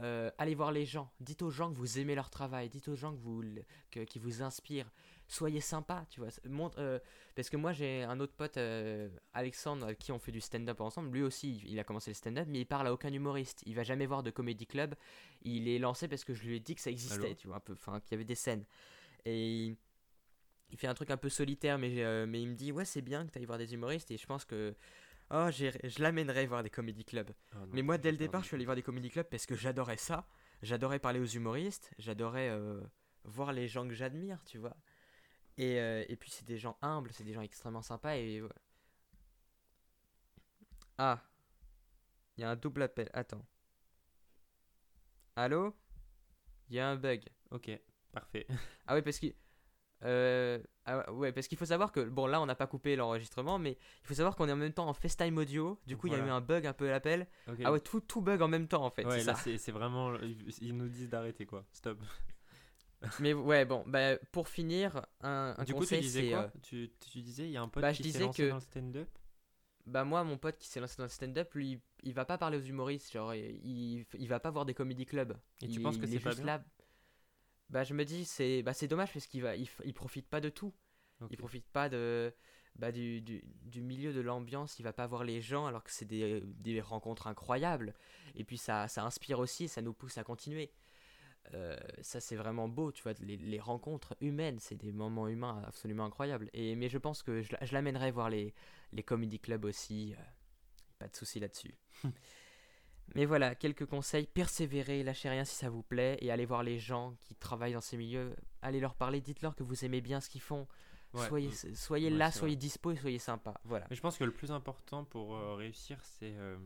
Euh, 0.00 0.30
allez 0.38 0.54
voir 0.54 0.72
les 0.72 0.86
gens, 0.86 1.10
dites 1.20 1.42
aux 1.42 1.50
gens 1.50 1.70
que 1.72 1.76
vous 1.76 1.98
aimez 1.98 2.14
leur 2.14 2.30
travail, 2.30 2.68
dites 2.68 2.88
aux 2.88 2.94
gens 2.96 3.12
que 3.12 3.18
vous, 3.20 3.42
que, 3.90 4.00
qui 4.00 4.18
vous 4.18 4.42
inspirent, 4.42 4.90
soyez 5.28 5.60
sympa, 5.60 6.06
tu 6.10 6.20
vois. 6.20 6.30
Montre, 6.48 6.78
euh, 6.80 6.98
parce 7.34 7.50
que 7.50 7.56
moi 7.56 7.72
j'ai 7.72 8.02
un 8.02 8.18
autre 8.20 8.32
pote, 8.34 8.56
euh, 8.56 9.08
Alexandre, 9.34 9.84
avec 9.84 9.98
qui 9.98 10.12
on 10.12 10.18
fait 10.18 10.32
du 10.32 10.40
stand-up 10.40 10.80
ensemble. 10.80 11.10
Lui 11.12 11.22
aussi, 11.22 11.56
il- 11.56 11.72
il 11.72 11.78
a 11.78 11.84
commencé 11.84 12.10
le 12.10 12.14
stand-up, 12.14 12.46
mais 12.48 12.60
il 12.60 12.66
parle 12.66 12.86
à 12.86 12.92
aucun 12.92 13.12
humoriste. 13.12 13.62
Il 13.66 13.74
va 13.74 13.82
jamais 13.82 14.06
voir 14.06 14.22
de 14.22 14.30
comédie 14.30 14.66
club. 14.66 14.94
Il 15.42 15.68
est 15.68 15.78
lancé 15.78 16.08
parce 16.08 16.24
que 16.24 16.34
je 16.34 16.44
lui 16.46 16.56
ai 16.56 16.60
dit 16.60 16.74
que 16.74 16.80
ça 16.80 16.90
existait, 16.90 17.14
Allô 17.26 17.34
tu 17.34 17.46
vois, 17.48 17.56
un 17.56 17.60
peu, 17.60 17.72
enfin, 17.74 18.00
qu'il 18.00 18.12
y 18.12 18.14
avait 18.14 18.24
des 18.24 18.34
scènes. 18.34 18.64
Et 19.24 19.76
il, 20.72 20.78
fait 20.78 20.86
un 20.86 20.94
truc 20.94 21.10
un 21.10 21.16
peu 21.16 21.28
solitaire, 21.28 21.78
mais, 21.78 22.02
euh, 22.02 22.26
mais 22.26 22.42
il 22.42 22.48
me 22.48 22.54
dit 22.54 22.72
ouais 22.72 22.84
c'est 22.84 23.02
bien 23.02 23.26
que 23.26 23.32
tu 23.32 23.38
ailles 23.38 23.44
voir 23.44 23.58
des 23.58 23.74
humoristes 23.74 24.10
et 24.10 24.16
je 24.16 24.26
pense 24.26 24.44
que 24.44 24.74
oh 25.30 25.48
je 25.50 26.02
l'amènerai 26.02 26.46
voir 26.46 26.62
des 26.62 26.70
comédie 26.70 27.04
clubs. 27.04 27.30
Ah 27.52 27.58
non, 27.58 27.68
Mais 27.72 27.82
moi, 27.82 27.98
dès 27.98 28.10
le 28.10 28.18
départ, 28.18 28.42
je 28.42 28.48
suis 28.48 28.54
allé 28.54 28.64
voir 28.64 28.76
des 28.76 28.82
comedy 28.82 29.10
clubs 29.10 29.28
parce 29.28 29.46
que 29.46 29.54
j'adorais 29.54 29.96
ça. 29.96 30.26
J'adorais 30.62 30.98
parler 30.98 31.20
aux 31.20 31.26
humoristes. 31.26 31.90
J'adorais 31.98 32.50
euh, 32.50 32.80
voir 33.24 33.52
les 33.52 33.66
gens 33.68 33.86
que 33.88 33.94
j'admire, 33.94 34.42
tu 34.44 34.58
vois. 34.58 34.76
Et, 35.58 35.80
euh, 35.80 36.04
et 36.08 36.16
puis, 36.16 36.30
c'est 36.30 36.46
des 36.46 36.58
gens 36.58 36.78
humbles, 36.82 37.10
c'est 37.12 37.24
des 37.24 37.32
gens 37.32 37.42
extrêmement 37.42 37.82
sympas. 37.82 38.16
Et 38.16 38.42
ouais. 38.42 38.48
Ah, 40.98 41.22
il 42.36 42.42
y 42.42 42.44
a 42.44 42.50
un 42.50 42.56
double 42.56 42.82
appel. 42.82 43.10
Attends. 43.12 43.44
Allô? 45.36 45.74
Il 46.68 46.76
y 46.76 46.80
a 46.80 46.88
un 46.88 46.96
bug. 46.96 47.24
Ok, 47.50 47.70
parfait. 48.12 48.46
Ah 48.86 48.94
oui, 48.94 49.02
parce 49.02 49.18
que. 49.18 49.26
Euh, 50.04 50.58
ah 50.84 51.12
ouais, 51.12 51.32
parce 51.32 51.46
qu'il 51.46 51.56
faut 51.58 51.64
savoir 51.66 51.92
que, 51.92 52.00
bon, 52.00 52.26
là, 52.26 52.40
on 52.40 52.46
n'a 52.46 52.54
pas 52.56 52.66
coupé 52.66 52.96
l'enregistrement, 52.96 53.58
mais 53.58 53.72
il 54.02 54.06
faut 54.06 54.14
savoir 54.14 54.34
qu'on 54.36 54.48
est 54.48 54.52
en 54.52 54.56
même 54.56 54.72
temps 54.72 54.88
en 54.88 54.94
FaceTime 54.94 55.38
audio. 55.38 55.78
Du 55.86 55.96
coup, 55.96 56.08
il 56.08 56.12
y 56.12 56.16
a 56.16 56.18
eu 56.18 56.28
un 56.28 56.40
bug 56.40 56.66
un 56.66 56.72
peu 56.72 56.88
à 56.88 56.90
l'appel. 56.90 57.26
Ah 57.64 57.72
ouais, 57.72 57.80
tout, 57.80 58.00
tout 58.00 58.20
bug 58.20 58.42
en 58.42 58.48
même 58.48 58.66
temps, 58.68 58.84
en 58.84 58.90
fait. 58.90 59.04
Ouais, 59.06 59.22
là 59.22 59.34
c'est 59.34 59.70
vraiment. 59.70 60.12
Ils 60.60 60.76
nous 60.76 60.88
disent 60.88 61.08
d'arrêter 61.08 61.46
quoi. 61.46 61.64
Stop. 61.72 61.98
Mais 63.20 63.32
ouais, 63.34 63.64
bon, 63.64 63.82
bah, 63.86 64.16
pour 64.30 64.48
finir, 64.48 65.04
un, 65.22 65.54
un 65.58 65.64
du 65.64 65.72
coup, 65.74 65.80
tu 65.80 65.96
conseil, 65.96 66.02
disais 66.02 66.30
quoi? 66.30 66.38
euh, 66.38 66.48
tu, 66.62 66.90
tu 67.12 67.20
disais, 67.20 67.44
il 67.44 67.50
y 67.50 67.56
a 67.56 67.62
un 67.62 67.68
pote 67.68 67.82
bah, 67.82 67.92
qui 67.92 68.04
s'est 68.04 68.20
lancé 68.20 68.42
que- 68.42 68.48
dans 68.48 68.54
le 68.56 68.60
stand-up? 68.60 69.08
Bah 69.86 70.04
moi, 70.04 70.22
mon 70.22 70.38
pote 70.38 70.58
qui 70.58 70.68
s'est 70.68 70.78
lancé 70.80 70.96
dans 70.98 71.04
le 71.04 71.08
stand-up, 71.08 71.52
lui, 71.54 71.80
il 72.04 72.14
va 72.14 72.24
pas 72.24 72.38
parler 72.38 72.56
aux 72.58 72.62
humoristes, 72.62 73.12
genre 73.12 73.34
il, 73.34 74.06
il 74.14 74.28
va 74.28 74.38
pas 74.38 74.50
voir 74.50 74.64
des 74.64 74.74
comedy 74.74 75.04
clubs. 75.06 75.36
Et 75.60 75.68
tu 75.68 75.80
penses 75.80 75.96
que 75.96 76.06
c'est 76.06 76.16
est 76.16 76.20
pas 76.20 76.30
juste 76.30 76.44
bien? 76.44 76.46
là. 76.46 76.64
Bah 77.72 77.84
je 77.84 77.94
me 77.94 78.04
dis 78.04 78.24
c'est 78.26 78.62
bah 78.62 78.74
c'est 78.74 78.88
dommage 78.88 79.12
parce 79.12 79.26
qu'il 79.26 79.42
va 79.42 79.56
il, 79.56 79.68
il 79.84 79.94
profite 79.94 80.28
pas 80.28 80.40
de 80.40 80.50
tout. 80.50 80.74
Ok. 81.20 81.28
Il 81.30 81.38
profite 81.38 81.66
pas 81.70 81.88
de 81.88 82.34
bah 82.76 82.92
du, 82.92 83.20
du, 83.22 83.44
du 83.64 83.82
milieu 83.82 84.12
de 84.14 84.20
l'ambiance, 84.20 84.78
il 84.78 84.82
va 84.84 84.94
pas 84.94 85.06
voir 85.06 85.24
les 85.24 85.42
gens 85.42 85.66
alors 85.66 85.84
que 85.84 85.90
c'est 85.92 86.06
des, 86.06 86.40
des 86.42 86.80
rencontres 86.80 87.26
incroyables 87.26 87.94
et 88.34 88.44
puis 88.44 88.58
ça 88.58 88.88
ça 88.88 89.04
inspire 89.04 89.40
aussi, 89.40 89.68
ça 89.68 89.82
nous 89.82 89.94
pousse 89.94 90.18
à 90.18 90.24
continuer. 90.24 90.72
Euh, 91.54 91.76
ça 92.02 92.20
c'est 92.20 92.36
vraiment 92.36 92.68
beau, 92.68 92.92
tu 92.92 93.02
vois, 93.02 93.14
les, 93.20 93.36
les 93.38 93.60
rencontres 93.60 94.16
humaines, 94.20 94.58
c'est 94.60 94.76
des 94.76 94.92
moments 94.92 95.28
humains 95.28 95.62
absolument 95.66 96.04
incroyables. 96.06 96.50
Et 96.54 96.76
mais 96.76 96.88
je 96.90 96.98
pense 96.98 97.22
que 97.22 97.42
je, 97.42 97.54
je 97.62 97.72
l'amènerai 97.74 98.10
voir 98.12 98.30
les 98.30 98.54
les 98.92 99.02
comedy 99.04 99.40
clubs 99.40 99.64
aussi, 99.66 100.14
euh, 100.18 100.22
pas 100.98 101.08
de 101.08 101.16
souci 101.16 101.40
là-dessus. 101.40 101.74
Mais 103.14 103.24
voilà, 103.26 103.54
quelques 103.54 103.84
conseils, 103.86 104.26
persévérez, 104.26 105.02
lâchez 105.02 105.28
rien 105.28 105.44
si 105.44 105.54
ça 105.54 105.68
vous 105.68 105.82
plaît, 105.82 106.16
et 106.20 106.30
allez 106.30 106.46
voir 106.46 106.62
les 106.62 106.78
gens 106.78 107.14
qui 107.20 107.34
travaillent 107.34 107.74
dans 107.74 107.80
ces 107.82 107.96
milieux, 107.96 108.34
allez 108.62 108.80
leur 108.80 108.94
parler, 108.94 109.20
dites-leur 109.20 109.54
que 109.54 109.62
vous 109.62 109.84
aimez 109.84 110.00
bien 110.00 110.20
ce 110.20 110.28
qu'ils 110.30 110.40
font, 110.40 110.66
Ouais. 111.12 111.28
soyez, 111.28 111.48
Mm. 111.48 111.74
soyez 111.74 112.10
Ouais, 112.10 112.16
là, 112.16 112.30
soyez 112.32 112.54
vrai. 112.54 112.60
dispo 112.60 112.90
et 112.92 112.96
soyez 112.96 113.18
sympa. 113.18 113.52
Voilà. 113.64 113.86
Mais 113.90 113.96
je 113.96 114.00
pense 114.00 114.16
que 114.16 114.24
le 114.24 114.32
plus 114.32 114.50
important 114.50 115.04
pour 115.04 115.36
euh, 115.36 115.56
réussir, 115.56 115.98
c'est 116.02 116.32
euh, 116.34 116.56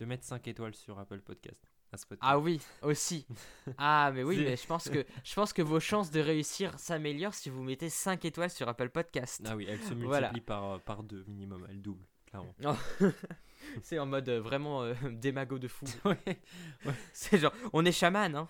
de 0.00 0.04
mettre 0.04 0.24
5 0.24 0.48
étoiles 0.48 0.74
sur 0.74 0.98
Apple 0.98 1.20
Podcast. 1.20 1.62
À. 1.92 1.96
Ah 2.20 2.38
oui, 2.40 2.60
aussi. 2.82 3.26
Ah 3.78 4.10
mais 4.12 4.24
oui, 4.24 4.38
mais 4.44 4.56
je 4.56 4.66
pense 4.66 4.88
que 4.88 5.06
je 5.24 5.34
pense 5.34 5.52
que 5.52 5.62
vos 5.62 5.78
chances 5.78 6.10
de 6.10 6.18
réussir 6.20 6.76
s'améliorent 6.80 7.32
si 7.32 7.48
vous 7.48 7.62
mettez 7.62 7.88
5 7.88 8.24
étoiles 8.24 8.50
sur 8.50 8.68
Apple 8.68 8.90
Podcast. 8.90 9.40
Ah 9.46 9.54
oui, 9.54 9.66
elle 9.68 9.78
se 9.78 9.90
multiplie 9.94 10.06
Voilà. 10.08 10.32
par, 10.44 10.64
euh, 10.64 10.78
par 10.78 11.04
deux 11.04 11.22
minimum, 11.28 11.64
elle 11.70 11.80
double, 11.80 12.04
clairement. 12.26 12.52
C'est 13.82 13.98
en 13.98 14.06
mode 14.06 14.28
euh, 14.28 14.40
vraiment 14.40 14.82
euh, 14.82 14.94
démago 15.10 15.58
de 15.58 15.68
fou. 15.68 15.86
Ouais, 16.04 16.40
C'est 17.12 17.38
genre, 17.38 17.52
on 17.72 17.84
est 17.84 17.92
chaman, 17.92 18.34
hein. 18.34 18.48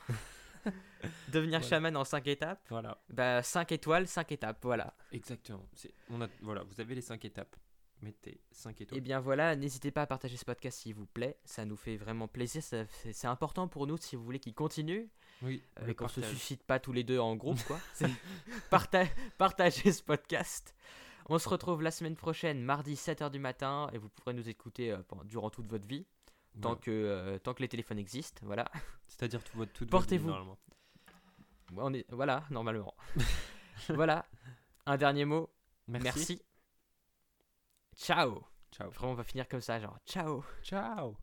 Devenir 1.29 1.61
Voilà. 1.61 1.67
chaman 1.77 1.97
en 1.97 2.05
5 2.05 2.27
étapes, 2.27 2.61
voilà, 2.71 2.99
bah 3.09 3.41
5 3.43 3.71
étoiles, 3.71 4.09
5 4.09 4.33
étapes, 4.33 4.59
voilà. 4.63 4.95
exactement. 5.13 5.65
C'est- 5.75 5.93
On 6.11 6.21
a, 6.21 6.27
voilà, 6.41 6.65
vous 6.65 6.81
avez 6.81 6.95
les 6.97 7.01
5 7.03 7.25
étapes. 7.25 7.55
Mettez 8.03 8.41
5 8.51 8.81
Et 8.81 8.83
étoiles. 8.85 8.99
Eh 8.99 9.01
bien 9.01 9.21
voilà, 9.21 9.55
n'hésitez 9.55 9.91
pas 9.93 10.03
à 10.03 10.07
partager 10.07 10.37
ce 10.37 10.45
podcast 10.45 10.81
s'il 10.81 10.95
vous 10.95 11.07
plaît, 11.07 11.39
ça 11.45 11.65
nous 11.65 11.77
fait 11.77 11.97
vraiment 11.97 12.27
plaisir, 12.27 12.63
c'est 12.63 13.27
important 13.27 13.69
pour 13.69 13.87
nous 13.87 13.97
si 13.99 14.17
vous 14.17 14.25
voulez 14.25 14.41
qu'il 14.41 14.55
continue, 14.55 15.09
oui, 15.43 15.63
euh, 15.83 15.95
qu'on 15.95 16.09
se 16.09 16.21
suscite 16.23 16.65
pas 16.65 16.81
tous 16.81 16.93
les 16.93 17.05
deux 17.05 17.19
en 17.21 17.37
groupe 17.37 17.63
quoi. 17.65 17.79
Parta- 18.71 19.07
partagez 19.39 19.93
ce 19.93 20.03
podcast. 20.03 20.75
On 21.29 21.39
se 21.39 21.49
retrouve 21.49 21.83
la 21.83 21.91
semaine 21.91 22.15
prochaine, 22.17 22.63
mardi 22.63 22.95
7h 22.95 23.31
du 23.31 23.39
matin, 23.39 23.89
et 23.93 23.99
vous 23.99 24.09
pourrez 24.09 24.33
nous 24.33 24.49
écouter 24.49 24.93
euh, 24.93 25.03
pendant- 25.09 25.25
durant 25.25 25.51
toute 25.51 25.67
votre 25.67 25.87
vie, 25.87 26.07
tant, 26.61 26.77
que, 26.77 26.91
euh, 26.91 27.39
tant 27.39 27.53
que 27.55 27.63
les 27.63 27.69
téléphones 27.69 27.99
existent, 27.99 28.41
voilà. 28.47 28.65
C'est-à-dire 29.09 29.43
tout 29.43 29.57
votre 29.57 29.73
toute 29.73 29.91
Portez-vous. 29.91 30.29
votre 30.29 30.39
vie, 30.41 30.47
normalement. 30.47 30.59
On 31.79 31.93
est, 31.93 32.07
voilà, 32.13 32.45
normalement. 32.51 32.95
voilà, 33.89 34.25
un 34.87 34.97
dernier 34.97 35.25
mot, 35.25 35.51
Merci. 35.89 36.05
merci. 36.05 36.43
Ciao 37.97 38.45
Ciao. 38.71 38.91
Vraiment 38.91 39.13
on 39.13 39.15
va 39.15 39.25
finir 39.25 39.49
comme 39.49 39.61
ça, 39.63 39.81
genre 39.81 39.99
ciao 40.07 40.45
Ciao. 40.63 41.17